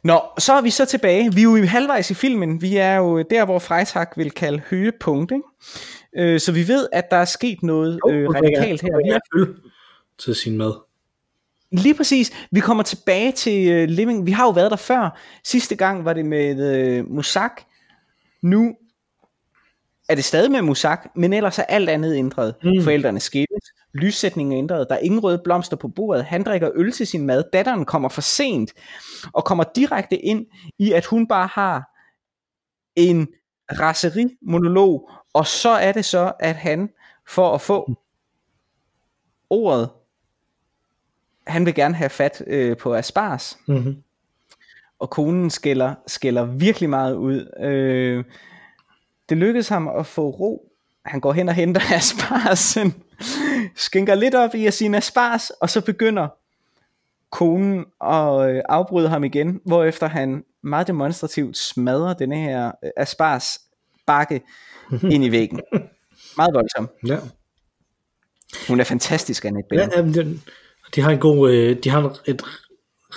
Nå, 0.03 0.22
så 0.39 0.53
er 0.53 0.62
vi 0.62 0.70
så 0.70 0.86
tilbage. 0.86 1.34
Vi 1.34 1.39
er 1.39 1.43
jo 1.43 1.66
halvvejs 1.66 2.12
i 2.12 2.14
filmen. 2.14 2.62
Vi 2.62 2.78
er 2.78 2.95
jo 2.95 3.22
der, 3.22 3.45
hvor 3.45 3.60
Freitag 3.60 4.08
vil 4.16 4.32
kalde 4.32 4.62
højepunkt. 4.70 5.32
Ikke? 5.32 6.34
Øh, 6.34 6.39
så 6.39 6.51
vi 6.51 6.68
ved, 6.68 6.88
at 6.93 7.12
der 7.12 7.18
er 7.18 7.26
sket 7.26 7.64
noget 7.64 7.99
øh, 8.10 8.30
radikalt 8.30 8.82
her. 8.82 8.97
Vi 9.06 9.10
er 9.10 9.20
øl 9.36 9.56
til 10.18 10.36
sin 10.36 10.58
mad. 10.58 10.74
Lige 11.78 11.95
præcis. 11.95 12.32
Vi 12.51 12.59
kommer 12.59 12.84
tilbage 12.84 13.32
til 13.32 13.84
uh, 13.84 13.89
Living. 13.89 14.26
Vi 14.26 14.32
har 14.32 14.45
jo 14.45 14.49
været 14.49 14.71
der 14.71 14.78
før. 14.78 15.19
Sidste 15.43 15.76
gang 15.76 16.05
var 16.05 16.13
det 16.13 16.26
med 16.26 16.99
uh, 16.99 17.11
Musak. 17.11 17.61
Nu 18.41 18.76
er 20.09 20.15
det 20.15 20.23
stadig 20.23 20.51
med 20.51 20.61
Musak, 20.61 21.07
men 21.15 21.34
ellers 21.34 21.59
er 21.59 21.63
alt 21.63 21.89
andet 21.89 22.15
ændret. 22.15 22.55
Mm. 22.63 22.69
Mm. 22.69 22.84
Forældrene 22.84 23.19
skilles. 23.19 23.63
Lyssætningen 23.93 24.53
er 24.53 24.57
ændret. 24.57 24.88
Der 24.89 24.95
er 24.95 24.99
ingen 24.99 25.19
røde 25.19 25.41
blomster 25.43 25.78
på 25.78 25.88
bordet. 25.88 26.26
Han 26.26 26.43
drikker 26.43 26.69
øl 26.76 26.91
til 26.91 27.07
sin 27.07 27.26
mad. 27.26 27.43
Datteren 27.53 27.86
kommer 27.86 28.09
for 28.09 28.21
sent 28.21 28.73
og 29.34 29.45
kommer 29.45 29.63
direkte 29.76 30.17
ind 30.17 30.45
i, 30.80 30.91
at 30.91 31.05
hun 31.05 31.28
bare 31.28 31.47
har 31.47 31.84
en 32.95 33.28
raseri-monolog. 33.80 35.09
Og 35.34 35.47
så 35.47 35.69
er 35.69 35.91
det 35.91 36.05
så, 36.05 36.32
at 36.39 36.55
han 36.55 36.89
for 37.28 37.53
at 37.53 37.61
få 37.61 37.95
ordet 39.49 39.89
han 41.47 41.65
vil 41.65 41.75
gerne 41.75 41.95
have 41.95 42.09
fat 42.09 42.43
øh, 42.47 42.77
på 42.77 42.95
Aspars, 42.95 43.57
Mm-hmm. 43.67 43.95
og 44.99 45.09
konen 45.09 45.49
skælder, 45.49 45.95
skælder 46.07 46.45
virkelig 46.45 46.89
meget 46.89 47.15
ud. 47.15 47.59
Øh, 47.59 48.23
det 49.29 49.37
lykkedes 49.37 49.67
ham 49.69 49.87
at 49.87 50.05
få 50.05 50.29
ro. 50.29 50.71
Han 51.05 51.19
går 51.19 51.33
hen 51.33 51.49
og 51.49 51.55
henter 51.55 51.81
Asparsen, 51.95 52.93
skænker 53.75 54.15
lidt 54.15 54.35
op 54.35 54.55
i 54.55 54.65
at 54.65 54.73
sin 54.73 54.95
Aspars, 54.95 55.49
og 55.49 55.69
så 55.69 55.81
begynder 55.81 56.27
konen 57.31 57.85
at 58.05 58.49
øh, 58.49 58.61
afbryde 58.69 59.09
ham 59.09 59.23
igen, 59.23 59.61
hvorefter 59.65 60.07
han 60.07 60.43
meget 60.61 60.87
demonstrativt 60.87 61.57
smadrer 61.57 62.13
denne 62.13 62.37
her 62.37 62.71
øh, 62.83 62.89
Aspars 62.97 63.59
bakke 64.05 64.41
ind 65.11 65.23
i 65.25 65.31
væggen. 65.31 65.61
Meget 66.37 66.53
voldsom. 66.53 66.89
Ja. 67.07 67.17
Hun 68.67 68.79
er 68.79 68.83
fantastisk, 68.83 69.45
Annette 69.45 69.75
Ja, 69.75 69.81
Bening. 69.85 69.97
jamen, 69.97 70.13
den, 70.13 70.43
de 70.95 71.01
har 71.01 71.11
en 71.11 71.19
god, 71.19 71.51
øh, 71.51 71.77
de 71.83 71.89
har 71.89 72.19
et 72.25 72.41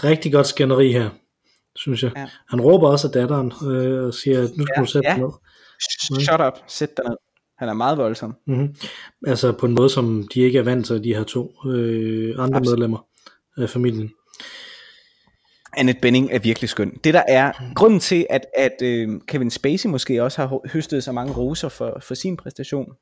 rigtig 0.05 0.33
godt 0.33 0.47
skænderi 0.47 0.93
her, 0.93 1.11
synes 1.77 2.03
jeg. 2.03 2.13
Ja. 2.17 2.29
Han 2.51 2.61
råber 2.61 2.89
også 2.89 3.07
af 3.07 3.13
datteren 3.13 3.53
øh, 3.71 4.05
og 4.05 4.15
siger, 4.15 4.43
at 4.43 4.51
nu 4.57 4.67
skal 4.67 4.75
Ja, 4.77 4.81
du 4.81 4.87
sætte 4.87 5.09
ja. 5.09 5.15
dig 5.15 5.23
ned. 5.23 5.31
Shut 6.21 6.41
up, 6.41 6.59
sæt 6.67 6.97
dig 6.97 7.05
ned. 7.09 7.17
Han 7.59 7.69
er 7.69 7.73
meget 7.73 7.99
voldsom. 7.99 8.35
Mm-hmm. 8.47 8.75
Altså 9.27 9.53
på 9.53 9.67
en 9.67 9.75
måde, 9.75 9.91
som 9.91 10.29
de 10.35 10.41
ikke 10.41 10.59
er 10.59 10.63
vant 10.63 10.87
til, 10.87 11.05
de 11.05 11.15
her 11.15 11.25
to 11.25 11.53
øh, 11.67 12.35
andre 12.39 12.57
Absolut. 12.57 12.79
medlemmer 12.79 13.07
af 13.57 13.71
familien. 13.71 14.11
Annette 15.77 16.01
Bening 16.01 16.31
er 16.33 16.39
virkelig 16.39 16.71
skøn. 16.71 16.99
Det 17.05 17.15
der 17.15 17.23
er 17.29 17.53
grunden 17.75 18.01
til, 18.01 18.27
at, 18.31 18.47
at 18.57 18.83
øh, 18.83 19.09
Kevin 19.29 19.51
Spacey 19.51 19.89
måske 19.89 20.23
også 20.23 20.41
har 20.43 20.69
høstet 20.73 21.05
så 21.05 21.13
mange 21.13 21.33
roser 21.33 21.69
for, 21.69 21.99
for 22.03 22.15
sin 22.15 22.37
præstation, 22.37 22.93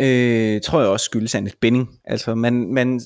øh, 0.00 0.60
tror 0.60 0.80
jeg 0.80 0.88
også 0.88 1.04
skyldes 1.04 1.34
Annette 1.34 1.58
Bening. 1.60 1.88
Altså 2.04 2.34
man, 2.34 2.72
man 2.72 3.00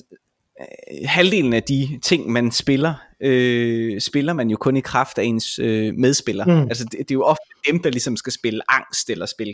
øh, 0.61 0.65
halvdelen 1.05 1.53
af 1.53 1.63
de 1.63 1.99
ting, 2.03 2.31
man 2.31 2.51
spiller, 2.51 2.93
øh, 3.19 4.01
spiller 4.01 4.33
man 4.33 4.49
jo 4.49 4.57
kun 4.57 4.77
i 4.77 4.81
kraft 4.81 5.17
af 5.17 5.23
ens 5.23 5.59
øh, 5.59 5.93
medspiller. 5.95 6.45
Mm. 6.45 6.67
Altså 6.67 6.83
det, 6.83 6.91
det 6.91 7.11
er 7.11 7.15
jo 7.15 7.23
ofte 7.23 7.45
dem, 7.71 7.79
der 7.79 7.89
ligesom 7.89 8.17
skal 8.17 8.33
spille 8.33 8.71
angst, 8.71 9.09
eller 9.09 9.25
spille 9.25 9.53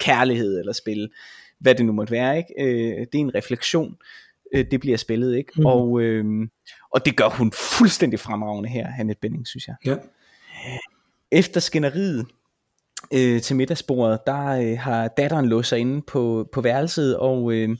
kærlighed, 0.00 0.60
eller 0.60 0.72
spille 0.72 1.08
hvad 1.60 1.74
det 1.74 1.86
nu 1.86 1.92
måtte 1.92 2.10
være. 2.10 2.38
Ikke? 2.38 2.54
Øh, 2.58 3.06
det 3.12 3.14
er 3.14 3.18
en 3.18 3.34
refleksion, 3.34 3.96
øh, 4.54 4.64
det 4.70 4.80
bliver 4.80 4.96
spillet. 4.96 5.36
ikke 5.36 5.52
Mm. 5.56 5.66
og, 5.66 6.00
øh, 6.00 6.24
og 6.92 7.06
det 7.06 7.16
gør 7.16 7.28
hun 7.28 7.52
fuldstændig 7.52 8.20
fremragende 8.20 8.68
her, 8.68 8.86
Annette 8.98 9.20
Bening, 9.20 9.46
synes 9.46 9.66
jeg. 9.66 9.76
Ja. 9.86 9.96
Efter 11.30 11.60
skænderiet 11.60 12.26
øh, 13.12 13.42
til 13.42 13.56
middagsbordet, 13.56 14.20
der 14.26 14.46
øh, 14.46 14.78
har 14.78 15.08
datteren 15.08 15.46
låst 15.46 15.68
sig 15.68 15.78
inde 15.78 16.02
på, 16.02 16.48
på 16.52 16.60
værelset, 16.60 17.16
og, 17.16 17.52
øh, 17.52 17.76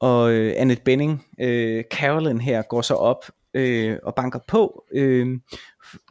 og 0.00 0.32
øh, 0.32 0.54
Annette 0.56 0.82
Benning, 0.84 1.26
øh, 1.40 1.84
Carolyn 1.90 2.40
her, 2.40 2.62
går 2.62 2.82
så 2.82 2.94
op 2.94 3.24
øh, 3.54 3.98
og 4.02 4.14
banker 4.14 4.38
på, 4.48 4.84
øh, 4.94 5.38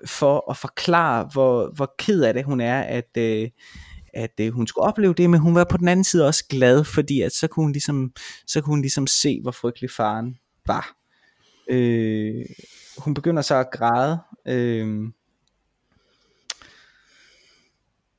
for 0.06 0.52
at 0.52 0.58
forklare, 0.58 1.30
hvor, 1.34 1.72
hvor 1.76 1.96
ked 1.98 2.24
af 2.24 2.34
det 2.34 2.44
hun 2.44 2.62
er, 2.62 2.82
at, 2.82 3.18
øh, 3.18 3.50
at 4.14 4.40
øh, 4.42 4.54
hun 4.54 4.68
skulle 4.68 4.88
opleve 4.88 5.14
det, 5.14 5.30
men 5.30 5.40
hun 5.40 5.56
var 5.56 5.64
på 5.64 5.78
den 5.78 5.88
anden 5.88 6.04
side 6.04 6.28
også 6.28 6.46
glad, 6.50 6.84
fordi 6.84 7.22
at 7.22 7.32
så 7.32 7.48
kunne 7.48 7.64
hun 7.64 7.72
ligesom, 7.72 8.12
så 8.48 8.62
kunne 8.62 8.72
hun 8.72 8.82
ligesom 8.82 9.08
se, 9.08 9.40
hvor 9.42 9.52
frygtelig 9.52 9.92
faren 9.92 10.36
var. 10.68 10.96
Øh, 11.70 12.46
hun 12.98 13.14
begynder 13.14 13.42
så 13.42 13.56
at 13.56 13.72
græde, 13.72 14.20
øh, 14.48 15.12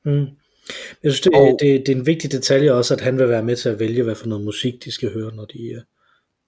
Mm. 0.04 0.26
Jeg 1.02 1.12
synes, 1.12 1.20
det, 1.20 1.32
Og- 1.34 1.58
det, 1.60 1.82
det 1.86 1.92
er 1.92 1.96
en 1.96 2.06
vigtig 2.06 2.32
detalje 2.32 2.72
også, 2.72 2.94
at 2.94 3.00
han 3.00 3.18
vil 3.18 3.28
være 3.28 3.42
med 3.44 3.56
til 3.56 3.68
at 3.68 3.80
vælge, 3.80 4.02
hvad 4.02 4.14
for 4.14 4.26
noget 4.26 4.44
musik 4.44 4.84
de 4.84 4.90
skal 4.92 5.12
høre, 5.12 5.34
når 5.34 5.44
de, 5.44 5.62
øh, 5.72 5.80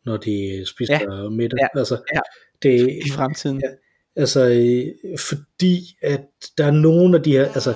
når 0.07 0.17
de 0.17 0.65
spiser 0.67 0.95
ja. 1.01 1.29
middag. 1.29 1.59
Ja. 1.75 1.79
Altså, 1.79 2.03
Ja. 2.15 2.21
det, 2.63 2.91
i 3.07 3.11
fremtiden. 3.11 3.63
Ja. 3.65 3.71
Altså, 4.17 4.41
øh, 4.49 5.19
fordi 5.19 5.97
at 6.03 6.21
der 6.59 6.65
er 6.65 6.71
nogen 6.71 7.15
af 7.15 7.23
de 7.23 7.33
her, 7.33 7.45
altså, 7.45 7.75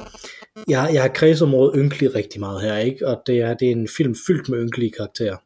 jeg, 0.68 0.90
jeg 0.92 1.02
har 1.02 1.08
kredset 1.08 1.46
om 1.48 1.54
ordet 1.54 1.74
ynkelig 1.84 2.14
rigtig 2.14 2.40
meget 2.40 2.62
her, 2.62 2.76
ikke? 2.78 3.06
Og 3.06 3.22
det 3.26 3.40
er, 3.40 3.54
det 3.54 3.68
er 3.68 3.72
en 3.72 3.88
film 3.96 4.16
fyldt 4.26 4.48
med 4.48 4.58
ynkelige 4.64 4.90
karakterer. 4.90 5.36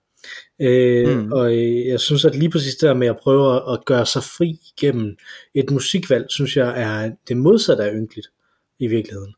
Øh, 0.61 1.17
Mm. 1.19 1.33
Og 1.33 1.57
øh, 1.57 1.87
jeg 1.87 2.01
synes, 2.01 2.25
at 2.25 2.35
lige 2.35 2.51
præcis 2.51 2.75
det 2.75 2.87
der 2.89 2.95
med 2.95 3.07
at 3.07 3.17
prøve 3.23 3.57
at, 3.57 3.63
at 3.73 3.85
gøre 3.85 4.07
sig 4.07 4.23
fri 4.23 4.59
gennem 4.81 5.17
et 5.55 5.71
musikvalg, 5.71 6.27
synes 6.31 6.57
jeg 6.57 6.81
er 6.83 7.11
det 7.29 7.37
modsatte 7.37 7.85
af 7.85 7.93
ynkeligt 7.95 8.29
i 8.79 8.87
virkeligheden. 8.87 9.35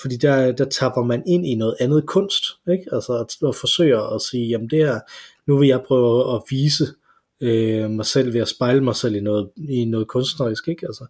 Fordi 0.00 0.16
der, 0.16 0.52
der 0.52 0.64
tapper 0.64 1.02
man 1.02 1.22
ind 1.26 1.46
i 1.46 1.54
noget 1.54 1.76
andet 1.80 2.06
kunst, 2.06 2.44
ikke? 2.70 2.84
Altså 2.92 3.12
at, 3.12 3.48
at 3.48 3.56
forsøge 3.56 4.14
at 4.14 4.20
sige, 4.20 4.48
jamen 4.48 4.70
det 4.70 4.78
her, 4.78 5.00
nu 5.46 5.58
vil 5.58 5.68
jeg 5.68 5.82
prøve 5.86 6.34
at 6.34 6.42
vise 6.50 6.86
øh, 7.40 7.90
mig 7.90 8.06
selv 8.06 8.32
ved 8.32 8.40
at 8.40 8.48
spejle 8.48 8.80
mig 8.80 8.96
selv 8.96 9.14
i 9.14 9.20
noget, 9.20 9.50
i 9.68 9.84
noget 9.84 10.08
kunstnerisk, 10.08 10.68
ikke? 10.68 10.86
Altså, 10.86 11.04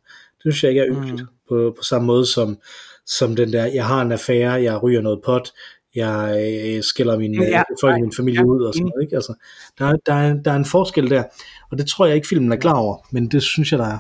det 0.45 0.55
synes 0.55 0.65
jeg 0.65 0.71
ikke 0.71 0.81
er 0.81 0.89
ynkeligt, 0.89 1.21
mm. 1.21 1.27
på, 1.49 1.75
på 1.79 1.83
samme 1.83 2.07
måde 2.07 2.27
som, 2.27 2.59
som 3.07 3.37
den 3.37 3.53
der, 3.53 3.65
jeg 3.65 3.87
har 3.87 4.03
en 4.03 4.13
affære, 4.13 4.63
jeg 4.63 4.83
ryger 4.83 5.01
noget 5.01 5.21
pot, 5.25 5.53
jeg 5.95 6.37
øh, 6.67 6.83
skiller 6.83 7.19
min, 7.19 7.35
ja, 7.35 7.59
øh, 7.59 7.65
folk 7.81 7.99
i 7.99 8.01
min 8.01 8.13
familie 8.17 8.41
ja, 8.41 8.47
ud 8.47 8.63
og 8.63 8.75
sådan 8.75 8.87
noget, 8.87 9.03
ikke? 9.03 9.17
Altså, 9.17 9.35
der, 9.79 9.97
der, 10.07 10.15
er, 10.15 10.35
der 10.35 10.53
er 10.53 10.57
en 10.57 10.65
forskel 10.65 11.11
der, 11.11 11.25
og 11.71 11.79
det 11.79 11.87
tror 11.87 12.07
jeg 12.07 12.15
ikke 12.15 12.29
filmen 12.29 12.53
er 12.53 12.57
klar 12.57 12.77
over, 12.77 12.97
men 13.13 13.29
det 13.29 13.43
synes 13.43 13.73
jeg, 13.73 13.79
der 13.79 13.87
er. 13.87 13.99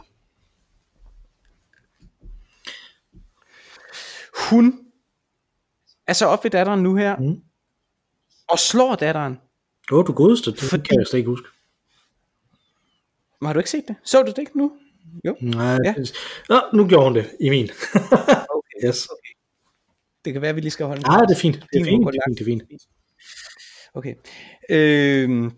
Hun 4.51 4.86
er 6.06 6.12
så 6.12 6.27
op 6.27 6.44
ved 6.44 6.51
datteren 6.51 6.82
nu 6.82 6.97
her, 6.97 7.16
mm. 7.16 7.40
og 8.48 8.59
slår 8.59 8.94
datteren. 8.94 9.39
Åh, 9.93 9.98
oh, 9.98 10.06
du 10.06 10.12
godeste, 10.12 10.51
det 10.51 10.60
Fordi... 10.60 10.89
kan 10.89 10.98
jeg 10.98 11.06
slet 11.06 11.18
ikke 11.18 11.31
huske. 11.31 11.48
Har 13.43 13.52
du 13.52 13.59
ikke 13.59 13.70
set 13.70 13.89
det? 13.89 13.97
Så 14.05 14.22
du 14.22 14.31
det 14.31 14.39
ikke 14.39 14.59
nu? 14.59 14.72
Jo. 15.24 15.36
Nej, 15.40 15.78
ja. 15.85 15.94
Nå, 16.48 16.60
nu 16.72 16.89
gjorde 16.89 17.05
hun 17.05 17.14
det 17.14 17.31
i 17.40 17.51
min. 17.51 17.70
okay, 18.56 18.89
yes. 18.89 19.06
okay. 19.06 19.32
Det 20.24 20.32
kan 20.32 20.43
være, 20.43 20.48
at 20.48 20.56
vi 20.56 20.60
lige 20.60 20.70
skal 20.70 20.86
holde 20.86 21.02
Nej, 21.02 21.20
det 21.20 21.35
er 21.35 21.40
fint. 21.40 21.55
Det 21.72 21.81
er 21.81 21.85
fint, 21.85 22.06
det 22.06 22.18
er 22.18 22.22
fint, 22.27 22.39
det 22.39 22.40
er 22.40 22.44
fint. 22.44 22.82
Okay. 23.94 24.14
Øh, 24.70 25.51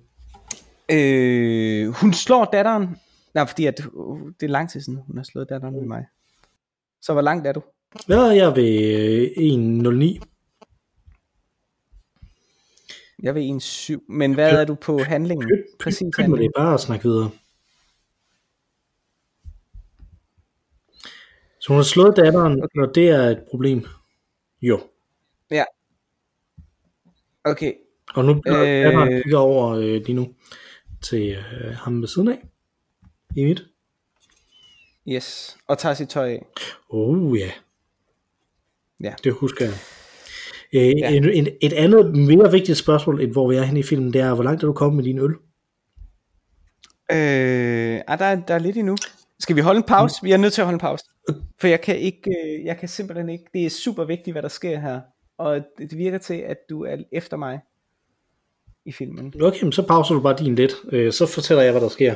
øh, 0.92 1.88
hun 1.88 2.12
slår 2.12 2.44
datteren. 2.44 2.96
Nej, 3.34 3.46
fordi 3.46 3.66
at, 3.66 3.80
uh, 3.92 4.30
det 4.40 4.46
er 4.46 4.50
lang 4.50 4.70
tid 4.70 4.80
siden, 4.80 4.98
hun 5.06 5.16
har 5.16 5.24
slået 5.24 5.48
datteren 5.48 5.74
med 5.74 5.82
mig. 5.82 6.06
Så 7.02 7.12
hvor 7.12 7.22
langt 7.22 7.46
er 7.46 7.52
du? 7.52 7.62
Ja, 8.08 8.20
jeg 8.20 8.46
er 8.46 8.54
ved 8.54 9.30
1.09. 9.36 10.28
Jeg 13.22 13.28
er 13.28 13.32
ved 13.32 13.60
1.7. 14.00 14.04
Men 14.08 14.34
hvad 14.34 14.50
er 14.50 14.64
du 14.64 14.74
på 14.74 14.98
handlingen? 14.98 15.50
Præcis 15.78 16.16
handlingen. 16.18 16.42
Det 16.42 16.52
bare 16.56 16.74
at 16.74 16.80
snakke 16.80 17.04
videre. 17.04 17.30
Så 21.58 21.68
hun 21.68 21.76
har 21.76 21.82
slået 21.82 22.16
datteren, 22.16 22.62
okay. 22.62 22.88
og 22.88 22.94
det 22.94 23.08
er 23.08 23.22
et 23.22 23.44
problem. 23.50 23.84
Jo. 24.62 24.80
Ja. 25.50 25.64
Okay. 27.44 27.74
Og 28.14 28.24
nu 28.24 28.40
bliver 28.40 28.62
øh... 28.62 28.84
datteren 28.84 29.22
kigger 29.22 29.38
over 29.38 29.68
øh, 29.68 29.82
lige 29.82 30.14
nu 30.14 30.34
til 31.02 31.30
øh, 31.30 31.74
ham 31.74 32.00
ved 32.00 32.08
siden 32.08 32.28
af. 32.28 32.42
I 33.36 33.44
mit. 33.44 33.64
Yes. 35.08 35.56
Og 35.68 35.78
tager 35.78 35.94
sit 35.94 36.08
tøj 36.08 36.30
af. 36.30 36.46
Oh 36.88 37.38
ja. 37.38 37.50
Ja. 39.02 39.14
Det 39.24 39.32
husker 39.32 39.64
jeg. 39.64 39.74
Øh, 40.74 40.98
ja. 40.98 41.10
en, 41.10 41.28
en, 41.28 41.48
et 41.60 41.72
andet 41.72 42.16
mere 42.16 42.50
vigtigt 42.50 42.78
spørgsmål, 42.78 43.20
end 43.20 43.32
hvor 43.32 43.48
vi 43.48 43.56
er 43.56 43.62
henne 43.62 43.80
i 43.80 43.82
filmen, 43.82 44.12
det 44.12 44.20
er, 44.20 44.34
hvor 44.34 44.44
langt 44.44 44.62
er 44.62 44.66
du 44.66 44.72
kommet 44.72 44.96
med 44.96 45.04
din 45.04 45.18
øl? 45.18 45.34
Øh, 47.12 48.00
ah, 48.06 48.18
der, 48.18 48.24
er, 48.24 48.40
der 48.48 48.54
er 48.54 48.58
lidt 48.58 48.76
endnu. 48.76 48.96
Skal 49.40 49.56
vi 49.56 49.60
holde 49.60 49.78
en 49.78 49.84
pause? 49.84 50.14
Vi 50.22 50.32
er 50.32 50.36
nødt 50.36 50.52
til 50.52 50.60
at 50.60 50.66
holde 50.66 50.76
en 50.76 50.80
pause. 50.80 51.04
For 51.60 51.66
jeg 51.66 51.80
kan 51.80 51.98
ikke, 51.98 52.30
øh, 52.30 52.64
jeg 52.64 52.78
kan 52.78 52.88
simpelthen 52.88 53.28
ikke, 53.28 53.44
det 53.54 53.66
er 53.66 53.70
super 53.70 54.04
vigtigt, 54.04 54.34
hvad 54.34 54.42
der 54.42 54.48
sker 54.48 54.78
her. 54.78 55.00
Og 55.38 55.60
det 55.78 55.98
virker 55.98 56.18
til, 56.18 56.34
at 56.34 56.56
du 56.70 56.84
er 56.84 56.96
efter 57.12 57.36
mig 57.36 57.60
i 58.86 58.92
filmen. 58.92 59.34
Okay, 59.42 59.70
så 59.70 59.86
pauser 59.86 60.14
du 60.14 60.20
bare 60.20 60.36
din 60.38 60.54
lidt. 60.54 60.72
Øh, 60.92 61.12
så 61.12 61.26
fortæller 61.26 61.62
jeg, 61.62 61.72
hvad 61.72 61.80
der 61.80 61.88
sker. 61.88 62.14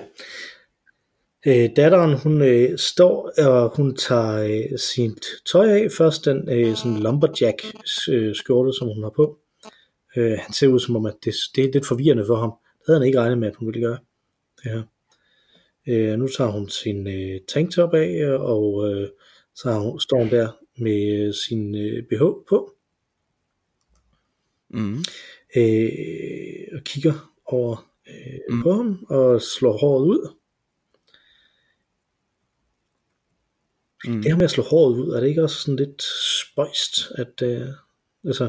Øh, 1.49 1.71
datteren, 1.77 2.19
hun 2.19 2.43
øh, 2.43 2.79
står, 2.79 3.33
og 3.39 3.77
hun 3.77 3.97
tager 3.97 4.43
øh, 4.43 4.79
sit 4.79 5.27
tøj 5.53 5.69
af. 5.69 5.89
Først 5.99 6.25
den 6.25 6.49
øh, 6.51 6.77
sådan 6.77 6.99
lumberjack 6.99 7.63
øh, 8.09 8.35
skjorte, 8.35 8.73
som 8.73 8.89
hun 8.89 9.03
har 9.03 9.13
på. 9.17 9.39
Øh, 10.17 10.39
han 10.39 10.53
ser 10.53 10.69
ud 10.69 10.81
som 10.81 10.97
om, 10.97 11.07
at 11.07 11.15
det, 11.25 11.35
det 11.57 11.65
er 11.65 11.73
lidt 11.73 11.87
forvirrende 11.87 12.27
for 12.27 12.37
ham. 12.37 12.53
Det 12.79 12.87
havde 12.87 13.01
han 13.01 13.07
ikke 13.07 13.21
regnet 13.21 13.39
med, 13.39 13.49
at 13.49 13.57
hun 13.57 13.69
ville 13.69 13.87
gøre. 13.87 13.99
Det 14.63 14.73
her. 14.73 14.83
Øh, 15.89 16.19
nu 16.19 16.29
tager 16.29 16.51
hun 16.51 16.69
sin 16.69 17.07
øh, 17.07 17.41
tanktop 17.49 17.95
af, 17.95 18.27
og 18.39 18.91
øh, 18.91 19.09
så 19.55 19.73
hun, 19.73 20.01
står 20.01 20.19
hun 20.19 20.31
der 20.31 20.49
med 20.79 21.33
sin 21.33 21.75
øh, 21.75 22.03
BH 22.03 22.23
på. 22.49 22.73
Mm. 24.69 24.99
Øh, 25.57 25.89
og 26.73 26.81
kigger 26.85 27.33
over 27.45 27.91
øh, 28.09 28.41
mm. 28.51 28.63
på 28.63 28.73
ham, 28.73 29.07
og 29.09 29.43
slår 29.43 29.77
håret 29.77 30.07
ud. 30.07 30.37
Mm. 34.05 34.23
Det 34.23 34.25
her 34.25 34.37
med 34.37 34.45
at 34.45 34.51
slå 34.51 34.65
håret 34.65 34.97
ud, 34.97 35.13
er 35.13 35.21
det 35.21 35.29
ikke 35.29 35.43
også 35.43 35.57
sådan 35.57 35.77
lidt 35.77 36.03
spøjst, 36.43 37.13
at 37.15 37.43
øh, 37.43 37.69
altså, 38.27 38.49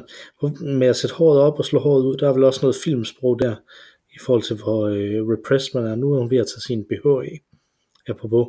med 0.61 0.87
at 0.87 0.95
sætte 0.95 1.15
håret 1.15 1.39
op 1.39 1.59
og 1.59 1.65
slå 1.65 1.79
håret 1.79 2.03
ud, 2.03 2.17
der 2.17 2.29
er 2.29 2.33
vel 2.33 2.43
også 2.43 2.59
noget 2.61 2.75
filmsprog 2.83 3.39
der, 3.39 3.55
i 4.15 4.19
forhold 4.25 4.43
til 4.43 4.55
hvor 4.55 4.87
øh, 4.87 5.27
repressed 5.33 5.81
man 5.81 5.91
er. 5.91 5.95
Nu 5.95 6.13
er 6.13 6.19
hun 6.19 6.29
ved 6.29 6.37
at 6.37 6.47
tage 6.47 6.61
sin 6.61 6.83
BH 6.83 7.07
af, 7.07 7.41
apropos. 8.09 8.47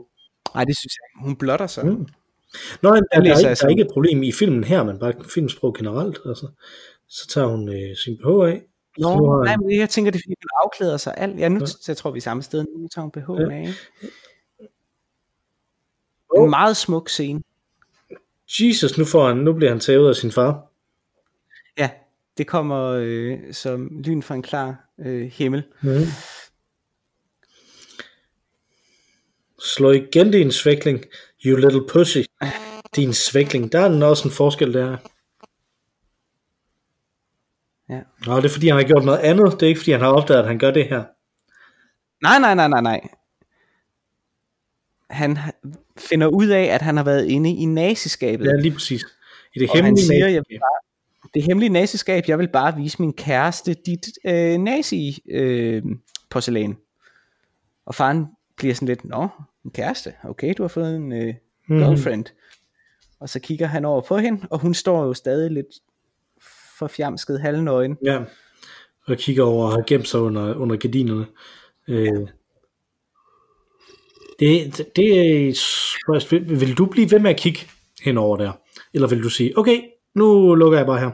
Nej, 0.55 0.65
det 0.65 0.77
synes 0.79 0.95
jeg 0.97 1.25
Hun 1.27 1.37
blotter 1.37 1.67
sig. 1.67 1.87
Mm. 1.87 2.07
Nå, 2.83 2.95
der, 2.95 3.01
der, 3.01 3.07
er, 3.13 3.23
ikke, 3.25 3.43
der 3.43 3.65
er 3.65 3.69
ikke 3.69 3.83
et 3.83 3.91
problem 3.93 4.23
i 4.23 4.33
filmen 4.33 4.65
her, 4.65 4.83
men 4.85 4.99
bare 4.99 5.15
filmsprog 5.35 5.75
generelt. 5.75 6.19
Altså. 6.27 6.47
Så 7.09 7.29
tager 7.29 7.47
hun 7.47 7.69
øh, 7.69 7.97
sin 7.97 8.17
BH 8.17 8.27
af. 8.27 8.63
Nå, 8.99 9.09
har... 9.09 9.45
nej, 9.45 9.57
men 9.57 9.81
jeg 9.81 9.89
tænker, 9.89 10.11
det 10.11 10.19
er 10.19 10.23
fordi, 10.25 10.35
hun 10.43 10.65
afklæder 10.65 10.97
sig 10.97 11.15
alt. 11.17 11.39
Ja, 11.39 11.49
nu 11.49 11.59
ja. 11.61 11.67
jeg 11.89 11.97
tror 11.97 12.11
vi 12.11 12.17
er 12.17 12.23
samme 12.23 12.43
sted. 12.43 12.65
Nu 12.79 12.89
tager 12.95 13.03
hun 13.03 13.11
BH 13.11 13.53
ja. 13.53 13.57
af. 13.57 13.69
En 16.45 16.51
meget 16.51 16.77
smuk 16.77 17.09
scene. 17.09 17.43
Jesus, 18.61 18.99
nu, 18.99 19.05
får 19.05 19.29
han, 19.29 19.37
nu 19.37 19.53
bliver 19.53 19.71
han 19.71 19.81
taget 19.81 20.09
af 20.09 20.17
sin 20.17 20.33
far. 20.33 20.67
Ja, 21.79 21.91
det 22.39 22.47
kommer 22.47 22.85
øh, 23.01 23.39
som 23.53 24.01
lyn 24.05 24.23
fra 24.23 24.35
en 24.35 24.43
klar 24.43 24.91
øh, 24.99 25.31
himmel. 25.33 25.63
Mm. 25.83 26.05
Slå 29.59 29.91
igen 29.91 30.31
din 30.31 30.53
svækling, 30.53 31.05
you 31.45 31.57
little 31.57 31.87
pussy. 31.93 32.19
Din 32.97 33.13
svækling, 33.13 33.73
der 33.73 33.81
er 33.81 34.07
også 34.07 34.29
en 34.29 34.35
forskel 34.35 34.75
der. 34.75 34.97
Ja. 37.89 38.01
Nå, 38.27 38.37
det 38.37 38.45
er 38.45 38.49
fordi 38.49 38.69
han 38.69 38.77
har 38.77 38.85
gjort 38.85 39.05
noget 39.05 39.19
andet, 39.19 39.53
det 39.53 39.63
er 39.63 39.69
ikke 39.69 39.81
fordi 39.81 39.93
han 39.93 40.01
har 40.01 40.13
opdaget, 40.13 40.41
at 40.41 40.47
han 40.47 40.59
gør 40.59 40.71
det 40.71 40.89
her. 40.89 41.05
Nej, 42.23 42.39
nej, 42.39 42.55
nej, 42.55 42.69
nej, 42.69 42.81
nej. 42.81 43.09
Han 45.11 45.39
finder 45.99 46.27
ud 46.27 46.47
af, 46.47 46.63
at 46.63 46.83
han 46.83 46.97
har 46.97 47.05
været 47.05 47.27
inde 47.27 47.51
i 47.51 47.65
naziskabet. 47.65 48.47
Ja, 48.47 48.53
lige 48.53 48.73
præcis. 48.73 49.07
I 49.55 49.59
det 49.59 49.71
og 49.71 49.77
hemmelige 49.77 50.07
siger, 50.07 50.29
jeg 50.29 50.43
vil 50.49 50.59
bare, 50.59 50.81
det 51.35 51.43
hemmelige 51.43 51.71
naziskab, 51.71 52.25
jeg 52.29 52.39
vil 52.39 52.49
bare 52.49 52.77
vise 52.77 53.03
min 53.03 53.13
kæreste 53.13 53.75
dit 53.87 54.09
øh, 54.25 54.59
nazi 54.59 55.23
øh, 55.31 55.83
porcelæn. 56.31 56.77
Og 57.87 57.95
faren 57.95 58.27
bliver 58.57 58.75
sådan 58.75 58.89
lidt, 58.89 59.05
nå, 59.05 59.29
en 59.65 59.71
kæreste, 59.71 60.13
okay, 60.25 60.55
du 60.59 60.63
har 60.63 60.69
fået 60.69 60.97
en 60.97 61.13
øh, 61.13 61.35
mm. 61.69 61.79
girlfriend. 61.79 62.25
Og 63.21 63.29
så 63.29 63.41
kigger 63.41 63.67
han 63.67 63.85
over 63.85 64.01
på 64.01 64.19
hende, 64.19 64.47
og 64.51 64.59
hun 64.59 64.75
står 64.75 65.05
jo 65.05 65.15
stadig 65.15 65.51
lidt 65.51 65.67
forfjamsket 66.79 67.41
halvnøgen. 67.41 67.97
Ja, 68.05 68.21
og 69.07 69.17
kigger 69.17 69.45
over 69.45 69.65
og 69.65 69.73
har 69.73 69.85
gemt 69.87 70.09
sig 70.09 70.21
under, 70.21 70.55
under 70.55 70.77
gardinerne. 70.77 71.27
Øh, 71.89 72.05
ja. 72.05 72.13
Det, 74.39 74.87
det 74.97 75.19
er 75.19 76.31
vil, 76.31 76.61
vil 76.61 76.75
du 76.75 76.87
blive 76.87 77.11
ved 77.11 77.19
med 77.19 77.31
at 77.31 77.37
kigge 77.37 77.61
henover 78.03 78.37
der? 78.37 78.53
Eller 78.95 79.09
vil 79.09 79.23
du 79.23 79.31
sige, 79.31 79.59
okay, 79.59 79.81
nu 80.15 80.55
lukker 80.55 80.79
jeg 80.79 80.87
bare 80.87 80.99
her? 80.99 81.11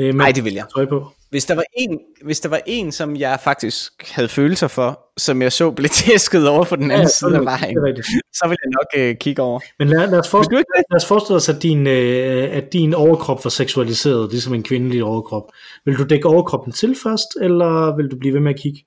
Øh, 0.00 0.14
Nej, 0.14 0.32
det 0.32 0.44
vil 0.44 0.54
jeg. 0.54 0.66
Tøj 0.76 0.86
på. 0.86 1.12
Hvis 1.30 1.44
der, 1.44 1.54
var 1.54 1.64
en, 1.78 1.98
hvis 2.24 2.40
der 2.40 2.48
var 2.48 2.60
en, 2.66 2.92
som 2.92 3.16
jeg 3.16 3.38
faktisk 3.44 3.92
havde 4.14 4.28
følelser 4.28 4.68
for, 4.68 5.00
som 5.16 5.42
jeg 5.42 5.52
så 5.52 5.70
blev 5.70 5.88
tæsket 6.04 6.48
over 6.48 6.64
på 6.64 6.76
den 6.76 6.90
anden 6.90 7.06
ja, 7.06 7.08
side 7.08 7.36
af 7.36 7.44
vejen, 7.44 7.76
så 8.32 8.48
vil 8.48 8.56
jeg 8.64 8.70
nok 8.72 8.86
øh, 8.96 9.16
kigge 9.16 9.42
over. 9.42 9.60
Men 9.78 9.88
lad, 9.88 10.10
lad, 10.10 10.18
os 10.18 10.28
forestille, 10.28 10.64
lad 10.90 10.96
os 10.96 11.06
forestille 11.06 11.36
os, 11.36 11.48
at 11.48 11.62
din, 11.62 11.86
øh, 11.86 12.56
at 12.56 12.72
din 12.72 12.94
overkrop 12.94 13.44
var 13.44 13.50
seksualiseret, 13.50 14.30
ligesom 14.30 14.54
en 14.54 14.62
kvindelig 14.62 15.04
overkrop. 15.04 15.42
Vil 15.84 15.98
du 15.98 16.04
dække 16.04 16.28
overkroppen 16.28 16.72
til 16.72 16.96
først, 17.02 17.28
eller 17.40 17.96
vil 17.96 18.08
du 18.08 18.16
blive 18.18 18.34
ved 18.34 18.40
med 18.40 18.54
at 18.54 18.60
kigge? 18.60 18.84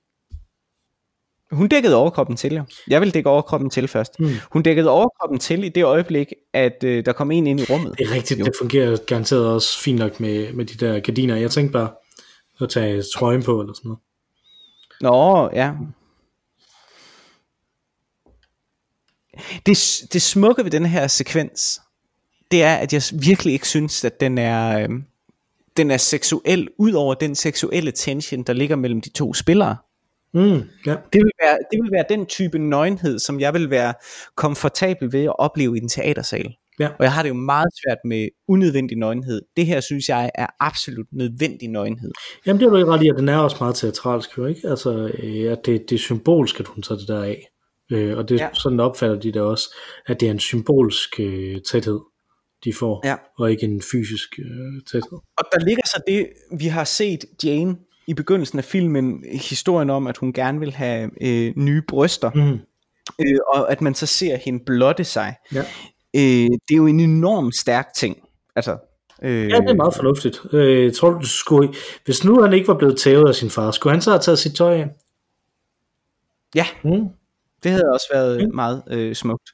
Hun 1.50 1.68
dækkede 1.68 1.96
overkroppen 1.96 2.36
til, 2.36 2.54
jo. 2.54 2.64
Jeg 2.88 3.00
vil 3.00 3.14
dække 3.14 3.30
overkroppen 3.30 3.70
til 3.70 3.88
først. 3.88 4.20
Mm. 4.20 4.30
Hun 4.52 4.62
dækkede 4.62 4.90
overkroppen 4.90 5.38
til 5.38 5.64
i 5.64 5.68
det 5.68 5.84
øjeblik, 5.84 6.26
at 6.52 6.84
øh, 6.84 7.06
der 7.06 7.12
kom 7.12 7.30
en 7.30 7.46
ind 7.46 7.60
i 7.60 7.64
rummet. 7.64 7.98
Det 7.98 8.06
er 8.06 8.14
rigtigt, 8.14 8.40
jo. 8.40 8.44
det 8.44 8.52
fungerer 8.58 8.96
garanteret 8.96 9.46
også 9.46 9.78
fint 9.80 9.98
nok 9.98 10.20
med, 10.20 10.52
med 10.52 10.64
de 10.64 10.86
der 10.86 11.00
gardiner. 11.00 11.36
Jeg 11.36 11.50
tænkte 11.50 11.72
bare 11.72 11.90
at 12.60 12.68
tage 12.68 13.02
trøjen 13.14 13.42
på 13.42 13.60
eller 13.60 13.74
sådan 13.74 13.88
noget. 13.88 14.00
Nå, 15.00 15.50
ja. 15.54 15.72
Det, 19.66 20.02
det 20.12 20.22
smukke 20.22 20.64
ved 20.64 20.70
den 20.70 20.86
her 20.86 21.06
sekvens, 21.06 21.80
det 22.50 22.62
er, 22.62 22.76
at 22.76 22.92
jeg 22.92 23.02
virkelig 23.12 23.52
ikke 23.52 23.68
synes, 23.68 24.04
at 24.04 24.20
den 24.20 24.38
er, 24.38 24.78
øh, 24.78 24.88
den 25.76 25.90
er 25.90 25.96
seksuel, 25.96 26.68
ud 26.78 26.92
over 26.92 27.14
den 27.14 27.34
seksuelle 27.34 27.92
tension, 27.92 28.42
der 28.42 28.52
ligger 28.52 28.76
mellem 28.76 29.00
de 29.00 29.10
to 29.10 29.34
spillere. 29.34 29.76
Mm, 30.34 30.62
ja. 30.86 30.96
det, 31.12 31.20
vil 31.24 31.30
være, 31.42 31.58
det 31.70 31.78
vil 31.82 31.90
være 31.92 32.04
den 32.08 32.26
type 32.26 32.58
nøgenhed, 32.58 33.18
som 33.18 33.40
jeg 33.40 33.54
vil 33.54 33.70
være 33.70 33.94
komfortabel 34.36 35.12
ved 35.12 35.24
at 35.24 35.38
opleve 35.38 35.76
i 35.78 35.80
en 35.80 35.88
teatersal. 35.88 36.54
Ja. 36.80 36.88
Og 36.88 37.04
jeg 37.04 37.12
har 37.12 37.22
det 37.22 37.28
jo 37.28 37.34
meget 37.34 37.68
svært 37.84 37.98
med 38.04 38.28
unødvendig 38.48 38.96
nøgenhed. 38.96 39.42
Det 39.56 39.66
her 39.66 39.80
synes 39.80 40.08
jeg 40.08 40.30
er 40.34 40.46
absolut 40.60 41.06
nødvendig 41.12 41.68
nøgenhed. 41.68 42.10
Jamen 42.46 42.60
det 42.60 42.66
er 42.66 42.70
du 42.70 42.76
ikke 42.76 42.90
ret 42.90 43.02
i, 43.02 43.08
at 43.08 43.16
den 43.18 43.28
er 43.28 43.36
også 43.38 43.56
meget 43.60 43.74
teatralsk 43.74 44.38
jo, 44.38 44.46
ikke? 44.46 44.68
Altså, 44.68 45.10
øh, 45.22 45.52
at 45.52 45.58
det, 45.66 45.90
det 45.90 45.94
er 45.94 45.98
symbolsk, 45.98 46.60
at 46.60 46.66
hun 46.66 46.82
tager 46.82 46.98
det 46.98 47.08
der 47.08 47.22
af. 47.22 47.46
Øh, 47.92 48.18
og 48.18 48.28
det 48.28 48.38
Ja. 48.38 48.44
ja. 48.44 48.50
sådan 48.54 48.80
opfatter 48.80 49.20
de 49.20 49.32
det 49.32 49.42
også, 49.42 49.74
at 50.06 50.20
det 50.20 50.26
er 50.26 50.30
en 50.30 50.40
symbolsk 50.40 51.20
øh, 51.20 51.56
tæthed, 51.70 52.00
de 52.64 52.72
får, 52.72 53.06
Ja. 53.06 53.16
og 53.38 53.50
ikke 53.50 53.64
en 53.66 53.82
fysisk 53.92 54.28
øh, 54.38 54.82
tæthed. 54.92 55.18
Og 55.38 55.44
der 55.52 55.64
ligger 55.64 55.82
så 55.86 56.02
det, 56.06 56.28
vi 56.58 56.66
har 56.66 56.84
set 56.84 57.24
Jane 57.44 57.76
i 58.06 58.14
begyndelsen 58.14 58.58
af 58.58 58.64
filmen, 58.64 59.24
historien 59.32 59.90
om, 59.90 60.06
at 60.06 60.16
hun 60.16 60.32
gerne 60.32 60.58
vil 60.60 60.72
have 60.72 61.10
øh, 61.20 61.52
nye 61.56 61.82
bryster, 61.88 62.30
Mm. 62.34 62.58
øh, 63.26 63.38
og 63.54 63.72
at 63.72 63.80
man 63.80 63.94
så 63.94 64.06
ser 64.06 64.36
hende 64.36 64.64
blotte 64.66 65.04
sig. 65.04 65.34
Ja. 65.54 65.60
Øh, 66.16 66.50
det 66.68 66.72
er 66.72 66.76
jo 66.76 66.86
en 66.86 67.00
enorm 67.00 67.52
stærk 67.52 67.88
ting. 67.94 68.16
Altså, 68.56 68.76
øh, 69.22 69.48
ja, 69.50 69.56
det 69.60 69.70
er 69.70 69.74
meget 69.74 69.94
fornuftigt. 69.94 70.40
Øh, 70.52 70.84
jeg 70.84 70.94
tror 70.94 71.10
du 71.10 71.26
skulle, 71.26 71.74
hvis 72.04 72.24
nu 72.24 72.42
han 72.42 72.52
ikke 72.52 72.68
var 72.68 72.78
blevet 72.78 72.98
tævet 72.98 73.28
af 73.28 73.34
sin 73.34 73.50
far, 73.50 73.70
skulle 73.70 73.92
han 73.92 74.02
så 74.02 74.10
have 74.10 74.20
taget 74.20 74.38
sit 74.38 74.54
tøj 74.56 74.74
af? 74.74 74.88
Ja, 76.54 76.66
Mm. 76.84 77.08
det 77.62 77.70
havde 77.70 77.90
også 77.92 78.06
været 78.12 78.48
Mm. 78.48 78.54
meget 78.54 78.82
øh, 78.90 79.14
smukt. 79.14 79.50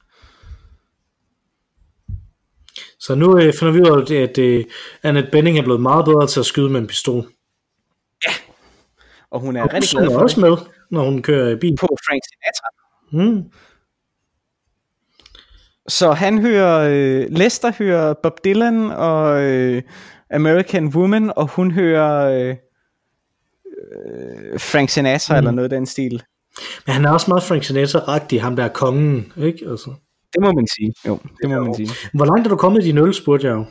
Så 2.99 3.15
nu 3.15 3.37
øh, 3.39 3.53
finder 3.53 3.71
vi 3.71 3.79
ud 3.81 3.87
af, 3.87 4.01
at, 4.01 4.29
at 4.29 4.37
øh, 4.37 4.65
Annette 5.03 5.31
Benning 5.31 5.57
er 5.57 5.63
blevet 5.63 5.81
meget 5.81 6.05
bedre 6.05 6.27
til 6.27 6.39
at 6.39 6.45
skyde 6.45 6.69
med 6.69 6.79
en 6.79 6.87
pistol. 6.87 7.25
Og 9.31 9.39
hun 9.39 9.55
er 9.55 9.63
Og 9.63 9.73
rigtig 9.73 9.89
glad 9.97 10.11
for 10.11 10.19
også 10.19 10.39
med, 10.39 10.57
når 10.91 11.05
hun 11.05 11.21
kører 11.21 11.49
i 11.51 11.55
bil. 11.55 11.75
på 11.79 11.97
Frank 12.07 12.21
Sinatra. 12.29 12.69
Mm. 13.11 13.43
Så 15.87 16.11
han 16.11 16.41
hører, 16.41 16.89
øh, 16.91 17.25
Lester 17.29 17.71
hører 17.79 18.13
Bob 18.23 18.39
Dylan 18.45 18.91
og 18.91 19.41
øh, 19.41 19.81
American 20.31 20.87
Woman, 20.87 21.31
og 21.35 21.47
hun 21.47 21.71
hører 21.71 22.39
øh, 22.39 22.55
øh, 23.93 24.59
Frank 24.59 24.89
Sinatra 24.89 25.33
mm. 25.33 25.37
eller 25.37 25.51
noget 25.51 25.71
af 25.73 25.77
den 25.77 25.85
stil. 25.85 26.23
Men 26.85 26.93
han 26.93 27.05
er 27.05 27.09
også 27.11 27.25
meget 27.27 27.43
Frank 27.43 27.63
Sinatra-agtig, 27.63 28.41
ham 28.41 28.55
der 28.55 28.63
er 28.63 28.67
kongen, 28.67 29.33
ikke? 29.37 29.65
Altså. 29.69 29.93
Det 30.33 30.41
må 30.41 30.51
man 30.51 30.67
sige. 30.77 30.93
Jo, 31.07 31.19
det 31.41 31.49
må 31.49 31.63
man 31.63 31.75
sige. 31.75 31.89
Hvor 32.13 32.25
langt 32.25 32.47
er 32.47 32.49
du 32.49 32.55
kommet 32.55 32.83
i 32.83 32.87
din 32.87 32.97
øl, 32.97 33.13
spurgte 33.13 33.47
jeg 33.47 33.53
jo. 33.53 33.65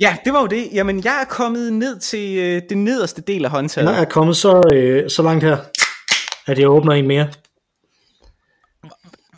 Ja, 0.00 0.16
det 0.24 0.32
var 0.32 0.40
jo 0.40 0.46
det. 0.46 0.68
Jamen, 0.72 1.04
jeg 1.04 1.20
er 1.20 1.24
kommet 1.24 1.72
ned 1.72 1.98
til 1.98 2.38
øh, 2.38 2.62
det 2.68 2.78
nederste 2.78 3.22
del 3.22 3.44
af 3.44 3.50
håndtaget. 3.50 3.88
Jeg 3.88 4.00
er 4.00 4.04
kommet 4.04 4.36
så, 4.36 4.70
øh, 4.74 5.10
så 5.10 5.22
langt 5.22 5.44
her, 5.44 5.56
at 6.46 6.58
jeg 6.58 6.68
åbner 6.68 6.92
en 6.92 7.06
mere. 7.06 7.28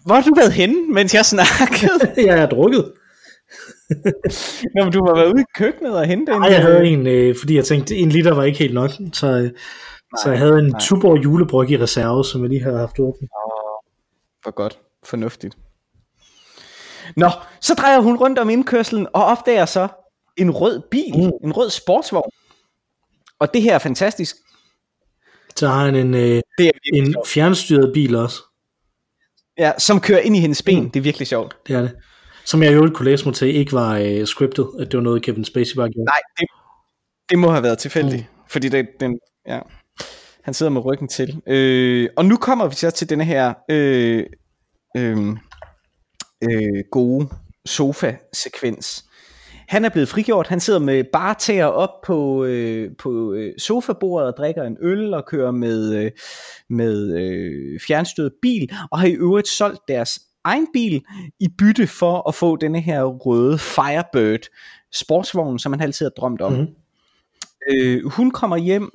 Hvor 0.07 0.15
har 0.15 0.23
du 0.23 0.35
været 0.37 0.53
henne, 0.53 0.93
mens 0.93 1.15
jeg 1.15 1.27
snakkede? 1.27 2.13
jeg 2.29 2.39
er 2.39 2.47
drukket. 2.47 2.93
Nå, 4.75 4.85
men 4.85 4.93
du 4.93 5.07
har 5.07 5.15
været 5.15 5.33
ude 5.33 5.41
i 5.41 5.45
køkkenet 5.57 5.97
og 5.97 6.07
hentet 6.07 6.35
en... 6.35 6.41
Nej, 6.41 6.51
jeg 6.51 6.63
havde 6.63 6.87
en, 6.87 7.07
øh, 7.07 7.37
fordi 7.39 7.57
jeg 7.57 7.65
tænkte, 7.65 7.97
en 7.97 8.09
liter 8.09 8.35
var 8.35 8.45
ikke 8.45 8.59
helt 8.59 8.75
nok. 8.75 8.91
Så, 9.13 9.27
øh, 9.27 9.51
så 10.23 10.31
jeg 10.31 10.39
havde 10.39 10.59
en 10.59 10.67
nej. 10.67 10.81
Tuborg 10.81 11.25
julebryg 11.25 11.71
i 11.71 11.79
reserve, 11.79 12.25
som 12.25 12.43
jeg 12.43 12.51
lige 12.51 12.63
har 12.63 12.77
haft 12.77 12.99
åbent. 12.99 13.31
For 14.45 14.51
godt. 14.51 14.79
Fornuftigt. 15.05 15.57
Nå, 17.17 17.31
så 17.61 17.75
drejer 17.75 18.01
hun 18.01 18.17
rundt 18.17 18.39
om 18.39 18.51
indkørselen 18.51 19.07
og 19.13 19.25
opdager 19.25 19.67
så 19.67 19.89
en 20.36 20.51
rød 20.51 20.82
bil. 20.90 21.16
Mm. 21.16 21.32
En 21.44 21.52
rød 21.52 21.70
sportsvogn. 21.70 22.31
Og 23.39 23.55
det 23.55 23.62
her 23.62 23.74
er 23.74 23.78
fantastisk. 23.78 24.36
Så 25.56 25.69
har 25.69 25.85
han 25.85 25.94
en, 25.94 26.15
øh, 26.15 26.43
Det 26.59 26.66
er 26.66 26.70
en 26.94 27.16
fjernstyret 27.27 27.90
bil 27.94 28.16
også. 28.16 28.43
Ja, 29.59 29.73
som 29.78 30.01
kører 30.01 30.20
ind 30.20 30.36
i 30.36 30.40
hendes 30.40 30.62
ben. 30.62 30.82
Mm. 30.82 30.90
Det 30.90 31.01
er 31.01 31.02
virkelig 31.02 31.28
sjovt. 31.28 31.56
Det 31.66 31.77
er 31.77 31.81
det. 31.81 31.94
Som 32.44 32.62
jeg 32.62 32.74
jo 32.74 32.90
kunne 32.94 33.11
læse 33.11 33.24
mig 33.24 33.35
til, 33.35 33.56
ikke 33.56 33.73
var 33.73 33.98
øh, 33.98 34.27
scriptet, 34.27 34.70
at 34.78 34.93
det 34.93 34.98
var 34.98 35.02
noget, 35.02 35.23
Kevin 35.23 35.44
Spacey 35.44 35.77
bare 35.77 35.89
gjorde. 35.89 36.05
Nej, 36.05 36.20
det, 36.39 36.47
det 37.31 37.39
må 37.39 37.51
have 37.51 37.62
været 37.62 37.78
tilfældigt. 37.78 38.23
Mm. 38.23 38.43
Fordi 38.48 38.69
det, 38.69 38.86
den, 39.01 39.19
ja, 39.47 39.61
han 40.43 40.55
sidder 40.55 40.73
med 40.73 40.85
ryggen 40.85 41.09
til. 41.09 41.43
Øh, 41.47 42.09
og 42.16 42.24
nu 42.24 42.36
kommer 42.36 42.66
vi 42.69 42.74
så 42.74 42.90
til 42.90 43.11
denne 43.11 43.24
her 43.24 43.55
øh, 43.70 44.27
øh, 44.97 45.36
øh, 46.51 46.85
gode 46.90 47.28
sofa-sekvens. 47.66 49.05
Han 49.69 49.85
er 49.85 49.89
blevet 49.89 50.09
frigjort. 50.09 50.47
Han 50.47 50.61
sidder 50.61 50.78
med 50.78 51.05
bare 51.12 51.35
tæer 51.35 51.66
op 51.66 52.01
på, 52.07 52.45
øh, 52.45 52.97
på 52.97 53.32
øh, 53.32 53.53
sofabordet 53.59 54.28
og 54.28 54.36
drikker 54.36 54.62
en 54.62 54.77
øl 54.81 55.15
og 55.15 55.27
kører 55.27 55.51
med, 55.51 55.95
øh, 55.95 56.11
med 56.69 57.16
øh, 57.19 57.81
fjernstødet 57.86 58.32
bil, 58.43 58.73
og 58.91 59.01
har 59.01 59.07
i 59.07 59.12
øvrigt 59.12 59.49
solgt 59.49 59.81
deres 59.89 60.20
egen 60.45 60.66
bil 60.73 61.05
i 61.41 61.49
bytte 61.59 61.86
for 61.86 62.28
at 62.28 62.35
få 62.35 62.57
denne 62.57 62.81
her 62.81 63.05
røde 63.05 63.59
Firebird 63.59 64.41
sportsvogn, 64.93 65.59
som 65.59 65.73
han 65.73 65.81
altid 65.81 66.07
har 66.07 66.11
drømt 66.11 66.41
om. 66.41 66.53
Mhm. 66.53 66.74
Øh, 67.70 68.07
hun 68.07 68.31
kommer 68.31 68.57
hjem, 68.57 68.91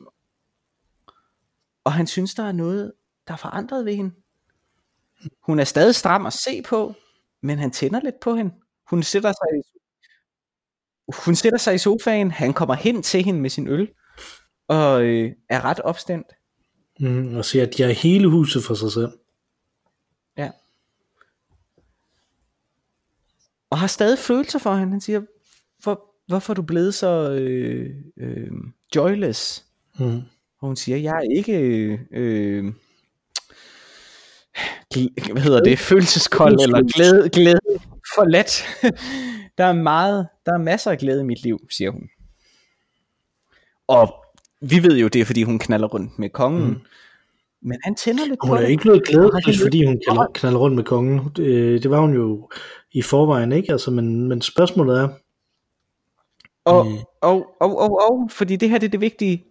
og 1.84 1.94
han 1.94 2.08
synes, 2.08 2.34
der 2.34 2.44
er 2.44 2.52
noget, 2.52 2.92
der 3.28 3.34
er 3.34 3.38
forandret 3.38 3.86
ved 3.86 3.96
hende. 3.96 4.12
Hun 5.46 5.60
er 5.60 5.64
stadig 5.64 5.96
stram 5.96 6.26
at 6.26 6.34
se 6.34 6.62
på, 6.62 6.94
men 7.42 7.60
han 7.60 7.72
tænder 7.72 8.00
lidt 8.04 8.20
på 8.20 8.36
hende. 8.36 8.52
Hun 8.90 9.04
sætter 9.04 9.32
sig 9.32 9.60
i, 9.60 9.79
hun 11.26 11.36
sætter 11.36 11.60
sig 11.60 11.76
i 11.76 11.78
sofaen, 11.78 12.32
han 12.32 12.54
kommer 12.54 12.76
hen 12.76 13.04
til 13.04 13.24
hende 13.24 13.40
med 13.42 13.50
sin 13.50 13.68
øl, 13.68 13.90
og 14.68 15.04
øh, 15.04 15.32
er 15.50 15.66
ret 15.66 15.80
opstemt. 15.80 16.28
Mm, 17.00 17.36
og 17.36 17.46
siger, 17.46 17.66
at 17.66 17.78
de 17.78 17.84
har 17.84 17.90
hele 17.90 18.28
huset 18.28 18.64
for 18.64 18.74
sig 18.74 18.92
selv. 18.92 19.12
Ja. 20.38 20.52
Og 23.70 23.78
har 23.78 23.88
stadig 23.88 24.20
følelser 24.20 24.60
for 24.60 24.76
hende. 24.76 24.92
Han 24.92 25.02
siger, 25.02 25.22
Hvor, 25.84 26.16
hvorfor 26.28 26.54
er 26.54 26.56
du 26.56 26.62
blevet 26.62 26.94
så 26.94 27.32
øh, 27.32 27.90
øh, 28.18 28.52
joyless? 28.96 29.66
Mm. 30.00 30.22
Og 30.62 30.68
hun 30.68 30.76
siger, 30.76 30.98
jeg 30.98 31.16
er 31.16 31.36
ikke, 31.38 31.54
øh, 32.12 32.74
gl- 34.96 35.32
hvad 35.32 35.42
hedder 35.42 35.64
det, 35.64 35.80
følelseskold 35.80 36.60
eller 36.62 36.82
glæde, 36.96 37.30
glæde 37.30 37.60
forladt. 38.16 38.64
Der 39.60 39.66
er 39.66 39.74
meget, 39.74 40.28
der 40.46 40.54
er 40.54 40.58
masser 40.58 40.92
af 40.92 40.98
glæde 40.98 41.22
i 41.22 41.24
mit 41.24 41.44
liv, 41.44 41.60
siger 41.70 41.92
hun. 41.92 42.10
Og 43.88 44.26
vi 44.62 44.84
ved 44.84 44.98
jo, 44.98 45.08
det 45.08 45.22
er 45.22 45.26
fordi 45.26 45.44
hun 45.44 45.60
knaller 45.60 45.88
rundt 45.88 46.20
med 46.20 46.30
kongen. 46.30 46.68
Mm. 46.68 46.82
Men 47.62 47.78
han 47.84 47.96
tænder 47.96 48.26
lidt 48.26 48.40
Hun 48.44 48.58
er 48.58 48.62
ikke 48.62 48.82
blevet 48.82 49.08
glædesløs, 49.08 49.62
fordi 49.62 49.86
hun 49.86 50.02
knalder 50.34 50.60
rundt 50.60 50.76
med 50.76 50.84
kongen. 50.84 51.32
Det, 51.36 51.84
det 51.84 51.92
var 51.92 52.00
hun 52.00 52.14
jo 52.14 52.50
i 52.92 53.02
forvejen, 53.02 53.52
ikke? 53.52 53.72
Altså, 53.72 53.92
men, 53.92 54.28
men 54.28 54.42
spørgsmålet 54.42 55.00
er, 55.00 55.10
Og, 56.66 56.88
Øh. 56.88 56.94
og, 57.22 57.56
og, 57.60 57.78
og, 57.78 58.02
og, 58.10 58.30
fordi 58.32 58.56
det 58.56 58.70
her 58.70 58.78
det 58.78 58.88
er 58.88 58.92
det 58.92 59.02
vigtige. 59.02 59.46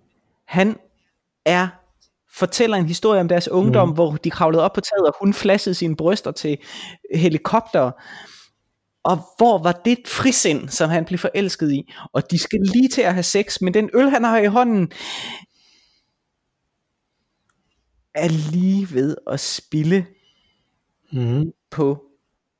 Han 0.44 0.76
er 1.44 1.68
fortæller 2.34 2.76
en 2.76 2.86
historie 2.86 3.20
om 3.20 3.28
deres 3.28 3.48
ungdom, 3.48 3.88
mm. 3.88 3.94
hvor 3.94 4.10
de 4.12 4.30
kravlede 4.30 4.62
op 4.62 4.72
på 4.72 4.80
taget, 4.80 5.06
og 5.06 5.14
hun 5.20 5.34
flassede 5.34 5.74
sine 5.74 5.96
bryster 5.96 6.30
til 6.30 6.58
helikopter. 7.14 7.90
Og 9.08 9.16
hvor 9.36 9.62
var 9.62 9.72
det 9.72 9.92
et 9.98 10.08
frisind, 10.08 10.68
som 10.68 10.90
han 10.90 11.04
blev 11.04 11.18
forelsket 11.18 11.72
i? 11.72 11.92
Og 12.12 12.30
de 12.30 12.38
skal 12.38 12.60
lige 12.60 12.88
til 12.88 13.02
at 13.02 13.14
have 13.14 13.22
sex, 13.22 13.60
men 13.60 13.74
den 13.74 13.90
øl, 13.94 14.10
han 14.10 14.24
har 14.24 14.38
i 14.38 14.46
hånden, 14.46 14.92
er 18.14 18.28
lige 18.52 18.94
ved 18.94 19.16
at 19.26 19.40
spille 19.40 20.06
mm, 21.12 21.52
på 21.70 22.04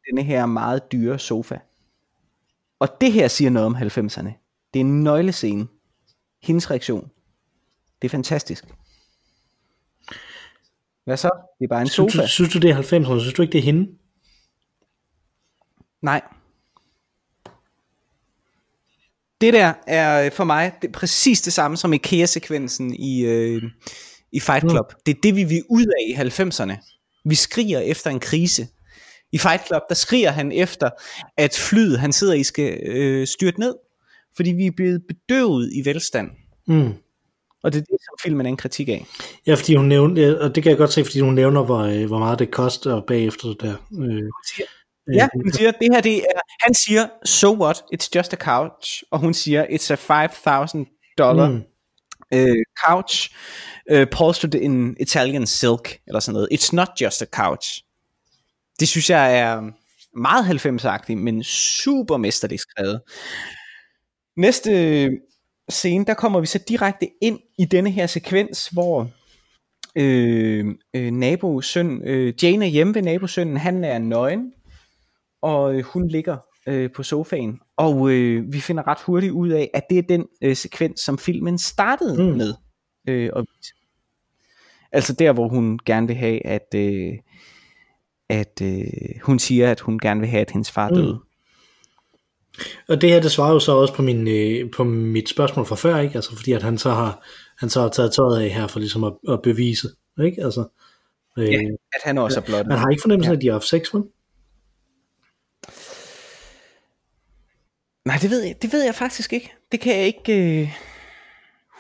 denne 0.07 0.23
her 0.23 0.47
meget 0.47 0.93
dyre 0.93 1.19
sofa. 1.19 1.59
Og 2.79 2.89
det 3.01 3.13
her 3.13 3.29
siger 3.29 3.51
noget 3.51 3.67
om 3.67 3.77
90'erne. 3.77 4.31
Det 4.75 4.81
er 4.81 4.85
en 4.85 5.05
nøglescene. 5.05 5.67
Hendes 6.43 6.71
reaktion. 6.71 7.11
Det 8.03 8.09
er 8.09 8.11
fantastisk. 8.11 8.65
Hvad 11.05 11.17
så? 11.17 11.31
Det 11.59 11.65
er 11.65 11.69
bare 11.69 11.81
en 11.81 11.89
synes, 11.89 12.13
sofa. 12.13 12.23
du, 12.23 12.29
synes 12.29 12.53
du, 12.53 12.59
det 12.59 12.71
er 12.71 12.83
90'erne? 12.83 13.21
Synes 13.21 13.35
du 13.35 13.43
ikke, 13.43 13.53
det 13.53 13.59
er 13.59 13.63
hende? 13.63 13.99
Nej. 16.03 16.23
Det 19.41 19.55
der 19.55 19.73
er 19.87 20.25
øh, 20.25 20.33
for 20.33 20.45
mig 20.45 20.73
det 20.83 20.89
er 20.89 20.93
præcis 20.93 21.43
det 21.43 21.53
samme 21.53 21.77
som 21.77 21.93
IKEA-sekvensen 21.93 22.95
i, 22.95 23.21
øh, 23.21 23.63
i 24.33 24.41
Fight 24.41 24.71
Club. 24.71 24.87
Mm. 24.91 25.01
Det 25.07 25.17
er 25.17 25.21
det, 25.23 25.37
vi 25.37 25.45
vil 25.45 25.63
ud 25.71 25.87
af 25.87 26.05
i 26.09 26.29
90'erne. 26.29 26.77
Vi 27.25 27.35
skriger 27.35 27.81
efter 27.81 28.11
en 28.11 28.21
krise. 28.21 28.67
I 29.33 29.39
Fight 29.39 29.67
Club, 29.67 29.83
der 29.89 29.95
skriger 29.95 30.31
han 30.31 30.53
efter, 30.53 30.91
at 31.37 31.55
flyet, 31.55 31.99
han 31.99 32.13
sidder 32.13 32.35
i, 32.35 32.43
skal 32.43 32.81
øh, 32.87 33.27
styrte 33.27 33.61
ned. 33.61 33.75
Fordi 34.37 34.51
vi 34.51 34.67
er 34.67 34.71
blevet 34.77 35.03
bedøvet 35.09 35.71
i 35.73 35.85
velstand. 35.85 36.31
Mm. 36.67 36.93
Og 37.63 37.73
det 37.73 37.79
er 37.79 37.85
det, 37.85 37.99
som 38.01 38.15
filmen 38.23 38.47
er 38.47 38.51
en 38.51 38.57
kritik 38.57 38.89
af. 38.89 39.07
Ja, 39.47 39.55
fordi 39.55 39.75
hun 39.75 39.87
nævner, 39.87 40.39
og 40.39 40.55
det 40.55 40.63
kan 40.63 40.71
jeg 40.71 40.79
godt 40.79 40.93
se, 40.93 41.05
fordi 41.05 41.21
hun 41.21 41.35
nævner, 41.35 41.63
hvor, 41.65 41.79
øh, 41.79 42.07
hvor 42.07 42.19
meget 42.19 42.39
det 42.39 42.51
koster 42.51 43.01
bagefter 43.01 43.49
det 43.49 43.61
der. 43.61 43.75
Øh, 44.03 44.23
Ja, 45.15 45.29
hun 45.35 45.53
siger, 45.53 45.71
det 45.71 45.89
her 45.93 46.01
det 46.01 46.17
er, 46.17 46.41
han 46.61 46.75
siger, 46.75 47.09
so 47.25 47.63
what, 47.63 47.77
it's 47.95 48.09
just 48.15 48.33
a 48.33 48.37
couch, 48.37 49.03
og 49.11 49.19
hun 49.19 49.35
siger, 49.35 49.65
it's 49.67 50.11
a 50.11 50.27
5.000 50.27 51.15
dollar 51.19 51.49
Mm. 51.49 51.63
uh, 52.35 52.57
couch, 52.87 53.31
uh, 53.93 54.01
upholstered 54.01 54.55
in 54.55 54.97
Italian 55.01 55.47
silk, 55.47 55.99
eller 56.07 56.21
sådan 56.21 56.33
noget. 56.35 56.49
It's 56.53 56.69
not 56.73 56.89
just 57.01 57.23
a 57.23 57.27
couch. 57.27 57.69
Det 58.81 58.89
synes 58.89 59.11
jeg 59.11 59.39
er, 59.39 59.71
Meget 60.17 60.45
90'agtig, 60.45 61.15
men 61.15 61.43
super 61.43 62.17
mesterligt 62.17 62.61
skrevet. 62.63 63.01
Næste 64.37 65.11
scene, 65.69 66.05
der 66.05 66.15
kommer 66.15 66.41
vi 66.41 66.47
så 66.47 66.59
direkte 66.69 67.09
ind 67.23 67.39
i 67.59 67.65
denne 67.65 67.91
her 67.91 68.07
sekvens, 68.07 68.69
hvor 68.69 69.11
øh, 69.97 70.67
øh, 70.95 71.11
nabosøn, 71.11 72.03
øh, 72.05 72.35
Jane 72.43 72.65
er 72.65 72.69
hjemme 72.69 72.95
ved 72.95 73.03
nabosønnen, 73.03 73.57
han 73.57 73.85
er 73.85 73.99
nøgen, 73.99 74.53
og 75.43 75.75
øh, 75.75 75.85
hun 75.85 76.09
ligger 76.09 76.37
øh, 76.67 76.91
på 76.93 77.03
sofaen, 77.03 77.61
og 77.77 78.11
øh, 78.11 78.53
vi 78.53 78.61
finder 78.61 78.89
ret 78.89 78.99
hurtigt 79.07 79.33
ud 79.33 79.49
af, 79.49 79.71
at 79.75 79.83
det 79.91 79.99
er 79.99 80.03
den 80.03 80.27
øh, 80.43 80.57
sekvens, 80.57 81.01
som 81.01 81.19
filmen 81.19 81.59
startede 81.59 82.23
mm. 82.23 82.37
med. 82.37 82.55
Øh, 83.09 83.31
og, 83.33 83.47
altså 84.93 85.13
der, 85.13 85.33
hvor 85.33 85.49
hun 85.49 85.79
gerne 85.87 86.07
vil 86.07 86.17
have, 86.17 86.47
at, 86.47 86.75
øh, 86.75 87.13
at 88.29 88.63
øh, 88.63 88.87
hun 89.23 89.39
siger, 89.39 89.71
at 89.71 89.81
hun 89.81 89.99
gerne 89.99 90.21
vil 90.21 90.29
have, 90.29 90.41
at 90.41 90.51
hendes 90.51 90.71
far 90.71 90.89
døde. 90.89 91.13
Mm. 91.13 91.19
Og 92.89 93.01
det 93.01 93.11
her, 93.11 93.21
det 93.21 93.31
svarer 93.31 93.53
jo 93.53 93.61
så 93.61 93.73
også 93.73 93.95
på, 93.95 94.03
min, 94.03 94.29
øh, 94.29 94.71
på 94.71 94.85
mit 94.85 95.29
spørgsmål 95.29 95.67
fra 95.67 95.77
før, 95.77 95.99
ikke? 95.99 96.15
Altså 96.15 96.37
fordi 96.37 96.53
at 96.53 96.63
han 96.63 96.79
så 96.79 96.91
har, 96.91 97.27
han 97.59 97.69
så 97.69 97.81
har 97.81 97.89
taget 97.89 98.13
tøjet 98.13 98.43
af 98.43 98.51
her 98.51 98.67
for 98.67 98.79
ligesom 98.79 99.05
at, 99.05 99.13
at 99.29 99.43
bevise, 99.43 99.89
ikke? 100.25 100.45
Altså, 100.45 100.65
øh, 101.39 101.53
ja, 101.53 101.61
at 101.93 102.01
han 102.05 102.19
også 102.19 102.41
er 102.41 102.45
blot. 102.45 102.67
Man 102.67 102.79
har 102.79 102.89
ikke 102.89 103.03
fornemmelsen, 103.03 103.33
ja. 103.33 103.37
at 103.37 103.43
de 103.43 103.47
har 103.47 103.53
haft 103.53 103.69
sex, 103.69 103.95
med? 103.95 104.03
Nej, 108.09 108.19
det 108.23 108.31
ved 108.31 108.43
jeg, 108.43 108.55
det 108.63 108.73
ved 108.73 108.85
jeg 108.85 108.95
faktisk 108.95 109.33
ikke. 109.33 109.53
Det 109.73 109.81
kan 109.81 109.97
jeg 109.97 110.07
ikke... 110.07 110.61
Øh... 110.63 110.73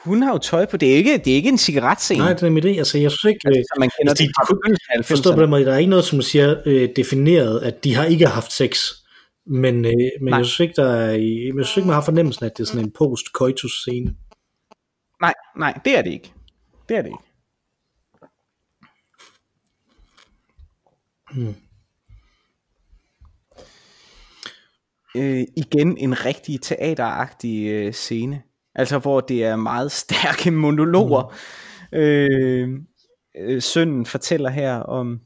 Hun 0.04 0.22
har 0.22 0.32
jo 0.32 0.38
tøj 0.38 0.66
på. 0.66 0.76
Det 0.76 0.92
er 0.92 0.94
ikke, 0.94 1.18
det 1.18 1.30
er 1.30 1.34
ikke 1.34 1.48
en 1.48 1.58
cigaretscene. 1.58 2.18
Nej, 2.18 2.32
det 2.32 2.42
er 2.42 2.50
min 2.50 2.64
idé. 2.64 2.68
Altså, 2.68 2.98
jeg 2.98 3.10
synes 3.10 3.24
ikke... 3.24 3.48
Altså, 3.48 3.74
man 3.78 3.90
kender 3.98 4.10
altså, 4.10 4.24
det 4.24 4.30
fra 4.36 5.02
Forstår 5.02 5.34
på 5.34 5.42
den 5.42 5.50
måde, 5.50 5.64
der 5.64 5.74
er 5.74 5.78
ikke 5.78 5.90
noget, 5.90 6.04
som 6.04 6.22
siger 6.22 6.62
øh, 6.66 6.88
defineret, 6.96 7.60
at 7.60 7.84
de 7.84 7.94
har 7.94 8.04
ikke 8.04 8.26
haft 8.26 8.52
sex. 8.52 8.78
Men, 9.46 9.84
øh, 9.84 9.92
men 10.22 10.34
jeg 10.34 10.46
synes 10.46 10.60
ikke, 10.60 10.74
der 10.76 10.92
er, 10.92 11.10
jeg 11.10 11.52
synes 11.54 11.76
ikke, 11.76 11.86
man 11.86 11.94
har 11.94 12.02
fornemmelsen, 12.02 12.46
at 12.46 12.56
det 12.56 12.62
er 12.62 12.66
sådan 12.66 12.84
en 12.84 12.92
post-coitus 12.98 13.80
scene. 13.80 14.14
Nej, 15.20 15.34
nej, 15.56 15.78
det 15.84 15.98
er 15.98 16.02
det 16.02 16.12
ikke. 16.12 16.32
Det 16.88 16.96
er 16.96 17.02
det 17.02 17.08
ikke. 17.08 17.24
Hmm. 21.34 21.54
Øh, 25.18 25.44
igen 25.56 25.98
en 25.98 26.24
rigtig 26.24 26.60
teateragtig 26.62 27.66
øh, 27.66 27.92
scene. 27.92 28.42
Altså 28.74 28.98
hvor 28.98 29.20
det 29.20 29.44
er 29.44 29.56
meget 29.56 29.92
stærke 30.02 30.50
monologer. 30.50 31.34
Mm. 31.92 31.98
Øh, 31.98 32.68
øh, 33.38 33.62
sønnen 33.62 34.06
fortæller 34.06 34.50
her 34.50 34.76
om... 34.76 35.20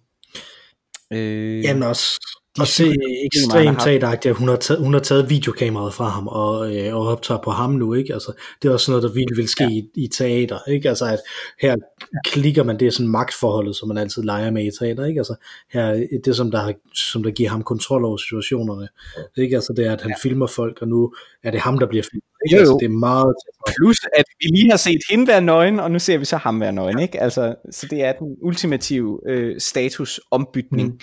Øh, 1.12 1.64
Jamen 1.64 1.82
også 1.82 2.20
og 2.58 2.66
se 2.66 2.94
ekstremt 3.24 3.80
teateragtigt, 3.80 4.30
at 4.30 4.36
hun 4.36 4.48
har, 4.48 4.56
taget, 4.56 4.82
hun 4.82 4.92
har 4.92 5.00
taget 5.00 5.30
videokameraet 5.30 5.94
fra 5.94 6.08
ham 6.08 6.28
og, 6.28 6.76
øh, 6.76 6.96
og 6.96 7.06
optager 7.06 7.40
på 7.44 7.50
ham 7.50 7.70
nu, 7.70 7.94
ikke? 7.94 8.14
Altså, 8.14 8.32
det 8.62 8.68
er 8.68 8.72
også 8.72 8.90
noget, 8.90 9.02
der 9.02 9.12
virkelig 9.12 9.36
vil 9.36 9.48
ske 9.48 9.64
ja. 9.64 9.70
i, 9.70 9.84
i 9.94 10.08
teater, 10.08 10.58
ikke? 10.68 10.88
Altså, 10.88 11.06
at 11.06 11.18
her 11.60 11.76
klikker 12.24 12.62
man, 12.62 12.78
det 12.80 12.86
er 12.86 12.90
sådan 12.90 13.08
magtforholdet, 13.08 13.76
som 13.76 13.88
man 13.88 13.98
altid 13.98 14.22
leger 14.22 14.50
med 14.50 14.64
i 14.64 14.70
teater, 14.78 15.04
ikke? 15.04 15.20
Altså, 15.20 15.34
her, 15.72 16.06
det 16.24 16.36
som 16.36 16.50
der, 16.50 16.72
som 16.94 17.22
der 17.22 17.30
giver 17.30 17.50
ham 17.50 17.62
kontrol 17.62 18.04
over 18.04 18.16
situationerne, 18.16 18.88
ikke? 19.36 19.56
Altså, 19.56 19.72
det 19.72 19.86
er, 19.86 19.92
at 19.92 20.00
han 20.00 20.10
ja. 20.10 20.28
filmer 20.28 20.46
folk, 20.46 20.78
og 20.82 20.88
nu 20.88 21.14
er 21.44 21.50
det 21.50 21.60
ham, 21.60 21.78
der 21.78 21.86
bliver 21.86 22.04
filmet, 22.10 22.24
ikke? 22.46 22.56
Jo, 22.56 22.56
jo. 22.56 22.60
Altså, 22.60 22.76
det 22.80 22.86
er 22.86 22.98
meget... 22.98 23.34
Plus, 23.76 23.96
at 24.16 24.24
vi 24.40 24.46
lige 24.46 24.70
har 24.70 24.76
set 24.76 25.00
hende 25.10 25.26
være 25.26 25.40
nøgen, 25.40 25.80
og 25.80 25.90
nu 25.90 25.98
ser 25.98 26.18
vi 26.18 26.24
så 26.24 26.36
ham 26.36 26.60
være 26.60 26.72
nøgen, 26.72 26.98
ikke? 26.98 27.20
Altså, 27.20 27.54
så 27.70 27.86
det 27.90 28.04
er 28.04 28.12
den 28.12 28.36
ultimative 28.42 29.20
øh, 29.28 29.60
statusombytning. 29.60 30.88
Mm 30.88 31.00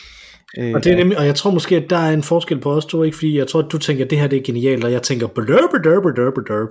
Øh, 0.57 0.73
og, 0.76 0.84
det 0.84 0.91
er 0.91 0.95
nemlig, 0.95 1.17
og 1.17 1.26
jeg 1.26 1.35
tror 1.35 1.51
måske, 1.51 1.76
at 1.76 1.89
der 1.89 1.97
er 1.97 2.13
en 2.13 2.23
forskel 2.23 2.59
på 2.59 2.71
os 2.71 2.85
to, 2.85 3.03
ikke? 3.03 3.17
fordi 3.17 3.38
jeg 3.38 3.47
tror, 3.47 3.59
at 3.59 3.71
du 3.71 3.77
tænker, 3.77 4.05
at 4.05 4.09
det 4.09 4.19
her 4.19 4.27
det 4.27 4.39
er 4.39 4.43
genialt, 4.43 4.84
og 4.84 4.91
jeg 4.91 5.03
tænker, 5.03 5.27
blurb, 5.27 5.69
blurb, 5.84 6.34
blurb. 6.45 6.69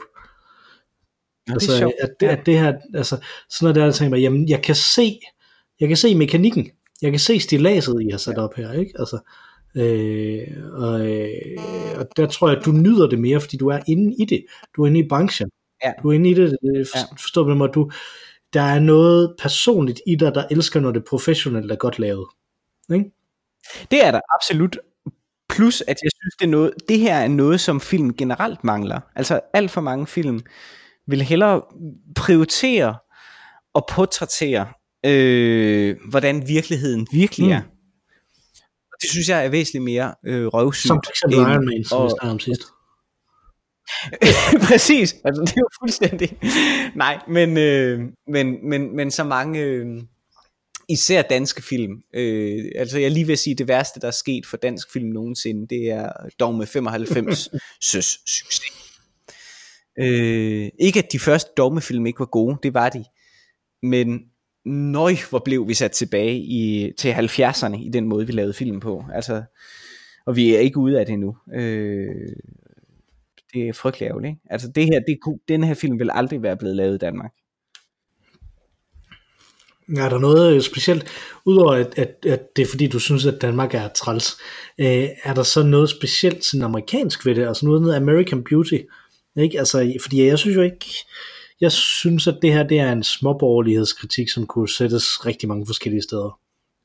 Ja, 1.49 1.53
altså, 1.53 1.73
det 1.73 1.83
er 1.83 1.91
at, 2.03 2.11
det, 2.21 2.27
at 2.27 2.47
det 2.47 2.59
her, 2.59 2.75
altså, 2.95 3.17
sådan 3.51 3.65
noget 3.65 3.75
der, 3.75 3.85
jeg 3.85 3.95
tænker, 3.95 4.19
jamen, 4.19 4.49
jeg 4.49 4.63
kan 4.63 4.75
se, 4.75 5.21
jeg 5.81 5.89
kan 5.89 5.97
se 5.97 6.15
mekanikken, 6.15 6.71
jeg 7.03 7.11
kan 7.11 7.21
se 7.21 7.41
stilaset, 7.41 8.03
I 8.03 8.11
har 8.11 8.19
sat 8.19 8.39
op 8.39 8.55
her, 8.55 8.73
ikke? 8.73 8.93
Altså, 8.99 9.19
øh, 9.77 10.73
og, 10.73 11.07
øh, 11.07 11.29
og 11.97 12.09
der 12.17 12.27
tror 12.27 12.49
jeg, 12.49 12.59
at 12.59 12.65
du 12.65 12.73
nyder 12.73 13.09
det 13.09 13.19
mere, 13.19 13.41
fordi 13.41 13.57
du 13.57 13.69
er 13.69 13.79
inde 13.89 14.17
i 14.19 14.25
det, 14.25 14.45
du 14.77 14.83
er 14.83 14.87
inde 14.87 15.01
i 15.01 15.09
branchen, 15.09 15.51
ja. 15.85 15.93
du 16.03 16.09
er 16.09 16.13
inde 16.13 16.31
i 16.31 16.35
det, 16.35 16.57
forstår 17.21 17.43
du 17.43 17.55
mig, 17.55 17.69
du, 17.75 17.91
der 18.53 18.63
er 18.63 18.81
noget 18.81 19.35
personligt 19.39 20.01
i 20.07 20.15
dig, 20.15 20.35
der 20.35 20.45
elsker, 20.51 20.81
når 20.81 20.93
det 20.93 21.05
professionelt 21.05 21.73
er 21.73 21.77
godt 21.77 21.99
lavet, 21.99 22.27
ikke? 22.95 23.11
Det 23.91 24.05
er 24.05 24.11
der 24.11 24.21
absolut. 24.35 24.79
Plus 25.49 25.81
at 25.81 25.97
jeg 26.03 26.11
synes, 26.21 26.35
det, 26.39 26.45
er 26.45 26.51
noget, 26.51 26.73
det 26.89 26.99
her 26.99 27.15
er 27.15 27.29
noget, 27.29 27.61
som 27.61 27.81
film 27.81 28.15
generelt 28.15 28.65
mangler. 28.65 29.01
Altså 29.17 29.41
alt 29.55 29.71
for 29.71 29.81
mange 29.81 30.07
film 30.07 30.41
vil 31.07 31.23
hellere 31.23 31.63
prioritere 32.17 32.97
og 33.75 33.87
portrættere, 33.91 34.67
øh, 35.07 35.97
hvordan 36.11 36.49
virkeligheden 36.49 37.07
virkelig 37.13 37.51
er. 37.51 37.61
Mm. 37.61 37.69
Det 39.03 39.11
synes 39.11 39.29
jeg 39.29 39.45
er 39.45 39.49
væsentligt 39.49 39.85
mere 39.85 40.15
øh, 40.27 40.47
røvsygt. 40.47 40.87
Som 40.87 41.01
for 41.05 41.11
eksempel 41.11 41.39
Iron 41.39 41.67
Man, 41.67 41.85
som 41.85 42.05
vi 42.05 42.11
snakkede 42.11 42.33
om 42.33 42.39
sidst. 42.39 42.63
Præcis, 44.69 45.15
altså 45.25 45.43
det 45.43 45.51
er 45.51 45.61
jo 45.61 45.69
fuldstændig. 45.81 46.39
Nej, 46.95 47.19
men, 47.29 47.59
øh, 47.59 48.01
men, 48.29 48.69
men, 48.69 48.97
men 48.97 49.11
så 49.11 49.25
mange... 49.25 49.61
Øh, 49.61 50.03
især 50.89 51.23
danske 51.23 51.63
film. 51.63 52.03
Øh, 52.15 52.65
altså 52.77 52.99
jeg 52.99 53.11
lige 53.11 53.27
vil 53.27 53.39
sige, 53.39 53.55
det 53.55 53.69
værste, 53.69 54.01
der 54.01 54.07
er 54.07 54.11
sket 54.11 54.47
for 54.47 54.57
dansk 54.57 54.93
film 54.93 55.09
nogensinde, 55.09 55.67
det 55.69 55.91
er 55.91 56.13
Dogme 56.41 56.67
95 56.67 57.49
søs 57.91 58.19
succes. 58.27 58.73
Øh, 59.99 60.69
ikke 60.79 60.99
at 60.99 61.13
de 61.13 61.19
første 61.19 61.51
dogmefilm 61.57 62.07
ikke 62.07 62.21
var 62.21 62.27
gode, 62.27 62.57
det 62.63 62.75
var 62.75 62.89
de. 62.89 63.05
Men 63.83 64.21
nøj, 64.65 65.15
hvor 65.31 65.39
blev 65.39 65.69
vi 65.69 65.75
sat 65.75 65.93
tilbage 65.93 66.37
i, 66.37 66.93
til 66.99 67.13
70'erne 67.13 67.77
i 67.77 67.91
den 67.93 68.09
måde, 68.09 68.27
vi 68.27 68.33
lavede 68.33 68.53
film 68.53 68.81
på. 68.81 69.05
Altså, 69.15 69.43
og 70.27 70.37
vi 70.37 70.55
er 70.55 70.59
ikke 70.59 70.79
ude 70.79 71.01
af 71.01 71.07
det 71.07 71.13
endnu. 71.13 71.37
Øh, 71.55 72.37
det 73.55 73.69
er 73.69 73.73
frygtelig 73.73 74.07
ærgerligt. 74.07 74.37
Altså 74.51 74.69
det 74.69 74.85
her, 74.85 75.01
det, 75.01 75.19
den 75.49 75.65
her 75.65 75.75
film 75.75 75.99
vil 75.99 76.11
aldrig 76.13 76.43
være 76.43 76.57
blevet 76.57 76.77
lavet 76.77 76.95
i 76.95 76.99
Danmark. 76.99 77.33
Er 79.97 80.09
der 80.09 80.19
noget 80.19 80.55
øh, 80.55 80.63
specielt, 80.63 81.07
udover 81.45 81.73
at, 81.73 81.99
at, 81.99 82.27
at 82.27 82.57
det 82.57 82.63
er 82.63 82.67
fordi, 82.67 82.87
du 82.87 82.99
synes, 82.99 83.27
at 83.27 83.43
Danmark 83.43 83.75
er 83.75 83.89
træls, 83.89 84.37
øh, 84.79 85.09
er 85.25 85.35
der 85.35 85.43
så 85.43 85.63
noget 85.63 85.91
specielt 85.91 86.45
sådan 86.45 86.65
amerikansk 86.65 87.27
ved 87.27 87.35
det, 87.35 87.47
altså 87.47 87.67
noget 87.67 87.95
American 87.95 88.45
Beauty? 88.45 88.79
Ikke? 89.37 89.59
Altså, 89.59 89.97
fordi 90.03 90.27
jeg 90.27 90.39
synes 90.39 90.57
jo 90.57 90.63
ikke, 90.63 90.87
jeg 91.61 91.73
synes, 91.73 92.27
at 92.27 92.39
det 92.43 92.53
her 92.53 92.63
det 92.63 92.79
er 92.79 92.93
en 92.93 93.03
småborgerlighedskritik, 93.03 94.29
som 94.29 94.47
kunne 94.47 94.69
sættes 94.69 95.27
rigtig 95.27 95.49
mange 95.49 95.67
forskellige 95.67 96.03
steder. 96.03 96.41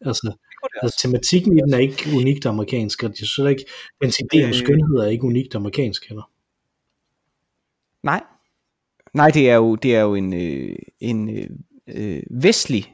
Altså, 0.05 0.33
altså 0.81 0.99
tematikken 1.01 1.57
i 1.57 1.61
den 1.61 1.73
er 1.73 1.77
ikke 1.77 2.09
unikt 2.15 2.45
amerikansk, 2.45 3.03
og 3.03 3.09
jeg 3.19 3.27
synes 3.27 3.49
ikke, 3.49 3.65
den 4.01 4.09
idé 4.09 4.43
om 4.43 4.49
øh. 4.49 4.55
skønhed 4.55 4.97
er 4.97 5.07
ikke 5.07 5.23
unikt 5.23 5.55
amerikansk 5.55 6.07
heller. 6.07 6.29
Nej. 8.03 8.23
Nej, 9.13 9.29
det 9.29 9.49
er 9.49 9.55
jo, 9.55 9.75
det 9.75 9.95
er 9.95 10.01
jo 10.01 10.15
en, 10.15 10.33
øh, 10.33 10.75
en 10.99 11.29
øh, 11.87 12.23
vestlig 12.31 12.92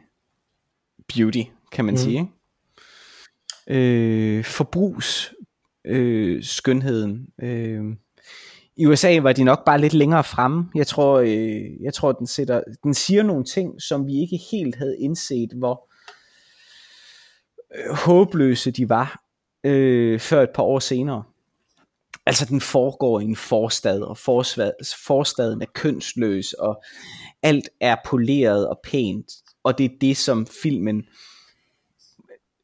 beauty, 1.16 1.44
kan 1.72 1.86
man 1.86 1.94
mm. 1.94 1.98
sige. 1.98 2.20
Ikke? 2.20 2.40
Øh, 4.38 4.46
forbrugs 4.46 5.34
øh, 5.86 6.44
skønheden. 6.44 7.28
Øh, 7.42 7.84
I 8.78 8.86
USA 8.86 9.20
var 9.22 9.34
de 9.34 9.44
nok 9.44 9.66
bare 9.66 9.82
lidt 9.82 9.94
længere 9.94 10.24
fremme. 10.24 10.66
Jeg 10.76 10.88
tror, 10.88 11.20
øh, 11.20 11.82
jeg 11.82 11.94
tror 11.94 12.12
den, 12.12 12.28
sætter, 12.28 12.62
den 12.84 12.94
siger 12.94 13.24
nogle 13.24 13.44
ting, 13.44 13.82
som 13.82 14.08
vi 14.08 14.22
ikke 14.22 14.40
helt 14.52 14.76
havde 14.76 15.00
indset, 15.00 15.50
hvor 15.56 15.90
øh, 17.76 17.96
håbløse 17.96 18.72
de 18.72 18.90
var 18.90 19.24
øh, 19.64 20.20
før 20.20 20.44
et 20.44 20.50
par 20.56 20.64
år 20.64 20.80
senere. 20.80 21.24
Altså 22.26 22.46
den 22.46 22.62
foregår 22.62 23.20
i 23.20 23.24
en 23.24 23.36
forstad, 23.36 24.02
og 24.02 24.18
forstaden 25.08 25.62
er 25.62 25.66
kønsløs, 25.74 26.54
og 26.54 26.84
alt 27.44 27.70
er 27.80 27.96
poleret 28.06 28.68
og 28.68 28.80
pænt, 28.84 29.32
og 29.64 29.78
det 29.78 29.86
er 29.86 29.98
det, 30.02 30.18
som 30.18 30.48
filmen 30.64 31.04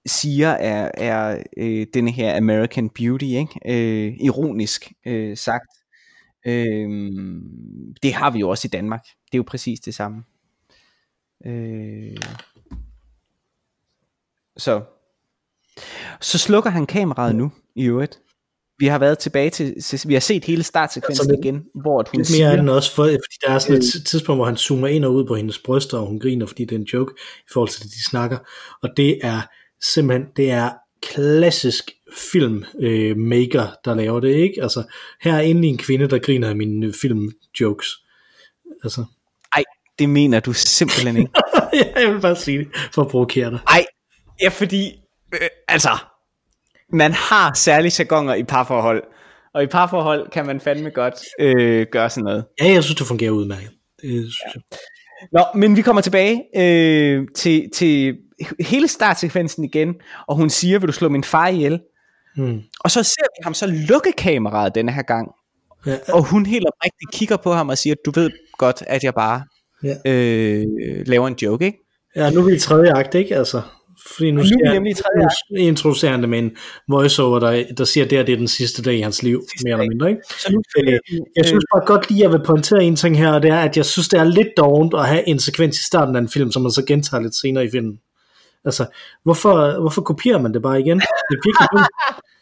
siger 0.06 0.50
er, 0.50 0.92
er 0.94 1.44
øh, 1.58 1.88
denne 1.94 2.12
her 2.12 2.38
American 2.38 2.90
Beauty, 2.90 3.26
ikke? 3.26 3.60
Øh, 3.66 4.14
ironisk 4.20 4.92
øh, 5.06 5.38
sagt. 5.38 5.70
Øh, 6.46 7.12
det 8.04 8.14
har 8.14 8.32
vi 8.32 8.40
jo 8.40 8.50
også 8.50 8.68
i 8.68 8.70
Danmark. 8.70 9.04
Det 9.04 9.34
er 9.34 9.38
jo 9.38 9.44
præcis 9.48 9.80
det 9.80 9.96
samme. 9.96 10.24
Øh, 11.46 12.18
så 14.58 14.84
så 16.22 16.38
slukker 16.38 16.70
han 16.70 16.86
kameraet 16.86 17.36
nu 17.36 17.52
i 17.76 17.86
øvrigt 17.86 18.22
vi 18.80 18.88
har 18.88 19.00
været 19.00 19.20
tilbage 19.20 19.50
til, 19.50 19.76
vi 20.06 20.14
har 20.14 20.22
set 20.22 20.46
hele 20.46 20.64
startsekvensen 20.64 21.32
altså, 21.32 21.42
igen, 21.44 21.64
hvor 21.82 21.98
hun 21.98 22.04
lidt 22.04 22.14
mere 22.14 22.26
siger, 22.26 22.52
end 22.52 22.70
også, 22.70 22.96
for, 22.96 23.04
fordi 23.04 23.38
der 23.46 23.52
er 23.52 23.60
sådan 23.60 23.78
et 23.78 23.96
øh, 23.96 24.06
tidspunkt, 24.06 24.38
hvor 24.38 24.46
han 24.46 24.58
zoomer 24.58 24.88
ind 24.88 25.06
og 25.06 25.14
ud 25.14 25.26
på 25.26 25.36
hendes 25.36 25.60
bryster, 25.60 25.98
og 25.98 26.08
hun 26.08 26.20
griner, 26.20 26.46
fordi 26.46 26.66
det 26.66 26.76
er 26.76 26.80
en 26.80 26.88
joke, 26.94 27.14
i 27.40 27.50
forhold 27.54 27.70
til 27.70 27.84
det, 27.84 27.92
de 27.92 28.10
snakker, 28.10 28.38
og 28.84 28.90
det 28.98 29.20
er 29.24 29.42
simpelthen, 29.82 30.28
det 30.36 30.52
er 30.52 30.72
klassisk 31.02 31.92
filmmaker, 32.32 33.64
øh, 33.64 33.74
der 33.86 33.94
laver 33.94 34.20
det, 34.20 34.36
ikke? 34.36 34.64
Altså, 34.64 34.84
her 35.22 35.34
er 35.34 35.40
endelig 35.40 35.70
en 35.70 35.78
kvinde, 35.78 36.08
der 36.08 36.20
griner 36.20 36.50
af 36.50 36.56
mine 36.56 36.94
filmjokes. 37.02 37.88
Altså. 38.84 39.06
Ej, 39.56 39.64
det 40.00 40.10
mener 40.10 40.40
du 40.40 40.54
simpelthen 40.54 41.18
ikke. 41.18 41.32
jeg 42.02 42.14
vil 42.14 42.22
bare 42.22 42.36
sige 42.36 42.58
det, 42.58 42.68
for 42.94 43.02
at 43.02 43.08
provokere 43.08 43.52
dig. 43.52 43.60
Ej, 43.68 43.86
ja, 44.42 44.50
fordi, 44.50 44.92
øh, 45.34 45.48
altså, 45.68 45.90
man 46.94 47.12
har 47.12 47.53
særlige 47.53 47.95
jargoner 47.99 48.36
i 48.36 48.44
parforhold, 48.44 49.03
og 49.53 49.64
i 49.64 49.68
parforhold 49.68 50.30
kan 50.32 50.45
man 50.45 50.60
fandme 50.60 50.90
godt 50.90 51.14
øh, 51.40 51.88
gøre 51.91 52.10
sådan 52.10 52.24
noget. 52.24 52.45
Ja, 52.62 52.68
jeg 52.68 52.84
synes, 52.84 52.98
det 52.98 53.07
fungerer 53.07 53.32
udmærket. 53.32 53.70
Det 54.02 54.10
synes 54.10 54.36
jeg. 54.45 54.62
Nå, 55.32 55.44
men 55.56 55.76
vi 55.76 55.82
kommer 55.82 56.02
tilbage 56.02 56.44
øh, 56.57 57.28
til, 57.36 57.70
til 57.74 58.18
hele 58.60 58.88
startsekvensen 58.88 59.64
igen, 59.64 59.95
og 60.28 60.36
hun 60.36 60.49
siger, 60.49 60.80
vil 60.80 60.88
du 60.88 60.94
slå 60.94 61.10
min 61.10 61.24
far 61.24 61.48
ihjel? 61.48 61.80
Hmm. 62.36 62.62
Og 62.80 62.91
så 62.91 63.03
ser 63.03 63.26
vi 63.38 63.44
ham 63.44 63.53
så 63.53 63.68
lukke 63.68 64.12
kameraet 64.12 64.76
denne 64.76 64.91
her 64.91 65.02
gang, 65.02 65.32
ja. 65.86 65.98
og 66.14 66.24
hun 66.24 66.45
helt 66.45 66.66
oprigtigt 66.68 67.12
kigger 67.14 67.38
på 67.38 67.53
ham 67.53 67.70
og 67.70 67.78
siger, 67.78 67.95
du 68.06 68.12
ved 68.16 68.32
godt, 68.57 68.84
at 68.88 69.03
jeg 69.03 69.14
bare 69.14 69.44
ja. 69.84 70.12
øh, 70.12 70.66
laver 71.06 71.28
en 71.28 71.36
joke, 71.41 71.66
ikke? 71.66 71.78
Ja, 72.16 72.30
nu 72.30 72.40
er 72.40 72.45
vi 72.45 72.56
i 72.56 72.60
tredje 72.60 72.91
akt, 72.91 73.16
ikke? 73.16 73.36
Altså, 73.36 73.62
fordi 74.14 74.32
nu, 74.32 74.45
skal 74.45 74.60
jeg, 74.64 74.82
nu 75.52 75.57
introducerer 75.57 76.11
han 76.11 76.22
det 76.22 76.30
med 76.30 76.40
en 76.40 76.52
voiceover, 76.88 77.40
der, 77.40 77.64
der 77.77 77.86
siger, 77.86 78.03
at 78.03 78.10
det, 78.10 78.18
her, 78.18 78.26
det 78.26 78.34
er 78.34 78.38
den 78.38 78.48
sidste 78.48 78.82
dag 78.82 78.95
i 78.95 79.02
hans 79.02 79.23
liv, 79.23 79.41
sidste 79.41 79.65
mere 79.65 79.73
eller 79.73 79.90
mindre. 79.90 80.10
Ikke? 80.10 80.22
Så 80.30 80.52
nu, 80.52 80.61
øh, 80.80 80.99
jeg 81.36 81.45
synes 81.45 81.65
bare 81.73 81.86
godt 81.86 82.10
lige, 82.10 82.19
at 82.19 82.23
jeg 82.23 82.40
vil 82.40 82.45
pointere 82.45 82.84
en 82.84 82.95
ting 82.95 83.18
her, 83.18 83.32
og 83.32 83.41
det 83.41 83.52
er, 83.52 83.60
at 83.60 83.77
jeg 83.77 83.86
synes, 83.86 84.07
det 84.07 84.19
er 84.19 84.23
lidt 84.23 84.48
dovent 84.57 84.94
at 84.94 85.07
have 85.07 85.27
en 85.27 85.40
sekvens 85.40 85.80
i 85.80 85.84
starten 85.84 86.15
af 86.15 86.19
en 86.19 86.30
film, 86.30 86.52
som 86.52 86.61
man 86.61 86.72
så 86.72 86.86
gentager 86.86 87.23
lidt 87.23 87.36
senere 87.36 87.65
i 87.65 87.69
filmen. 87.72 87.99
Altså, 88.65 88.86
hvorfor, 89.23 89.80
hvorfor 89.82 90.02
kopierer 90.02 90.40
man 90.40 90.53
det 90.53 90.61
bare 90.61 90.80
igen? 90.80 90.99
Det 90.99 91.36
er 91.38 91.41
virkelig 91.48 91.68
dumt. 91.72 91.88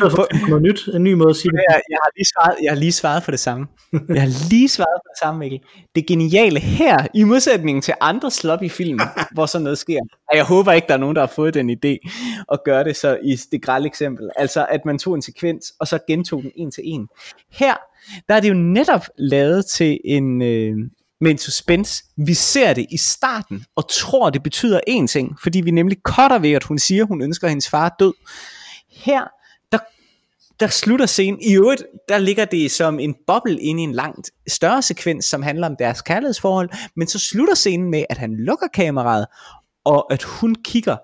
For, 0.00 0.48
noget 0.48 0.62
nyt, 0.62 0.88
en 0.94 1.04
ny 1.04 1.12
måde 1.12 1.30
at 1.30 1.36
sige 1.36 1.52
det. 1.52 1.60
Jeg, 1.70 1.80
jeg, 1.90 1.98
har 2.02 2.10
lige 2.16 2.24
svaret, 2.24 2.56
jeg 2.62 2.70
har 2.70 2.76
lige 2.76 2.92
svaret 2.92 3.22
for 3.22 3.30
det 3.30 3.40
samme. 3.40 3.66
Jeg 3.92 4.22
har 4.22 4.48
lige 4.50 4.68
svaret 4.68 4.98
for 5.04 5.08
det 5.12 5.18
samme, 5.20 5.38
Mikkel. 5.38 5.60
Det 5.94 6.06
geniale 6.06 6.60
her, 6.60 7.06
i 7.14 7.24
modsætning 7.24 7.82
til 7.82 7.94
andre 8.00 8.30
sloppy 8.30 8.70
film, 8.70 9.00
hvor 9.34 9.46
sådan 9.46 9.62
noget 9.62 9.78
sker. 9.78 10.00
Og 10.30 10.36
jeg 10.36 10.44
håber 10.44 10.72
ikke, 10.72 10.88
der 10.88 10.94
er 10.94 10.98
nogen, 10.98 11.16
der 11.16 11.22
har 11.22 11.32
fået 11.36 11.54
den 11.54 11.70
idé 11.70 12.10
at 12.52 12.64
gøre 12.64 12.84
det 12.84 12.96
så 12.96 13.18
i 13.24 13.36
det 13.52 13.62
grælde 13.62 13.86
eksempel. 13.86 14.30
Altså, 14.36 14.66
at 14.70 14.80
man 14.84 14.98
tog 14.98 15.14
en 15.14 15.22
sekvens, 15.22 15.72
og 15.80 15.88
så 15.88 15.98
gentog 16.06 16.42
den 16.42 16.52
en 16.56 16.70
til 16.70 16.82
en. 16.86 17.08
Her, 17.52 17.74
der 18.28 18.34
er 18.34 18.40
det 18.40 18.48
jo 18.48 18.54
netop 18.54 19.06
lavet 19.18 19.66
til 19.66 20.00
en, 20.04 20.42
øh, 20.42 20.76
med 21.20 21.30
en 21.30 21.38
suspense. 21.38 22.04
Vi 22.16 22.34
ser 22.34 22.72
det 22.72 22.86
i 22.90 22.96
starten, 22.96 23.64
og 23.76 23.90
tror, 23.90 24.30
det 24.30 24.42
betyder 24.42 24.80
én 24.90 25.06
ting, 25.06 25.36
fordi 25.42 25.60
vi 25.60 25.70
nemlig 25.70 25.98
cutter 26.02 26.38
ved, 26.38 26.52
at 26.52 26.64
hun 26.64 26.78
siger, 26.78 27.04
hun 27.04 27.22
ønsker, 27.22 27.48
hendes 27.48 27.70
far 27.70 27.96
død. 27.98 28.12
Her, 29.08 29.24
der, 29.72 29.78
der 30.60 30.66
slutter 30.66 31.06
scenen. 31.06 31.40
I 31.40 31.54
øvrigt, 31.56 31.82
der 32.08 32.18
ligger 32.18 32.44
det 32.44 32.70
som 32.70 33.00
en 33.00 33.14
boble 33.26 33.60
ind 33.60 33.80
i 33.80 33.82
en 33.82 33.92
langt 33.92 34.30
større 34.48 34.82
sekvens, 34.82 35.24
som 35.24 35.42
handler 35.42 35.66
om 35.66 35.76
deres 35.78 36.02
kærlighedsforhold, 36.02 36.70
men 36.96 37.08
så 37.08 37.18
slutter 37.18 37.54
scenen 37.54 37.90
med, 37.90 38.04
at 38.10 38.18
han 38.18 38.36
lukker 38.36 38.66
kameraet, 38.74 39.26
og 39.84 40.12
at 40.12 40.22
hun 40.22 40.54
kigger 40.54 40.96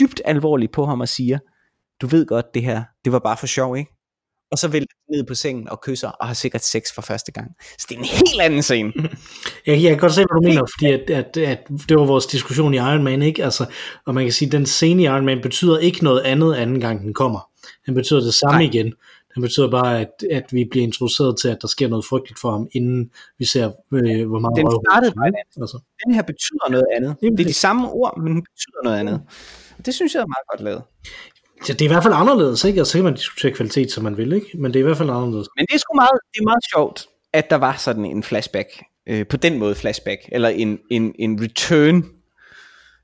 dybt 0.00 0.20
alvorligt 0.24 0.72
på 0.72 0.86
ham 0.86 1.00
og 1.00 1.08
siger, 1.08 1.38
du 2.00 2.06
ved 2.06 2.26
godt 2.26 2.54
det 2.54 2.62
her, 2.62 2.84
det 3.04 3.12
var 3.12 3.18
bare 3.18 3.36
for 3.36 3.46
sjov, 3.46 3.76
ikke? 3.76 4.01
Og 4.52 4.58
så 4.58 4.68
vælter 4.68 4.96
ned 5.10 5.24
på 5.24 5.34
sengen 5.34 5.68
og 5.68 5.80
kysser, 5.80 6.08
og 6.08 6.26
har 6.26 6.34
sikkert 6.34 6.64
sex 6.64 6.82
for 6.94 7.02
første 7.02 7.32
gang. 7.32 7.50
Så 7.78 7.86
det 7.88 7.94
er 7.94 7.98
en 7.98 8.04
helt 8.04 8.40
anden 8.40 8.62
scene. 8.62 8.92
jeg, 9.66 9.82
jeg 9.82 9.90
kan 9.90 9.98
godt 9.98 10.12
se, 10.12 10.20
hvad 10.20 10.42
du 10.42 10.48
mener, 10.48 10.66
fordi 10.78 10.92
at, 10.92 11.10
at, 11.10 11.36
at 11.36 11.68
det 11.88 11.96
var 11.98 12.04
vores 12.04 12.26
diskussion 12.26 12.74
i 12.74 12.76
Iron 12.76 13.02
Man, 13.02 13.22
ikke? 13.22 13.44
Altså, 13.44 13.66
og 14.06 14.14
man 14.14 14.24
kan 14.24 14.32
sige, 14.32 14.46
at 14.46 14.52
den 14.52 14.66
scene 14.66 15.02
i 15.02 15.04
Iron 15.04 15.24
Man 15.24 15.40
betyder 15.42 15.78
ikke 15.78 16.04
noget 16.04 16.20
andet 16.20 16.54
anden 16.54 16.80
gang 16.80 17.02
den 17.02 17.14
kommer. 17.14 17.50
Den 17.86 17.94
betyder 17.94 18.20
det 18.20 18.34
samme 18.34 18.58
Nej. 18.58 18.70
igen. 18.72 18.92
Den 19.34 19.42
betyder 19.42 19.70
bare, 19.70 20.00
at, 20.00 20.12
at 20.30 20.44
vi 20.52 20.64
bliver 20.70 20.84
introduceret 20.84 21.38
til, 21.40 21.48
at 21.48 21.58
der 21.62 21.68
sker 21.68 21.88
noget 21.88 22.04
frygteligt 22.04 22.40
for 22.40 22.50
ham, 22.50 22.68
inden 22.72 23.10
vi 23.38 23.44
ser, 23.44 23.66
øh, 23.92 24.28
hvor 24.28 24.38
meget 24.38 24.56
Den 24.56 24.66
startede 24.88 25.12
bare 25.12 25.32
altså. 25.60 25.78
Den 26.04 26.14
her 26.14 26.22
betyder 26.22 26.70
noget 26.70 26.86
andet. 26.96 27.16
Det 27.20 27.40
er 27.40 27.44
de 27.44 27.54
samme 27.54 27.90
ord, 27.90 28.18
men 28.22 28.32
den 28.32 28.42
betyder 28.42 28.80
noget 28.84 28.98
andet. 28.98 29.20
Det 29.86 29.94
synes 29.94 30.14
jeg 30.14 30.20
er 30.20 30.26
meget 30.26 30.46
godt 30.50 30.60
lavet. 30.60 30.82
Ja, 31.68 31.72
det 31.72 31.80
er 31.80 31.84
i 31.84 31.88
hvert 31.88 32.02
fald 32.02 32.14
anderledes, 32.14 32.64
ikke? 32.64 32.80
Og 32.80 32.86
så 32.86 32.98
kan 32.98 33.04
man 33.04 33.14
diskutere 33.14 33.52
kvalitet, 33.52 33.92
som 33.92 34.04
man 34.04 34.16
vil, 34.16 34.32
ikke? 34.32 34.46
Men 34.54 34.72
det 34.72 34.76
er 34.76 34.80
i 34.80 34.86
hvert 34.86 34.96
fald 34.96 35.10
anderledes. 35.10 35.48
Men 35.56 35.66
det 35.66 35.74
er 35.74 35.78
sgu 35.78 35.94
meget, 35.94 36.20
det 36.34 36.40
er 36.40 36.44
meget 36.44 36.64
sjovt, 36.72 37.06
at 37.32 37.50
der 37.50 37.56
var 37.56 37.76
sådan 37.76 38.04
en 38.04 38.22
flashback. 38.22 38.68
Øh, 39.06 39.26
på 39.26 39.36
den 39.36 39.58
måde 39.58 39.74
flashback. 39.74 40.20
Eller 40.32 40.48
en, 40.48 40.78
en, 40.90 41.14
en 41.18 41.42
return. 41.42 42.04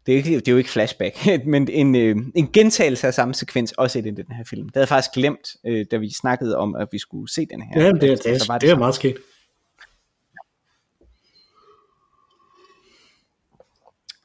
Det 0.06 0.12
er, 0.12 0.16
ikke, 0.16 0.34
det 0.36 0.48
er 0.48 0.52
jo 0.52 0.58
ikke 0.58 0.70
flashback, 0.70 1.26
men 1.46 1.68
en, 1.70 1.94
øh, 1.94 2.16
en 2.34 2.52
gentagelse 2.52 3.06
af 3.06 3.14
samme 3.14 3.34
sekvens, 3.34 3.72
også 3.72 3.98
i 3.98 4.02
den 4.02 4.16
her 4.16 4.44
film. 4.44 4.66
Det 4.66 4.74
havde 4.74 4.82
jeg 4.82 4.88
faktisk 4.88 5.14
glemt, 5.14 5.56
øh, 5.66 5.86
da 5.90 5.96
vi 5.96 6.12
snakkede 6.12 6.56
om, 6.56 6.76
at 6.76 6.88
vi 6.92 6.98
skulle 6.98 7.32
se 7.32 7.46
den 7.50 7.62
her. 7.62 7.82
Ja, 7.82 7.92
det, 7.92 8.00
det, 8.00 8.24
det, 8.24 8.24
det, 8.24 8.60
det 8.60 8.70
er 8.70 8.78
meget 8.78 8.94
sket. 8.94 9.16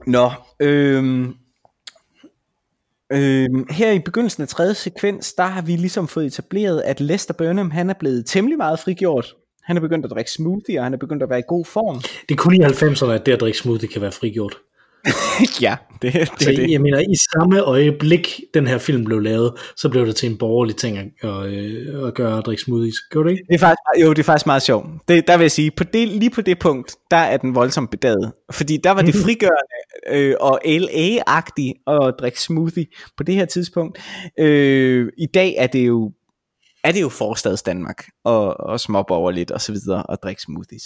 Nå, 0.07 0.31
øh, 0.59 1.29
Øh, 3.11 3.49
her 3.69 3.91
i 3.91 3.99
begyndelsen 3.99 4.43
af 4.43 4.47
tredje 4.47 4.73
sekvens, 4.73 5.33
der 5.33 5.43
har 5.43 5.61
vi 5.61 5.71
ligesom 5.71 6.07
fået 6.07 6.25
etableret, 6.25 6.81
at 6.81 7.01
Lester 7.01 7.33
Burnham, 7.33 7.71
han 7.71 7.89
er 7.89 7.93
blevet 7.99 8.25
temmelig 8.25 8.57
meget 8.57 8.79
frigjort. 8.79 9.35
Han 9.63 9.77
er 9.77 9.81
begyndt 9.81 10.05
at 10.05 10.11
drikke 10.11 10.31
smoothie, 10.31 10.79
og 10.79 10.83
han 10.83 10.93
er 10.93 10.97
begyndt 10.97 11.23
at 11.23 11.29
være 11.29 11.39
i 11.39 11.47
god 11.47 11.65
form. 11.65 12.01
Det 12.29 12.31
er 12.31 12.35
kun 12.35 12.53
i 12.53 12.59
90'erne, 12.59 13.11
at 13.11 13.25
det 13.25 13.31
at 13.31 13.39
drikke 13.39 13.57
smoothie 13.57 13.87
kan 13.87 14.01
være 14.01 14.11
frigjort. 14.11 14.57
ja, 15.61 15.75
det, 16.01 16.13
det 16.13 16.47
er 16.47 16.55
det. 16.55 16.71
Jeg 16.71 16.81
mener, 16.81 16.99
i 16.99 17.15
samme 17.33 17.61
øjeblik, 17.61 18.41
den 18.53 18.67
her 18.67 18.77
film 18.77 19.03
blev 19.03 19.19
lavet, 19.19 19.53
så 19.77 19.89
blev 19.89 20.05
det 20.05 20.15
til 20.15 20.29
en 20.29 20.37
borgerlig 20.37 20.75
ting 20.75 20.97
at, 20.97 21.29
at, 21.29 21.45
øh, 21.45 22.07
at 22.07 22.13
gøre 22.13 22.37
at 22.37 22.45
drikke 22.45 22.63
smoothies. 22.63 22.95
Gør 23.11 23.23
det 23.23 23.31
ikke? 23.31 23.43
Det 23.47 23.55
er 23.55 23.59
faktisk, 23.59 24.05
jo, 24.05 24.09
det 24.09 24.19
er 24.19 24.23
faktisk 24.23 24.45
meget 24.45 24.61
sjovt. 24.61 24.85
Det, 25.07 25.27
der 25.27 25.37
vil 25.37 25.43
jeg 25.43 25.51
sige, 25.51 25.71
på 25.71 25.83
det, 25.83 26.07
lige 26.07 26.29
på 26.29 26.41
det 26.41 26.59
punkt, 26.59 26.95
der 27.11 27.17
er 27.17 27.37
den 27.37 27.55
voldsomt 27.55 27.91
bedaget. 27.91 28.33
Fordi 28.51 28.77
der 28.77 28.91
var 28.91 29.01
det 29.01 29.15
frigørende 29.15 29.77
øh, 30.09 30.35
og 30.39 30.61
LA-agtigt 30.65 31.83
at 31.87 32.13
drikke 32.19 32.41
smoothie 32.41 32.85
på 33.17 33.23
det 33.23 33.35
her 33.35 33.45
tidspunkt. 33.45 33.99
Øh, 34.39 35.07
I 35.17 35.25
dag 35.33 35.55
er 35.57 35.67
det 35.67 35.87
jo 35.87 36.11
er 36.83 36.91
det 36.91 37.01
jo 37.01 37.09
forstads 37.09 37.61
Danmark 37.61 38.05
og, 38.23 38.59
og 38.59 38.79
småborgerligt 38.79 39.51
og 39.51 39.61
så 39.61 39.71
videre 39.71 40.03
og 40.03 40.17
drikke 40.23 40.41
smoothies. 40.41 40.83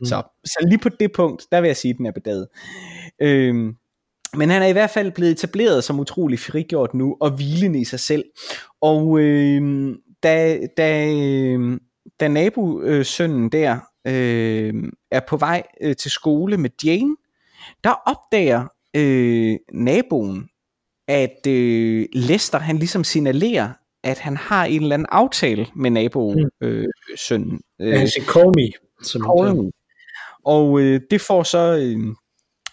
Mm. 0.00 0.06
Så, 0.06 0.22
så 0.44 0.66
lige 0.68 0.78
på 0.78 0.88
det 0.88 1.12
punkt, 1.12 1.46
der 1.52 1.60
vil 1.60 1.68
jeg 1.68 1.76
sige, 1.76 1.90
at 1.90 1.98
den 1.98 2.06
er 2.06 2.12
bedaget. 2.12 2.48
Øhm, 3.22 3.74
men 4.34 4.50
han 4.50 4.62
er 4.62 4.66
i 4.66 4.72
hvert 4.72 4.90
fald 4.90 5.12
blevet 5.12 5.32
etableret 5.32 5.84
som 5.84 6.00
utrolig 6.00 6.38
frigjort 6.38 6.94
nu, 6.94 7.16
og 7.20 7.30
hvilende 7.30 7.80
i 7.80 7.84
sig 7.84 8.00
selv. 8.00 8.24
Og 8.80 9.20
øhm, 9.20 9.96
da, 10.22 10.58
da, 10.76 11.14
da 12.20 12.28
nabosønnen 12.28 13.48
der 13.48 13.78
øh, 14.06 14.74
er 15.10 15.20
på 15.28 15.36
vej 15.36 15.62
øh, 15.80 15.96
til 15.96 16.10
skole 16.10 16.56
med 16.56 16.70
Jane, 16.84 17.16
der 17.84 17.90
opdager 18.06 18.66
øh, 18.96 19.56
naboen, 19.72 20.48
at 21.08 21.46
øh, 21.48 22.06
Lester 22.12 22.58
han 22.58 22.76
ligesom 22.76 23.04
signalerer, 23.04 23.72
at 24.04 24.18
han 24.18 24.36
har 24.36 24.64
en 24.64 24.82
eller 24.82 24.94
anden 24.94 25.08
aftale 25.10 25.66
med 25.76 25.90
naboen, 25.90 26.50
mm. 26.60 26.66
øh, 26.66 26.86
sønnen. 27.16 27.60
Øh, 27.80 27.98
han 27.98 28.08
siger, 28.08 28.24
call 28.24 28.46
me. 28.46 28.68
Som 29.02 29.22
call 29.22 29.56
me. 29.56 29.70
Og 30.44 30.80
øh, 30.80 31.00
det 31.10 31.20
får 31.20 31.42
så 31.42 31.58
øh, 31.58 32.16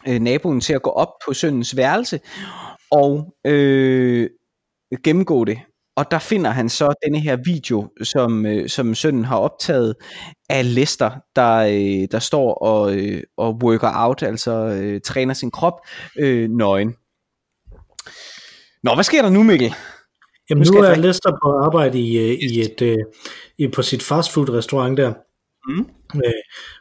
øh, 0.08 0.20
naboen 0.20 0.62
til 0.62 0.74
at 0.74 0.82
gå 0.82 0.90
op 0.90 1.12
på 1.26 1.34
søndens 1.34 1.78
værelse 1.78 2.20
og 2.92 3.36
øh, 3.46 4.30
gennemgå 5.04 5.46
det. 5.46 5.60
Og 5.96 6.12
der 6.12 6.20
finder 6.20 6.52
han 6.52 6.70
så 6.70 6.94
denne 7.06 7.20
her 7.20 7.38
video, 7.46 7.90
som, 8.04 8.46
øh, 8.46 8.70
som 8.70 8.96
sønnen 8.96 9.26
har 9.26 9.38
optaget 9.38 9.96
af 10.50 10.76
Lester, 10.76 11.12
der, 11.36 11.56
øh, 11.58 12.08
der 12.12 12.20
står 12.20 12.54
og, 12.54 12.96
øh, 12.96 13.24
og 13.38 13.60
worker 13.64 13.92
out, 13.96 14.24
altså 14.24 14.52
øh, 14.52 15.02
træner 15.02 15.34
sin 15.34 15.52
krop 15.52 15.74
øh, 16.20 16.50
nøgen. 16.50 16.96
Nå, 18.84 18.94
hvad 18.94 19.04
sker 19.04 19.22
der 19.22 19.30
nu, 19.30 19.44
Mikkel? 19.44 19.74
Jamen 20.50 20.68
nu, 20.68 20.80
nu 20.80 20.86
er 20.86 20.96
Lester 20.96 21.32
på 21.44 21.50
arbejde 21.66 22.00
i, 22.00 22.18
øh, 22.18 22.38
i 22.52 22.62
et, 22.62 22.82
øh, 22.82 22.98
i, 23.58 23.68
på 23.68 23.82
sit 23.82 24.04
fastfood 24.04 24.50
restaurant 24.50 24.98
der 24.98 25.14
mm. 25.68 25.86
øh, 26.16 26.32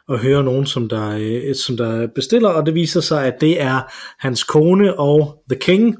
og 0.07 0.19
høre 0.19 0.43
nogen, 0.43 0.65
som 0.65 0.89
der, 0.89 1.17
øh, 1.19 1.55
som 1.55 1.77
der 1.77 2.07
bestiller, 2.07 2.49
og 2.49 2.65
det 2.65 2.73
viser 2.73 3.01
sig, 3.01 3.25
at 3.25 3.41
det 3.41 3.61
er 3.61 3.81
hans 4.19 4.43
kone 4.43 4.99
og 4.99 5.43
The 5.49 5.59
King, 5.59 5.95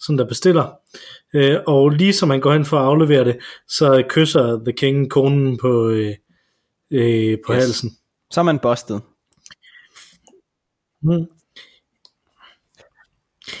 som 0.00 0.16
der 0.16 0.28
bestiller. 0.28 0.72
Øh, 1.34 1.56
og 1.66 1.90
lige 1.90 2.12
som 2.12 2.30
han 2.30 2.40
går 2.40 2.52
hen 2.52 2.64
for 2.64 2.78
at 2.78 2.84
aflevere 2.84 3.24
det, 3.24 3.36
så 3.68 4.04
kysser 4.08 4.64
The 4.64 4.72
King 4.72 5.10
konen 5.10 5.58
på, 5.58 5.88
øh, 5.88 6.14
øh, 6.92 7.38
på 7.46 7.52
yes. 7.52 7.62
halsen. 7.62 7.90
Så 8.30 8.40
er 8.40 8.44
man 8.44 8.58
bustet. 8.58 9.02
Mm. 11.02 11.26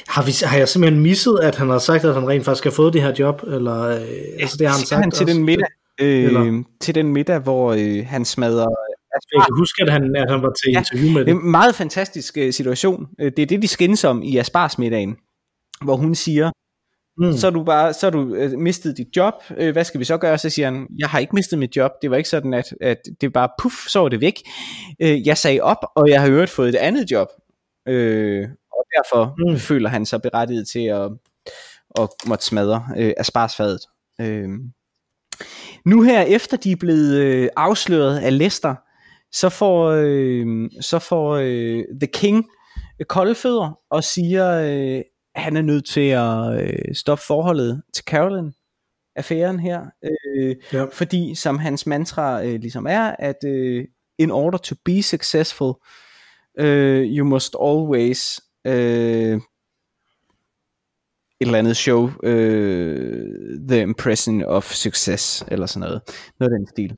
Har, 0.08 0.24
vi, 0.24 0.32
har 0.44 0.58
jeg 0.58 0.68
simpelthen 0.68 1.02
misset, 1.02 1.38
at 1.42 1.56
han 1.56 1.68
har 1.68 1.78
sagt, 1.78 2.04
at 2.04 2.14
han 2.14 2.28
rent 2.28 2.44
faktisk 2.44 2.64
har 2.64 2.70
fået 2.70 2.92
det 2.92 3.02
her 3.02 3.14
job? 3.18 3.42
Eller, 3.46 3.80
øh, 3.80 4.00
ja, 4.00 4.40
altså 4.40 4.56
det 4.58 4.66
har 4.66 4.74
han 4.74 4.86
sagt 4.86 5.00
han 5.00 5.10
til 5.10 5.24
også. 5.24 5.34
den 5.34 5.44
middag, 5.44 5.68
øh, 6.00 6.64
til 6.80 6.94
den 6.94 7.12
middag, 7.12 7.38
hvor 7.38 7.72
øh, 7.72 8.06
han 8.06 8.24
smadrer 8.24 8.66
jeg 9.32 9.42
kan 9.46 9.56
huske, 9.58 9.82
at 9.82 9.92
han, 9.92 10.16
at 10.16 10.30
han 10.30 10.42
var 10.42 10.52
til 10.52 10.72
ja, 10.72 10.78
interview 10.78 11.12
med 11.12 11.20
det. 11.20 11.26
Det 11.26 11.32
er 11.32 11.40
en 11.40 11.50
meget 11.50 11.74
fantastisk 11.74 12.36
uh, 12.40 12.50
situation. 12.50 13.08
Øh, 13.20 13.32
det 13.36 13.42
er 13.42 13.46
det, 13.46 13.62
de 13.62 13.68
skændes 13.68 14.04
om 14.04 14.22
i 14.22 14.36
Asparsmiddagen, 14.36 15.16
hvor 15.84 15.96
hun 15.96 16.14
siger, 16.14 16.50
Mm. 17.18 17.32
Så 17.32 17.46
er 17.46 17.50
du 17.50 17.64
bare, 17.64 17.92
så 17.92 18.06
er 18.06 18.10
du 18.10 18.34
øh, 18.34 18.58
mistet 18.58 18.96
dit 18.96 19.16
job. 19.16 19.34
Øh, 19.56 19.72
hvad 19.72 19.84
skal 19.84 20.00
vi 20.00 20.04
så 20.04 20.18
gøre? 20.18 20.38
Så 20.38 20.50
siger 20.50 20.70
han, 20.70 20.86
jeg 20.98 21.08
har 21.08 21.18
ikke 21.18 21.34
mistet 21.34 21.58
mit 21.58 21.76
job. 21.76 21.90
Det 22.02 22.10
var 22.10 22.16
ikke 22.16 22.28
sådan, 22.28 22.54
at, 22.54 22.74
at 22.80 22.98
det 23.20 23.32
bare 23.32 23.48
puff, 23.58 23.74
så 23.88 24.00
var 24.00 24.08
det 24.08 24.20
væk. 24.20 24.34
Øh, 25.02 25.26
jeg 25.26 25.38
sagde 25.38 25.60
op, 25.60 25.76
og 25.96 26.08
jeg 26.08 26.20
har 26.20 26.28
øvrigt 26.28 26.50
fået 26.50 26.68
et 26.68 26.74
andet 26.74 27.10
job. 27.10 27.28
Øh, 27.88 28.48
og 28.72 28.84
derfor 28.96 29.34
mm. 29.38 29.56
føler 29.58 29.88
han 29.88 30.06
sig 30.06 30.22
berettiget 30.22 30.68
til 30.68 30.84
at, 30.84 31.10
at 32.00 32.08
måtte 32.26 32.44
smadre 32.44 32.84
øh, 32.96 33.12
asparsfadet. 33.16 33.80
Øh. 34.20 34.48
Nu 35.86 36.02
her, 36.02 36.22
efter 36.22 36.56
de 36.56 36.72
er 36.72 36.76
blevet 36.76 37.16
øh, 37.16 37.48
afsløret 37.56 38.18
af 38.18 38.38
Lester, 38.38 38.74
så 39.32 39.48
får, 39.48 39.90
øh, 39.96 40.70
så 40.80 40.98
får 40.98 41.34
øh, 41.34 41.84
The 42.00 42.06
King 42.12 42.46
kolde 43.08 43.34
fødder 43.34 43.78
og 43.90 44.04
siger, 44.04 44.50
øh, 44.50 45.02
han 45.34 45.56
er 45.56 45.62
nødt 45.62 45.86
til 45.86 46.08
at 46.08 46.62
øh, 46.62 46.94
stoppe 46.94 47.24
forholdet 47.26 47.82
til 47.94 48.04
Carolyn 48.04 48.52
affæren 49.16 49.60
her, 49.60 49.86
øh, 50.04 50.56
ja. 50.72 50.84
fordi 50.92 51.34
som 51.34 51.58
hans 51.58 51.86
mantra 51.86 52.44
øh, 52.44 52.60
ligesom 52.60 52.86
er, 52.86 53.16
at 53.18 53.44
øh, 53.44 53.84
in 54.18 54.30
order 54.30 54.58
to 54.58 54.74
be 54.84 55.02
successful, 55.02 55.72
øh, 56.58 57.02
you 57.02 57.26
must 57.26 57.56
always 57.62 58.40
øh, 58.66 59.40
et 61.40 61.46
eller 61.46 61.58
andet 61.58 61.76
show 61.76 62.10
øh, 62.22 63.58
the 63.68 63.80
impression 63.80 64.44
of 64.44 64.72
success, 64.72 65.44
eller 65.48 65.66
sådan 65.66 65.88
noget, 65.88 66.00
noget 66.40 66.52
af 66.52 66.58
den 66.58 66.66
stil 66.66 66.96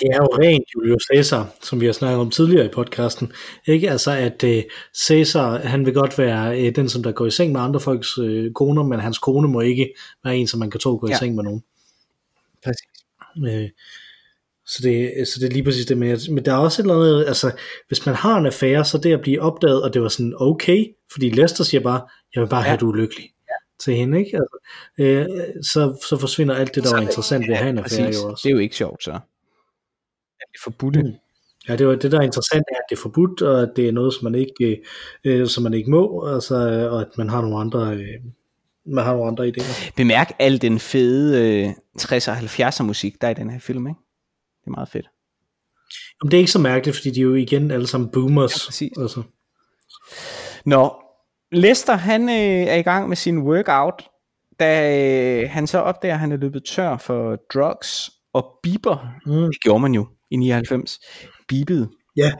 det 0.00 0.08
er 0.12 0.16
jo 0.16 0.26
rent 0.42 0.64
Julius 0.74 1.02
Caesar, 1.12 1.54
som 1.62 1.80
vi 1.80 1.86
har 1.86 1.92
snakket 1.92 2.20
om 2.20 2.30
tidligere 2.30 2.66
i 2.66 2.68
podcasten. 2.68 3.32
Ikke 3.66 3.90
altså, 3.90 4.10
at 4.10 4.44
uh, 4.44 4.62
Caesar, 5.06 5.58
han 5.58 5.86
vil 5.86 5.94
godt 5.94 6.18
være 6.18 6.58
uh, 6.58 6.74
den, 6.76 6.88
som 6.88 7.02
der 7.02 7.12
går 7.12 7.26
i 7.26 7.30
seng 7.30 7.52
med 7.52 7.60
andre 7.60 7.80
folks 7.80 8.18
uh, 8.18 8.52
koner, 8.54 8.82
men 8.82 9.00
hans 9.00 9.18
kone 9.18 9.48
må 9.48 9.60
ikke 9.60 9.94
være 10.24 10.36
en, 10.36 10.46
som 10.46 10.60
man 10.60 10.70
kan 10.70 10.80
tro 10.80 10.96
går 10.96 11.08
ja. 11.08 11.14
i 11.14 11.18
seng 11.18 11.34
med 11.34 11.44
nogen. 11.44 11.62
Præcis. 12.64 13.04
Uh, 13.36 13.68
så 14.66 14.78
det, 14.82 15.28
så 15.28 15.40
det 15.40 15.46
er 15.46 15.52
lige 15.52 15.64
præcis 15.64 15.86
det, 15.86 15.98
men, 15.98 16.18
men 16.30 16.44
der 16.44 16.52
er 16.52 16.56
også 16.56 16.82
et 16.82 16.84
eller 16.84 16.94
andet, 16.94 17.24
altså, 17.26 17.52
hvis 17.88 18.06
man 18.06 18.14
har 18.14 18.38
en 18.38 18.46
affære, 18.46 18.84
så 18.84 18.98
det 18.98 19.12
at 19.12 19.20
blive 19.20 19.40
opdaget, 19.40 19.82
og 19.82 19.94
det 19.94 20.02
var 20.02 20.08
sådan 20.08 20.34
okay, 20.36 20.86
fordi 21.12 21.30
Lester 21.30 21.64
siger 21.64 21.80
bare, 21.80 22.00
jeg 22.34 22.42
vil 22.42 22.48
bare 22.48 22.60
ja. 22.60 22.64
have, 22.64 22.74
at 22.74 22.80
du 22.80 22.90
er 22.90 22.96
lykkelig. 22.96 23.30
Til 23.84 23.94
hende, 23.94 24.18
ikke? 24.18 24.36
Altså, 24.36 24.58
øh, 24.98 25.26
så, 25.62 26.04
så 26.08 26.16
forsvinder 26.16 26.54
alt 26.54 26.74
det, 26.74 26.82
der 26.82 26.88
så, 26.88 26.96
var 26.96 27.02
interessant 27.02 27.48
ved 27.48 27.54
at 27.54 27.58
have 27.58 27.70
en 27.70 27.78
affære 27.78 28.12
jo 28.22 28.30
også. 28.30 28.42
Det 28.42 28.50
er 28.50 28.54
jo 28.54 28.58
ikke 28.58 28.76
sjovt, 28.76 29.04
så 29.04 29.20
det 30.52 30.60
forbudte. 30.62 31.02
Mm. 31.02 31.12
Ja, 31.68 31.76
det 31.76 31.86
var 31.86 31.94
det, 31.94 32.12
der 32.12 32.18
er 32.18 32.22
interessant, 32.22 32.64
er, 32.72 32.76
at 32.76 32.82
det 32.90 32.96
er 32.96 33.00
forbudt, 33.00 33.42
og 33.42 33.62
at 33.62 33.68
det 33.76 33.88
er 33.88 33.92
noget, 33.92 34.14
som 34.14 34.24
man 34.24 34.34
ikke, 34.34 34.82
øh, 35.24 35.48
som 35.48 35.62
man 35.62 35.74
ikke 35.74 35.90
må, 35.90 36.26
altså, 36.34 36.54
og 36.90 37.00
at 37.00 37.18
man 37.18 37.28
har 37.28 37.40
nogle 37.40 37.58
andre, 37.58 37.94
øh, 37.94 38.20
man 38.86 39.04
har 39.04 39.12
nogle 39.12 39.28
andre 39.28 39.48
idéer. 39.48 39.92
Bemærk 39.96 40.32
al 40.38 40.62
den 40.62 40.78
fede 40.78 41.64
øh, 41.64 41.70
60'er 42.00 42.30
og 42.30 42.36
70'er 42.36 42.82
musik, 42.82 43.20
der 43.20 43.26
er 43.26 43.30
i 43.30 43.34
den 43.34 43.50
her 43.50 43.58
film, 43.58 43.86
ikke? 43.86 43.98
Det 44.60 44.66
er 44.66 44.70
meget 44.70 44.88
fedt. 44.88 45.06
Jamen, 46.22 46.30
det 46.30 46.36
er 46.36 46.40
ikke 46.40 46.50
så 46.50 46.58
mærkeligt, 46.58 46.96
fordi 46.96 47.10
de 47.10 47.20
er 47.20 47.24
jo 47.24 47.34
igen 47.34 47.70
alle 47.70 47.86
sammen 47.86 48.10
boomers. 48.10 48.52
Ja, 48.52 48.68
præcis. 48.68 48.92
Altså. 48.98 49.22
Nå, 50.64 50.94
Lester, 51.52 51.94
han 51.94 52.28
øh, 52.28 52.66
er 52.66 52.74
i 52.74 52.82
gang 52.82 53.08
med 53.08 53.16
sin 53.16 53.38
workout, 53.38 54.08
da 54.60 54.98
øh, 55.42 55.50
han 55.50 55.66
så 55.66 55.78
opdager, 55.78 56.14
at 56.14 56.20
han 56.20 56.32
er 56.32 56.36
løbet 56.36 56.64
tør 56.64 56.96
for 56.96 57.36
drugs 57.54 58.10
og 58.34 58.58
Bieber. 58.62 59.14
Mm. 59.26 59.32
Det 59.32 59.60
gjorde 59.62 59.80
man 59.80 59.94
jo 59.94 60.06
i 60.30 60.36
99, 60.36 60.98
bibede. 61.48 61.88
Ja, 62.16 62.32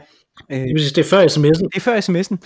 øh, 0.51 0.57
det 0.57 0.97
er 0.97 1.03
før 1.03 1.25
sms'en. 1.25 1.67
Det 1.67 1.75
er 1.75 1.79
før 1.79 1.99
sms'en. 1.99 2.37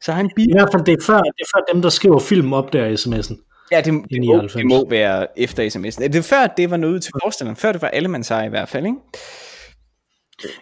Så 0.00 0.12
han 0.12 0.30
bibede. 0.36 0.50
I 0.50 0.56
hvert 0.56 0.68
fald, 0.72 0.84
det 0.84 0.92
er, 0.92 1.04
før, 1.06 1.18
det 1.18 1.40
er 1.40 1.50
før 1.56 1.72
dem, 1.72 1.82
der 1.82 1.88
skriver 1.88 2.18
film 2.18 2.52
op 2.52 2.72
der 2.72 2.86
i 2.86 2.94
sms'en. 2.94 3.66
Ja, 3.72 3.76
det, 3.76 3.84
det, 4.10 4.26
må, 4.26 4.48
det 4.54 4.66
må 4.66 4.88
være 4.88 5.38
efter 5.38 5.62
sms'en. 5.68 6.02
Det 6.02 6.16
er 6.16 6.22
før, 6.22 6.46
det 6.46 6.70
var 6.70 6.76
noget 6.76 7.02
til 7.02 7.12
forestillingen. 7.22 7.56
Før 7.56 7.72
det 7.72 7.82
var 7.82 7.88
alle 7.88 8.08
man 8.08 8.24
i 8.46 8.48
hvert 8.48 8.68
fald, 8.68 8.86
ikke? 8.86 8.98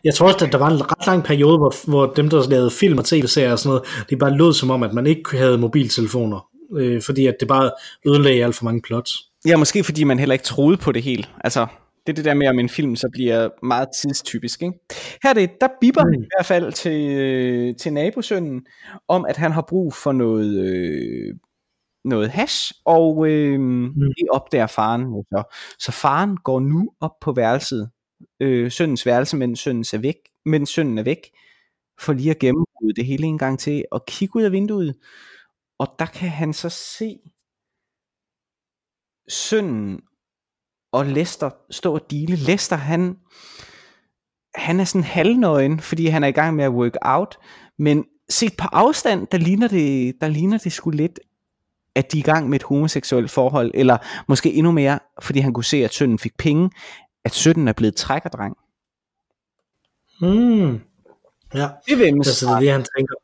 Jeg 0.05 0.15
tror 0.15 0.27
også, 0.27 0.47
at 0.47 0.53
der 0.53 0.59
var 0.59 0.71
en 0.71 0.91
ret 0.93 1.07
lang 1.07 1.25
periode, 1.25 1.59
hvor, 1.59 1.91
hvor 1.91 2.07
dem, 2.07 2.29
der 2.29 2.49
lavede 2.51 2.71
film 2.71 2.99
og 2.99 3.05
tv-serier 3.05 3.53
og 3.53 3.59
sådan 3.59 3.69
noget, 3.69 4.07
det 4.11 4.19
bare 4.19 4.37
lød 4.37 4.53
som 4.53 4.71
om, 4.71 4.83
at 4.83 4.95
man 4.95 5.07
ikke 5.07 5.37
havde 5.37 5.59
mobiltelefoner. 5.59 6.49
Øh, 6.77 7.03
fordi 7.03 7.27
at 7.27 7.37
det 7.41 7.49
bare 7.49 7.71
ødelagde 8.07 8.45
alt 8.45 8.55
for 8.55 8.65
mange 8.65 8.83
plots. 8.83 9.13
Ja, 9.47 9.57
måske 9.57 9.85
fordi 9.85 10.05
man 10.05 10.19
heller 10.19 10.33
ikke 10.33 10.45
troede 10.45 10.77
på 10.77 10.93
det 10.93 11.03
helt. 11.03 11.29
Altså, 11.45 11.67
det 12.07 12.13
er 12.13 12.15
det 12.15 12.25
der 12.25 12.35
med, 12.35 12.49
om 12.49 12.59
en 12.59 12.69
film 12.69 12.97
så 12.97 13.09
bliver 13.13 13.49
meget 13.63 13.89
tidstypisk. 14.03 14.63
Ikke? 14.63 14.79
Her 15.23 15.33
det, 15.33 15.51
der 15.61 15.69
bipper 15.81 16.05
mm. 16.05 16.13
han 16.13 16.23
i 16.23 16.27
hvert 16.37 16.47
fald 16.47 16.73
til, 16.73 17.11
øh, 17.11 17.77
til 17.77 17.93
nabosønnen, 17.93 18.67
om 19.09 19.25
at 19.29 19.37
han 19.37 19.53
har 19.53 19.65
brug 19.69 19.95
for 19.95 20.13
noget, 20.13 20.65
øh, 20.65 21.35
noget 22.05 22.31
hash, 22.31 22.73
og 22.85 23.29
øh, 23.29 23.61
mm. 23.61 23.93
det 23.95 24.29
opdager 24.31 24.67
faren. 24.67 25.25
Så. 25.29 25.43
så 25.79 25.93
faren 25.93 26.37
går 26.37 26.61
nu 26.61 26.91
op 27.01 27.21
på 27.21 27.33
værelset, 27.33 27.91
øh, 28.41 28.71
søndens 28.71 29.07
værelse, 29.07 29.37
mens 29.37 29.61
sønnen 29.61 29.85
er 29.93 29.99
væk, 29.99 30.17
mens 30.45 30.71
sønnen 30.71 30.99
er 30.99 31.03
væk, 31.03 31.31
for 32.01 32.13
lige 32.13 32.31
at 32.31 32.39
gennembryde 32.39 32.95
det 32.97 33.07
hele 33.07 33.27
en 33.27 33.39
gang 33.39 33.59
til, 33.59 33.85
og 33.91 34.07
kigge 34.07 34.37
ud 34.37 34.43
af 34.43 34.53
vinduet, 34.53 34.95
og 35.79 35.95
der 35.99 36.07
kan 36.07 36.29
han 36.29 36.53
så 36.53 36.69
se 36.69 37.19
sønnen 39.29 40.01
og 40.93 41.07
Lester 41.07 41.51
stå 41.71 41.95
og 41.95 42.11
dele. 42.11 42.37
Lester, 42.37 42.77
han, 42.77 43.17
han 44.55 44.81
er 44.81 44.85
sådan 44.85 45.05
halvnøgen, 45.05 45.81
fordi 45.81 46.07
han 46.07 46.25
er 46.25 46.29
i 46.29 46.33
gang 46.33 46.57
med 46.57 46.65
at 46.65 46.73
work 46.73 46.97
out, 47.03 47.39
men 47.79 48.05
set 48.29 48.57
på 48.59 48.69
afstand, 48.73 49.27
der 49.27 49.39
ligner 49.39 49.69
det, 49.69 50.15
der 50.21 50.29
ligner 50.29 50.59
det 50.59 50.73
sgu 50.73 50.91
lidt, 50.91 51.21
at 51.95 52.13
de 52.13 52.19
er 52.19 52.21
i 52.21 52.23
gang 52.23 52.49
med 52.49 52.61
et 52.61 52.63
homoseksuelt 52.63 53.31
forhold, 53.31 53.71
eller 53.75 53.99
måske 54.29 54.53
endnu 54.53 54.73
mere, 54.73 54.99
fordi 55.23 55.39
han 55.39 55.53
kunne 55.53 55.65
se, 55.65 55.85
at 55.85 55.95
sønnen 55.95 56.19
fik 56.19 56.37
penge, 56.39 56.71
at 57.25 57.35
sønnen 57.35 57.69
er 57.69 57.73
blevet 57.73 57.95
trækkerdreng. 57.95 58.57
Hmm. 60.21 60.81
Ja, 61.55 61.69
det, 61.89 61.99
vil 61.99 62.05
altså, 62.05 62.47
det 62.47 62.53
er 62.53 62.61
det, 62.61 62.71
han 62.71 62.87
tænker. 62.97 63.15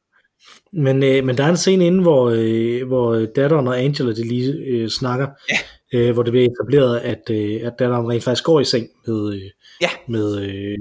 Men, 0.72 1.02
øh, 1.02 1.24
men 1.24 1.36
der 1.36 1.44
er 1.44 1.48
en 1.48 1.56
scene 1.56 1.86
inde, 1.86 2.02
hvor, 2.02 2.32
øh, 2.34 2.86
hvor 2.86 3.26
datteren 3.36 3.68
og 3.68 3.80
Angela 3.80 4.12
de 4.12 4.28
lige 4.28 4.52
øh, 4.52 4.88
snakker, 4.88 5.26
ja 5.50 5.56
øh, 5.94 6.12
hvor 6.12 6.22
det 6.22 6.32
bliver 6.32 6.46
etableret, 6.50 6.98
at, 6.98 7.30
øh, 7.30 7.60
at 7.62 7.72
datteren 7.78 8.10
rent 8.10 8.24
faktisk 8.24 8.44
går 8.44 8.60
i 8.60 8.64
seng 8.64 8.88
med, 9.06 9.34
øh, 9.34 9.42
ja. 9.80 9.88
med 10.08 10.42
øh, 10.42 10.78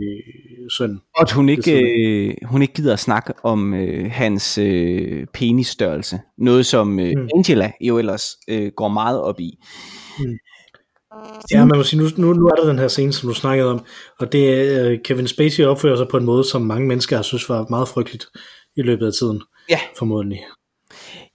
sønnen. 0.70 1.02
Og 1.16 1.22
at 1.22 1.32
hun 1.32 1.50
ikke, 1.50 1.82
øh, 1.82 2.36
hun 2.46 2.62
ikke 2.62 2.74
gider 2.74 2.94
at 2.94 3.00
snakke 3.00 3.34
om 3.44 3.74
øh, 3.74 4.12
hans 4.12 4.58
øh, 4.58 5.26
penisstørrelse. 5.34 6.20
Noget 6.38 6.66
som 6.66 7.00
øh, 7.00 7.14
mm. 7.18 7.30
Angela 7.36 7.72
jo 7.82 7.98
ellers 7.98 8.38
øh, 8.48 8.72
går 8.76 8.88
meget 8.88 9.22
op 9.22 9.40
i. 9.40 9.60
Mm. 10.20 10.38
Ja, 11.52 11.66
man 11.66 11.78
må 11.78 11.84
sige, 11.84 12.02
nu, 12.02 12.10
nu, 12.18 12.34
nu 12.34 12.48
er 12.48 12.56
der 12.56 12.68
den 12.68 12.80
her 12.80 12.88
scene, 12.88 13.14
som 13.14 13.30
du 13.30 13.36
snakkede 13.36 13.70
om, 13.70 13.86
og 14.20 14.32
det 14.32 14.50
er, 14.50 14.90
øh, 14.90 15.00
Kevin 15.06 15.28
Spacey 15.28 15.66
opfører 15.66 15.96
sig 15.96 16.08
på 16.08 16.18
en 16.18 16.26
måde, 16.26 16.44
som 16.44 16.62
mange 16.62 16.88
mennesker 16.88 17.16
har 17.16 17.24
synes 17.24 17.50
var 17.50 17.66
meget 17.70 17.88
frygteligt 17.88 18.26
i 18.76 18.82
løbet 18.82 19.06
af 19.06 19.14
tiden. 19.20 19.42
Ja. 19.70 19.80
Formodentlig. 19.98 20.40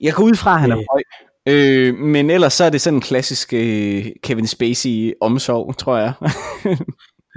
Jeg 0.01 0.13
går 0.13 0.23
ud 0.23 0.35
fra, 0.35 0.53
at 0.53 0.61
han 0.61 0.71
er 0.71 0.77
øh. 0.77 0.83
høj. 0.91 1.01
Øh, 1.47 1.95
men 1.95 2.29
ellers 2.29 2.53
så 2.53 2.63
er 2.63 2.69
det 2.69 2.81
sådan 2.81 2.97
en 2.97 3.01
klassisk 3.01 3.53
øh, 3.53 4.05
Kevin 4.23 4.47
Spacey 4.47 5.13
omsorg, 5.21 5.77
tror 5.77 5.97
jeg. 5.97 6.13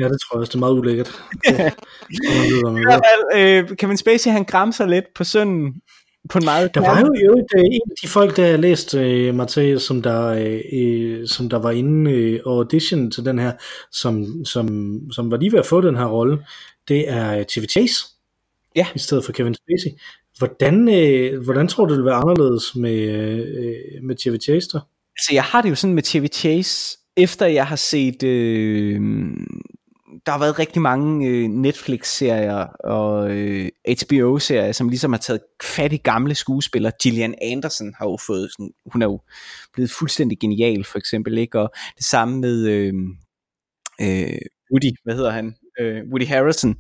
ja, 0.01 0.09
det 0.09 0.19
tror 0.21 0.37
jeg 0.37 0.41
også. 0.41 0.51
Det 0.51 0.55
er 0.55 0.59
meget 0.59 0.79
ulækkert. 0.79 1.09
Hvert 2.87 3.03
fald, 3.09 3.41
øh, 3.71 3.77
Kevin 3.77 3.97
Spacey, 3.97 4.31
han 4.31 4.45
græmser 4.45 4.87
lidt 4.87 5.05
på 5.15 5.25
sønnen 5.25 5.75
på 6.31 6.39
en 6.39 6.45
meget... 6.45 6.75
Der 6.75 6.81
var 6.81 7.01
jo, 7.01 7.15
jo 7.25 7.47
øh, 7.57 7.65
en 7.65 7.81
af 7.91 7.97
de 8.03 8.09
folk, 8.09 8.37
der 8.37 8.51
har 8.51 8.57
læst 8.57 8.95
øh, 8.95 9.35
Mathias, 9.35 9.83
som 9.83 10.03
der, 10.03 10.27
øh, 10.27 10.61
øh, 10.73 11.29
som 11.29 11.49
der 11.49 11.59
var 11.59 11.71
inde 11.71 12.11
øh, 12.11 12.41
audition 12.47 13.11
til 13.11 13.25
den 13.25 13.39
her, 13.39 13.53
som, 13.93 14.45
som, 14.45 14.99
som 15.13 15.31
var 15.31 15.37
lige 15.37 15.53
ved 15.53 15.59
at 15.59 15.67
få 15.67 15.81
den 15.81 15.97
her 15.97 16.07
rolle, 16.07 16.39
det 16.89 17.11
er 17.11 17.45
Chevy 17.45 17.67
Chase. 17.71 18.05
Ja. 18.77 18.87
I 18.95 18.99
stedet 18.99 19.25
for 19.25 19.33
Kevin 19.33 19.55
Spacey. 19.55 19.91
Hvordan, 20.39 20.89
øh, 20.89 21.45
hvordan 21.45 21.69
tror 21.69 21.85
du, 21.85 21.91
det 21.93 21.99
vil 21.99 22.07
være 22.07 22.15
anderledes 22.15 22.77
med, 22.77 23.01
øh, 23.01 24.03
med 24.03 24.17
Chevy 24.19 24.37
Chase 24.43 24.69
der? 24.73 24.81
Altså, 25.17 25.31
jeg 25.33 25.43
har 25.43 25.63
det 25.63 25.71
jo 25.71 25.75
sådan 25.75 25.95
med 25.95 26.03
Chevy 26.03 26.29
Chase, 26.33 26.99
efter 27.17 27.47
jeg 27.47 27.67
har 27.67 27.77
set... 27.77 28.23
Øh, 28.23 29.01
der 30.27 30.33
har 30.33 30.39
været 30.39 30.59
rigtig 30.59 30.83
mange 30.83 31.29
øh, 31.29 31.49
Netflix-serier 31.49 32.67
og 32.85 33.31
øh, 33.31 33.69
HBO-serier, 34.03 34.73
som 34.73 34.89
ligesom 34.89 35.13
har 35.13 35.19
taget 35.19 35.41
fat 35.63 35.93
i 35.93 35.97
gamle 35.97 36.35
skuespillere. 36.35 36.93
Gillian 37.03 37.35
Anderson 37.43 37.95
har 37.99 38.07
jo 38.07 38.19
fået 38.27 38.51
sådan, 38.53 38.71
hun 38.93 39.03
er 39.03 39.07
jo 39.07 39.21
blevet 39.73 39.91
fuldstændig 39.91 40.39
genial, 40.39 40.85
for 40.85 40.99
eksempel, 40.99 41.39
ikke? 41.39 41.61
Og 41.61 41.73
det 41.97 42.07
samme 42.07 42.41
med 42.41 42.67
øh, 42.67 42.95
øh, 44.01 44.39
Woody, 44.73 44.97
hvad 45.05 45.15
hedder 45.15 45.31
han? 45.31 45.55
Øh, 45.81 46.03
Woody 46.11 46.27
Harrison. 46.27 46.77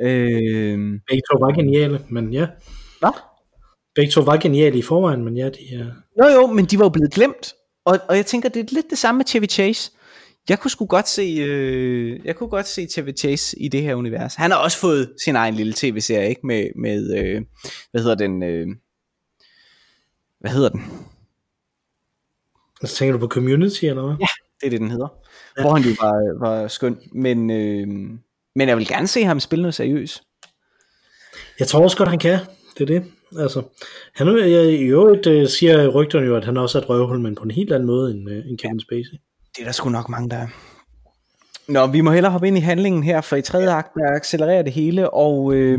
Øh, 0.00 0.78
Begge 1.08 1.22
to 1.30 1.38
var 1.40 1.54
geniale, 1.54 2.00
men 2.08 2.32
ja. 2.32 2.46
Hvad? 2.98 3.12
Begge 3.94 4.10
to 4.10 4.20
var 4.20 4.36
geniale 4.36 4.78
i 4.78 4.82
forvejen, 4.82 5.24
men 5.24 5.36
ja, 5.36 5.48
de 5.48 5.74
er... 5.74 5.86
Jo 6.22 6.40
jo, 6.40 6.46
men 6.46 6.64
de 6.64 6.78
var 6.78 6.84
jo 6.84 6.88
blevet 6.88 7.12
glemt. 7.12 7.54
Og, 7.84 7.98
og 8.08 8.16
jeg 8.16 8.26
tænker, 8.26 8.48
det 8.48 8.60
er 8.60 8.74
lidt 8.74 8.90
det 8.90 8.98
samme 8.98 9.18
med 9.18 9.26
Chevy 9.26 9.48
Chase. 9.48 9.90
Jeg 10.50 10.58
kunne 10.58 10.70
sgu 10.70 10.86
godt 10.86 11.08
se, 11.08 11.22
øh, 11.22 12.20
jeg 12.24 12.36
kunne 12.36 12.48
godt 12.48 12.66
se 12.66 12.86
Chevy 12.86 13.16
Chase 13.16 13.58
i 13.58 13.68
det 13.68 13.82
her 13.82 13.94
univers. 13.94 14.34
Han 14.34 14.50
har 14.50 14.58
også 14.58 14.78
fået 14.78 15.14
sin 15.24 15.36
egen 15.36 15.54
lille 15.54 15.72
tv-serie, 15.76 16.28
ikke? 16.28 16.46
Med, 16.46 16.66
med 16.76 17.18
øh, 17.18 17.42
hvad 17.90 18.02
hedder 18.02 18.14
den? 18.14 18.42
Øh, 18.42 18.66
hvad 20.40 20.50
hedder 20.50 20.68
den? 20.68 20.82
Så 22.84 22.96
tænker 22.96 23.12
du 23.12 23.18
på 23.18 23.26
Community, 23.26 23.84
eller 23.84 24.06
hvad? 24.06 24.16
Ja, 24.20 24.26
det 24.60 24.66
er 24.66 24.70
det, 24.70 24.80
den 24.80 24.90
hedder. 24.90 25.08
Ja. 25.56 25.62
Hvor 25.62 25.74
han 25.74 25.82
jo 25.82 25.90
var, 26.00 26.38
var 26.46 26.68
skøn. 26.68 26.98
Men, 27.12 27.50
øh, 27.50 27.88
men 28.54 28.68
jeg 28.68 28.76
vil 28.76 28.88
gerne 28.88 29.06
se 29.06 29.24
ham 29.24 29.40
spille 29.40 29.62
noget 29.62 29.74
seriøst. 29.74 30.22
Jeg 31.58 31.66
tror 31.68 31.82
også 31.82 31.96
godt, 31.96 32.08
han 32.08 32.18
kan. 32.18 32.38
Det 32.78 32.90
er 32.90 33.00
det. 33.00 33.04
Altså, 33.38 33.62
han 34.14 34.38
jeg, 34.38 34.72
i 34.72 34.84
øvrigt 34.84 35.26
øh, 35.26 35.48
siger 35.48 35.88
rygterne 35.88 36.26
jo, 36.26 36.36
at 36.36 36.44
han 36.44 36.56
også 36.56 36.78
er 36.78 36.82
et 36.82 36.88
røvhul, 36.88 37.20
men 37.20 37.34
på 37.34 37.42
en 37.42 37.50
helt 37.50 37.72
anden 37.72 37.86
måde 37.86 38.10
end, 38.10 38.30
øh, 38.30 38.46
end 38.46 38.58
Kevin. 38.58 38.80
Spacey. 38.80 39.29
Det 39.56 39.60
er 39.60 39.64
der 39.64 39.72
sgu 39.72 39.88
nok 39.88 40.08
mange, 40.08 40.30
der 40.30 40.36
er. 40.36 40.46
Nå, 41.68 41.86
vi 41.86 42.00
må 42.00 42.10
hellere 42.10 42.32
hoppe 42.32 42.46
ind 42.46 42.58
i 42.58 42.60
handlingen 42.60 43.02
her, 43.02 43.20
for 43.20 43.36
i 43.36 43.42
tredje 43.42 43.70
akt 43.70 43.94
der 43.94 44.16
accelererer 44.16 44.62
det 44.62 44.72
hele, 44.72 45.10
og, 45.14 45.54
øh, 45.54 45.78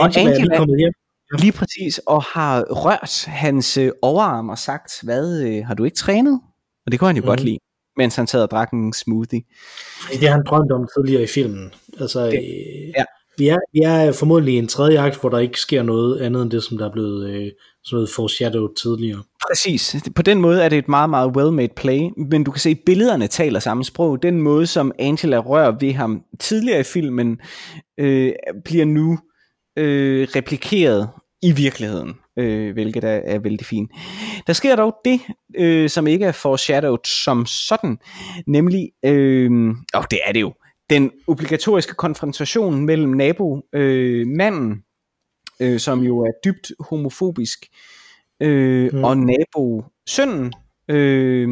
og 0.00 0.04
Angela, 0.04 0.30
Angela 0.30 0.54
er 0.54 0.58
kommet 0.58 0.78
hjem. 0.78 0.92
Lige 1.38 1.52
præcis, 1.52 2.00
og 2.06 2.22
har 2.22 2.64
rørt 2.70 3.24
hans 3.26 3.76
øh, 3.76 3.92
overarm 4.02 4.48
og 4.48 4.58
sagt, 4.58 4.92
hvad, 5.02 5.42
øh, 5.42 5.66
har 5.66 5.74
du 5.74 5.84
ikke 5.84 5.96
trænet? 5.96 6.40
Og 6.86 6.92
det 6.92 6.98
kunne 7.00 7.08
han 7.08 7.16
jo 7.16 7.22
mm. 7.22 7.26
godt 7.26 7.40
lide, 7.40 7.58
mens 7.96 8.16
han 8.16 8.26
sad 8.26 8.42
og 8.42 8.50
drak 8.50 8.72
en 8.72 8.92
smoothie. 8.92 9.42
Det 10.12 10.28
har 10.28 10.36
han 10.36 10.44
drømt 10.46 10.72
om 10.72 10.88
tidligere 10.96 11.22
i 11.22 11.26
filmen. 11.26 11.74
Altså, 12.00 12.26
det, 12.26 12.34
øh, 12.34 12.88
ja 12.96 13.04
vi, 13.38 13.48
er, 13.48 13.58
vi 13.72 13.80
er 13.80 14.12
formodentlig 14.12 14.54
i 14.54 14.58
en 14.58 14.68
tredje 14.68 15.00
akt, 15.00 15.20
hvor 15.20 15.28
der 15.28 15.38
ikke 15.38 15.60
sker 15.60 15.82
noget 15.82 16.20
andet 16.20 16.42
end 16.42 16.50
det, 16.50 16.62
som 16.62 16.78
der 16.78 16.86
er 16.86 16.92
blevet 16.92 17.30
øh, 17.30 17.50
sådan 17.84 17.96
noget 17.96 18.10
foreshadowed 18.16 18.74
tidligere. 18.82 19.22
Præcis. 19.48 19.96
På 20.14 20.22
den 20.22 20.40
måde 20.40 20.62
er 20.62 20.68
det 20.68 20.78
et 20.78 20.88
meget, 20.88 21.10
meget 21.10 21.36
well-made 21.36 21.74
play, 21.76 22.00
men 22.30 22.44
du 22.44 22.50
kan 22.50 22.60
se, 22.60 22.70
at 22.70 22.78
billederne 22.86 23.26
taler 23.26 23.60
samme 23.60 23.84
sprog. 23.84 24.22
Den 24.22 24.42
måde, 24.42 24.66
som 24.66 24.92
Angela 24.98 25.38
rører 25.38 25.76
ved 25.80 25.92
ham 25.92 26.22
tidligere 26.40 26.80
i 26.80 26.82
filmen, 26.82 27.40
øh, 28.00 28.32
bliver 28.64 28.84
nu 28.84 29.18
øh, 29.78 30.28
replikeret 30.36 31.08
i 31.42 31.52
virkeligheden, 31.52 32.14
øh, 32.38 32.72
hvilket 32.72 33.04
er, 33.04 33.20
er 33.24 33.38
vældig 33.38 33.66
fint. 33.66 33.90
Der 34.46 34.52
sker 34.52 34.76
dog 34.76 34.94
det, 35.04 35.20
øh, 35.56 35.88
som 35.88 36.06
ikke 36.06 36.24
er 36.24 36.32
foreshadowed 36.32 37.06
som 37.06 37.46
sådan, 37.46 37.98
nemlig, 38.46 38.88
øh, 39.04 39.50
og 39.94 40.10
det 40.10 40.18
er 40.26 40.32
det 40.32 40.40
jo, 40.40 40.52
den 40.90 41.10
obligatoriske 41.26 41.94
konfrontation 41.94 42.84
mellem 42.84 43.10
nabo 43.10 43.62
øh, 43.72 44.26
manden, 44.26 44.82
øh, 45.60 45.80
som 45.80 46.00
jo 46.00 46.18
er 46.18 46.32
dybt 46.44 46.72
homofobisk, 46.80 47.66
øh, 48.40 48.90
mm. 48.92 49.04
og 49.04 49.18
nabo 49.18 49.84
sønnen. 50.06 50.52
Øh, 50.88 51.48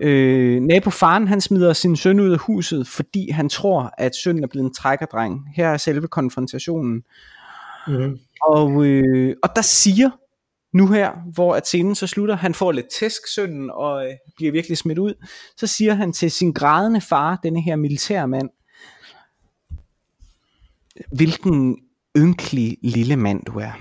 ja. 0.00 0.08
øh, 0.08 0.60
nabofaren 0.60 1.28
han 1.28 1.40
smider 1.40 1.72
sin 1.72 1.96
søn 1.96 2.20
ud 2.20 2.30
af 2.30 2.38
huset, 2.38 2.86
fordi 2.86 3.30
han 3.30 3.48
tror, 3.48 3.94
at 3.98 4.16
sønnen 4.16 4.44
er 4.44 4.48
blevet 4.48 4.66
en 4.66 4.74
trækkerdreng. 4.74 5.40
Her 5.56 5.68
er 5.68 5.76
selve 5.76 6.08
konfrontationen. 6.08 7.02
Mm. 7.88 8.18
Og, 8.42 8.86
øh, 8.86 9.36
og 9.42 9.48
der 9.56 9.62
siger 9.62 10.10
nu 10.74 10.88
her, 10.88 11.12
hvor 11.34 11.54
at 11.54 11.66
scenen 11.66 11.94
så 11.94 12.06
slutter, 12.06 12.36
han 12.36 12.54
får 12.54 12.72
lidt 12.72 12.86
tæsk 12.98 13.34
sønnen 13.34 13.70
og 13.70 14.06
øh, 14.06 14.12
bliver 14.36 14.52
virkelig 14.52 14.78
smidt 14.78 14.98
ud, 14.98 15.14
så 15.56 15.66
siger 15.66 15.94
han 15.94 16.12
til 16.12 16.30
sin 16.30 16.52
grædende 16.52 17.00
far, 17.00 17.40
denne 17.42 17.60
her 17.62 17.76
militærmand, 17.76 18.50
hvilken 21.12 21.78
ynkelig 22.16 22.78
lille 22.82 23.16
mand 23.16 23.44
du 23.44 23.58
er. 23.58 23.72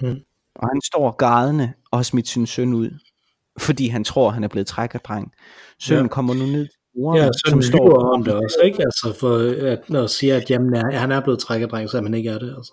Mm. 0.00 0.20
Og 0.54 0.68
han 0.68 0.80
står 0.84 1.16
grædende 1.16 1.72
og 1.90 1.98
har 1.98 2.02
smidt 2.02 2.28
sin 2.28 2.46
søn 2.46 2.74
ud, 2.74 2.90
fordi 3.58 3.88
han 3.88 4.04
tror, 4.04 4.30
han 4.30 4.44
er 4.44 4.48
blevet 4.48 4.66
trækkerdreng. 4.66 5.32
Sønnen 5.78 6.04
ja. 6.04 6.08
kommer 6.08 6.34
nu 6.34 6.46
ned 6.46 6.68
moren, 6.96 7.18
ja, 7.18 7.28
som 7.46 7.62
står 7.62 8.14
om 8.14 8.24
det 8.24 8.34
også, 8.34 8.58
ikke? 8.64 8.82
Altså 8.82 9.16
for 9.20 9.66
at, 9.66 9.90
når 9.90 10.06
siger, 10.06 10.36
at 10.36 10.50
jamen, 10.50 10.76
han 10.92 11.12
er 11.12 11.20
blevet 11.20 11.40
trækkerdreng, 11.40 11.90
så 11.90 12.02
han 12.02 12.14
ikke 12.14 12.30
er 12.30 12.38
det. 12.38 12.54
Altså. 12.56 12.72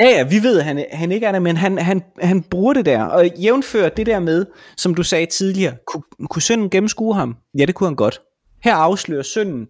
Ja, 0.00 0.08
ja, 0.08 0.24
vi 0.24 0.42
ved, 0.42 0.58
at 0.58 0.64
han, 0.64 0.86
han 0.92 1.12
ikke 1.12 1.26
er 1.26 1.32
der, 1.32 1.38
men 1.38 1.56
han, 1.56 1.78
han, 1.78 2.02
han 2.18 2.42
bruger 2.42 2.72
det 2.72 2.86
der. 2.86 3.04
Og 3.04 3.26
jævnfør 3.26 3.88
det 3.88 4.06
der 4.06 4.20
med, 4.20 4.46
som 4.76 4.94
du 4.94 5.02
sagde 5.02 5.26
tidligere, 5.26 5.76
kunne, 5.86 6.02
kunne 6.30 6.42
sønnen 6.42 6.70
gennemskue 6.70 7.14
ham? 7.14 7.36
Ja, 7.58 7.64
det 7.64 7.74
kunne 7.74 7.86
han 7.86 7.96
godt. 7.96 8.20
Her 8.62 8.74
afslører 8.74 9.22
sønnen, 9.22 9.68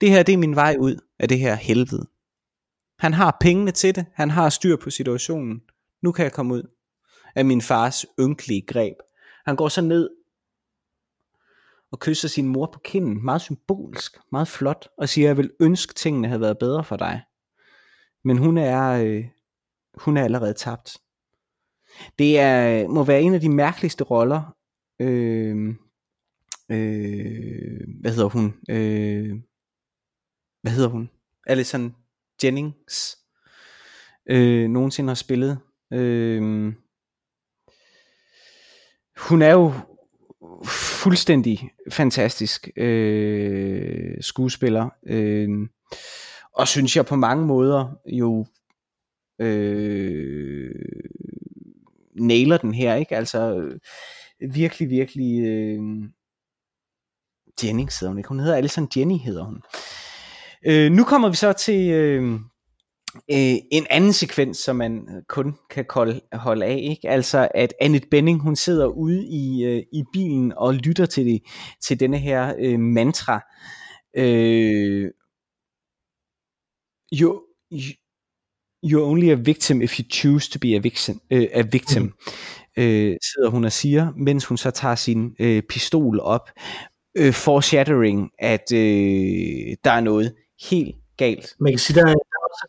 det 0.00 0.10
her 0.10 0.22
det 0.22 0.32
er 0.32 0.38
min 0.38 0.56
vej 0.56 0.76
ud 0.78 0.96
af 1.18 1.28
det 1.28 1.38
her 1.38 1.54
helvede. 1.54 2.06
Han 2.98 3.12
har 3.12 3.36
pengene 3.40 3.70
til 3.70 3.94
det, 3.94 4.06
han 4.14 4.30
har 4.30 4.48
styr 4.48 4.76
på 4.76 4.90
situationen. 4.90 5.60
Nu 6.02 6.12
kan 6.12 6.24
jeg 6.24 6.32
komme 6.32 6.54
ud 6.54 6.62
af 7.34 7.44
min 7.44 7.62
fars 7.62 8.06
ynkelige 8.20 8.66
greb. 8.66 8.96
Han 9.46 9.56
går 9.56 9.68
så 9.68 9.80
ned 9.80 10.10
og 11.92 11.98
kysser 11.98 12.28
sin 12.28 12.48
mor 12.48 12.70
på 12.72 12.78
kinden, 12.84 13.24
meget 13.24 13.40
symbolisk, 13.40 14.18
meget 14.32 14.48
flot, 14.48 14.88
og 14.98 15.08
siger, 15.08 15.28
jeg 15.28 15.36
vil 15.36 15.50
ønske, 15.60 15.94
tingene 15.94 16.28
havde 16.28 16.40
været 16.40 16.58
bedre 16.58 16.84
for 16.84 16.96
dig. 16.96 17.22
Men 18.24 18.38
hun 18.38 18.58
er, 18.58 18.90
øh, 18.90 19.24
hun 19.96 20.16
er 20.16 20.24
allerede 20.24 20.54
tabt. 20.54 20.96
Det 22.18 22.38
er, 22.38 22.88
må 22.88 23.04
være 23.04 23.22
en 23.22 23.34
af 23.34 23.40
de 23.40 23.48
mærkeligste 23.48 24.04
roller, 24.04 24.56
øh, 25.00 25.74
øh, 26.68 27.80
hvad 28.00 28.12
hedder 28.12 28.28
hun, 28.28 28.54
øh, 28.70 29.36
hvad 30.62 30.72
hedder 30.72 30.88
hun, 30.88 31.10
Alison 31.46 31.94
Jennings, 32.44 33.18
øh, 34.26 34.68
nogensinde 34.68 35.08
har 35.08 35.14
spillet. 35.14 35.58
Øh, 35.92 36.72
hun 39.16 39.42
er 39.42 39.52
jo 39.52 39.72
fuldstændig 41.02 41.70
fantastisk 41.90 42.68
øh, 42.76 44.16
skuespiller, 44.20 44.90
øh, 45.06 45.68
og 46.52 46.68
synes 46.68 46.96
jeg 46.96 47.06
på 47.06 47.16
mange 47.16 47.46
måder 47.46 47.98
jo 48.06 48.46
øh, 49.38 50.74
nailer 52.20 52.56
den 52.56 52.74
her, 52.74 52.94
ikke? 52.94 53.16
Altså 53.16 53.72
virkelig, 54.40 54.90
virkelig 54.90 55.44
øh, 55.44 55.80
Jennings 57.64 58.00
hedder 58.00 58.10
hun 58.10 58.18
ikke, 58.18 58.28
hun 58.28 58.40
hedder 58.40 58.56
Alison 58.56 58.88
Jenny 58.96 59.18
hedder 59.18 59.44
hun. 59.44 59.62
Øh, 60.66 60.92
nu 60.92 61.04
kommer 61.04 61.28
vi 61.28 61.36
så 61.36 61.52
til 61.52 61.90
øh, 61.90 62.32
øh, 63.30 63.56
en 63.72 63.86
anden 63.90 64.12
sekvens, 64.12 64.58
som 64.58 64.76
man 64.76 65.22
kun 65.28 65.56
kan 65.70 65.84
kolde, 65.84 66.20
holde 66.32 66.66
af, 66.66 66.80
ikke? 66.82 67.08
Altså 67.08 67.48
at 67.54 67.74
Annette 67.80 68.08
Benning, 68.10 68.40
hun 68.40 68.56
sidder 68.56 68.86
ude 68.86 69.26
i, 69.26 69.64
øh, 69.64 69.82
i 69.92 70.02
bilen 70.12 70.52
og 70.56 70.74
lytter 70.74 71.06
til, 71.06 71.26
det, 71.26 71.42
til 71.82 72.00
denne 72.00 72.18
her 72.18 72.54
øh, 72.58 72.80
mantra. 72.80 73.40
Øh, 74.16 75.10
jo, 77.12 77.42
you're 78.84 79.04
only 79.04 79.30
a 79.30 79.34
victim 79.34 79.82
if 79.82 79.98
you 79.98 80.04
choose 80.10 80.50
to 80.50 80.58
be 80.58 80.76
a 80.76 80.78
victim, 80.78 81.20
øh, 81.30 81.46
a 81.52 81.62
victim 81.62 82.02
mm. 82.02 82.82
øh, 82.82 83.16
sidder 83.34 83.50
hun 83.50 83.64
og 83.64 83.72
siger, 83.72 84.12
mens 84.16 84.44
hun 84.44 84.56
så 84.56 84.70
tager 84.70 84.94
sin 84.94 85.30
øh, 85.40 85.62
pistol 85.62 86.20
op, 86.20 86.50
øh, 87.18 87.32
foreshadowing, 87.32 88.30
at 88.38 88.72
øh, 88.72 89.76
der 89.84 89.90
er 89.90 90.00
noget 90.00 90.32
helt 90.70 90.96
galt. 91.16 91.54
Man 91.60 91.72
kan 91.72 91.78
sige, 91.78 92.00
der 92.00 92.06
er, 92.06 92.14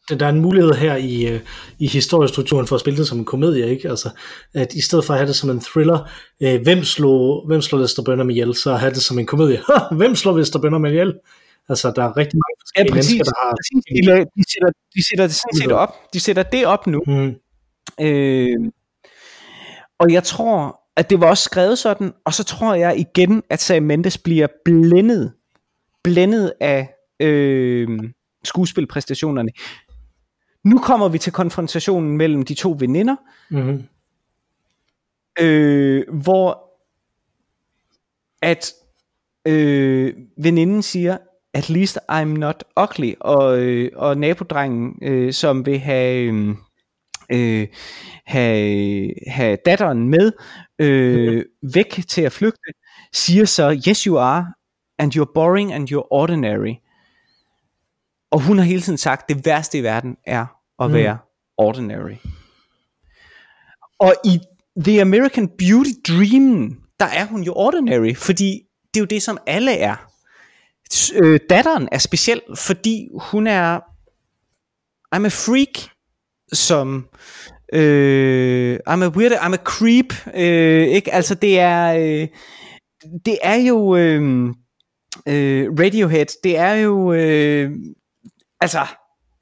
der, 0.09 0.15
der 0.17 0.25
er 0.25 0.29
en 0.29 0.41
mulighed 0.41 0.73
her 0.73 0.95
i, 0.95 1.27
øh, 1.27 1.41
i 1.79 1.87
historiestrukturen 1.87 2.67
for 2.67 2.75
at 2.75 2.79
spille 2.79 2.97
det 2.97 3.07
som 3.07 3.19
en 3.19 3.25
komedie, 3.25 3.69
ikke? 3.69 3.89
Altså, 3.89 4.09
at 4.53 4.73
i 4.73 4.81
stedet 4.81 5.05
for 5.05 5.13
at 5.13 5.19
have 5.19 5.27
det 5.27 5.35
som 5.35 5.49
en 5.49 5.59
thriller, 5.59 6.09
øh, 6.41 6.61
hvem 6.61 6.83
slår, 6.83 7.47
hvem 7.47 7.61
slår 7.61 7.79
Lester 7.79 8.23
med 8.23 8.35
ihjel, 8.35 8.55
så 8.55 8.75
have 8.75 8.93
det 8.93 9.01
som 9.01 9.19
en 9.19 9.25
komedie. 9.25 9.61
hvem 9.97 10.15
slår 10.15 10.37
Lester 10.37 10.79
med 10.79 10.91
ihjel? 10.91 11.13
Altså, 11.69 11.91
der 11.95 12.03
er 12.03 12.17
rigtig 12.17 12.37
mange 12.43 12.55
forskellige 12.61 12.93
ja, 12.93 12.97
præcis, 12.97 13.11
mennesker, 13.11 13.31
der 13.31 13.45
har... 13.45 13.53
Præcis. 13.59 13.83
De, 13.85 14.41
de, 14.41 14.43
sætter, 14.53 14.71
de 14.95 15.07
sætter 15.09 15.27
det 15.27 15.35
sådan 15.35 15.57
set 15.61 15.71
op. 15.71 16.13
De 16.13 16.19
sætter 16.19 16.43
det 16.43 16.65
op 16.65 16.87
nu. 16.87 17.03
Mm. 17.07 17.35
Øh, 18.05 18.71
og 19.99 20.11
jeg 20.11 20.23
tror, 20.23 20.81
at 20.95 21.09
det 21.09 21.21
var 21.21 21.27
også 21.27 21.43
skrevet 21.43 21.77
sådan, 21.77 22.13
og 22.25 22.33
så 22.33 22.43
tror 22.43 22.73
jeg 22.73 22.99
igen, 22.99 23.43
at 23.49 23.61
Sam 23.61 23.83
Mendes 23.83 24.17
bliver 24.17 24.47
blændet, 24.65 25.33
blændet 26.03 26.53
af 26.59 26.89
øh, 27.19 27.99
skuespilpræstationerne. 28.43 29.49
Nu 30.63 30.79
kommer 30.79 31.09
vi 31.09 31.17
til 31.17 31.33
konfrontationen 31.33 32.17
mellem 32.17 32.43
de 32.43 32.53
to 32.53 32.75
veninder, 32.79 33.15
mm-hmm. 33.49 33.83
øh, 35.39 36.03
hvor 36.23 36.61
at 38.41 38.73
øh, 39.47 40.13
veninden 40.37 40.81
siger, 40.81 41.17
at 41.55 41.69
least 41.69 41.97
I'm 42.09 42.37
not 42.37 42.63
ugly, 42.77 43.13
og, 43.19 43.59
øh, 43.59 43.91
og 43.95 44.17
nabodrengen, 44.17 44.95
øh, 45.01 45.33
som 45.33 45.65
vil 45.65 45.79
have, 45.79 46.55
øh, 47.31 47.67
have, 48.25 49.11
have 49.27 49.57
datteren 49.65 50.09
med 50.09 50.31
øh, 50.79 51.45
væk 51.75 51.99
til 52.07 52.21
at 52.21 52.31
flygte, 52.31 52.71
siger 53.13 53.45
så, 53.45 53.81
yes 53.87 54.03
you 54.03 54.17
are, 54.17 54.53
and 54.99 55.15
you're 55.15 55.31
boring 55.33 55.73
and 55.73 55.91
you're 55.91 56.07
ordinary. 56.11 56.73
Og 58.31 58.39
hun 58.39 58.57
har 58.57 58.65
hele 58.65 58.81
tiden 58.81 58.97
sagt, 58.97 59.29
det 59.29 59.45
værste 59.45 59.77
i 59.77 59.83
verden 59.83 60.17
er 60.25 60.45
at 60.79 60.87
mm. 60.87 60.93
være 60.93 61.17
ordinary. 61.57 62.15
Og 63.99 64.13
i 64.25 64.39
The 64.77 65.01
American 65.01 65.47
Beauty 65.47 65.91
Dream, 66.07 66.77
der 66.99 67.05
er 67.05 67.25
hun 67.25 67.43
jo 67.43 67.53
ordinary, 67.55 68.15
fordi 68.15 68.61
det 68.93 68.99
er 68.99 69.01
jo 69.01 69.05
det, 69.05 69.21
som 69.23 69.37
alle 69.47 69.77
er. 69.77 70.14
Øh, 71.15 71.39
datteren 71.49 71.89
er 71.91 71.97
speciel, 71.97 72.41
fordi 72.55 73.07
hun 73.21 73.47
er 73.47 73.79
I'm 75.15 75.25
a 75.25 75.29
freak, 75.29 75.89
som 76.53 77.07
øh, 77.73 78.79
I'm 78.89 79.03
a 79.03 79.07
weird, 79.07 79.31
I'm 79.31 79.53
a 79.53 79.63
creep, 79.63 80.27
øh, 80.35 80.87
ikke? 80.87 81.13
Altså 81.13 81.35
det 81.35 81.59
er 81.59 81.93
øh, 81.93 82.27
det 83.25 83.37
er 83.43 83.55
jo 83.55 83.95
øh, 83.95 84.47
øh, 85.27 85.69
Radiohead, 85.79 86.25
det 86.43 86.57
er 86.57 86.73
jo 86.73 87.13
øh, 87.13 87.71
altså 88.61 88.85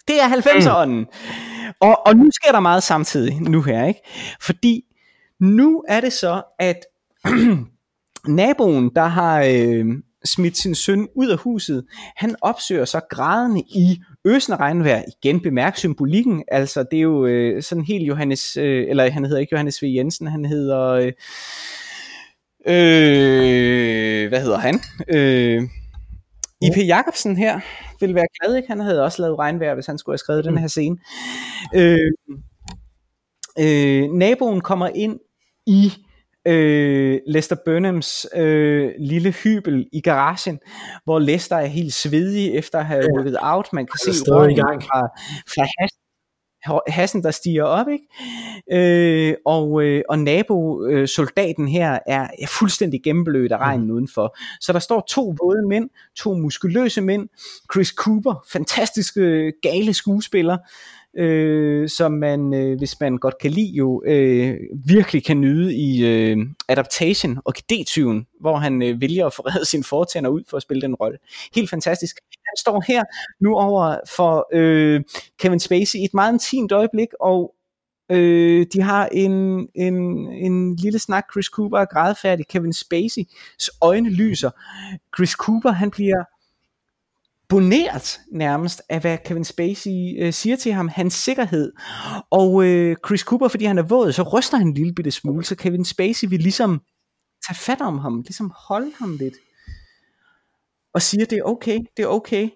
det 0.08 0.22
er 0.22 0.28
90'erne. 0.28 0.86
Mm. 0.86 1.06
Og, 1.80 2.08
og 2.08 2.16
nu 2.16 2.30
sker 2.32 2.52
der 2.52 2.60
meget 2.60 2.84
samtidig 2.84 3.42
nu 3.42 3.62
her, 3.62 3.86
ikke? 3.86 4.02
Fordi 4.42 4.84
nu 5.40 5.84
er 5.88 6.02
det 6.02 6.14
så, 6.14 6.44
at 6.60 6.86
naboen, 8.28 8.92
der 8.96 9.06
har 9.06 9.44
øh, 9.44 9.86
smidt 10.26 10.58
sin 10.58 10.76
søn 10.76 11.08
ud 11.16 11.28
af 11.28 11.38
huset, 11.38 11.86
han 12.16 12.36
opsøger 12.42 12.86
så 12.86 13.02
grædende 13.10 13.62
i 13.62 14.00
øsende 14.26 14.58
regnvejr. 14.58 15.04
Igen 15.08 15.42
bemærk 15.42 15.78
symbolikken, 15.78 16.44
altså 16.48 16.86
det 16.92 16.98
er 16.98 17.02
jo 17.02 17.26
øh, 17.26 17.64
sådan 17.64 17.84
helt 17.84 18.08
Johannes, 18.08 18.58
øh, 18.58 18.90
eller 18.90 19.12
han 19.12 19.26
hedder 19.26 19.40
ikke 19.40 19.54
Johannes 19.54 19.84
V. 19.84 19.86
Jensen, 19.86 20.28
han 20.28 20.46
hedder, 20.46 20.90
øh, 20.90 21.12
øh, 22.68 24.30
hvad 24.30 24.42
hedder 24.42 24.58
han? 24.58 24.80
Øh, 25.08 25.64
I.P. 26.62 26.78
Jacobsen 26.88 27.38
her 27.38 27.60
ville 28.00 28.16
være 28.16 28.28
glad, 28.40 28.56
ikke? 28.56 28.68
Han 28.68 28.80
havde 28.80 29.04
også 29.04 29.22
lavet 29.22 29.40
regnvejr, 29.40 29.74
hvis 29.74 29.86
han 29.86 29.98
skulle 29.98 30.14
have 30.14 30.18
skrevet 30.18 30.46
mm. 30.46 30.52
den 30.52 30.58
her 30.58 30.68
scene. 30.68 30.98
Øh, 31.76 32.12
øh, 33.60 34.12
naboen 34.12 34.62
kommer 34.62 34.88
ind 34.88 35.20
i 35.68 35.94
øh, 36.48 37.20
Lester 37.28 37.56
Burnhams 37.66 38.26
øh, 38.36 38.92
lille 39.00 39.32
hybel 39.32 39.88
i 39.92 40.02
garagen, 40.02 40.60
hvor 41.04 41.20
Lester 41.20 41.56
er 41.56 41.66
helt 41.66 41.94
svedig 41.94 42.56
efter 42.56 42.80
at 42.80 42.86
have 42.86 43.04
ja. 43.04 43.20
rykket 43.20 43.38
out. 43.42 43.74
Man 43.74 43.86
kan 43.86 44.14
se 44.14 44.32
røgen 44.32 44.82
fra, 44.82 45.02
fra 45.48 45.68
hash, 45.80 45.96
hassen, 46.88 47.24
der 47.24 47.32
stiger 47.32 47.64
op, 47.64 47.88
ikke? 47.88 48.06
Øh, 48.72 49.36
og, 49.46 49.84
øh, 49.84 50.04
og 50.10 50.20
nabo-soldaten 50.20 51.68
her 51.68 52.00
er, 52.08 52.28
er 52.40 52.48
fuldstændig 52.48 53.04
gennemblødt 53.04 53.52
af 53.52 53.58
regnen 53.58 53.88
mm. 53.88 53.94
udenfor. 53.94 54.38
Så 54.62 54.74
der 54.74 54.80
står 54.80 55.06
to 55.10 55.36
våde 55.44 55.68
mænd, 55.68 55.90
to 56.16 56.34
muskuløse 56.34 57.02
mænd, 57.02 57.30
Chris 57.74 57.88
Cooper, 57.88 58.46
fantastiske 58.52 59.54
gale 59.62 59.94
skuespiller, 59.94 60.58
øh, 61.18 61.90
som 61.90 62.12
man, 62.12 62.54
øh, 62.54 62.78
hvis 62.78 63.00
man 63.00 63.18
godt 63.18 63.38
kan 63.38 63.52
lide, 63.52 63.72
jo 63.72 64.04
øh, 64.06 64.58
virkelig 64.86 65.26
kan 65.26 65.42
nyde 65.42 65.76
i 65.76 66.06
øh, 66.06 66.38
Adaptation 66.70 67.40
og 67.46 67.54
D-tyven, 67.70 68.28
hvor 68.42 68.56
han 68.56 68.82
øh, 68.82 69.02
vælger 69.02 69.26
at 69.26 69.34
forrede 69.34 69.66
sine 69.72 69.84
fortænder 69.84 70.30
ud 70.30 70.44
for 70.50 70.58
at 70.58 70.64
spille 70.64 70.82
den 70.82 70.96
rolle. 70.96 71.18
Helt 71.56 71.70
fantastisk. 71.70 72.16
Han 72.32 72.58
står 72.58 72.84
her 72.88 73.04
nu 73.40 73.56
over 73.56 73.98
for 74.16 74.48
øh, 74.54 75.02
Kevin 75.40 75.60
Spacey 75.60 76.00
i 76.00 76.04
et 76.04 76.14
meget 76.14 76.34
intimt 76.34 76.72
øjeblik, 76.72 77.08
og 77.20 77.56
Øh, 78.12 78.66
de 78.74 78.82
har 78.82 79.10
en, 79.12 79.68
en, 79.76 79.94
en 80.28 80.76
lille 80.76 81.00
snak, 81.00 81.26
Chris 81.32 81.46
Cooper 81.46 81.78
er 81.78 81.86
grædfærdig, 81.86 82.48
Kevin 82.48 82.74
Spacey's 82.76 83.68
øjne 83.82 84.10
lyser. 84.10 84.52
Chris 85.16 85.32
Cooper, 85.32 85.72
han 85.72 85.92
bliver 85.92 86.24
imponeret 87.54 88.20
nærmest 88.32 88.82
af, 88.90 89.02
hvad 89.02 89.18
Kevin 89.26 89.44
Spacey 89.44 90.16
øh, 90.20 90.34
siger 90.34 90.56
til 90.56 90.74
ham, 90.74 90.88
hans 90.88 91.14
sikkerhed. 91.14 91.74
Og 92.30 92.66
øh, 92.66 92.96
Chris 93.06 93.22
Cooper, 93.22 93.48
fordi 93.48 93.66
han 93.66 93.78
er 93.78 93.84
våd, 93.84 94.12
så 94.12 94.24
ryster 94.24 94.58
han 94.58 94.68
en 94.68 94.74
lille 94.74 94.94
bitte 94.94 95.12
smule, 95.12 95.46
så 95.46 95.56
Kevin 95.56 95.86
Spacey 95.86 96.28
vil 96.30 96.40
ligesom 96.40 96.82
tage 97.48 97.58
fat 97.58 97.82
om 97.82 97.98
ham, 97.98 98.22
ligesom 98.22 98.54
holde 98.68 98.92
ham 99.00 99.18
lidt. 99.18 99.34
Og 100.94 101.02
siger, 101.02 101.26
det 101.26 101.38
er 101.38 101.44
okay, 101.44 101.80
det 101.98 102.04
er 102.04 102.08
okay. 102.08 102.50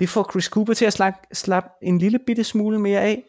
Det 0.00 0.08
får 0.08 0.30
Chris 0.30 0.44
Cooper 0.44 0.74
til 0.74 0.84
at 0.84 0.92
slappe, 0.92 1.20
slap 1.32 1.64
en 1.82 1.98
lille 1.98 2.18
bitte 2.26 2.44
smule 2.44 2.78
mere 2.78 3.00
af. 3.00 3.24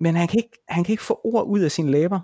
Men 0.00 0.16
han 0.16 0.28
kan, 0.28 0.38
ikke, 0.38 0.58
han 0.68 0.84
kan 0.84 0.92
ikke 0.92 1.02
få 1.02 1.20
ord 1.24 1.46
ud 1.46 1.60
af 1.60 1.70
sine 1.70 1.90
læber. 1.90 2.20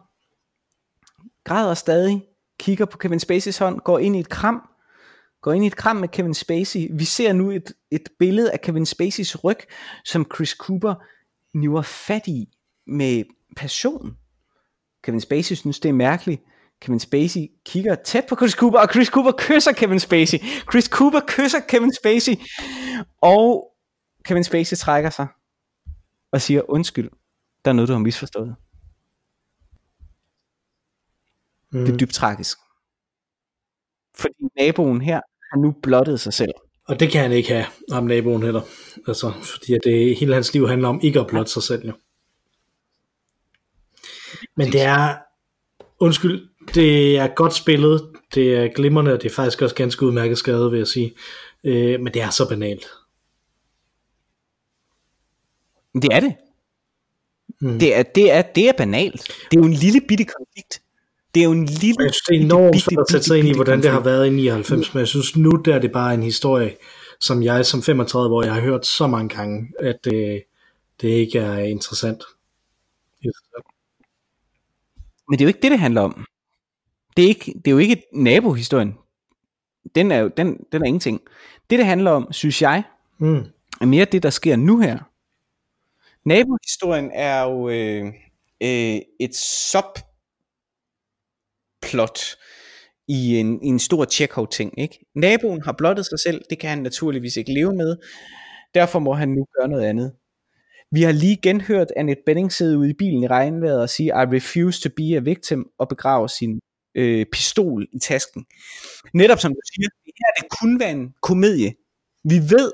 Græder 1.44 1.74
stadig, 1.74 2.24
kigger 2.60 2.84
på 2.84 2.98
Kevin 2.98 3.20
Spaceys 3.20 3.58
hånd, 3.58 3.80
går 3.80 3.98
ind 3.98 4.16
i 4.16 4.20
et 4.20 4.28
kram, 4.28 4.67
går 5.48 5.52
ind 5.52 5.64
i 5.64 5.66
et 5.66 5.76
kram 5.76 5.96
med 5.96 6.08
Kevin 6.08 6.34
Spacey. 6.34 6.88
Vi 6.98 7.04
ser 7.04 7.32
nu 7.32 7.50
et, 7.50 7.72
et 7.90 8.08
billede 8.18 8.52
af 8.52 8.60
Kevin 8.60 8.86
Spaceys 8.86 9.44
ryg, 9.44 9.58
som 10.04 10.26
Chris 10.34 10.50
Cooper 10.50 10.94
niver 11.58 11.82
fat 11.82 12.26
i 12.26 12.48
med 12.86 13.24
passion. 13.56 14.16
Kevin 15.04 15.20
Spacey 15.20 15.54
synes, 15.54 15.80
det 15.80 15.88
er 15.88 15.92
mærkeligt. 15.92 16.42
Kevin 16.80 17.00
Spacey 17.00 17.40
kigger 17.64 17.94
tæt 17.94 18.24
på 18.28 18.36
Chris 18.36 18.52
Cooper, 18.52 18.78
og 18.78 18.88
Chris 18.92 19.08
Cooper 19.08 19.32
kysser 19.38 19.72
Kevin 19.72 20.00
Spacey. 20.00 20.38
Chris 20.70 20.84
Cooper 20.84 21.20
kysser 21.28 21.60
Kevin 21.68 21.92
Spacey, 21.94 22.32
og 23.20 23.72
Kevin 24.24 24.44
Spacey 24.44 24.76
trækker 24.76 25.10
sig 25.10 25.26
og 26.32 26.40
siger, 26.40 26.70
undskyld, 26.70 27.10
der 27.64 27.70
er 27.70 27.74
noget, 27.74 27.88
du 27.88 27.92
har 27.92 28.00
misforstået. 28.00 28.56
Mm. 31.72 31.84
Det 31.84 31.92
er 31.92 31.98
dybt 31.98 32.14
tragisk. 32.14 32.58
Fordi 34.14 34.44
naboen 34.56 35.00
her 35.00 35.20
har 35.50 35.58
nu 35.58 35.74
blottet 35.82 36.20
sig 36.20 36.32
selv. 36.32 36.52
Og 36.88 37.00
det 37.00 37.10
kan 37.10 37.20
han 37.20 37.32
ikke 37.32 37.48
have, 37.48 37.66
ham 37.92 38.04
naboen 38.04 38.42
heller. 38.42 38.60
Altså, 39.06 39.32
fordi 39.42 39.72
det, 39.84 40.16
hele 40.16 40.34
hans 40.34 40.54
liv 40.54 40.68
handler 40.68 40.88
om 40.88 41.00
ikke 41.02 41.20
at 41.20 41.26
blotte 41.26 41.52
sig 41.52 41.62
selv. 41.62 41.86
Jo. 41.86 41.92
Men 44.56 44.72
det 44.72 44.80
er, 44.80 45.16
undskyld, 46.00 46.48
det 46.74 47.18
er 47.18 47.26
godt 47.26 47.54
spillet, 47.54 48.12
det 48.34 48.56
er 48.56 48.68
glimrende, 48.68 49.12
og 49.12 49.22
det 49.22 49.30
er 49.30 49.34
faktisk 49.34 49.62
også 49.62 49.74
ganske 49.74 50.06
udmærket 50.06 50.38
skrevet, 50.38 50.72
vil 50.72 50.78
jeg 50.78 50.86
sige. 50.86 51.14
Øh, 51.64 52.00
men 52.00 52.14
det 52.14 52.22
er 52.22 52.30
så 52.30 52.48
banalt. 52.48 52.86
Det 55.94 56.12
er 56.12 56.20
det. 56.20 56.34
Mm. 57.60 57.78
Det, 57.78 57.96
er, 57.96 58.02
det, 58.02 58.32
er, 58.32 58.42
det 58.42 58.68
er 58.68 58.72
banalt. 58.72 59.22
Det 59.50 59.56
er 59.56 59.60
jo 59.60 59.66
en 59.66 59.72
lille 59.72 60.00
bitte 60.08 60.24
konflikt. 60.24 60.82
Det 61.38 61.44
er 61.44 61.48
jo 61.48 61.52
en 61.52 61.64
lille... 61.64 62.04
Jeg 62.04 62.14
synes, 62.14 62.22
det 62.28 62.36
er 62.36 62.40
enormt 62.40 62.80
svært 62.80 63.00
at 63.00 63.10
sætte 63.10 63.26
sig 63.26 63.38
ind 63.38 63.48
i, 63.48 63.54
hvordan 63.54 63.82
det 63.82 63.90
har 63.90 64.00
været 64.00 64.26
i 64.26 64.30
99, 64.30 64.94
men 64.94 64.98
jeg 64.98 65.08
synes 65.08 65.36
nu, 65.36 65.50
der 65.50 65.74
er 65.74 65.78
det 65.78 65.92
bare 65.92 66.14
en 66.14 66.22
historie, 66.22 66.76
som 67.20 67.42
jeg 67.42 67.66
som 67.66 67.82
35 67.82 68.34
år, 68.34 68.42
jeg 68.42 68.54
har 68.54 68.60
hørt 68.60 68.86
så 68.86 69.06
mange 69.06 69.28
gange, 69.28 69.68
at 69.80 69.96
det, 70.04 70.42
det 71.00 71.08
ikke 71.08 71.38
er 71.38 71.58
interessant. 71.58 72.22
Men 75.28 75.38
det 75.38 75.40
er 75.40 75.44
jo 75.44 75.48
ikke 75.48 75.60
det, 75.62 75.70
det 75.70 75.78
handler 75.78 76.00
om. 76.00 76.26
Det 77.16 77.24
er, 77.24 77.28
ikke, 77.28 77.52
det 77.54 77.66
er 77.66 77.70
jo 77.70 77.78
ikke 77.78 78.02
nabohistorien. 78.12 78.94
Den 79.94 80.12
er 80.12 80.18
jo 80.18 80.30
den, 80.36 80.66
den 80.72 80.82
er 80.82 80.86
ingenting. 80.86 81.20
Det, 81.70 81.78
det 81.78 81.86
handler 81.86 82.10
om, 82.10 82.32
synes 82.32 82.62
jeg, 82.62 82.82
mm. 83.18 83.44
er 83.80 83.86
mere 83.86 84.04
det, 84.04 84.22
der 84.22 84.30
sker 84.30 84.56
nu 84.56 84.80
her. 84.80 84.98
Nabohistorien 86.24 87.10
er 87.14 87.42
jo 87.42 87.68
øh, 87.68 88.06
øh, 88.62 89.00
et 89.20 89.36
sub 89.36 90.07
plot 91.82 92.20
i 93.08 93.36
en, 93.36 93.62
i 93.62 93.66
en 93.66 93.78
stor 93.78 94.04
Chekhov-ting. 94.04 94.80
Ikke? 94.80 94.98
Naboen 95.14 95.62
har 95.62 95.72
blottet 95.72 96.06
sig 96.06 96.18
selv, 96.18 96.42
det 96.50 96.58
kan 96.58 96.70
han 96.70 96.78
naturligvis 96.78 97.36
ikke 97.36 97.52
leve 97.52 97.72
med, 97.76 97.96
derfor 98.74 98.98
må 98.98 99.12
han 99.12 99.28
nu 99.28 99.46
gøre 99.58 99.68
noget 99.68 99.84
andet. 99.84 100.12
Vi 100.90 101.02
har 101.02 101.12
lige 101.12 101.38
genhørt 101.42 101.92
Annette 101.96 102.22
Benning 102.26 102.52
sidde 102.52 102.78
ude 102.78 102.90
i 102.90 102.98
bilen 102.98 103.22
i 103.22 103.26
regnvejret 103.26 103.80
og 103.80 103.90
sige, 103.90 104.06
I 104.06 104.24
refuse 104.36 104.80
to 104.80 104.88
be 104.96 105.16
a 105.16 105.18
victim, 105.18 105.66
og 105.78 105.88
begrave 105.88 106.28
sin 106.28 106.60
øh, 106.94 107.26
pistol 107.32 107.86
i 107.92 107.98
tasken. 107.98 108.44
Netop 109.14 109.38
som 109.38 109.52
du 109.52 109.60
siger, 109.72 109.88
det 110.04 110.12
her 110.20 110.42
det 110.42 110.58
kunne 110.60 110.80
være 110.80 110.90
en 110.90 111.14
komedie. 111.22 111.74
Vi 112.24 112.38
ved, 112.54 112.72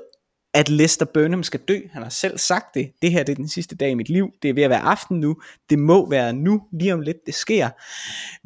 at 0.55 0.69
Lester 0.69 1.05
Burnham 1.05 1.43
skal 1.43 1.59
dø. 1.59 1.79
Han 1.91 2.03
har 2.03 2.09
selv 2.09 2.37
sagt 2.37 2.75
det. 2.75 2.91
Det 3.01 3.11
her 3.11 3.23
det 3.23 3.31
er 3.31 3.35
den 3.35 3.47
sidste 3.47 3.75
dag 3.75 3.89
i 3.89 3.93
mit 3.93 4.09
liv. 4.09 4.31
Det 4.41 4.49
er 4.49 4.53
ved 4.53 4.63
at 4.63 4.69
være 4.69 4.79
aften 4.79 5.19
nu. 5.19 5.37
Det 5.69 5.79
må 5.79 6.09
være 6.09 6.33
nu. 6.33 6.61
Lige 6.79 6.93
om 6.93 7.01
lidt 7.01 7.25
det 7.25 7.33
sker. 7.33 7.69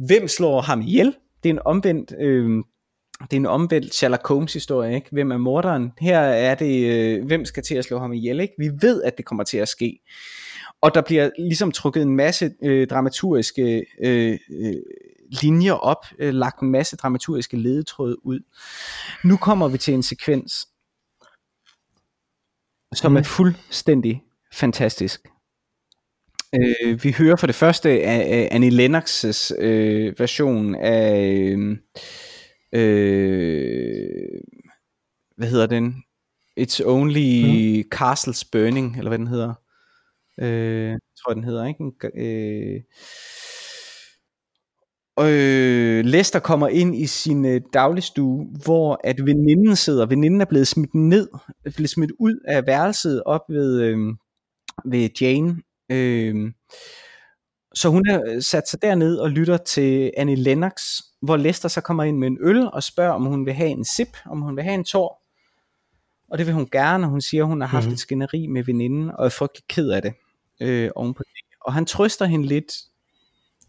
Hvem 0.05 0.27
slår 0.27 0.61
ham 0.61 0.81
ihjel? 0.81 1.15
Det 1.43 1.49
er 1.49 1.53
en 1.53 1.59
omvendt... 1.65 2.13
Øh, 2.19 2.63
det 3.21 3.33
er 3.33 3.37
en 3.37 3.45
omvendt 3.45 3.95
Sherlock 3.95 4.27
Holmes 4.27 4.53
historie, 4.53 4.95
ikke? 4.95 5.07
Hvem 5.11 5.31
er 5.31 5.37
morderen? 5.37 5.91
Her 5.99 6.19
er 6.19 6.55
det, 6.55 6.85
øh, 6.85 7.25
hvem 7.25 7.45
skal 7.45 7.63
til 7.63 7.75
at 7.75 7.85
slå 7.85 7.99
ham 7.99 8.13
ihjel, 8.13 8.39
ikke? 8.39 8.53
Vi 8.57 8.69
ved, 8.81 9.03
at 9.03 9.17
det 9.17 9.25
kommer 9.25 9.43
til 9.43 9.57
at 9.57 9.67
ske. 9.67 9.99
Og 10.81 10.95
der 10.95 11.01
bliver 11.01 11.29
ligesom 11.37 11.71
trukket 11.71 12.01
en 12.01 12.15
masse 12.15 12.51
øh, 12.63 12.87
dramaturgiske 12.87 13.85
øh, 14.03 14.37
øh, 14.51 14.75
linjer 15.41 15.73
op, 15.73 16.05
øh, 16.19 16.33
lagt 16.33 16.61
en 16.61 16.71
masse 16.71 16.95
dramaturgiske 16.95 17.57
ledetråde 17.57 18.25
ud. 18.25 18.39
Nu 19.23 19.37
kommer 19.37 19.67
vi 19.67 19.77
til 19.77 19.93
en 19.93 20.03
sekvens, 20.03 20.67
som 22.93 23.11
mm. 23.11 23.17
er 23.17 23.23
fuldstændig 23.23 24.23
fantastisk. 24.53 25.27
Øh, 26.55 27.03
vi 27.03 27.11
hører 27.11 27.35
for 27.35 27.47
det 27.47 27.55
første 27.55 27.89
af, 27.89 28.39
af 28.39 28.47
Annie 28.51 28.87
Lennox's 28.87 29.61
øh, 29.61 30.19
version 30.19 30.75
af 30.75 31.35
øh, 32.73 34.29
hvad 35.37 35.47
hedder 35.47 35.67
den? 35.67 36.03
It's 36.59 36.85
Only 36.85 37.43
mm. 37.45 37.89
Castles 37.89 38.45
Burning, 38.45 38.97
eller 38.97 39.09
hvad 39.09 39.19
den 39.19 39.27
hedder. 39.27 39.53
Øh, 40.39 40.97
tror 41.19 41.31
jeg 41.31 41.35
den 41.35 41.43
hedder, 41.43 41.65
ikke? 41.65 41.91
Øh, 42.15 42.81
øh, 45.25 46.05
Lester 46.05 46.39
kommer 46.39 46.67
ind 46.67 46.95
i 46.95 47.05
sin 47.05 47.45
øh, 47.45 47.61
dagligstue, 47.73 48.47
hvor 48.63 49.01
at 49.03 49.25
veninden 49.25 49.75
sidder. 49.75 50.05
Veninden 50.05 50.41
er 50.41 50.45
blevet 50.45 50.67
smidt 50.67 50.95
ned, 50.95 51.29
blevet 51.75 51.89
smidt 51.89 52.11
ud 52.19 52.39
af 52.47 52.67
værelset 52.67 53.23
op 53.23 53.41
ved, 53.49 53.81
øh, 53.81 53.97
ved 54.85 55.09
Jane. 55.21 55.55
Øh, 55.91 56.51
så 57.73 57.89
hun 57.89 58.05
har 58.09 58.23
øh, 58.27 58.41
sat 58.41 58.69
sig 58.69 58.81
derned 58.81 59.17
og 59.17 59.29
lytter 59.29 59.57
til 59.57 60.11
Annie 60.17 60.35
Lennox, 60.35 60.81
hvor 61.21 61.37
Lester 61.37 61.69
så 61.69 61.81
kommer 61.81 62.03
ind 62.03 62.17
med 62.17 62.27
en 62.27 62.37
øl 62.41 62.69
og 62.73 62.83
spørger, 62.83 63.11
om 63.11 63.25
hun 63.25 63.45
vil 63.45 63.53
have 63.53 63.69
en 63.69 63.85
sip, 63.85 64.17
om 64.25 64.41
hun 64.41 64.55
vil 64.55 64.63
have 64.63 64.75
en 64.75 64.83
tår. 64.83 65.25
Og 66.31 66.37
det 66.37 66.45
vil 66.45 66.53
hun 66.53 66.67
gerne, 66.71 67.05
og 67.05 67.09
hun 67.09 67.21
siger, 67.21 67.43
at 67.43 67.47
hun 67.47 67.61
har 67.61 67.67
haft 67.67 67.83
mm-hmm. 67.83 67.93
et 67.93 67.99
skænderi 67.99 68.47
med 68.47 68.63
veninden, 68.63 69.11
og 69.11 69.25
er 69.25 69.29
frygtelig 69.29 69.63
ked 69.69 69.89
af 69.89 70.01
det 70.01 70.13
øh, 70.61 70.91
ovenpå 70.95 71.23
det. 71.23 71.57
Og 71.61 71.73
han 71.73 71.85
trøster 71.85 72.25
hende 72.25 72.45
lidt. 72.45 72.73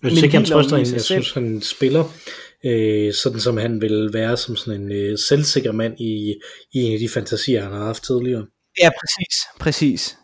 Jeg 0.02 0.10
synes 0.10 0.22
ikke, 0.22 0.36
han 0.36 0.44
trøster 0.44 0.76
hende. 0.76 0.92
Jeg 0.92 1.00
synes, 1.00 1.32
han 1.32 1.60
spiller 1.62 2.04
øh, 2.64 3.14
sådan, 3.14 3.40
som 3.40 3.56
han 3.56 3.80
vil 3.80 4.10
være 4.12 4.36
som 4.36 4.56
sådan 4.56 4.80
en 4.80 4.92
øh, 4.92 5.18
selvsikker 5.18 5.72
mand 5.72 6.00
i, 6.00 6.34
i 6.72 6.78
en 6.78 6.92
af 6.92 6.98
de 6.98 7.08
fantasier, 7.08 7.62
han 7.62 7.72
har 7.72 7.84
haft 7.84 8.04
tidligere. 8.04 8.46
Ja, 8.82 8.90
præcis. 9.00 9.36
Præcis. 9.60 10.16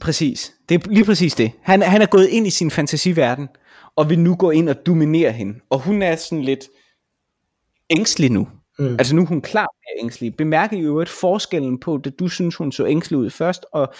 Præcis. 0.00 0.52
Det 0.68 0.74
er 0.74 0.90
lige 0.90 1.04
præcis 1.04 1.34
det. 1.34 1.52
Han, 1.62 1.82
han 1.82 2.02
er 2.02 2.06
gået 2.06 2.28
ind 2.28 2.46
i 2.46 2.50
sin 2.50 2.70
fantasiverden, 2.70 3.48
og 3.96 4.10
vil 4.10 4.18
nu 4.18 4.36
gå 4.36 4.50
ind 4.50 4.68
og 4.68 4.86
dominere 4.86 5.32
hende. 5.32 5.54
Og 5.70 5.80
hun 5.80 6.02
er 6.02 6.16
sådan 6.16 6.42
lidt 6.42 6.68
ængstelig 7.90 8.30
nu. 8.30 8.48
Mm. 8.78 8.96
Altså 8.98 9.14
nu 9.14 9.22
er 9.22 9.26
hun 9.26 9.40
klar 9.40 9.68
med 9.76 10.04
ængstelig. 10.04 10.36
Bemærk 10.36 10.72
i 10.72 10.80
øvrigt 10.80 11.10
forskellen 11.10 11.80
på 11.80 12.00
det, 12.04 12.18
du 12.18 12.28
synes, 12.28 12.56
hun 12.56 12.72
så 12.72 12.86
ængstelig 12.86 13.18
ud 13.18 13.30
først, 13.30 13.64
og 13.72 13.94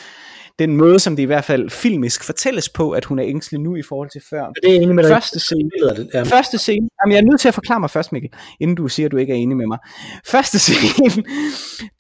den 0.58 0.76
måde, 0.76 0.98
som 0.98 1.16
det 1.16 1.22
i 1.22 1.26
hvert 1.26 1.44
fald 1.44 1.70
filmisk 1.70 2.24
fortælles 2.24 2.68
på, 2.68 2.90
at 2.90 3.04
hun 3.04 3.18
er 3.18 3.24
ængstelig 3.26 3.60
nu 3.60 3.76
i 3.76 3.82
forhold 3.82 4.10
til 4.10 4.22
før. 4.30 4.46
Det 4.62 4.76
er 4.76 4.80
enig 4.80 4.94
med 4.94 5.04
dig. 5.04 5.12
Første 5.12 5.40
scene. 5.40 5.70
Det, 5.96 6.10
ja. 6.14 6.22
Første 6.22 6.58
scene. 6.58 6.88
Jamen, 7.02 7.12
jeg 7.12 7.18
er 7.18 7.30
nødt 7.30 7.40
til 7.40 7.48
at 7.48 7.54
forklare 7.54 7.80
mig 7.80 7.90
først, 7.90 8.12
Mikkel, 8.12 8.30
inden 8.60 8.76
du 8.76 8.88
siger, 8.88 9.06
at 9.06 9.12
du 9.12 9.16
ikke 9.16 9.32
er 9.32 9.36
enig 9.36 9.56
med 9.56 9.66
mig. 9.66 9.78
Første 10.26 10.58
scene, 10.64 11.24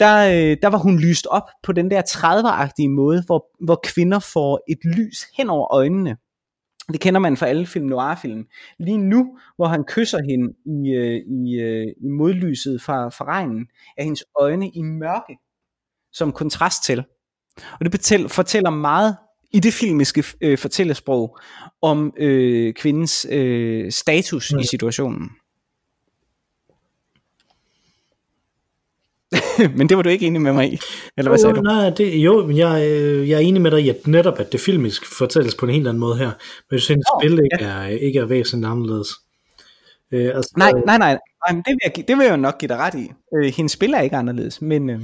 der, 0.00 0.16
øh, 0.28 0.56
der 0.62 0.68
var 0.68 0.78
hun 0.78 0.98
lyst 0.98 1.26
op 1.26 1.48
på 1.62 1.72
den 1.72 1.90
der 1.90 2.02
30'er-agtige 2.02 2.88
måde, 2.88 3.22
hvor, 3.26 3.46
hvor 3.64 3.80
kvinder 3.84 4.18
får 4.18 4.60
et 4.68 4.78
lys 4.84 5.18
hen 5.36 5.50
over 5.50 5.74
øjnene. 5.74 6.16
Det 6.92 7.00
kender 7.00 7.20
man 7.20 7.36
fra 7.36 7.46
alle 7.46 7.66
film 7.66 7.86
noir-film. 7.86 8.46
Lige 8.78 8.98
nu, 8.98 9.38
hvor 9.56 9.66
han 9.66 9.84
kysser 9.84 10.18
hende 10.30 10.54
i, 10.66 10.90
øh, 10.90 11.20
i, 11.26 11.60
øh, 11.60 11.86
i 12.00 12.08
modlyset 12.08 12.82
fra, 12.82 13.08
fra 13.08 13.24
regnen, 13.24 13.66
er 13.96 14.04
hendes 14.04 14.24
øjne 14.40 14.70
i 14.70 14.82
mørke, 14.82 15.38
som 16.12 16.32
kontrast 16.32 16.84
til. 16.84 17.04
Og 17.56 17.78
det 17.80 17.90
betal, 17.90 18.28
fortæller 18.28 18.70
meget 18.70 19.16
i 19.52 19.60
det 19.60 19.72
filmiske 19.72 20.24
øh, 20.40 20.58
fortællesprog 20.58 21.38
om 21.82 22.14
øh, 22.18 22.74
kvindens 22.74 23.26
øh, 23.30 23.92
status 23.92 24.52
mm. 24.52 24.58
i 24.58 24.64
situationen. 24.66 25.30
men 29.76 29.88
det 29.88 29.96
var 29.96 30.02
du 30.02 30.08
ikke 30.08 30.26
enig 30.26 30.40
med 30.40 30.52
mig 30.52 30.72
i, 30.72 30.78
eller 31.16 31.30
hvad 31.30 31.38
sagde 31.38 31.56
du? 31.56 31.60
Nej, 31.60 31.90
det, 31.90 32.16
jo, 32.16 32.46
men 32.46 32.56
jeg, 32.56 32.86
øh, 32.90 33.28
jeg 33.28 33.36
er 33.36 33.40
enig 33.40 33.62
med 33.62 33.70
dig 33.70 33.80
i, 33.80 33.88
at 33.88 34.06
netop 34.06 34.40
at 34.40 34.52
det 34.52 34.60
filmisk 34.60 35.18
fortælles 35.18 35.54
på 35.54 35.66
en 35.66 35.72
helt 35.72 35.88
anden 35.88 36.00
måde 36.00 36.16
her, 36.16 36.30
men 36.70 36.72
jeg 36.72 36.80
synes, 36.80 37.06
oh, 37.14 37.22
spil 37.22 37.32
ikke, 37.32 37.64
er, 37.64 37.86
ikke 37.86 38.18
er 38.18 38.24
væsentligt 38.24 38.70
anderledes. 38.70 39.08
Øh, 40.12 40.36
altså, 40.36 40.54
nej, 40.56 40.72
nej, 40.86 40.98
nej, 40.98 41.18
nej, 41.48 41.62
det 41.66 41.66
vil, 41.66 41.78
jeg, 41.84 42.08
det 42.08 42.16
vil 42.18 42.24
jeg 42.24 42.32
jo 42.32 42.36
nok 42.36 42.58
give 42.58 42.68
dig 42.68 42.76
ret 42.76 42.94
i. 42.94 43.10
Øh, 43.36 43.52
hendes 43.56 43.72
spil 43.72 43.92
er 43.92 44.00
ikke 44.00 44.16
anderledes, 44.16 44.62
men... 44.62 44.90
Øh, 44.90 45.00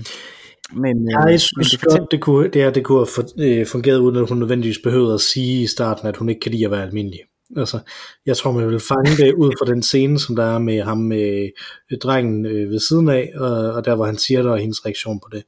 men, 0.72 1.10
ja, 1.10 1.20
jeg 1.20 1.40
synes 1.40 1.70
det, 1.70 1.80
godt, 1.80 2.10
det, 2.10 2.20
kunne, 2.20 2.48
det, 2.48 2.62
her, 2.62 2.70
det 2.70 2.84
kunne 2.84 3.06
have 3.38 3.66
fungeret, 3.66 3.98
uden 3.98 4.16
at 4.16 4.28
hun 4.28 4.38
nødvendigvis 4.38 4.78
behøvede 4.84 5.14
at 5.14 5.20
sige 5.20 5.62
i 5.62 5.66
starten, 5.66 6.08
at 6.08 6.16
hun 6.16 6.28
ikke 6.28 6.40
kan 6.40 6.52
lide 6.52 6.64
at 6.64 6.70
være 6.70 6.82
almindelig. 6.82 7.20
Altså, 7.56 7.78
jeg 8.26 8.36
tror, 8.36 8.52
man 8.52 8.68
vil 8.68 8.80
fange 8.80 9.24
det 9.24 9.34
ud 9.34 9.52
fra 9.58 9.72
den 9.72 9.82
scene, 9.82 10.18
som 10.18 10.36
der 10.36 10.44
er 10.54 10.58
med 10.58 10.82
ham 10.82 10.98
med 10.98 11.50
øh, 11.92 11.98
drengen 11.98 12.46
øh, 12.46 12.70
ved 12.70 12.80
siden 12.80 13.08
af, 13.08 13.32
og, 13.36 13.72
og 13.72 13.84
der, 13.84 13.94
hvor 13.94 14.06
han 14.06 14.18
siger 14.18 14.42
det, 14.42 14.50
og 14.50 14.58
hendes 14.58 14.86
reaktion 14.86 15.20
på 15.20 15.28
det. 15.32 15.44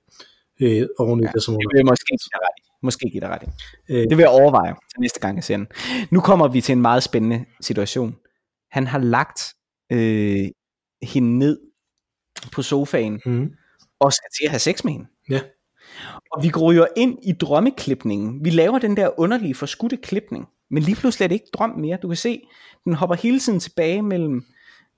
Øh, 0.61 0.87
oven 0.99 1.21
i 1.21 1.23
ja, 1.23 1.31
det, 1.35 1.43
som 1.43 1.55
hun 1.55 1.61
det 1.61 1.79
vil 1.79 1.87
måske 1.87 2.07
give 2.09 2.19
dig 2.33 2.41
ret. 2.43 2.67
Måske 2.83 3.11
give 3.11 3.21
dig 3.21 3.29
ret. 3.29 3.43
Øh, 3.89 4.03
det 4.11 4.17
vil 4.17 4.19
jeg 4.19 4.29
overveje 4.29 4.73
til 4.73 5.01
næste 5.01 5.21
gang, 5.21 5.37
jeg 5.37 5.45
ser 5.45 5.57
den. 5.57 5.67
Nu 6.11 6.21
kommer 6.21 6.49
vi 6.49 6.61
til 6.61 6.73
en 6.73 6.83
meget 6.83 7.03
spændende 7.03 7.45
situation. 7.61 8.17
Han 8.71 8.87
har 8.87 8.99
lagt 8.99 9.55
øh, 9.93 10.49
hende 11.03 11.39
ned 11.39 11.59
på 12.53 12.63
sofaen, 12.63 13.21
mm. 13.27 13.51
Og 14.01 14.13
skal 14.13 14.31
til 14.41 14.45
at 14.45 14.51
have 14.51 14.59
sex 14.59 14.85
med 14.85 14.93
hende. 14.93 15.07
Ja. 15.31 15.41
Og 16.33 16.43
vi 16.43 16.49
går 16.49 16.73
jo 16.73 16.87
ind 16.97 17.19
i 17.23 17.33
drømmeklipningen. 17.33 18.45
Vi 18.45 18.51
laver 18.51 18.79
den 18.79 18.97
der 18.97 19.21
underlige 19.21 19.55
forskudte 19.55 19.97
klipning. 19.97 20.49
Men 20.71 20.83
lige 20.83 20.97
pludselig 20.97 21.25
er 21.25 21.29
det 21.29 21.35
ikke 21.35 21.51
drøm 21.53 21.71
mere. 21.71 21.99
Du 22.03 22.09
kan 22.09 22.17
se, 22.17 22.43
den 22.85 22.93
hopper 22.93 23.17
hele 23.17 23.41
tiden 23.41 23.61
tilbage 23.61 24.03
mellem 24.03 24.45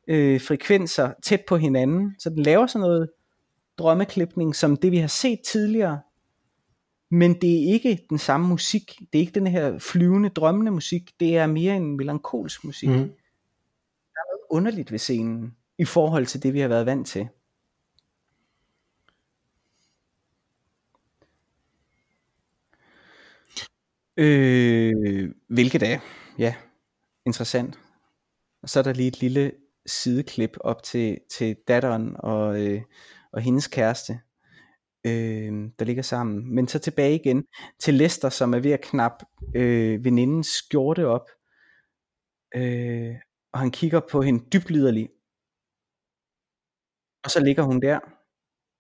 øh, 0.09 0.41
frekvenser 0.41 1.13
tæt 1.23 1.43
på 1.49 1.57
hinanden. 1.57 2.15
Så 2.19 2.31
den 2.31 2.43
laver 2.43 2.67
sådan 2.67 2.81
noget 2.81 3.11
drømmeklipning, 3.79 4.57
som 4.57 4.77
det 4.77 4.93
vi 4.93 4.97
har 4.97 5.07
set 5.07 5.41
tidligere. 5.41 6.01
Men 7.11 7.35
det 7.41 7.51
er 7.51 7.73
ikke 7.73 8.07
den 8.11 8.19
samme 8.19 8.49
musik. 8.49 8.99
Det 8.99 9.19
er 9.19 9.21
ikke 9.21 9.41
den 9.41 9.47
her 9.47 9.79
flyvende, 9.79 10.29
drømmende 10.29 10.71
musik. 10.71 11.11
Det 11.21 11.37
er 11.37 11.47
mere 11.47 11.77
en 11.77 11.97
melankolsk 11.97 12.65
musik. 12.65 12.89
Mm. 12.89 12.95
Der 12.95 14.21
er 14.21 14.31
noget 14.31 14.47
underligt 14.51 14.93
ved 14.93 14.99
scenen, 14.99 15.57
i 15.79 15.85
forhold 15.85 16.27
til 16.27 16.43
det, 16.43 16.55
vi 16.55 16.61
har 16.61 16.69
været 16.69 16.87
vant 16.87 17.07
til. 17.07 17.29
Øh, 24.17 25.35
hvilket 25.49 25.83
er, 25.83 25.99
ja, 26.39 26.55
interessant. 27.27 27.79
Og 28.63 28.69
så 28.69 28.79
er 28.79 28.83
der 28.83 28.93
lige 28.93 29.09
et 29.09 29.21
lille 29.21 29.53
sideklip 29.87 30.57
op 30.61 30.83
til, 30.83 31.19
til 31.31 31.57
datteren 31.69 32.17
og, 32.19 32.61
øh, 32.61 32.83
og 33.33 33.41
hendes 33.41 33.67
kæreste, 33.67 34.21
øh, 35.07 35.71
der 35.79 35.85
ligger 35.85 36.03
sammen. 36.03 36.55
Men 36.55 36.69
så 36.69 36.79
tilbage 36.79 37.15
igen 37.15 37.45
til 37.79 37.95
Lester, 37.95 38.29
som 38.29 38.55
er 38.55 38.59
ved 38.59 38.71
at 38.71 38.81
knap 38.81 39.23
øh, 39.55 40.05
venindens 40.05 40.47
skjorte 40.47 41.07
op. 41.07 41.31
Øh, 42.55 43.15
og 43.53 43.61
han 43.61 43.71
kigger 43.71 44.01
på 44.11 44.23
hende 44.23 44.45
dybliderlig. 44.53 45.09
Og 47.25 47.31
så 47.31 47.41
ligger 47.45 47.63
hun 47.63 47.83
der 47.83 48.01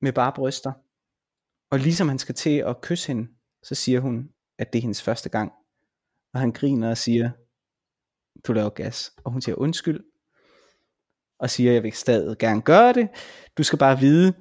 med 0.04 0.12
bare 0.12 0.32
bryster. 0.32 0.72
Og 1.70 1.78
ligesom 1.78 2.08
han 2.08 2.18
skal 2.18 2.34
til 2.34 2.58
at 2.58 2.80
kysse 2.80 3.08
hende, 3.08 3.28
så 3.62 3.74
siger 3.74 4.00
hun, 4.00 4.32
at 4.58 4.72
det 4.72 4.78
er 4.78 4.82
hendes 4.82 5.02
første 5.02 5.28
gang. 5.28 5.52
Og 6.34 6.40
han 6.40 6.52
griner 6.52 6.90
og 6.90 6.98
siger, 6.98 7.30
du 8.46 8.52
laver 8.52 8.70
gas. 8.70 9.12
Og 9.24 9.32
hun 9.32 9.42
siger 9.42 9.56
undskyld. 9.56 10.00
Og 11.38 11.50
siger, 11.50 11.72
jeg 11.72 11.82
vil 11.82 11.92
stadig 11.92 12.38
gerne 12.38 12.62
gøre 12.62 12.92
det. 12.92 13.08
Du 13.58 13.62
skal 13.62 13.78
bare 13.78 14.00
vide, 14.00 14.32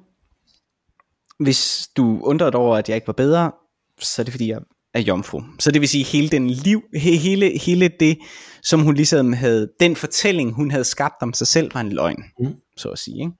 hvis 1.38 1.88
du 1.96 2.20
undrer 2.22 2.50
dig 2.50 2.60
over, 2.60 2.76
at 2.76 2.88
jeg 2.88 2.94
ikke 2.94 3.06
var 3.06 3.12
bedre, 3.12 3.52
så 3.98 4.22
er 4.22 4.24
det 4.24 4.32
fordi, 4.32 4.48
jeg 4.48 4.60
er 4.94 5.00
jomfru. 5.00 5.42
Så 5.58 5.70
det 5.70 5.80
vil 5.80 5.88
sige, 5.88 6.04
hele 6.04 6.28
den 6.28 6.50
liv, 6.50 6.82
hele, 6.94 7.58
hele 7.58 7.88
det, 7.88 8.18
som 8.62 8.80
hun 8.80 8.94
ligesom 8.94 9.32
havde, 9.32 9.72
den 9.80 9.96
fortælling, 9.96 10.52
hun 10.52 10.70
havde 10.70 10.84
skabt 10.84 11.22
om 11.22 11.32
sig 11.32 11.46
selv, 11.46 11.74
var 11.74 11.80
en 11.80 11.92
løgn, 11.92 12.24
mm. 12.38 12.54
så 12.76 12.88
at 12.88 12.98
sige. 12.98 13.20
Ikke? 13.20 13.32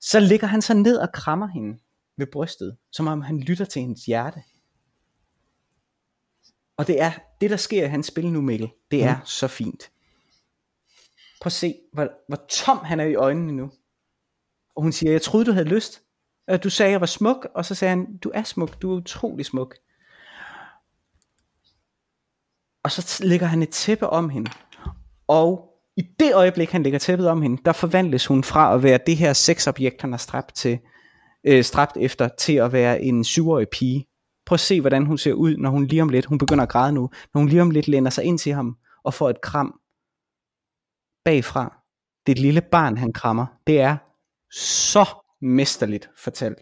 Så 0.00 0.20
ligger 0.20 0.46
han 0.46 0.62
så 0.62 0.74
ned 0.74 0.96
og 0.96 1.08
krammer 1.14 1.46
hende 1.46 1.78
ved 2.18 2.26
brystet, 2.32 2.76
som 2.92 3.06
om 3.06 3.20
han 3.20 3.40
lytter 3.40 3.64
til 3.64 3.82
hendes 3.82 4.04
hjerte. 4.04 4.42
Og 6.76 6.86
det 6.86 7.00
er 7.00 7.12
det, 7.40 7.50
der 7.50 7.56
sker 7.56 7.84
i 7.84 7.88
hans 7.88 8.06
spil 8.06 8.32
nu, 8.32 8.40
Mikkel. 8.40 8.70
Det 8.90 9.04
er 9.04 9.16
mm. 9.16 9.24
så 9.24 9.48
fint. 9.48 9.90
Prøv 11.40 11.48
at 11.48 11.52
se, 11.52 11.74
hvor, 11.92 12.08
hvor 12.28 12.38
tom 12.48 12.78
han 12.78 13.00
er 13.00 13.04
i 13.04 13.14
øjnene 13.14 13.52
nu. 13.52 13.70
Og 14.76 14.82
hun 14.82 14.92
siger, 14.92 15.12
jeg 15.12 15.22
troede, 15.22 15.46
du 15.46 15.52
havde 15.52 15.68
lyst. 15.68 16.02
Du 16.64 16.70
sagde, 16.70 16.92
jeg 16.92 17.00
var 17.00 17.06
smuk, 17.06 17.48
og 17.54 17.64
så 17.64 17.74
sagde 17.74 17.90
han, 17.90 18.18
du 18.18 18.30
er 18.34 18.42
smuk, 18.42 18.82
du 18.82 18.92
er 18.92 18.96
utrolig 18.96 19.46
smuk. 19.46 19.76
Og 22.82 22.90
så 22.90 23.24
lægger 23.24 23.46
han 23.46 23.62
et 23.62 23.70
tæppe 23.70 24.10
om 24.10 24.30
hende. 24.30 24.50
Og 25.28 25.76
i 25.96 26.02
det 26.20 26.34
øjeblik, 26.34 26.70
han 26.70 26.82
lægger 26.82 26.98
tæppet 26.98 27.28
om 27.28 27.42
hende, 27.42 27.62
der 27.64 27.72
forvandles 27.72 28.26
hun 28.26 28.44
fra 28.44 28.74
at 28.74 28.82
være 28.82 28.98
det 29.06 29.16
her 29.16 29.32
sexobjekt, 29.32 30.00
han 30.00 30.12
er 30.12 30.16
stræbt, 30.16 30.54
til, 30.54 30.78
øh, 31.44 31.64
stræbt 31.64 31.96
efter, 31.96 32.28
til 32.28 32.52
at 32.52 32.72
være 32.72 33.02
en 33.02 33.24
syvårig 33.24 33.68
pige. 33.68 34.06
Prøv 34.46 34.54
at 34.54 34.60
se, 34.60 34.80
hvordan 34.80 35.06
hun 35.06 35.18
ser 35.18 35.32
ud, 35.32 35.56
når 35.56 35.70
hun 35.70 35.86
lige 35.86 36.02
om 36.02 36.08
lidt, 36.08 36.26
hun 36.26 36.38
begynder 36.38 36.62
at 36.62 36.68
græde 36.68 36.92
nu, 36.92 37.10
når 37.34 37.38
hun 37.38 37.48
lige 37.48 37.62
om 37.62 37.70
lidt 37.70 37.88
lænder 37.88 38.10
sig 38.10 38.24
ind 38.24 38.38
til 38.38 38.52
ham 38.52 38.76
og 39.04 39.14
får 39.14 39.30
et 39.30 39.40
kram 39.40 39.80
bagfra. 41.24 41.82
Det 42.26 42.32
er 42.32 42.36
et 42.36 42.42
lille 42.42 42.60
barn, 42.60 42.96
han 42.96 43.12
krammer. 43.12 43.46
Det 43.66 43.80
er 43.80 43.96
så 44.50 45.04
mesterligt 45.40 46.10
fortalt. 46.16 46.58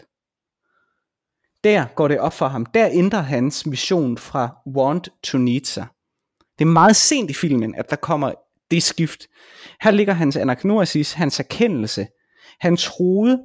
Der 1.65 1.87
går 1.95 2.09
det 2.09 2.19
op 2.19 2.33
for 2.33 2.49
ham. 2.49 2.67
Der 2.67 2.89
ændrer 2.93 3.21
hans 3.21 3.67
mission 3.67 4.19
fra 4.19 4.57
want 4.67 5.09
to 5.23 5.39
need 5.39 5.65
sig. 5.65 5.87
Det 6.59 6.65
er 6.65 6.69
meget 6.69 6.97
sent 6.97 7.31
i 7.31 7.35
filmen, 7.35 7.75
at 7.75 7.91
der 7.91 7.97
kommer 7.97 8.33
det 8.71 8.83
skift. 8.83 9.27
Her 9.81 9.91
ligger 9.91 10.13
hans 10.13 10.37
anagnosis, 10.37 11.13
hans 11.13 11.41
erkendelse. 11.41 12.07
Han 12.61 12.77
troede, 12.77 13.43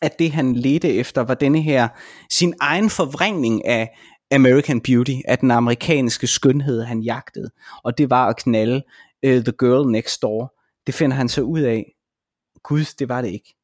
at 0.00 0.18
det 0.18 0.32
han 0.32 0.54
ledte 0.56 0.94
efter 0.94 1.22
var 1.22 1.34
denne 1.34 1.62
her, 1.62 1.88
sin 2.30 2.54
egen 2.60 2.90
forvrængning 2.90 3.66
af 3.66 3.98
American 4.34 4.80
Beauty, 4.80 5.16
af 5.24 5.38
den 5.38 5.50
amerikanske 5.50 6.26
skønhed, 6.26 6.82
han 6.82 7.00
jagtede. 7.00 7.50
Og 7.84 7.98
det 7.98 8.10
var 8.10 8.26
at 8.28 8.36
knalde 8.36 8.82
uh, 9.26 9.30
The 9.30 9.52
Girl 9.58 9.90
Next 9.90 10.22
Door. 10.22 10.54
Det 10.86 10.94
finder 10.94 11.16
han 11.16 11.28
så 11.28 11.42
ud 11.42 11.60
af. 11.60 11.94
Gud, 12.62 12.94
det 12.98 13.08
var 13.08 13.20
det 13.22 13.28
ikke. 13.28 13.54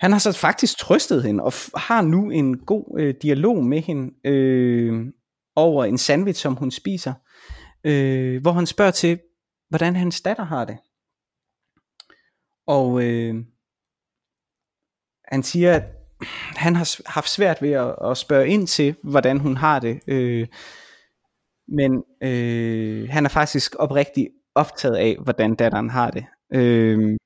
Han 0.00 0.12
har 0.12 0.18
så 0.18 0.32
faktisk 0.32 0.78
trøstet 0.78 1.22
hende, 1.22 1.44
og 1.44 1.52
har 1.76 2.02
nu 2.02 2.30
en 2.30 2.58
god 2.58 3.00
øh, 3.00 3.14
dialog 3.22 3.64
med 3.64 3.80
hende, 3.80 4.28
øh, 4.30 5.06
over 5.56 5.84
en 5.84 5.98
sandwich, 5.98 6.42
som 6.42 6.54
hun 6.54 6.70
spiser, 6.70 7.14
øh, 7.84 8.42
hvor 8.42 8.52
han 8.52 8.66
spørger 8.66 8.90
til, 8.90 9.18
hvordan 9.68 9.96
hans 9.96 10.20
datter 10.20 10.44
har 10.44 10.64
det. 10.64 10.78
Og 12.66 13.02
øh, 13.02 13.34
han 15.32 15.42
siger, 15.42 15.74
at 15.74 15.82
han 16.56 16.76
har 16.76 17.10
haft 17.10 17.28
svært 17.28 17.62
ved 17.62 17.72
at, 17.72 17.94
at 18.10 18.16
spørge 18.16 18.48
ind 18.48 18.66
til, 18.66 18.94
hvordan 19.02 19.38
hun 19.38 19.56
har 19.56 19.78
det. 19.78 20.00
Øh, 20.06 20.46
men 21.68 22.04
øh, 22.22 23.08
han 23.10 23.24
er 23.24 23.28
faktisk 23.28 23.74
oprigtig 23.78 24.28
optaget 24.54 24.96
af, 24.96 25.16
hvordan 25.22 25.54
datteren 25.54 25.90
har 25.90 26.10
det. 26.10 26.24
Øh, 26.54 27.18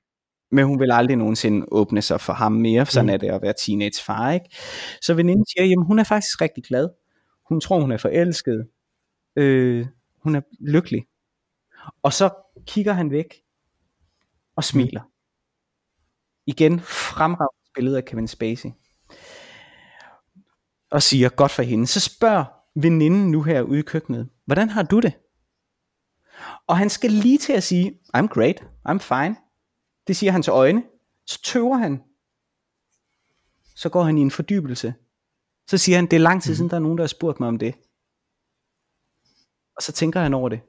men 0.51 0.65
hun 0.65 0.79
vil 0.79 0.91
aldrig 0.91 1.17
nogensinde 1.17 1.65
åbne 1.71 2.01
sig 2.01 2.21
for 2.21 2.33
ham 2.33 2.51
mere, 2.51 2.85
for 2.85 2.91
sådan 2.91 3.05
mm. 3.05 3.13
er 3.13 3.17
det 3.17 3.29
at 3.29 3.41
være 3.41 3.53
teenagefar, 3.65 4.31
ikke? 4.31 4.49
Så 5.01 5.13
veninden 5.13 5.45
siger, 5.45 5.65
jamen 5.65 5.85
hun 5.85 5.99
er 5.99 6.03
faktisk 6.03 6.41
rigtig 6.41 6.63
glad. 6.63 6.89
Hun 7.49 7.61
tror, 7.61 7.79
hun 7.79 7.91
er 7.91 7.97
forelsket. 7.97 8.67
Øh, 9.35 9.85
hun 10.23 10.35
er 10.35 10.41
lykkelig. 10.59 11.05
Og 12.03 12.13
så 12.13 12.29
kigger 12.67 12.93
han 12.93 13.11
væk 13.11 13.33
og 14.55 14.63
smiler. 14.63 15.01
Mm. 15.01 15.11
Igen 16.45 16.79
fremragende 16.79 17.66
billede 17.77 17.97
af 17.97 18.05
Kevin 18.05 18.27
Spacey. 18.27 18.69
Og 20.91 21.03
siger, 21.03 21.29
godt 21.29 21.51
for 21.51 21.63
hende. 21.63 21.87
Så 21.87 21.99
spørger 21.99 22.45
veninden 22.75 23.31
nu 23.31 23.43
her 23.43 23.61
ude 23.61 23.79
i 23.79 23.81
køkkenet, 23.81 24.29
hvordan 24.45 24.69
har 24.69 24.83
du 24.83 24.99
det? 24.99 25.13
Og 26.67 26.77
han 26.77 26.89
skal 26.89 27.11
lige 27.11 27.37
til 27.37 27.53
at 27.53 27.63
sige, 27.63 27.99
I'm 28.17 28.27
great, 28.27 28.63
I'm 28.89 28.97
fine. 28.97 29.35
Det 30.07 30.15
siger 30.17 30.31
han 30.31 30.43
til 30.43 30.51
øjne. 30.51 30.83
Så 31.25 31.41
tøver 31.43 31.77
han. 31.77 32.03
Så 33.75 33.89
går 33.89 34.03
han 34.03 34.17
i 34.17 34.21
en 34.21 34.31
fordybelse. 34.31 34.93
Så 35.67 35.77
siger 35.77 35.95
han, 35.95 36.05
det 36.05 36.13
er 36.13 36.19
lang 36.19 36.43
tid 36.43 36.55
siden, 36.55 36.65
mhm. 36.65 36.69
der 36.69 36.75
er 36.77 36.81
nogen, 36.81 36.97
der 36.97 37.03
har 37.03 37.07
spurgt 37.07 37.39
mig 37.39 37.49
om 37.49 37.57
det. 37.57 37.75
Og 39.75 39.83
så 39.83 39.91
tænker 39.91 40.19
han 40.19 40.33
over 40.33 40.49
det. 40.49 40.61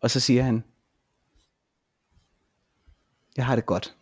Og 0.00 0.10
så 0.10 0.20
siger 0.20 0.42
han, 0.42 0.64
jeg 3.36 3.46
har 3.46 3.54
det 3.54 3.66
godt. 3.66 3.97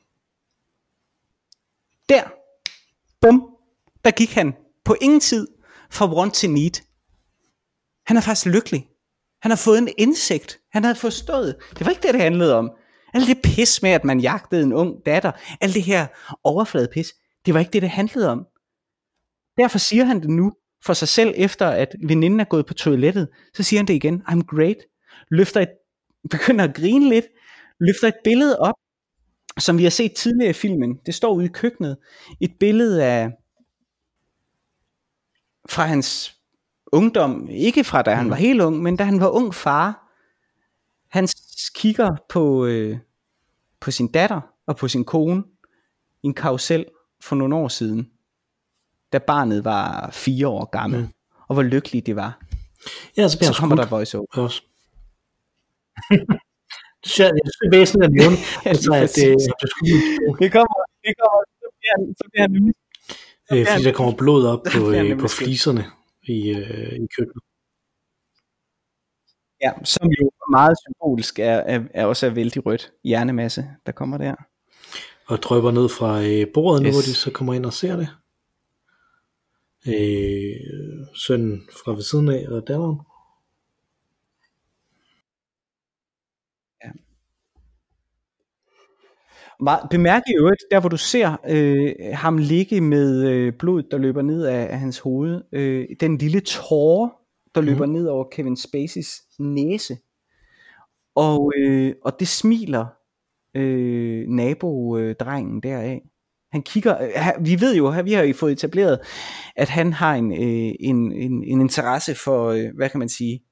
Der, 2.08 2.22
bum, 3.20 3.56
der 4.04 4.10
gik 4.10 4.32
han 4.32 4.54
på 4.84 4.96
ingen 5.00 5.20
tid 5.20 5.48
fra 5.90 6.14
want 6.14 6.34
til 6.34 6.50
need. 6.50 6.82
Han 8.06 8.16
er 8.16 8.20
faktisk 8.20 8.46
lykkelig. 8.46 8.88
Han 9.42 9.50
har 9.50 9.56
fået 9.56 9.78
en 9.78 9.88
indsigt. 9.98 10.60
Han 10.72 10.84
havde 10.84 10.96
forstået. 10.96 11.56
Det 11.78 11.86
var 11.86 11.90
ikke 11.90 12.02
det, 12.02 12.14
det 12.14 12.22
handlede 12.22 12.54
om. 12.54 12.70
Alt 13.14 13.26
det 13.26 13.42
pis 13.44 13.82
med, 13.82 13.90
at 13.90 14.04
man 14.04 14.20
jagtede 14.20 14.62
en 14.62 14.72
ung 14.72 15.06
datter. 15.06 15.32
Alt 15.60 15.74
det 15.74 15.82
her 15.82 16.06
overflade 16.44 16.88
pis. 16.92 17.14
Det 17.46 17.54
var 17.54 17.60
ikke 17.60 17.72
det, 17.72 17.82
det 17.82 17.90
handlede 17.90 18.30
om. 18.30 18.46
Derfor 19.58 19.78
siger 19.78 20.04
han 20.04 20.20
det 20.20 20.30
nu 20.30 20.52
for 20.84 20.92
sig 20.92 21.08
selv, 21.08 21.34
efter 21.36 21.68
at 21.68 21.88
veninden 22.02 22.40
er 22.40 22.44
gået 22.44 22.66
på 22.66 22.74
toilettet. 22.74 23.28
Så 23.54 23.62
siger 23.62 23.80
han 23.80 23.86
det 23.86 23.94
igen. 23.94 24.22
I'm 24.28 24.40
great. 24.40 24.76
Løfter 25.30 25.60
et, 25.60 25.68
begynder 26.30 26.64
at 26.64 26.74
grine 26.74 27.08
lidt. 27.08 27.26
Løfter 27.80 28.08
et 28.08 28.20
billede 28.24 28.58
op, 28.58 28.74
som 29.58 29.78
vi 29.78 29.82
har 29.82 29.90
set 29.90 30.12
tidligere 30.12 30.50
i 30.50 30.52
filmen. 30.52 31.00
Det 31.06 31.14
står 31.14 31.34
ude 31.34 31.44
i 31.44 31.48
køkkenet. 31.48 31.96
Et 32.40 32.52
billede 32.60 33.04
af 33.04 33.30
fra 35.68 35.86
hans 35.86 36.36
ungdom, 36.92 37.48
ikke 37.48 37.84
fra 37.84 38.02
da 38.02 38.14
han 38.14 38.24
mm. 38.24 38.30
var 38.30 38.36
helt 38.36 38.60
ung, 38.60 38.82
men 38.82 38.96
da 38.96 39.04
han 39.04 39.20
var 39.20 39.28
ung 39.28 39.54
far, 39.54 40.12
han 41.08 41.28
kigger 41.74 42.16
på, 42.28 42.66
øh, 42.66 42.98
på 43.80 43.90
sin 43.90 44.12
datter 44.12 44.40
og 44.66 44.76
på 44.76 44.88
sin 44.88 45.04
kone 45.04 45.44
i 46.22 46.26
en 46.26 46.34
karusel 46.34 46.86
for 47.20 47.36
nogle 47.36 47.56
år 47.56 47.68
siden, 47.68 48.10
da 49.12 49.18
barnet 49.18 49.64
var 49.64 50.10
fire 50.10 50.48
år 50.48 50.64
gammel, 50.64 51.00
mm. 51.00 51.08
og 51.48 51.54
hvor 51.54 51.62
lykkelig 51.62 52.06
det 52.06 52.16
var. 52.16 52.40
Ja, 53.16 53.28
så, 53.28 53.38
så 53.42 53.54
kommer 53.58 53.76
der 53.76 53.86
voice 53.86 54.18
over. 54.18 54.26
Også. 54.32 54.62
Det 57.06 57.66
er 57.66 57.70
væsentligt 57.78 58.08
at 58.08 58.14
nævne, 58.20 58.36
altså, 58.70 58.90
at 59.04 59.10
det, 59.18 59.28
det, 59.60 59.68
skulle... 59.72 59.92
det 60.42 60.48
kommer, 60.56 60.78
det 61.04 61.12
kommer, 61.20 61.40
så 61.62 61.66
bliver 61.78 61.94
han, 61.98 62.02
så 62.20 62.24
bliver 62.30 62.46
han 62.46 62.74
øh, 63.52 63.66
fordi 63.66 63.84
der 63.84 63.92
kommer 63.92 64.14
blod 64.22 64.46
op 64.46 64.62
på, 64.72 64.90
øh, 64.90 65.18
på 65.18 65.28
fliserne 65.28 65.84
i, 66.22 66.38
øh, 66.58 66.92
i 67.04 67.06
køkkenet. 67.16 67.42
Ja, 69.62 69.72
som 69.84 70.06
jo 70.20 70.30
meget 70.50 70.76
symbolisk 70.84 71.38
er, 71.38 71.58
er, 71.72 71.80
er 71.94 72.04
også 72.06 72.26
er 72.26 72.30
vældig 72.30 72.66
rødt 72.66 72.92
hjernemasse, 73.04 73.64
der 73.86 73.92
kommer 73.92 74.18
der. 74.18 74.34
Og 75.26 75.42
drøber 75.42 75.70
ned 75.70 75.88
fra 75.88 76.22
øh, 76.22 76.46
bordet 76.54 76.82
yes. 76.82 76.86
nu, 76.86 76.92
hvor 76.92 77.02
de 77.02 77.14
så 77.14 77.30
kommer 77.30 77.54
ind 77.54 77.66
og 77.66 77.72
ser 77.72 77.96
det. 77.96 78.08
Øh, 79.88 81.06
sønnen 81.14 81.68
fra 81.84 81.92
ved 81.92 82.02
siden 82.02 82.28
af, 82.28 82.46
og 82.48 82.68
datteren. 82.68 83.00
Bemærk 89.90 90.22
i 90.26 90.36
øvrigt, 90.38 90.62
der 90.70 90.80
hvor 90.80 90.88
du 90.88 90.96
ser 90.96 91.36
øh, 91.48 91.94
ham 92.12 92.38
ligge 92.38 92.80
med 92.80 93.28
øh, 93.28 93.52
blod, 93.58 93.82
der 93.82 93.98
løber 93.98 94.22
ned 94.22 94.44
af, 94.46 94.66
af 94.70 94.78
hans 94.78 94.98
hoved, 94.98 95.42
øh, 95.52 95.86
den 96.00 96.18
lille 96.18 96.40
tåre, 96.40 97.10
der 97.54 97.60
mm. 97.60 97.66
løber 97.66 97.86
ned 97.86 98.06
over 98.06 98.24
Kevin 98.32 98.56
Spaceys 98.56 99.22
næse. 99.38 99.96
Og, 101.14 101.52
øh, 101.56 101.94
og 102.04 102.20
det 102.20 102.28
smiler 102.28 102.86
øh, 103.54 104.28
nabodrengen 104.28 105.60
deraf. 105.60 106.00
Han 106.52 106.62
kigger, 106.62 107.02
øh, 107.02 107.46
vi 107.46 107.60
ved 107.60 107.76
jo, 107.76 107.94
vi 108.04 108.12
har 108.12 108.22
jo 108.22 108.34
fået 108.34 108.52
etableret, 108.52 108.98
at 109.56 109.68
han 109.68 109.92
har 109.92 110.14
en, 110.14 110.32
øh, 110.32 110.74
en, 110.80 111.12
en, 111.12 111.44
en 111.44 111.60
interesse 111.60 112.14
for, 112.14 112.48
øh, 112.48 112.70
hvad 112.74 112.90
kan 112.90 112.98
man 112.98 113.08
sige, 113.08 113.42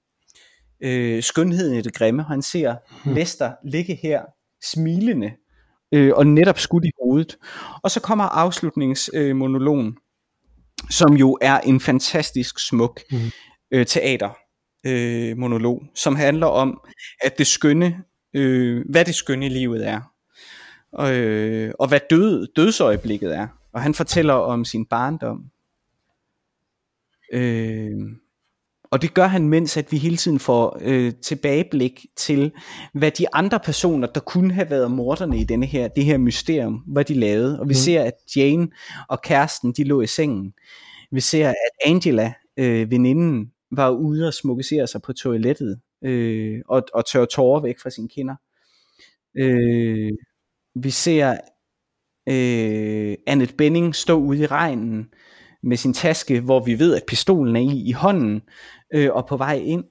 øh, 0.80 1.22
skønheden 1.22 1.78
i 1.78 1.80
det 1.80 1.94
grimme. 1.94 2.22
Han 2.22 2.42
ser 2.42 2.74
mm. 3.04 3.14
Lester 3.14 3.52
ligge 3.64 3.94
her, 3.94 4.22
smilende 4.62 5.32
øh, 5.94 6.12
og 6.16 6.26
netop 6.26 6.58
skudt 6.58 6.84
i 6.84 6.90
hovedet. 7.02 7.36
Og 7.82 7.90
så 7.90 8.00
kommer 8.00 8.24
afslutningsmonologen, 8.24 9.86
øh, 9.86 9.94
som 10.90 11.16
jo 11.16 11.38
er 11.40 11.60
en 11.60 11.80
fantastisk 11.80 12.58
smuk 12.58 13.00
mm. 13.10 13.18
øh, 13.70 13.86
teater 13.86 14.30
øh, 14.86 15.36
som 15.94 16.16
handler 16.16 16.46
om, 16.46 16.80
at 17.22 17.38
det 17.38 17.46
skønne, 17.46 18.02
øh, 18.34 18.84
hvad 18.90 19.04
det 19.04 19.14
skønne 19.14 19.46
i 19.46 19.48
livet 19.48 19.88
er, 19.88 20.00
øh, 21.00 21.72
og 21.78 21.88
hvad 21.88 22.00
død, 22.10 22.46
dødsøjeblikket 22.56 23.36
er. 23.36 23.48
Og 23.72 23.82
han 23.82 23.94
fortæller 23.94 24.34
om 24.34 24.64
sin 24.64 24.86
barndom. 24.86 25.44
Øh, 27.32 27.92
og 28.94 29.02
det 29.02 29.14
gør 29.14 29.26
han, 29.26 29.48
mens 29.48 29.76
at 29.76 29.92
vi 29.92 29.96
hele 29.96 30.16
tiden 30.16 30.38
får 30.38 30.78
øh, 30.80 31.12
tilbageblik 31.22 32.06
til, 32.16 32.52
hvad 32.92 33.10
de 33.10 33.34
andre 33.34 33.60
personer, 33.60 34.08
der 34.08 34.20
kunne 34.20 34.52
have 34.52 34.70
været 34.70 34.90
morderne 34.90 35.38
i 35.38 35.44
denne 35.44 35.66
her, 35.66 35.88
det 35.88 36.04
her 36.04 36.18
mysterium, 36.18 36.74
hvad 36.74 37.04
de 37.04 37.14
lavede. 37.14 37.60
Og 37.60 37.68
vi 37.68 37.70
mm. 37.70 37.74
ser, 37.74 38.02
at 38.02 38.14
Jane 38.36 38.68
og 39.08 39.22
kæresten, 39.22 39.72
de 39.72 39.84
lå 39.84 40.00
i 40.00 40.06
sengen. 40.06 40.52
Vi 41.12 41.20
ser, 41.20 41.48
at 41.48 41.90
Angela, 41.90 42.32
øh, 42.56 42.90
veninden, 42.90 43.50
var 43.70 43.90
ude 43.90 44.26
og 44.26 44.34
smukkesere 44.34 44.86
sig 44.86 45.02
på 45.02 45.12
toilettet, 45.12 45.80
øh, 46.04 46.60
og, 46.68 46.82
og 46.94 47.06
tørre 47.06 47.26
tårer 47.26 47.60
væk 47.60 47.80
fra 47.82 47.90
sine 47.90 48.08
kinder. 48.08 48.34
Øh, 49.36 50.12
vi 50.82 50.90
ser 50.90 51.30
øh, 52.28 53.16
Annette 53.26 53.54
Benning 53.54 53.94
stå 53.94 54.18
ude 54.18 54.42
i 54.42 54.46
regnen, 54.46 55.06
med 55.64 55.76
sin 55.76 55.92
taske, 55.92 56.40
hvor 56.40 56.60
vi 56.60 56.78
ved, 56.78 56.94
at 56.94 57.02
pistolen 57.08 57.56
er 57.56 57.60
i, 57.60 57.88
i 57.88 57.92
hånden, 57.92 58.42
øh, 58.94 59.10
og 59.12 59.26
på 59.26 59.36
vej 59.36 59.54
ind. 59.54 59.84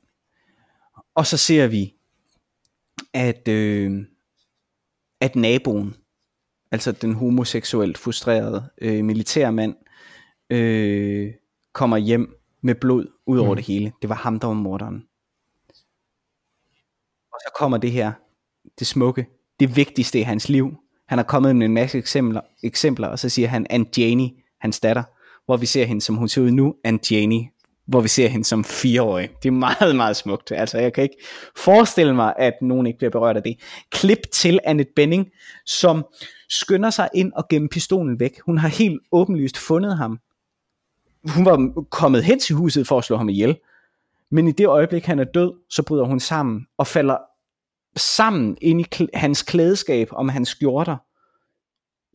Og 1.15 1.25
så 1.25 1.37
ser 1.37 1.67
vi, 1.67 1.93
at, 3.13 3.47
øh, 3.47 4.05
at 5.21 5.35
naboen, 5.35 5.95
altså 6.71 6.91
den 6.91 7.13
homoseksuelt 7.13 7.97
frustrerede 7.97 8.69
øh, 8.81 9.03
militærmand, 9.03 9.75
øh, 10.49 11.33
kommer 11.73 11.97
hjem 11.97 12.35
med 12.61 12.75
blod 12.75 13.07
ud 13.25 13.37
over 13.37 13.49
mm. 13.49 13.55
det 13.55 13.65
hele. 13.65 13.91
Det 14.01 14.09
var 14.09 14.15
ham, 14.15 14.39
der 14.39 14.47
var 14.47 14.53
morderen. 14.53 15.03
Og 17.33 17.39
så 17.39 17.51
kommer 17.59 17.77
det 17.77 17.91
her, 17.91 18.11
det 18.79 18.87
smukke, 18.87 19.27
det 19.59 19.75
vigtigste 19.75 20.19
i 20.19 20.21
hans 20.21 20.49
liv. 20.49 20.75
Han 21.07 21.17
har 21.17 21.25
kommet 21.25 21.55
med 21.55 21.65
en 21.65 21.73
masse 21.73 21.97
eksempler, 21.97 22.41
eksempler 22.63 23.07
og 23.07 23.19
så 23.19 23.29
siger 23.29 23.47
han, 23.47 23.67
Aunt 23.69 23.97
Janie, 23.97 24.31
hans 24.59 24.79
datter, 24.79 25.03
hvor 25.45 25.57
vi 25.57 25.65
ser 25.65 25.85
hende, 25.85 26.01
som 26.01 26.15
hun 26.15 26.27
ser 26.27 26.41
ud 26.41 26.51
nu, 26.51 26.75
Aunt 26.85 27.11
Janie, 27.11 27.49
hvor 27.87 28.01
vi 28.01 28.07
ser 28.07 28.27
hende 28.27 28.45
som 28.45 28.63
fireårig. 28.63 29.29
Det 29.43 29.49
er 29.49 29.53
meget, 29.53 29.95
meget 29.95 30.15
smukt. 30.15 30.51
Altså, 30.51 30.77
jeg 30.77 30.93
kan 30.93 31.03
ikke 31.03 31.17
forestille 31.57 32.15
mig, 32.15 32.33
at 32.37 32.53
nogen 32.61 32.87
ikke 32.87 32.97
bliver 32.97 33.11
berørt 33.11 33.37
af 33.37 33.43
det. 33.43 33.59
Klip 33.89 34.19
til 34.31 34.59
Annette 34.63 34.93
Benning, 34.95 35.29
som 35.65 36.05
skynder 36.49 36.89
sig 36.89 37.09
ind 37.15 37.33
og 37.33 37.47
gemmer 37.49 37.69
pistolen 37.71 38.19
væk. 38.19 38.39
Hun 38.45 38.57
har 38.57 38.67
helt 38.67 39.01
åbenlyst 39.11 39.57
fundet 39.57 39.97
ham. 39.97 40.19
Hun 41.35 41.45
var 41.45 41.83
kommet 41.89 42.23
hen 42.23 42.39
til 42.39 42.55
huset 42.55 42.87
for 42.87 42.97
at 42.97 43.03
slå 43.03 43.17
ham 43.17 43.29
ihjel. 43.29 43.57
Men 44.31 44.47
i 44.47 44.51
det 44.51 44.67
øjeblik, 44.67 45.05
han 45.05 45.19
er 45.19 45.23
død, 45.23 45.53
så 45.69 45.83
bryder 45.83 46.05
hun 46.05 46.19
sammen 46.19 46.67
og 46.77 46.87
falder 46.87 47.17
sammen 47.97 48.57
ind 48.61 48.81
i 48.81 48.85
kl- 48.95 49.07
hans 49.13 49.43
klædeskab 49.43 50.07
om 50.11 50.29
hans 50.29 50.49
skjorter. 50.49 50.97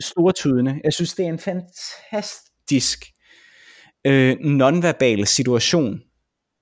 Stortydende. 0.00 0.80
Jeg 0.84 0.92
synes, 0.92 1.14
det 1.14 1.24
er 1.24 1.28
en 1.28 1.38
fantastisk 1.38 3.04
øh, 4.06 4.36
nonverbal 4.40 5.26
situation 5.26 6.00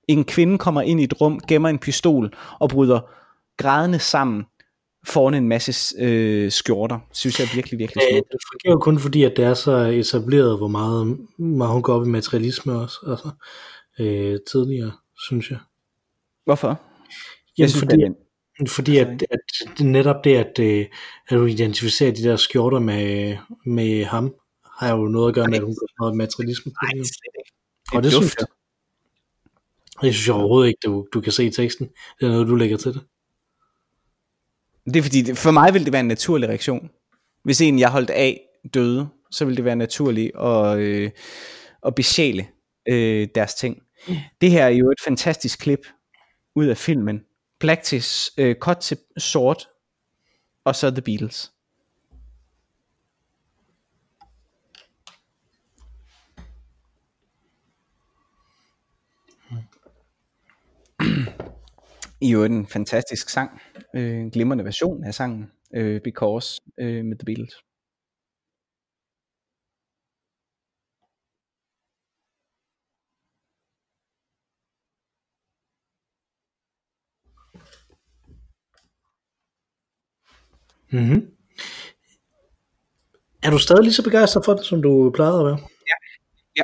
en 0.07 0.23
kvinde 0.25 0.57
kommer 0.57 0.81
ind 0.81 0.99
i 1.01 1.03
et 1.03 1.21
rum, 1.21 1.39
gemmer 1.47 1.69
en 1.69 1.79
pistol 1.79 2.33
og 2.59 2.69
bryder 2.69 2.99
grædende 3.57 3.99
sammen 3.99 4.43
foran 5.07 5.33
en 5.33 5.47
masse 5.47 5.95
øh, 5.99 6.51
skjorter, 6.51 6.99
synes 7.13 7.39
jeg 7.39 7.45
er 7.45 7.55
virkelig, 7.55 7.79
virkelig 7.79 8.03
smukt. 8.11 8.31
Det 8.31 8.39
fungerer 8.51 8.73
jo 8.73 8.79
kun 8.79 8.99
fordi, 8.99 9.23
at 9.23 9.33
det 9.37 9.45
er 9.45 9.53
så 9.53 9.71
etableret, 9.77 10.57
hvor 10.57 10.67
meget, 10.67 11.17
meget 11.39 11.73
hun 11.73 11.81
går 11.81 11.93
op 11.95 12.05
i 12.05 12.09
materialisme 12.09 12.73
også, 12.73 12.97
altså, 13.07 13.29
øh, 13.99 14.39
tidligere, 14.51 14.91
synes 15.27 15.49
jeg. 15.51 15.59
Hvorfor? 16.45 16.67
Jamen, 16.67 16.79
Jeg 17.57 17.69
synes, 17.69 17.83
fordi, 17.83 17.95
det 17.95 18.07
er 18.59 18.69
fordi 18.69 18.97
at, 18.97 19.07
at 19.07 19.39
det- 19.77 19.85
netop 19.85 20.15
det, 20.23 20.35
at, 20.35 20.59
øh, 20.59 20.85
at 21.29 21.37
du 21.37 21.45
identificerer 21.45 22.11
de 22.11 22.23
der 22.23 22.35
skjorter 22.35 22.79
med, 22.79 23.37
med 23.65 24.05
ham, 24.05 24.33
har 24.79 24.95
jo 24.95 25.07
noget 25.07 25.27
at 25.27 25.35
gøre 25.35 25.47
med, 25.47 25.57
at 25.57 25.63
hun 25.63 25.75
går 25.75 25.87
så 25.87 25.95
meget 25.99 26.15
materialisme. 26.15 26.71
Nej, 26.83 26.91
det. 26.91 27.07
slet 27.07 27.35
ikke. 27.39 27.51
Og 27.93 28.03
det 28.03 28.11
duft. 28.11 28.23
synes 28.23 28.35
jeg. 28.39 28.47
Det 30.01 30.13
synes 30.13 30.27
jeg 30.27 30.35
overhovedet 30.35 30.67
ikke, 30.67 30.79
du, 30.85 31.07
du 31.13 31.21
kan 31.21 31.31
se 31.31 31.45
i 31.45 31.51
teksten. 31.51 31.87
Det 32.19 32.25
er 32.25 32.29
noget, 32.29 32.47
du 32.47 32.55
lægger 32.55 32.77
til 32.77 32.93
det. 32.93 33.01
Det 34.85 34.95
er 34.95 35.03
fordi, 35.03 35.21
det, 35.21 35.37
for 35.37 35.51
mig 35.51 35.73
vil 35.73 35.85
det 35.85 35.93
være 35.93 35.99
en 35.99 36.07
naturlig 36.07 36.49
reaktion. 36.49 36.89
Hvis 37.43 37.61
en, 37.61 37.79
jeg 37.79 37.91
holdt 37.91 38.09
af, 38.09 38.41
døde, 38.73 39.09
så 39.31 39.45
vil 39.45 39.57
det 39.57 39.65
være 39.65 39.75
naturligt 39.75 40.35
at, 40.35 40.77
øh, 40.77 41.11
at 41.85 41.95
besjæle 41.95 42.47
øh, 42.89 43.27
deres 43.35 43.53
ting. 43.53 43.83
Det 44.41 44.51
her 44.51 44.65
er 44.65 44.69
jo 44.69 44.91
et 44.91 45.01
fantastisk 45.03 45.59
klip 45.59 45.87
ud 46.55 46.65
af 46.65 46.77
filmen. 46.77 47.21
Black 47.59 47.83
til, 47.83 48.03
øh, 48.37 48.55
cut 48.55 48.77
til 48.77 48.97
sort, 49.17 49.67
og 50.65 50.75
så 50.75 50.89
The 50.91 51.01
Beatles. 51.01 51.51
I 62.21 62.33
øvrigt 62.33 62.53
en 62.53 62.67
fantastisk 62.67 63.29
sang. 63.29 63.61
Øh, 63.95 64.17
en 64.17 64.31
glimrende 64.31 64.63
version 64.63 65.03
af 65.03 65.13
sangen. 65.13 65.51
Øh, 65.75 66.01
Because 66.03 66.61
øh, 66.77 67.05
med 67.05 67.17
The 67.17 67.25
Beatles. 67.25 67.53
Mm-hmm. 80.91 81.31
Er 83.43 83.49
du 83.51 83.57
stadig 83.57 83.83
lige 83.83 83.93
så 83.93 84.03
begejstret 84.03 84.45
for 84.45 84.53
det, 84.53 84.65
som 84.65 84.81
du 84.81 85.11
plejede 85.15 85.39
at 85.39 85.45
være? 85.45 85.59
Ja, 86.57 86.63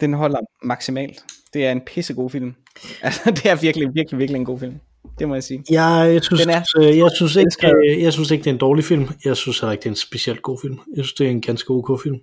den 0.00 0.12
holder 0.14 0.40
maksimalt. 0.62 1.24
Det 1.54 1.66
er 1.66 1.72
en 1.72 1.80
pissegod 1.86 2.30
film. 2.30 2.54
Altså, 3.02 3.20
det 3.30 3.46
er 3.46 3.54
virkelig, 3.54 3.88
virkelig, 3.94 4.18
virkelig 4.18 4.38
en 4.38 4.44
god 4.44 4.58
film. 4.58 4.74
Det 5.18 5.28
må 5.28 5.34
jeg 5.34 5.42
sige. 5.42 5.64
Ja, 5.70 5.84
jeg 5.86 6.24
synes, 6.24 6.40
Den 6.40 6.50
er- 6.50 6.62
øh, 6.78 6.98
jeg, 6.98 7.10
synes 7.16 7.36
ikke, 7.36 7.50
skrevet. 7.50 7.90
øh, 7.90 8.02
jeg 8.02 8.12
synes 8.12 8.30
ikke, 8.30 8.44
det 8.44 8.50
er 8.50 8.54
en 8.54 8.60
dårlig 8.60 8.84
film. 8.84 9.08
Jeg 9.24 9.36
synes 9.36 9.60
heller 9.60 9.72
ikke, 9.72 9.80
det 9.82 9.86
er 9.86 9.90
en 9.92 9.96
specielt 9.96 10.42
god 10.42 10.58
film. 10.62 10.78
Jeg 10.96 11.04
synes, 11.04 11.12
det 11.12 11.26
er 11.26 11.30
en 11.30 11.40
ganske 11.40 11.70
ok 11.70 12.02
film. 12.02 12.16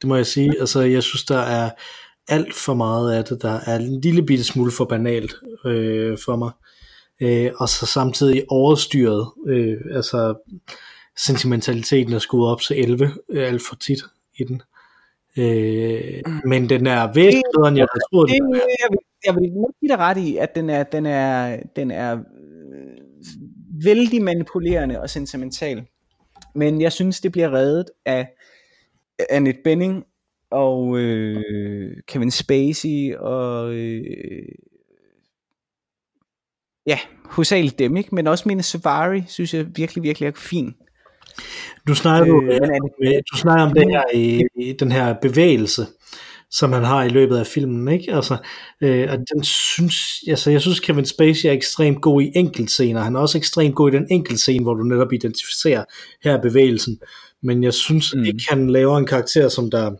Det 0.00 0.08
må 0.08 0.16
jeg 0.16 0.26
sige. 0.26 0.60
Altså, 0.60 0.80
jeg 0.80 1.02
synes, 1.02 1.24
der 1.24 1.38
er 1.38 1.70
alt 2.28 2.54
for 2.54 2.74
meget 2.74 3.12
af 3.14 3.24
det, 3.24 3.42
der 3.42 3.60
er 3.66 3.76
en 3.76 4.00
lille 4.00 4.22
bitte 4.26 4.44
smule 4.44 4.70
for 4.72 4.84
banalt 4.84 5.34
øh, 5.66 6.18
for 6.24 6.36
mig. 6.36 6.50
Øh, 7.22 7.50
og 7.56 7.68
så 7.68 7.86
samtidig 7.86 8.44
overstyret. 8.48 9.26
Øh, 9.46 9.76
altså, 9.92 10.34
sentimentaliteten 11.18 12.12
er 12.12 12.18
skruet 12.18 12.50
op 12.50 12.60
til 12.60 12.80
11 12.84 13.12
øh, 13.30 13.48
alt 13.48 13.62
for 13.68 13.76
tit 13.76 13.98
i 14.38 14.44
den. 14.44 14.62
Øh, 15.38 16.22
men 16.44 16.68
den 16.68 16.86
er 16.86 17.12
væsentligt 17.12 17.44
bedre, 17.54 17.68
end 17.68 17.76
jeg 17.76 17.86
havde 17.92 18.04
troet. 18.12 18.28
Det, 18.28 18.34
jeg, 18.82 18.88
vil, 18.90 18.98
jeg 19.26 19.34
vil 19.34 19.52
nok 19.52 19.72
give 19.80 19.88
dig 19.88 19.98
ret 19.98 20.18
i, 20.18 20.36
at 20.36 20.54
den 20.54 20.70
er, 20.70 20.82
den 20.82 21.06
er, 21.06 21.56
den 21.76 21.90
er 21.90 22.12
øh, 22.12 22.24
vældig 23.84 24.22
manipulerende 24.22 25.00
og 25.00 25.10
sentimental. 25.10 25.84
Men 26.54 26.80
jeg 26.80 26.92
synes, 26.92 27.20
det 27.20 27.32
bliver 27.32 27.52
reddet 27.52 27.90
af 28.06 28.28
Annette 29.30 29.60
Bening 29.64 30.04
og 30.50 30.98
øh, 30.98 31.96
Kevin 32.08 32.30
Spacey 32.30 33.14
og 33.14 33.74
øh, 33.74 34.48
ja, 36.86 36.98
hovedsageligt 37.24 37.78
dem, 37.78 37.96
ikke? 37.96 38.14
men 38.14 38.26
også 38.26 38.48
Mina 38.48 38.62
Savari, 38.62 39.24
synes 39.28 39.54
jeg 39.54 39.66
virkelig, 39.76 40.02
virkelig 40.02 40.26
er 40.26 40.32
fin. 40.36 40.74
Nu 41.88 41.94
snakker 41.94 42.32
du, 42.32 42.42
Øh, 42.42 42.60
øh, 43.02 43.14
du 43.32 43.36
snakker 43.36 43.64
om 43.64 43.72
det 43.74 43.84
her, 43.90 44.02
i, 44.14 44.42
den 44.78 44.92
her 44.92 45.14
bevægelse, 45.22 45.86
som 46.50 46.72
han 46.72 46.84
har 46.84 47.02
i 47.04 47.08
løbet 47.08 47.36
af 47.36 47.46
filmen, 47.46 47.94
ikke? 47.94 48.14
Altså, 48.14 48.36
øh, 48.80 49.08
og 49.10 49.18
den 49.34 49.44
synes, 49.44 49.96
altså, 50.28 50.50
jeg 50.50 50.60
synes 50.60 50.80
Kevin 50.80 51.06
Spacey 51.06 51.46
er 51.48 51.52
ekstremt 51.52 52.00
god 52.00 52.22
i 52.22 52.32
enkeltscener. 52.34 53.00
Han 53.00 53.16
er 53.16 53.20
også 53.20 53.38
ekstremt 53.38 53.74
god 53.74 53.92
i 53.92 53.96
den 53.96 54.06
enkeltscene, 54.10 54.62
hvor 54.62 54.74
du 54.74 54.82
netop 54.82 55.12
identificerer 55.12 55.84
her 56.24 56.32
er 56.32 56.42
bevægelsen. 56.42 56.98
Men 57.42 57.64
jeg 57.64 57.74
synes 57.74 58.14
Mm. 58.14 58.20
mm. 58.20 58.26
ikke, 58.26 58.44
han 58.48 58.70
laver 58.70 58.98
en 58.98 59.06
karakter, 59.06 59.48
som 59.48 59.70
der 59.70 59.90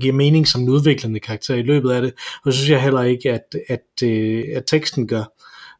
giver 0.00 0.14
mening 0.14 0.48
som 0.48 0.60
en 0.60 0.68
udviklende 0.68 1.20
karakter 1.20 1.54
i 1.54 1.62
løbet 1.62 1.90
af 1.90 2.02
det. 2.02 2.12
Og 2.44 2.52
så 2.52 2.58
synes 2.58 2.70
jeg 2.70 2.82
heller 2.82 3.02
ikke, 3.02 3.32
at, 3.32 3.56
at, 3.68 4.08
øh, 4.08 4.44
at 4.56 4.62
teksten 4.66 5.08
gør. 5.08 5.24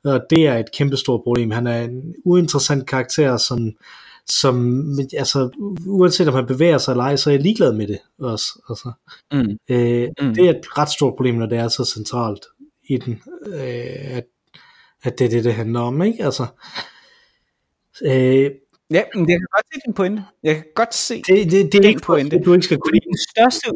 Og 0.04 0.20
det 0.30 0.46
er 0.46 0.58
et 0.58 0.72
kæmpestort 0.72 1.20
problem. 1.24 1.50
Han 1.50 1.66
er 1.66 1.82
en 1.82 2.14
uinteressant 2.24 2.88
karakter, 2.88 3.36
som, 3.36 3.70
som 4.30 4.84
altså, 5.16 5.50
uanset 5.86 6.28
om 6.28 6.34
han 6.34 6.46
bevæger 6.46 6.78
sig 6.78 6.92
eller 6.92 7.04
ej, 7.04 7.16
så 7.16 7.30
er 7.30 7.34
jeg 7.34 7.42
ligeglad 7.42 7.72
med 7.72 7.86
det 7.86 7.98
også. 8.18 8.46
Altså, 8.68 8.92
Mm. 9.32 9.58
øh, 9.70 10.08
Mm. 10.28 10.34
Det 10.34 10.46
er 10.46 10.50
et 10.50 10.78
ret 10.78 10.88
stort 10.90 11.14
problem, 11.16 11.34
når 11.34 11.46
det 11.46 11.58
er 11.58 11.68
så 11.68 11.84
centralt 11.84 12.46
i 12.88 12.96
den, 12.96 13.22
øh, 13.46 14.16
at, 14.16 14.24
at 15.02 15.18
det 15.18 15.24
er 15.24 15.28
det, 15.28 15.44
det 15.44 15.54
handler 15.54 15.80
om. 15.80 16.02
Ikke? 16.02 16.24
Altså, 16.24 16.46
øh, 18.04 18.50
Ja, 18.92 19.02
men 19.14 19.28
jeg 19.30 19.38
kan 19.38 19.46
godt 19.54 19.66
se 19.74 19.80
din 19.86 19.94
pointe. 19.94 20.24
Jeg 20.42 20.54
kan 20.54 20.64
godt 20.74 20.94
se, 20.94 21.22
det, 21.26 21.50
det, 21.50 21.72
det 21.72 21.84
er 21.84 21.88
ikke 21.88 22.00
pointe. 22.00 22.38
du 22.38 22.52
ikke 22.52 22.64
skal 22.64 22.78
kunne 22.78 23.00
den 23.00 23.18
største, 23.30 23.70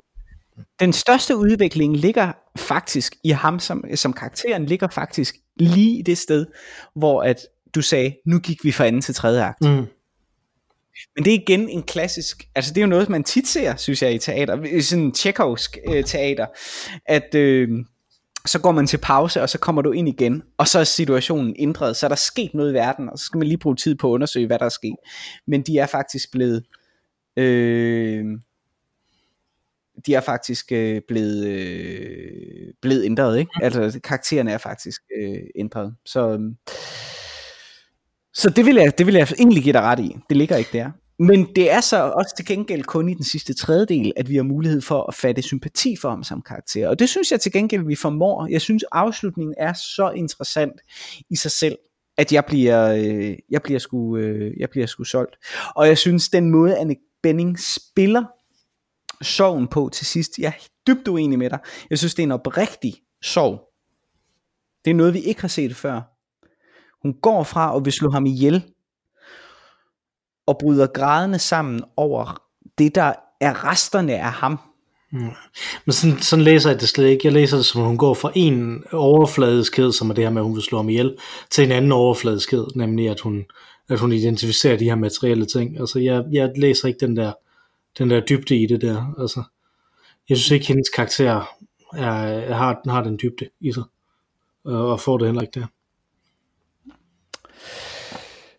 den 0.80 0.92
største 0.92 1.36
udvikling 1.36 1.96
ligger 1.96 2.32
faktisk 2.56 3.14
i 3.24 3.30
ham 3.30 3.58
som, 3.58 3.84
som 3.94 4.12
karakteren, 4.12 4.66
ligger 4.66 4.88
faktisk 4.88 5.36
lige 5.56 5.98
i 5.98 6.02
det 6.02 6.18
sted, 6.18 6.46
hvor 6.94 7.22
at 7.22 7.36
du 7.74 7.82
sagde, 7.82 8.16
nu 8.26 8.38
gik 8.38 8.64
vi 8.64 8.72
fra 8.72 8.86
anden 8.86 9.02
til 9.02 9.14
tredje 9.14 9.42
akt. 9.44 9.60
Mm. 9.60 9.86
Men 11.16 11.24
det 11.24 11.34
er 11.34 11.38
igen 11.38 11.68
en 11.68 11.82
klassisk, 11.82 12.48
altså 12.54 12.74
det 12.74 12.80
er 12.80 12.84
jo 12.84 12.88
noget, 12.88 13.08
man 13.08 13.24
tit 13.24 13.48
ser, 13.48 13.76
synes 13.76 14.02
jeg, 14.02 14.14
i 14.14 14.18
teater, 14.18 14.62
i 14.62 14.80
sådan 14.80 15.12
tjekovsk 15.12 15.78
øh, 15.88 16.04
teater, 16.04 16.46
at 17.06 17.34
øh, 17.34 17.68
så 18.46 18.60
går 18.60 18.72
man 18.72 18.86
til 18.86 18.98
pause, 18.98 19.42
og 19.42 19.48
så 19.48 19.58
kommer 19.58 19.82
du 19.82 19.92
ind 19.92 20.08
igen, 20.08 20.42
og 20.58 20.68
så 20.68 20.78
er 20.78 20.84
situationen 20.84 21.56
ændret, 21.58 21.96
så 21.96 22.06
er 22.06 22.08
der 22.08 22.16
sket 22.16 22.54
noget 22.54 22.70
i 22.70 22.74
verden, 22.74 23.08
og 23.08 23.18
så 23.18 23.24
skal 23.24 23.38
man 23.38 23.48
lige 23.48 23.58
bruge 23.58 23.76
tid 23.76 23.94
på 23.94 24.08
at 24.08 24.14
undersøge, 24.14 24.46
hvad 24.46 24.58
der 24.58 24.64
er 24.64 24.68
sket. 24.68 24.96
Men 25.46 25.62
de 25.62 25.78
er 25.78 25.86
faktisk 25.86 26.32
blevet, 26.32 26.64
øh, 27.36 28.24
de 30.06 30.14
er 30.14 30.20
faktisk 30.20 30.72
øh, 30.72 31.00
blevet, 31.08 31.46
øh, 31.46 32.72
blevet 32.82 33.04
ændret, 33.04 33.38
ikke? 33.38 33.50
Altså 33.62 34.00
karaktererne 34.00 34.52
er 34.52 34.58
faktisk 34.58 35.00
øh, 35.18 35.40
ændret. 35.56 35.94
Så, 36.04 36.30
øh, 36.30 36.40
så 38.34 38.50
det 38.50 38.66
vil, 38.66 38.74
jeg, 38.74 38.98
det 38.98 39.06
vil 39.06 39.14
jeg 39.14 39.28
egentlig 39.38 39.62
give 39.62 39.72
dig 39.72 39.82
ret 39.82 40.00
i. 40.00 40.16
Det 40.28 40.36
ligger 40.36 40.56
ikke 40.56 40.70
der. 40.72 40.90
Men 41.18 41.48
det 41.56 41.72
er 41.72 41.80
så 41.80 42.10
også 42.10 42.36
til 42.36 42.46
gengæld 42.46 42.82
kun 42.82 43.08
i 43.08 43.14
den 43.14 43.24
sidste 43.24 43.54
tredjedel, 43.54 44.12
at 44.16 44.28
vi 44.28 44.36
har 44.36 44.42
mulighed 44.42 44.80
for 44.80 45.02
at 45.08 45.14
fatte 45.14 45.42
sympati 45.42 45.96
for 45.96 46.10
ham 46.10 46.24
som 46.24 46.42
karakter. 46.42 46.88
Og 46.88 46.98
det 46.98 47.08
synes 47.08 47.32
jeg 47.32 47.40
til 47.40 47.52
gengæld, 47.52 47.86
vi 47.86 47.94
formår. 47.94 48.46
Jeg 48.50 48.60
synes, 48.60 48.84
afslutningen 48.92 49.54
er 49.58 49.72
så 49.72 50.10
interessant 50.10 50.80
i 51.30 51.36
sig 51.36 51.50
selv, 51.50 51.78
at 52.16 52.32
jeg 52.32 52.44
bliver, 52.44 52.92
øh, 52.92 53.36
jeg 53.50 53.62
bliver, 53.62 53.78
sgu, 53.78 54.16
øh, 54.16 54.60
jeg 54.60 54.70
bliver 54.70 54.86
sgu 54.86 55.04
solgt. 55.04 55.36
Og 55.76 55.86
jeg 55.86 55.98
synes, 55.98 56.28
den 56.28 56.50
måde, 56.50 56.76
Anne 56.76 56.96
Benning 57.22 57.58
spiller 57.60 58.24
sorgen 59.22 59.68
på 59.68 59.90
til 59.92 60.06
sidst, 60.06 60.38
jeg 60.38 60.48
er 60.48 60.66
dybt 60.86 61.08
uenig 61.08 61.38
med 61.38 61.50
dig. 61.50 61.58
Jeg 61.90 61.98
synes, 61.98 62.14
det 62.14 62.22
er 62.22 62.26
en 62.26 62.32
oprigtig 62.32 62.94
sorg. 63.22 63.60
Det 64.84 64.90
er 64.90 64.94
noget, 64.94 65.14
vi 65.14 65.20
ikke 65.20 65.40
har 65.40 65.48
set 65.48 65.76
før. 65.76 66.13
Hun 67.04 67.14
går 67.22 67.42
fra 67.42 67.76
at 67.76 67.84
vil 67.84 67.92
slå 67.92 68.10
ham 68.10 68.26
ihjel, 68.26 68.64
og 70.46 70.58
bryder 70.58 70.86
grædende 70.86 71.38
sammen 71.38 71.84
over 71.96 72.42
det, 72.78 72.94
der 72.94 73.12
er 73.40 73.64
resterne 73.64 74.12
af 74.12 74.32
ham. 74.32 74.58
Mm. 75.12 75.20
Men 75.84 75.92
sådan, 75.92 76.18
sådan 76.18 76.44
læser 76.44 76.70
jeg 76.70 76.80
det 76.80 76.88
slet 76.88 77.06
ikke. 77.06 77.20
Jeg 77.24 77.32
læser 77.32 77.56
det 77.56 77.66
som, 77.66 77.80
at 77.80 77.86
hun 77.86 77.98
går 77.98 78.14
fra 78.14 78.32
en 78.34 78.84
overfladiskhed, 78.92 79.92
som 79.92 80.10
er 80.10 80.14
det 80.14 80.24
her 80.24 80.30
med, 80.30 80.42
at 80.42 80.46
hun 80.46 80.54
vil 80.54 80.62
slå 80.62 80.78
ham 80.78 80.88
ihjel, 80.88 81.16
til 81.50 81.64
en 81.64 81.72
anden 81.72 81.92
overfladiskhed, 81.92 82.66
nemlig 82.74 83.10
at 83.10 83.20
hun, 83.20 83.44
at 83.88 84.00
hun 84.00 84.12
identificerer 84.12 84.76
de 84.76 84.84
her 84.84 84.94
materielle 84.94 85.46
ting. 85.46 85.80
Altså, 85.80 85.98
jeg, 85.98 86.24
jeg 86.32 86.52
læser 86.56 86.88
ikke 86.88 87.06
den 87.06 87.16
der, 87.16 87.32
den 87.98 88.10
der 88.10 88.20
dybde 88.20 88.56
i 88.56 88.66
det 88.66 88.80
der. 88.80 89.14
Altså, 89.20 89.42
jeg 90.28 90.36
synes 90.36 90.50
ikke, 90.50 90.66
hendes 90.66 90.88
karakter 90.88 91.44
er, 91.94 92.54
har, 92.54 92.90
har 92.90 93.02
den 93.02 93.18
dybde 93.22 93.48
i 93.60 93.72
sig, 93.72 93.84
og 94.64 94.90
og 94.90 95.00
får 95.00 95.18
det 95.18 95.26
heller 95.26 95.42
ikke 95.42 95.60
der. 95.60 95.66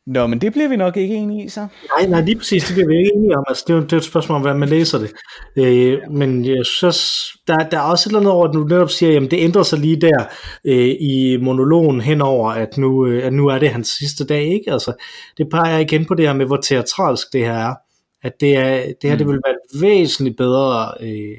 Nå, 0.07 0.27
men 0.27 0.41
det 0.41 0.51
bliver 0.51 0.69
vi 0.69 0.75
nok 0.75 0.97
ikke 0.97 1.15
enige 1.15 1.45
i, 1.45 1.49
så. 1.49 1.67
Nej, 1.97 2.07
nej, 2.07 2.21
lige 2.21 2.37
præcis, 2.37 2.63
det 2.63 2.73
bliver 2.73 2.87
vi 2.87 2.97
ikke 2.97 3.11
enige 3.15 3.37
om. 3.37 3.43
Altså, 3.47 3.63
det, 3.67 3.73
er 3.73 3.77
jo, 3.77 3.83
det 3.83 3.91
er 3.91 3.97
jo 3.97 3.99
et 3.99 4.03
spørgsmål 4.03 4.35
om, 4.35 4.41
hvordan 4.41 4.59
man 4.59 4.69
læser 4.69 4.99
det. 4.99 5.13
Øh, 5.55 5.99
men 6.11 6.45
jeg 6.45 6.65
synes, 6.65 7.27
der, 7.47 7.57
der 7.57 7.77
er 7.77 7.81
også 7.81 8.07
et 8.07 8.11
eller 8.11 8.19
andet 8.19 8.33
over, 8.33 8.47
at 8.47 8.53
du 8.53 8.63
netop 8.63 8.89
siger, 8.89 9.21
at 9.21 9.31
det 9.31 9.39
ændrer 9.39 9.63
sig 9.63 9.79
lige 9.79 10.01
der 10.01 10.25
øh, 10.65 10.95
i 10.99 11.37
monologen 11.41 12.01
henover, 12.01 12.49
at 12.51 12.77
nu, 12.77 13.05
øh, 13.05 13.25
at 13.25 13.33
nu 13.33 13.47
er 13.47 13.59
det 13.59 13.69
hans 13.69 13.87
sidste 13.87 14.25
dag, 14.25 14.43
ikke? 14.43 14.71
Altså, 14.71 14.93
det 15.37 15.49
peger 15.49 15.77
igen 15.77 16.05
på 16.05 16.13
det 16.13 16.25
her 16.25 16.33
med, 16.33 16.45
hvor 16.45 16.57
teatralsk 16.57 17.33
det 17.33 17.45
her 17.45 17.53
er. 17.53 17.73
At 18.23 18.33
det, 18.39 18.57
er, 18.57 18.75
det 19.01 19.09
her, 19.09 19.11
mm. 19.11 19.17
det 19.17 19.27
vil 19.27 19.39
være 19.45 19.55
et 19.55 19.81
væsentligt 19.81 20.37
bedre 20.37 20.93
øh, 21.01 21.37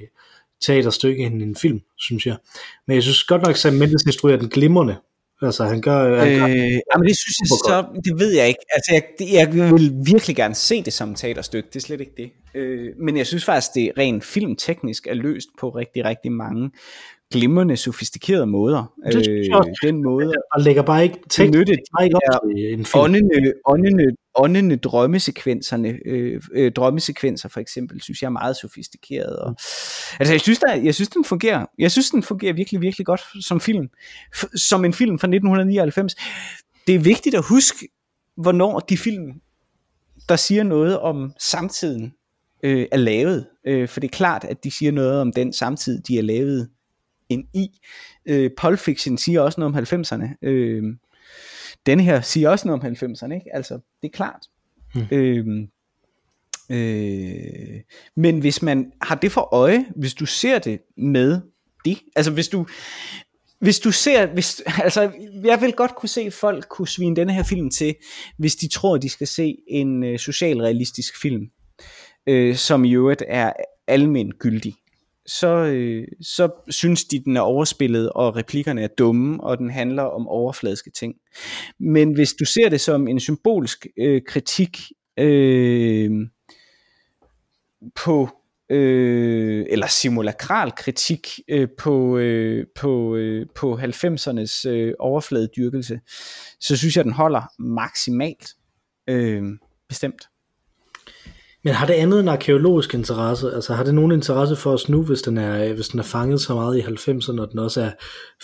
teaterstykke 0.66 1.24
end 1.24 1.43
en 1.43 1.56
film, 1.56 1.80
synes 1.98 2.26
jeg. 2.26 2.36
Men 2.86 2.94
jeg 2.94 3.02
synes 3.02 3.24
godt 3.24 3.43
nok, 3.43 3.51
at 3.51 3.59
Sam 3.59 3.74
Mendes 3.74 4.02
instruerer 4.06 4.36
den 4.36 4.48
glimrende. 4.48 4.97
Altså 5.42 5.64
han 5.64 5.80
gør... 5.80 6.18
Han 6.18 6.38
gør 6.38 6.44
øh, 6.44 6.80
jamen 6.92 7.08
det 7.08 7.16
synes 7.16 7.36
jeg 7.40 7.48
så, 7.48 8.00
det 8.04 8.18
ved 8.18 8.32
jeg 8.32 8.48
ikke. 8.48 8.60
Altså 8.72 8.92
jeg, 8.94 9.02
jeg 9.32 9.54
vil 9.54 9.92
virkelig 10.06 10.36
gerne 10.36 10.54
se 10.54 10.82
det 10.82 10.92
som 10.92 11.14
teaterstykke, 11.14 11.68
det 11.68 11.76
er 11.76 11.80
slet 11.80 12.00
ikke 12.00 12.12
det. 12.16 12.30
Øh, 12.54 12.92
men 12.98 13.16
jeg 13.16 13.26
synes 13.26 13.44
faktisk, 13.44 13.74
det 13.74 13.92
rent 13.98 14.24
filmteknisk 14.24 15.06
er 15.06 15.14
løst 15.14 15.48
på 15.60 15.68
rigtig, 15.68 16.04
rigtig 16.04 16.32
mange 16.32 16.70
glimrende, 17.32 17.77
sofistikerede 17.77 18.47
måder. 18.47 18.93
Det 19.12 19.28
øh, 19.28 19.44
den 19.82 20.03
måde... 20.03 20.32
Og 20.53 20.61
lægger 20.61 20.82
bare 20.82 21.03
ikke 21.03 21.19
tekst, 21.28 21.53
bare 21.93 22.05
ikke 22.05 22.16
op 22.16 22.48
en 22.57 22.85
film. 22.85 23.03
Åndende, 23.03 23.53
åndende, 23.66 24.05
åndende 24.35 24.77
drømmesekvenserne, 24.77 25.98
øh, 26.07 26.40
øh, 26.53 26.73
drømmesekvenser 26.73 27.48
for 27.48 27.61
eksempel, 27.61 28.03
synes 28.03 28.23
jeg 28.23 28.27
er 28.27 28.31
meget 28.31 28.57
sofistikeret. 28.57 29.36
Og, 29.36 29.57
altså 30.20 30.32
jeg 30.32 30.40
synes, 30.40 30.59
der, 30.59 30.74
jeg 30.74 30.94
synes, 30.94 31.09
den 31.09 31.24
fungerer. 31.24 31.66
Jeg 31.78 31.90
synes, 31.90 32.11
den 32.11 32.23
fungerer 32.23 32.53
virkelig, 32.53 32.81
virkelig 32.81 33.07
godt 33.07 33.23
som 33.40 33.61
film. 33.61 33.89
F- 34.36 34.57
som 34.57 34.85
en 34.85 34.93
film 34.93 35.19
fra 35.19 35.27
1999. 35.27 36.15
Det 36.86 36.94
er 36.94 36.98
vigtigt 36.98 37.35
at 37.35 37.44
huske, 37.44 37.89
hvornår 38.36 38.81
de 38.81 38.97
film, 38.98 39.32
der 40.28 40.36
siger 40.36 40.62
noget 40.62 40.98
om 40.98 41.32
samtiden, 41.39 42.12
øh, 42.62 42.86
er 42.93 42.97
lavet. 42.97 43.47
Øh, 43.66 43.89
for 43.89 44.01
det 44.01 44.09
er 44.09 44.16
klart, 44.16 44.44
at 44.44 44.65
de 44.65 44.70
siger 44.70 44.93
noget 44.93 45.20
om 45.20 45.32
den 45.32 45.53
samtid, 45.53 46.03
de 46.03 46.19
er 46.19 46.23
lavet 46.23 46.69
ind 47.28 47.44
i. 47.55 47.69
Øh, 48.27 48.51
Pulp 48.57 48.78
Fiction 48.78 49.19
siger 49.19 49.40
også 49.40 49.61
noget 49.61 49.93
om 49.93 50.01
90'erne. 50.01 50.48
Øh, 50.48 50.82
denne 51.86 52.03
her 52.03 52.20
siger 52.20 52.51
også 52.51 52.69
noget 52.69 52.85
om 52.85 53.12
90'erne, 53.12 53.35
ikke? 53.35 53.55
Altså, 53.55 53.74
det 53.74 54.09
er 54.09 54.12
klart. 54.12 54.47
Hmm. 54.94 55.07
Øh, 55.11 55.47
øh, 56.70 57.81
men 58.16 58.39
hvis 58.39 58.62
man 58.62 58.93
har 59.03 59.15
det 59.15 59.32
for 59.32 59.55
øje, 59.55 59.86
hvis 59.97 60.15
du 60.15 60.27
ser 60.27 60.59
det 60.59 60.81
med 60.97 61.40
det, 61.85 61.98
altså 62.16 62.32
hvis 62.32 62.48
du, 62.48 62.66
hvis 63.61 63.78
du 63.78 63.93
ser, 63.93 64.27
hvis, 64.27 64.62
altså 64.85 65.11
jeg 65.44 65.61
vil 65.61 65.73
godt 65.73 65.94
kunne 65.94 66.09
se 66.09 66.31
folk 66.31 66.69
kunne 66.69 66.89
svine 66.89 67.16
denne 67.16 67.35
her 67.35 67.43
film 67.43 67.70
til, 67.70 67.94
hvis 68.39 68.57
de 68.57 68.69
tror, 68.69 68.97
de 68.97 69.09
skal 69.09 69.27
se 69.27 69.57
en 69.69 70.05
øh, 70.05 70.19
socialrealistisk 70.19 71.20
film, 71.23 71.47
øh, 72.27 72.57
som 72.57 72.85
i 72.85 72.94
øvrigt 72.94 73.23
er 73.28 73.53
almen 73.86 74.32
gyldig 74.39 74.74
så, 75.27 75.48
øh, 75.48 76.09
så 76.23 76.51
synes 76.69 77.05
de, 77.05 77.24
den 77.24 77.36
er 77.36 77.40
overspillet, 77.40 78.11
og 78.11 78.36
replikkerne 78.36 78.82
er 78.82 78.89
dumme, 78.98 79.44
og 79.44 79.59
den 79.59 79.70
handler 79.70 80.03
om 80.03 80.28
overfladiske 80.28 80.90
ting. 80.90 81.15
Men 81.78 82.12
hvis 82.12 82.32
du 82.32 82.44
ser 82.44 82.69
det 82.69 82.81
som 82.81 83.09
en 83.09 83.20
symbolsk 83.20 83.86
øh, 83.98 84.23
kritik 84.27 84.78
øh, 85.19 86.11
på 88.05 88.28
øh, 88.70 89.66
eller 89.70 89.86
simulakral 89.86 90.73
kritik 90.73 91.28
øh, 91.48 91.69
på, 91.78 92.19
øh, 92.19 92.66
på, 92.74 93.16
øh, 93.16 93.47
på 93.55 93.78
90'ernes 93.78 94.69
øh, 94.69 94.94
overfladedyrkelse, 94.98 96.01
så 96.61 96.77
synes 96.77 96.97
jeg, 96.97 97.05
den 97.05 97.12
holder 97.12 97.43
maksimalt 97.59 98.48
øh, 99.09 99.44
bestemt. 99.89 100.28
Men 101.66 101.74
har 101.74 101.86
det 101.86 101.94
andet 101.94 102.20
en 102.20 102.28
arkeologisk 102.28 102.94
interesse? 102.94 103.55
Altså 103.55 103.74
har 103.74 103.84
det 103.84 103.94
nogen 103.94 104.12
interesse 104.12 104.56
for 104.56 104.72
os 104.72 104.88
nu, 104.88 105.02
hvis 105.02 105.22
den 105.22 105.38
er, 105.38 105.72
hvis 105.72 105.88
den 105.88 105.98
er 105.98 106.05
fanget 106.05 106.40
så 106.40 106.55
meget 106.55 106.78
i 106.78 106.80
90'erne, 106.80 107.40
og 107.40 107.51
den 107.51 107.59
også 107.59 107.80
er 107.80 107.90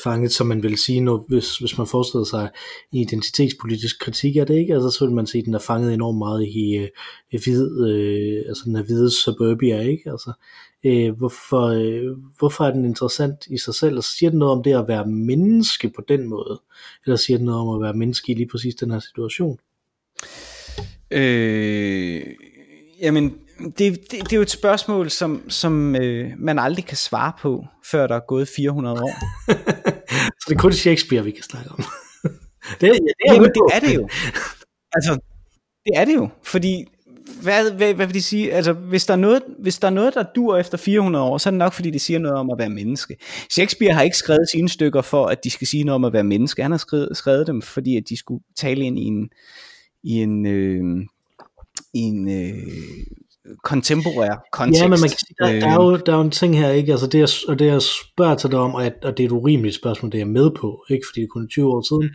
fanget, 0.03 0.33
som 0.33 0.47
man 0.47 0.63
vil 0.63 0.79
sige, 0.79 1.01
når, 1.01 1.25
hvis, 1.29 1.59
hvis 1.59 1.79
man 1.79 1.87
forestiller 1.87 2.25
sig 2.25 2.51
en 2.93 2.99
identitetspolitisk 2.99 4.01
kritik 4.01 4.37
af 4.37 4.47
det, 4.47 4.55
ikke? 4.55 4.75
Altså 4.75 4.91
så 4.91 5.07
vil 5.07 5.15
man 5.15 5.27
sige, 5.27 5.41
at 5.41 5.47
den 5.47 5.55
er 5.55 5.59
fanget 5.59 5.95
enormt 5.95 6.19
meget 6.19 6.43
i, 6.47 6.77
øh, 6.77 6.89
i 7.33 7.39
hvid, 7.45 7.89
øh, 7.89 8.45
altså 8.49 8.63
den 8.67 8.77
er 8.77 8.83
hvide 8.83 9.11
suburbia, 9.11 9.81
ikke? 9.81 10.11
Altså, 10.11 10.33
øh, 10.85 11.13
hvorfor, 11.19 11.67
øh, 11.67 12.17
hvorfor 12.39 12.65
er 12.65 12.71
den 12.71 12.85
interessant 12.85 13.47
i 13.47 13.59
sig 13.59 13.75
selv? 13.75 13.95
Altså 13.95 14.17
siger 14.17 14.31
den 14.31 14.39
noget 14.39 14.53
om 14.53 14.63
det 14.63 14.75
at 14.75 14.89
være 14.89 15.07
menneske 15.07 15.93
på 15.97 16.03
den 16.09 16.29
måde? 16.29 16.61
Eller 17.07 17.17
siger 17.17 17.37
den 17.37 17.47
noget 17.47 17.61
om 17.61 17.75
at 17.75 17.83
være 17.83 17.95
menneske 17.95 18.33
i 18.33 18.35
lige 18.35 18.49
præcis 18.49 18.75
den 18.75 18.91
her 18.91 19.01
situation? 19.01 19.59
Øh 21.11 22.23
Jamen, 23.03 23.35
det, 23.59 23.79
det, 23.79 24.11
det 24.11 24.33
er 24.33 24.37
jo 24.37 24.43
et 24.43 24.51
spørgsmål, 24.51 25.11
som, 25.11 25.51
som 25.51 25.97
øh, 25.97 26.31
man 26.39 26.59
aldrig 26.59 26.85
kan 26.85 26.97
svare 26.97 27.33
på, 27.41 27.65
før 27.91 28.07
der 28.07 28.17
er 28.17 28.27
gået 28.29 28.49
400 28.49 29.03
år. 29.03 29.15
Så 30.41 30.47
det 30.49 30.55
er 30.55 30.59
kun 30.59 30.73
Shakespeare, 30.73 31.25
vi 31.25 31.31
kan 31.31 31.43
snakke 31.43 31.71
om. 31.71 31.77
det, 32.81 32.87
ja, 32.87 32.93
det, 32.93 32.99
er 33.27 33.35
Jamen, 33.35 33.51
det 33.51 33.63
er 33.75 33.81
det 33.81 33.95
jo. 33.95 34.09
Altså, 34.93 35.19
det 35.85 35.93
er 35.95 36.05
det 36.05 36.15
jo, 36.15 36.29
fordi 36.43 36.85
hvad, 37.43 37.73
hvad, 37.73 37.95
hvad 37.95 38.07
vil 38.07 38.15
de 38.15 38.23
sige? 38.23 38.53
Altså, 38.53 38.73
hvis 38.73 39.07
der, 39.07 39.15
er 39.15 39.19
noget, 39.19 39.43
hvis 39.59 39.79
der 39.79 39.89
er 39.89 39.93
noget, 39.93 40.15
der 40.15 40.25
dur 40.35 40.57
efter 40.57 40.79
400 40.79 41.25
år, 41.25 41.39
så 41.39 41.49
er 41.49 41.51
det 41.51 41.59
nok, 41.59 41.73
fordi 41.73 41.91
det 41.91 42.01
siger 42.01 42.19
noget 42.19 42.39
om 42.39 42.51
at 42.51 42.59
være 42.59 42.71
menneske. 42.71 43.17
Shakespeare 43.51 43.95
har 43.95 44.03
ikke 44.03 44.17
skrevet 44.17 44.49
sine 44.53 44.69
stykker 44.69 45.03
for, 45.03 45.27
at 45.27 45.45
de 45.45 45.51
skal 45.51 45.67
sige 45.67 45.85
noget 45.85 45.95
om 45.95 46.05
at 46.05 46.13
være 46.13 46.25
menneske. 46.25 46.63
Han 46.63 46.71
har 46.71 46.79
skrevet, 46.79 47.17
skrevet 47.17 47.47
dem, 47.47 47.63
fordi 47.63 47.97
at 47.97 48.09
de 48.09 48.19
skulle 48.19 48.45
tale 48.57 48.85
ind 48.85 48.99
i 48.99 49.03
en, 49.05 49.31
i 50.03 50.13
en 50.13 50.47
øh, 50.47 51.07
i 51.95 51.99
en 51.99 52.29
øh, 52.29 53.55
kontemporær 53.65 54.49
kontekst. 54.53 54.83
Ja, 54.83 54.89
men 54.89 55.01
man 55.01 55.09
kan 55.09 55.19
sige, 55.19 55.35
der, 55.39 55.61
der, 55.61 55.69
er 55.69 55.75
jo, 55.75 55.97
der 55.97 56.13
er 56.13 56.17
jo 56.17 56.23
en 56.23 56.31
ting 56.31 56.59
her, 56.59 56.71
ikke? 56.71 56.93
Altså 56.93 57.07
det, 57.07 57.19
jeg, 57.19 57.29
og 57.49 57.59
det 57.59 57.67
jeg 57.67 57.83
spørger 57.83 58.35
til 58.35 58.51
dig 58.51 58.59
om, 58.59 58.75
og, 58.75 58.91
og 59.03 59.17
det 59.17 59.23
er 59.23 59.29
et 59.29 59.33
urimeligt 59.33 59.75
spørgsmål, 59.75 60.13
det 60.13 60.19
er 60.19 60.21
jeg 60.21 60.29
med 60.29 60.51
på, 60.51 60.85
ikke 60.91 61.07
fordi 61.09 61.21
det 61.21 61.27
er 61.27 61.33
kun 61.33 61.49
20 61.49 61.73
år 61.73 61.83
siden, 61.89 62.11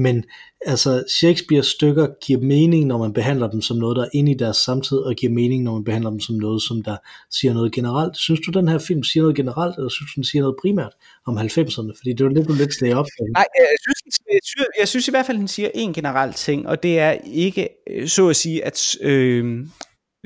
men 0.00 0.24
altså 0.66 1.04
Shakespeares 1.08 1.66
stykker 1.66 2.06
giver 2.24 2.40
mening, 2.40 2.86
når 2.86 2.98
man 2.98 3.12
behandler 3.12 3.50
dem 3.50 3.62
som 3.62 3.76
noget, 3.76 3.96
der 3.96 4.04
er 4.04 4.08
inde 4.12 4.32
i 4.32 4.34
deres 4.34 4.56
samtid, 4.56 4.98
og 4.98 5.14
giver 5.14 5.32
mening, 5.32 5.62
når 5.62 5.72
man 5.72 5.84
behandler 5.84 6.10
dem 6.10 6.20
som 6.20 6.36
noget, 6.36 6.62
som 6.62 6.82
der 6.82 6.96
siger 7.30 7.54
noget 7.54 7.72
generelt. 7.72 8.16
Synes 8.16 8.40
du, 8.40 8.50
den 8.50 8.68
her 8.68 8.78
film 8.78 9.02
siger 9.02 9.22
noget 9.22 9.36
generelt, 9.36 9.76
eller 9.76 9.88
synes 9.88 10.12
du, 10.12 10.16
den 10.16 10.24
siger 10.24 10.42
noget 10.42 10.56
primært 10.62 10.92
om 11.26 11.38
90'erne? 11.38 11.92
Fordi 11.98 12.12
det 12.12 12.26
var 12.26 12.32
lidt, 12.32 12.48
du 12.48 12.52
lidt 12.52 12.74
sted 12.74 12.92
op. 12.92 13.06
Nej, 13.34 13.44
jeg 13.58 13.78
synes, 13.86 14.18
jeg, 14.32 14.40
synes, 14.44 14.68
jeg 14.80 14.88
synes 14.88 15.08
i 15.08 15.10
hvert 15.10 15.26
fald, 15.26 15.38
den 15.38 15.48
siger 15.48 15.70
en 15.74 15.92
generelt 15.92 16.36
ting, 16.36 16.68
og 16.68 16.82
det 16.82 16.98
er 16.98 17.12
ikke, 17.24 17.68
øh, 17.90 18.08
så 18.08 18.28
at 18.28 18.36
sige, 18.36 18.64
at 18.64 18.96
øh, 19.00 19.66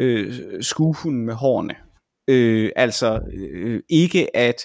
øh, 0.00 0.34
skuehunden 0.60 1.26
med 1.26 1.34
hårene. 1.34 1.74
Øh, 2.28 2.70
altså 2.76 3.20
øh, 3.34 3.74
øh 3.74 3.80
ikke 3.88 4.36
at 4.36 4.62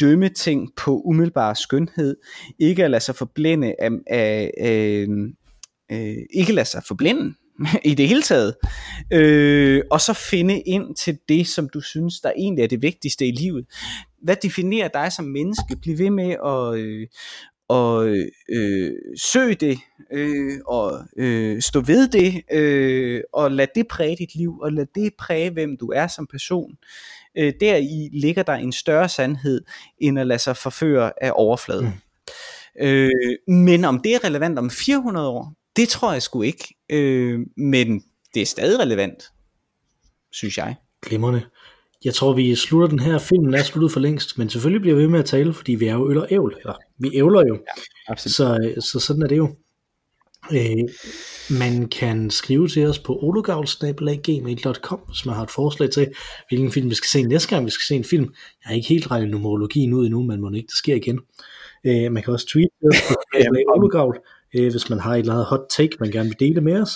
dømme 0.00 0.28
ting 0.28 0.68
på 0.76 1.00
umiddelbar 1.00 1.54
skønhed, 1.54 2.16
ikke 2.58 2.84
at 2.84 2.90
lade 2.90 3.02
sig 3.02 3.14
forblinde 3.14 3.74
af, 3.78 3.90
af, 4.06 4.50
af 4.58 5.06
øh, 5.92 6.16
ikke 6.34 6.52
lade 6.52 6.68
sig 6.68 6.82
forblinde 6.88 7.34
i 7.84 7.94
det 7.94 8.08
hele 8.08 8.22
taget, 8.22 8.54
øh, 9.12 9.82
og 9.90 10.00
så 10.00 10.12
finde 10.12 10.60
ind 10.60 10.96
til 10.96 11.18
det, 11.28 11.46
som 11.46 11.68
du 11.68 11.80
synes, 11.80 12.20
der 12.20 12.32
egentlig 12.36 12.62
er 12.62 12.68
det 12.68 12.82
vigtigste 12.82 13.26
i 13.26 13.32
livet. 13.32 13.66
Hvad 14.22 14.36
definerer 14.42 14.88
dig 14.88 15.12
som 15.12 15.24
menneske? 15.24 15.76
Bliv 15.82 15.98
ved 15.98 16.10
med 16.10 16.36
at, 16.46 16.78
øh, 16.78 17.06
og 17.68 18.16
øh, 18.48 18.92
søg 19.16 19.60
det, 19.60 19.78
øh, 20.12 20.58
og 20.66 20.98
øh, 21.16 21.62
stå 21.62 21.80
ved 21.80 22.08
det, 22.08 22.42
øh, 22.52 23.20
og 23.32 23.50
lad 23.50 23.66
det 23.74 23.88
præge 23.88 24.16
dit 24.16 24.34
liv, 24.34 24.58
og 24.62 24.72
lad 24.72 24.86
det 24.94 25.12
præge, 25.18 25.50
hvem 25.50 25.76
du 25.76 25.86
er 25.86 26.06
som 26.06 26.26
person 26.26 26.76
øh, 27.38 27.52
der 27.60 27.76
i 27.76 28.08
ligger 28.12 28.42
der 28.42 28.52
en 28.52 28.72
større 28.72 29.08
sandhed, 29.08 29.60
end 29.98 30.18
at 30.18 30.26
lade 30.26 30.38
sig 30.38 30.56
forføre 30.56 31.12
af 31.24 31.32
overfladen. 31.34 31.86
Mm. 31.86 31.92
Øh, 32.86 33.10
men 33.48 33.84
om 33.84 34.00
det 34.00 34.14
er 34.14 34.24
relevant 34.24 34.58
om 34.58 34.70
400 34.70 35.28
år, 35.28 35.54
det 35.76 35.88
tror 35.88 36.12
jeg 36.12 36.22
sgu 36.22 36.42
ikke. 36.42 36.74
Øh, 36.90 37.40
men 37.56 38.02
det 38.34 38.42
er 38.42 38.46
stadig 38.46 38.80
relevant, 38.80 39.24
synes 40.32 40.58
jeg. 40.58 40.74
Glimrende. 41.02 41.42
Jeg 42.04 42.14
tror, 42.14 42.32
vi 42.32 42.54
slutter 42.54 42.88
den 42.88 42.98
her 42.98 43.18
film, 43.18 43.54
er 43.54 43.62
sluttet 43.62 43.92
for 43.92 44.00
længst, 44.00 44.38
men 44.38 44.50
selvfølgelig 44.50 44.80
bliver 44.80 44.96
vi 44.96 45.02
ved 45.02 45.08
med 45.08 45.18
at 45.18 45.24
tale, 45.24 45.52
fordi 45.52 45.74
vi 45.74 45.86
er 45.86 45.94
jo 45.94 46.10
øl 46.10 46.18
og 46.18 46.26
ævl, 46.30 46.56
eller 46.58 46.74
vi 46.98 47.10
ævler 47.14 47.46
jo. 47.48 47.54
Ja, 47.54 47.82
absolut. 48.12 48.34
Så, 48.34 48.74
så 48.90 49.00
sådan 49.00 49.22
er 49.22 49.26
det 49.26 49.36
jo. 49.36 49.56
Øh, 50.52 50.88
man 51.58 51.88
kan 51.88 52.30
skrive 52.30 52.68
til 52.68 52.86
os 52.86 52.98
på 52.98 53.18
ologavl.gmail.com, 53.22 55.00
hvis 55.08 55.26
man 55.26 55.34
har 55.34 55.42
et 55.42 55.50
forslag 55.50 55.90
til, 55.90 56.12
hvilken 56.48 56.72
film 56.72 56.90
vi 56.90 56.94
skal 56.94 57.08
se 57.08 57.22
næste 57.22 57.48
gang, 57.48 57.66
vi 57.66 57.70
skal 57.70 57.84
se 57.84 57.94
en 57.94 58.04
film. 58.04 58.24
Jeg 58.24 58.68
har 58.68 58.74
ikke 58.74 58.88
helt 58.88 59.10
regnet 59.10 59.30
numerologien 59.30 59.92
ud 59.92 60.06
endnu, 60.06 60.22
men 60.22 60.40
må 60.40 60.50
ikke, 60.50 60.66
det 60.66 60.76
sker 60.76 60.94
igen. 60.94 61.20
Øh, 61.84 62.12
man 62.12 62.22
kan 62.22 62.32
også 62.32 62.46
tweete 62.46 62.70
os 62.82 62.96
på 63.08 63.14
ologavl, 63.76 64.18
øh, 64.54 64.70
hvis 64.70 64.90
man 64.90 65.00
har 65.00 65.14
et 65.14 65.18
eller 65.18 65.32
andet 65.32 65.46
hot 65.46 65.66
take, 65.70 65.96
man 66.00 66.10
gerne 66.10 66.28
vil 66.28 66.40
dele 66.40 66.60
med 66.60 66.82
os. 66.82 66.90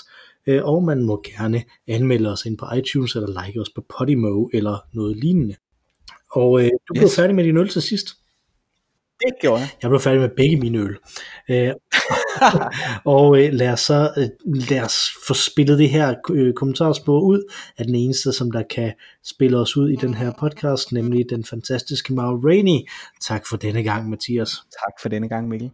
Øh, 0.47 0.65
og 0.65 0.83
man 0.83 1.03
må 1.05 1.23
gerne 1.37 1.65
anmelde 1.89 2.33
os 2.33 2.45
ind 2.45 2.59
på 2.59 2.66
iTunes, 2.77 3.15
eller 3.15 3.45
like 3.45 3.61
os 3.61 3.71
på 3.71 3.85
Podimo, 3.99 4.49
eller 4.53 4.79
noget 4.93 5.16
lignende. 5.16 5.57
Og 6.33 6.61
øh, 6.61 6.71
du 6.89 6.95
yes. 6.95 7.01
blev 7.01 7.09
færdig 7.09 7.35
med 7.35 7.45
din 7.45 7.57
øl 7.57 7.69
til 7.69 7.83
sidst. 7.83 8.09
Det 9.21 9.35
gjorde 9.41 9.61
jeg. 9.61 9.69
Jeg 9.83 9.91
blev 9.91 10.01
færdig 10.01 10.21
med 10.21 10.29
begge 10.37 10.57
mine 10.57 10.79
øl. 10.79 10.97
Øh, 11.49 11.73
og 13.15 13.43
øh, 13.43 13.52
lad 13.52 13.73
os 13.73 13.81
så 13.81 14.11
øh, 14.16 14.28
lad 14.70 14.81
os 14.81 14.97
få 15.27 15.35
spillet 15.35 15.78
det 15.78 15.90
her 15.90 16.15
øh, 16.31 16.55
kommentarspor 16.55 17.20
ud 17.20 17.52
af 17.78 17.85
den 17.85 17.94
eneste, 17.94 18.32
som 18.32 18.51
der 18.51 18.62
kan 18.70 18.93
spille 19.24 19.59
os 19.59 19.77
ud 19.77 19.90
i 19.90 19.97
den 19.97 20.15
her 20.15 20.32
podcast, 20.40 20.93
nemlig 20.93 21.24
den 21.31 21.44
fantastiske 21.44 22.15
Mauro 22.15 22.36
Rainey. 22.36 22.89
Tak 23.20 23.47
for 23.47 23.56
denne 23.56 23.82
gang, 23.82 24.11
Mathias. 24.11 24.51
Tak 24.51 24.93
for 25.02 25.09
denne 25.09 25.28
gang, 25.28 25.48
Mikkel. 25.48 25.70